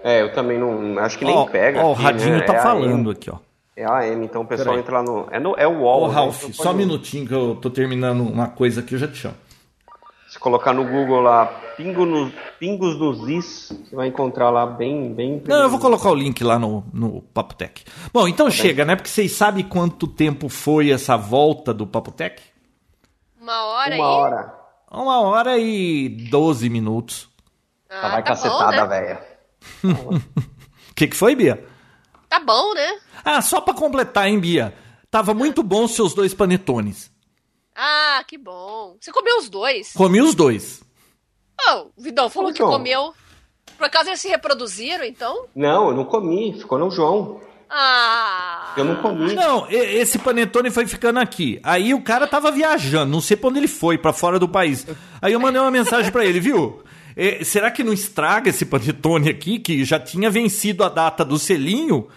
É, 0.02 0.20
eu 0.20 0.32
também 0.32 0.58
não. 0.58 0.98
Acho 0.98 1.16
que 1.16 1.24
nem 1.24 1.36
oh, 1.36 1.46
pega. 1.46 1.80
Ó, 1.80 1.86
oh, 1.86 1.90
o 1.90 1.92
Radinho 1.92 2.38
né? 2.38 2.42
tá 2.42 2.56
é 2.56 2.60
falando 2.60 3.12
aqui, 3.12 3.30
ó. 3.30 3.36
É 3.76 3.84
a 3.84 4.00
AM, 4.00 4.24
então 4.24 4.42
o 4.42 4.46
pessoal 4.46 4.76
entra 4.76 4.96
lá 4.96 5.02
no. 5.04 5.28
É, 5.30 5.38
no, 5.38 5.54
é 5.56 5.66
o 5.66 5.78
UOL. 5.78 6.02
Ô, 6.02 6.08
né? 6.08 6.14
Ralf, 6.14 6.44
né? 6.44 6.52
só 6.52 6.72
um 6.72 6.74
minutinho 6.74 7.24
que 7.24 7.32
eu 7.32 7.54
tô 7.54 7.70
terminando 7.70 8.20
uma 8.22 8.48
coisa 8.48 8.80
aqui, 8.80 8.94
eu 8.94 8.98
já 8.98 9.06
te 9.06 9.16
chamo. 9.16 9.36
Se 10.28 10.38
colocar 10.40 10.72
no 10.72 10.82
Google 10.82 11.20
lá, 11.20 11.46
Pingo 11.76 12.04
no, 12.04 12.32
Pingos 12.58 12.98
nos 12.98 13.28
Is, 13.28 13.72
você 13.84 13.94
vai 13.94 14.08
encontrar 14.08 14.50
lá 14.50 14.66
bem, 14.66 15.12
bem. 15.12 15.40
Não, 15.46 15.62
eu 15.62 15.70
vou 15.70 15.78
colocar 15.78 16.10
o 16.10 16.14
link 16.14 16.42
lá 16.42 16.58
no, 16.58 16.82
no 16.92 17.22
Papotec. 17.32 17.84
Bom, 18.12 18.26
então 18.26 18.46
tá 18.46 18.52
chega, 18.52 18.84
né? 18.84 18.96
Porque 18.96 19.10
vocês 19.10 19.30
sabem 19.30 19.62
quanto 19.62 20.08
tempo 20.08 20.48
foi 20.48 20.90
essa 20.90 21.16
volta 21.16 21.72
do 21.72 21.86
Papotec? 21.86 22.51
Uma 23.42 23.64
hora 23.64 23.96
Uma 23.96 24.08
hora. 24.08 24.54
Uma 24.88 25.20
hora 25.22 25.58
e 25.58 26.08
doze 26.30 26.70
minutos. 26.70 27.28
Ah, 27.90 28.00
tá 28.02 28.08
vai 28.08 28.22
tá 28.22 28.28
cacetada, 28.28 28.70
né? 28.70 28.86
velha. 28.86 29.26
O 29.84 30.20
que, 30.94 31.08
que 31.08 31.16
foi, 31.16 31.34
Bia? 31.34 31.66
Tá 32.28 32.38
bom, 32.38 32.72
né? 32.72 33.00
Ah, 33.24 33.42
só 33.42 33.60
pra 33.60 33.74
completar, 33.74 34.28
hein, 34.28 34.38
Bia? 34.38 34.72
Tava 35.10 35.34
muito 35.34 35.60
bom 35.64 35.84
os 35.84 35.90
seus 35.90 36.14
dois 36.14 36.32
panetones. 36.32 37.10
Ah, 37.74 38.22
que 38.28 38.38
bom. 38.38 38.96
Você 39.00 39.10
comeu 39.10 39.38
os 39.38 39.48
dois? 39.50 39.92
Comi 39.92 40.20
os 40.20 40.36
dois. 40.36 40.80
Oh, 41.68 41.88
o 41.96 42.02
Vidal 42.02 42.30
falou 42.30 42.52
que 42.52 42.62
comeu. 42.62 43.12
Por 43.76 43.86
acaso 43.86 44.10
eles 44.10 44.20
se 44.20 44.28
reproduziram, 44.28 45.04
então? 45.04 45.46
Não, 45.54 45.88
eu 45.88 45.96
não 45.96 46.04
comi. 46.04 46.54
Ficou 46.60 46.78
no 46.78 46.90
João. 46.92 47.40
Ah. 47.74 48.74
Eu 48.76 48.84
não 48.84 48.96
comi. 48.96 49.32
Não, 49.34 49.66
esse 49.70 50.18
panetone 50.18 50.70
foi 50.70 50.86
ficando 50.86 51.18
aqui. 51.18 51.58
Aí 51.62 51.94
o 51.94 52.02
cara 52.02 52.26
tava 52.26 52.50
viajando, 52.50 53.10
não 53.10 53.20
sei 53.22 53.34
pra 53.34 53.48
onde 53.48 53.60
ele 53.60 53.68
foi, 53.68 53.96
para 53.96 54.12
fora 54.12 54.38
do 54.38 54.46
país. 54.46 54.86
Aí 55.22 55.32
eu 55.32 55.40
mandei 55.40 55.58
uma 55.58 55.70
mensagem 55.70 56.12
para 56.12 56.26
ele, 56.26 56.38
viu? 56.38 56.82
É, 57.16 57.42
será 57.42 57.70
que 57.70 57.82
não 57.82 57.94
estraga 57.94 58.50
esse 58.50 58.66
panetone 58.66 59.30
aqui, 59.30 59.58
que 59.58 59.86
já 59.86 59.98
tinha 59.98 60.28
vencido 60.28 60.84
a 60.84 60.90
data 60.90 61.24
do 61.24 61.38
selinho? 61.38 62.08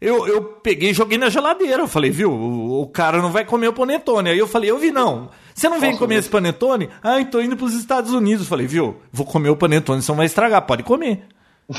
Eu, 0.00 0.28
eu 0.28 0.42
peguei 0.42 0.90
e 0.90 0.94
joguei 0.94 1.18
na 1.18 1.28
geladeira. 1.28 1.82
Eu 1.82 1.88
falei, 1.88 2.12
viu, 2.12 2.30
o, 2.30 2.82
o, 2.82 2.86
cara 2.86 3.20
não 3.20 3.32
vai 3.32 3.44
comer 3.44 3.66
o 3.66 3.72
panetone. 3.72 4.30
Aí 4.30 4.38
eu 4.38 4.46
falei, 4.46 4.70
eu 4.70 4.78
vi, 4.78 4.92
não. 4.92 5.28
Você 5.52 5.68
não 5.68 5.80
vem 5.80 5.96
comer 5.96 6.16
esse 6.16 6.28
panetone? 6.28 6.88
Ah, 7.02 7.20
então 7.20 7.42
indo 7.42 7.56
para 7.56 7.66
os 7.66 7.74
Estados 7.74 8.12
Unidos. 8.12 8.42
Eu 8.42 8.48
falei, 8.48 8.68
viu, 8.68 8.96
vou 9.12 9.26
comer 9.26 9.50
o 9.50 9.56
panetone, 9.56 10.02
você 10.02 10.12
não 10.12 10.16
vai 10.16 10.26
estragar, 10.26 10.62
pode 10.62 10.84
comer. 10.84 11.24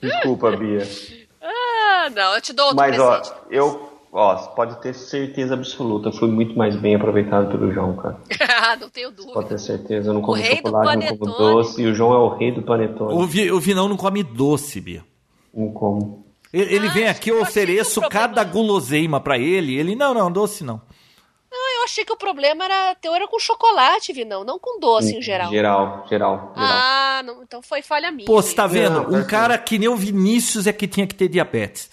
Desculpa, 0.00 0.56
Bia. 0.56 0.86
Ah, 2.04 2.10
não, 2.10 2.34
eu 2.34 2.40
te 2.40 2.52
dou 2.52 2.66
outro 2.66 2.76
Mas, 2.78 2.96
presente. 2.96 3.32
ó, 3.32 3.50
eu 3.50 3.94
Ó, 4.16 4.36
pode 4.54 4.80
ter 4.80 4.94
certeza 4.94 5.54
absoluta, 5.54 6.12
foi 6.12 6.28
muito 6.28 6.56
mais 6.56 6.76
bem 6.76 6.94
aproveitado 6.94 7.50
pelo 7.50 7.72
João, 7.72 7.96
cara. 7.96 8.16
não 8.80 8.88
tenho 8.88 9.10
dúvida. 9.10 9.34
Pode 9.34 9.48
ter 9.48 9.58
certeza, 9.58 10.10
eu 10.10 10.14
não 10.14 10.22
como 10.22 10.40
chocolate, 10.40 11.10
não 11.10 11.16
como 11.16 11.36
doce, 11.36 11.82
e 11.82 11.86
o 11.86 11.92
João 11.92 12.12
é 12.12 12.18
o 12.18 12.28
rei 12.28 12.52
do 12.52 12.62
panetone. 12.62 13.12
O, 13.12 13.26
Vi, 13.26 13.50
o 13.50 13.58
Vinão 13.58 13.88
não 13.88 13.96
come 13.96 14.22
doce, 14.22 14.80
Bia. 14.80 15.04
Não 15.52 15.72
como. 15.72 16.24
Ele, 16.52 16.76
ele 16.76 16.86
ah, 16.86 16.92
vem 16.92 17.08
aqui, 17.08 17.30
eu 17.30 17.42
ofereço 17.42 18.00
cada 18.02 18.44
guloseima 18.44 19.18
para 19.18 19.36
ele, 19.36 19.74
ele, 19.74 19.96
não, 19.96 20.14
não, 20.14 20.30
doce 20.30 20.62
não. 20.62 20.80
Eu 21.84 21.86
achei 21.86 22.04
que 22.04 22.12
o 22.12 22.16
problema 22.16 22.64
era 22.64 22.94
teu 22.94 23.14
era 23.14 23.28
com 23.28 23.38
chocolate, 23.38 24.10
Vinão, 24.10 24.42
não 24.42 24.58
com 24.58 24.80
doce 24.80 25.14
em, 25.14 25.18
em 25.18 25.22
geral. 25.22 25.50
Geral, 25.50 26.06
geral. 26.08 26.54
Ah, 26.56 27.22
não, 27.22 27.42
então 27.42 27.60
foi 27.60 27.82
falha 27.82 28.10
minha. 28.10 28.24
Pô, 28.24 28.40
você 28.40 28.54
tá 28.54 28.66
vendo? 28.66 29.02
Não, 29.02 29.20
um 29.20 29.26
cara 29.26 29.58
que 29.58 29.78
nem 29.78 29.86
o 29.86 29.94
Vinícius 29.94 30.66
é 30.66 30.72
que 30.72 30.88
tinha 30.88 31.06
que 31.06 31.14
ter 31.14 31.28
diabetes. 31.28 31.90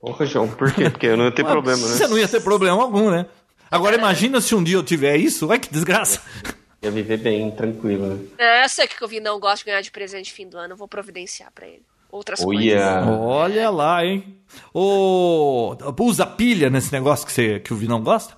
Porra, 0.00 0.24
João, 0.24 0.48
por 0.48 0.72
quê? 0.72 0.88
Porque 0.88 1.06
eu 1.06 1.18
não 1.18 1.26
ia 1.26 1.30
ter 1.30 1.44
problema, 1.46 1.86
né? 1.86 1.96
Você 1.96 2.08
não 2.08 2.18
ia 2.18 2.26
ter 2.26 2.40
problema 2.40 2.82
algum, 2.82 3.10
né? 3.10 3.26
Agora 3.70 3.94
imagina 3.94 4.40
se 4.40 4.54
um 4.54 4.64
dia 4.64 4.76
eu 4.76 4.82
tiver 4.82 5.18
isso, 5.18 5.46
vai 5.46 5.58
que 5.58 5.70
desgraça. 5.70 6.22
Ia 6.80 6.92
viver 6.92 7.18
bem, 7.18 7.50
tranquilo, 7.50 8.06
né? 8.06 8.24
É, 8.38 8.64
eu 8.64 8.68
sei 8.68 8.86
que 8.86 9.02
eu 9.02 9.08
vi 9.08 9.18
não 9.18 9.40
gosto 9.40 9.58
de 9.58 9.64
ganhar 9.64 9.80
de 9.80 9.90
presente 9.90 10.26
de 10.26 10.32
fim 10.32 10.48
do 10.48 10.56
ano, 10.56 10.74
eu 10.74 10.76
vou 10.76 10.86
providenciar 10.86 11.50
pra 11.52 11.66
ele. 11.66 11.82
Outras 12.08 12.40
oh, 12.40 12.44
coisas. 12.44 12.64
Yeah. 12.64 13.10
Olha 13.10 13.68
lá, 13.68 14.04
hein? 14.04 14.36
Ô, 14.72 15.76
usa 15.98 16.24
pilha 16.24 16.70
nesse 16.70 16.92
negócio 16.92 17.26
que, 17.26 17.32
você, 17.32 17.58
que 17.58 17.74
o 17.74 17.76
Vinão 17.76 18.00
gosta? 18.00 18.36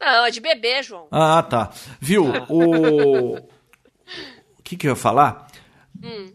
Não, 0.00 0.24
é 0.26 0.30
de 0.30 0.40
bebê, 0.40 0.82
João. 0.82 1.08
Ah, 1.10 1.42
tá. 1.42 1.70
Viu? 2.00 2.24
O. 2.48 3.36
O 3.36 3.48
que, 4.64 4.76
que 4.76 4.86
eu 4.86 4.92
ia 4.92 4.96
falar? 4.96 5.46
Hum. 6.02 6.32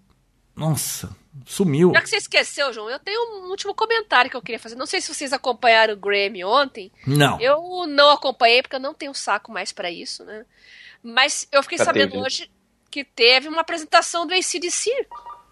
Nossa, 0.55 1.09
sumiu. 1.45 1.91
Já 1.93 2.01
que 2.01 2.09
você 2.09 2.17
esqueceu, 2.17 2.71
João, 2.71 2.89
eu 2.89 2.99
tenho 2.99 3.19
um 3.43 3.49
último 3.49 3.73
comentário 3.73 4.29
que 4.29 4.37
eu 4.37 4.41
queria 4.41 4.59
fazer. 4.59 4.75
Não 4.75 4.85
sei 4.85 5.01
se 5.01 5.13
vocês 5.13 5.33
acompanharam 5.33 5.93
o 5.93 5.97
Grammy 5.97 6.43
ontem. 6.45 6.91
Não. 7.05 7.39
Eu 7.41 7.85
não 7.87 8.11
acompanhei 8.11 8.61
porque 8.61 8.75
eu 8.75 8.79
não 8.79 8.93
tenho 8.93 9.13
saco 9.13 9.51
mais 9.51 9.71
pra 9.71 9.89
isso, 9.91 10.23
né? 10.23 10.45
Mas 11.03 11.47
eu 11.51 11.61
fiquei 11.63 11.77
Já 11.77 11.85
sabendo 11.85 12.11
teve, 12.11 12.17
né? 12.17 12.25
hoje 12.25 12.51
que 12.89 13.03
teve 13.03 13.47
uma 13.47 13.61
apresentação 13.61 14.25
do 14.25 14.33
ACDC. 14.33 14.89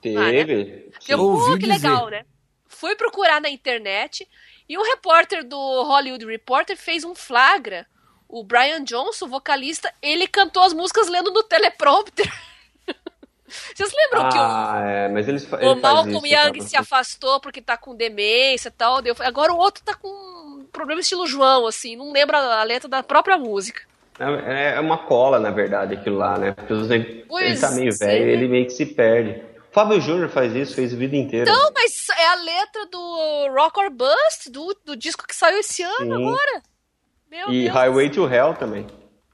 Teve. 0.02 0.90
Eu, 1.07 1.19
Ouvi 1.19 1.45
pô, 1.53 1.57
que 1.57 1.60
dizer. 1.68 1.73
legal, 1.73 2.10
né? 2.10 2.26
Fui 2.68 2.95
procurar 2.95 3.41
na 3.41 3.49
internet 3.49 4.27
e 4.68 4.77
um 4.77 4.84
repórter 4.84 5.44
do 5.45 5.57
Hollywood 5.84 6.26
Reporter 6.26 6.77
fez 6.77 7.03
um 7.03 7.14
flagra. 7.14 7.85
O 8.34 8.43
Brian 8.43 8.84
Johnson, 8.84 9.27
vocalista, 9.27 9.93
ele 10.01 10.27
cantou 10.27 10.64
as 10.64 10.73
músicas 10.73 11.07
lendo 11.07 11.30
no 11.30 11.43
teleprompter. 11.43 12.27
Vocês 13.45 13.93
lembram 13.95 14.27
que 14.30 14.38
o 14.39 14.41
Ah, 14.41 14.81
é, 14.84 15.07
mas 15.07 15.27
eles, 15.27 15.43
o 15.43 15.55
ele 15.55 15.80
faz 15.80 15.81
Malcolm 15.81 16.27
isso, 16.27 16.35
Young 16.35 16.61
se 16.61 16.76
afastou 16.76 17.39
porque 17.39 17.61
tá 17.61 17.77
com 17.77 17.95
demência 17.95 18.69
e 18.69 18.72
tal. 18.72 19.03
daí 19.03 19.11
eu 19.11 19.15
falei, 19.15 19.30
Agora 19.30 19.53
o 19.53 19.57
outro 19.57 19.84
tá 19.84 19.93
com 19.93 20.07
um 20.07 20.65
problema 20.72 20.99
estilo 20.99 21.27
João, 21.27 21.68
assim, 21.68 21.95
não 21.95 22.11
lembra 22.11 22.39
a 22.39 22.64
letra 22.64 22.89
da 22.89 23.03
própria 23.03 23.38
música. 23.38 23.84
É 24.19 24.77
é 24.77 24.80
uma 24.80 24.97
cola, 24.97 25.39
na 25.39 25.51
verdade, 25.51 25.93
aquilo 25.93 26.18
lá, 26.18 26.35
né? 26.35 26.53
Porque 26.53 26.73
ele, 26.73 27.27
ele 27.39 27.60
tá 27.60 27.69
meio 27.69 27.89
é. 27.89 27.95
velho, 27.95 28.30
ele 28.31 28.47
meio 28.47 28.65
que 28.65 28.73
se 28.73 28.88
perde. 28.88 29.43
O 29.69 29.73
Fábio 29.73 30.01
Júnior 30.01 30.30
faz 30.30 30.55
isso, 30.55 30.73
fez 30.73 30.91
a 30.91 30.97
vida 30.97 31.15
inteira. 31.15 31.51
Não, 31.51 31.72
mas 31.72 32.07
é 32.10 32.27
a 32.30 32.35
letra 32.35 32.85
do 32.88 33.53
Rock 33.53 33.80
or 33.80 33.91
Bust, 33.91 34.49
do, 34.49 34.76
do 34.84 34.95
disco 34.95 35.27
que 35.27 35.35
saiu 35.35 35.60
esse 35.60 35.84
ano 35.84 36.18
Sim. 36.18 36.27
agora. 36.27 36.72
Meu 37.34 37.49
e 37.51 37.64
Deus. 37.64 37.73
Highway 37.73 38.10
to 38.11 38.27
Hell 38.31 38.53
também. 38.53 38.85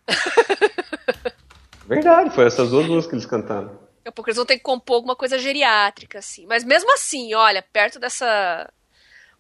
Verdade, 1.85 2.29
foi 2.29 2.45
essas 2.45 2.69
duas 2.69 2.85
músicas 2.87 3.07
que 3.07 3.15
eles 3.15 3.25
cantaram. 3.25 3.67
Daqui 3.67 4.07
a 4.07 4.11
pouco 4.11 4.29
eles 4.29 4.37
vão 4.37 4.45
ter 4.45 4.57
que 4.57 4.63
compor 4.63 4.95
alguma 4.95 5.15
coisa 5.15 5.37
geriátrica, 5.37 6.19
assim. 6.19 6.45
Mas 6.47 6.63
mesmo 6.63 6.93
assim, 6.93 7.33
olha, 7.33 7.61
perto 7.73 7.99
dessa 7.99 8.71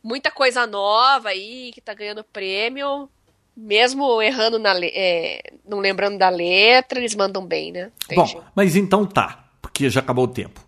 muita 0.03 0.29
coisa 0.31 0.65
nova 0.67 1.29
aí 1.29 1.71
que 1.73 1.79
tá 1.79 1.93
ganhando 1.93 2.23
prêmio, 2.23 3.07
mesmo 3.55 4.21
errando 4.21 4.59
na 4.59 4.73
le- 4.73 4.91
é, 4.93 5.41
não 5.65 5.79
lembrando 5.79 6.17
da 6.17 6.27
letra, 6.29 6.99
eles 6.99 7.15
mandam 7.15 7.45
bem, 7.45 7.71
né? 7.71 7.91
Tem 8.07 8.17
Bom, 8.17 8.25
jeito. 8.25 8.45
mas 8.55 8.75
então 8.75 9.05
tá, 9.05 9.45
porque 9.61 9.89
já 9.89 9.99
acabou 10.01 10.25
o 10.25 10.29
tempo. 10.29 10.59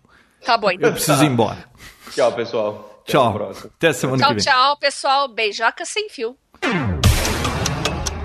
Tá 0.44 0.56
bom, 0.56 0.70
então. 0.70 0.88
Eu 0.88 0.94
preciso 0.94 1.22
ir 1.24 1.28
embora. 1.28 1.62
Tchau, 2.14 2.32
pessoal. 2.32 3.02
Até 3.02 3.18
a 3.18 3.20
Tchau. 3.20 3.50
Até 3.76 3.92
semana 3.92 4.18
Tchau, 4.22 4.28
que 4.28 4.34
vem. 4.36 4.44
tchau, 4.44 4.76
pessoal. 4.78 5.28
Beijoca 5.28 5.84
sem 5.84 6.08
fio. 6.08 6.36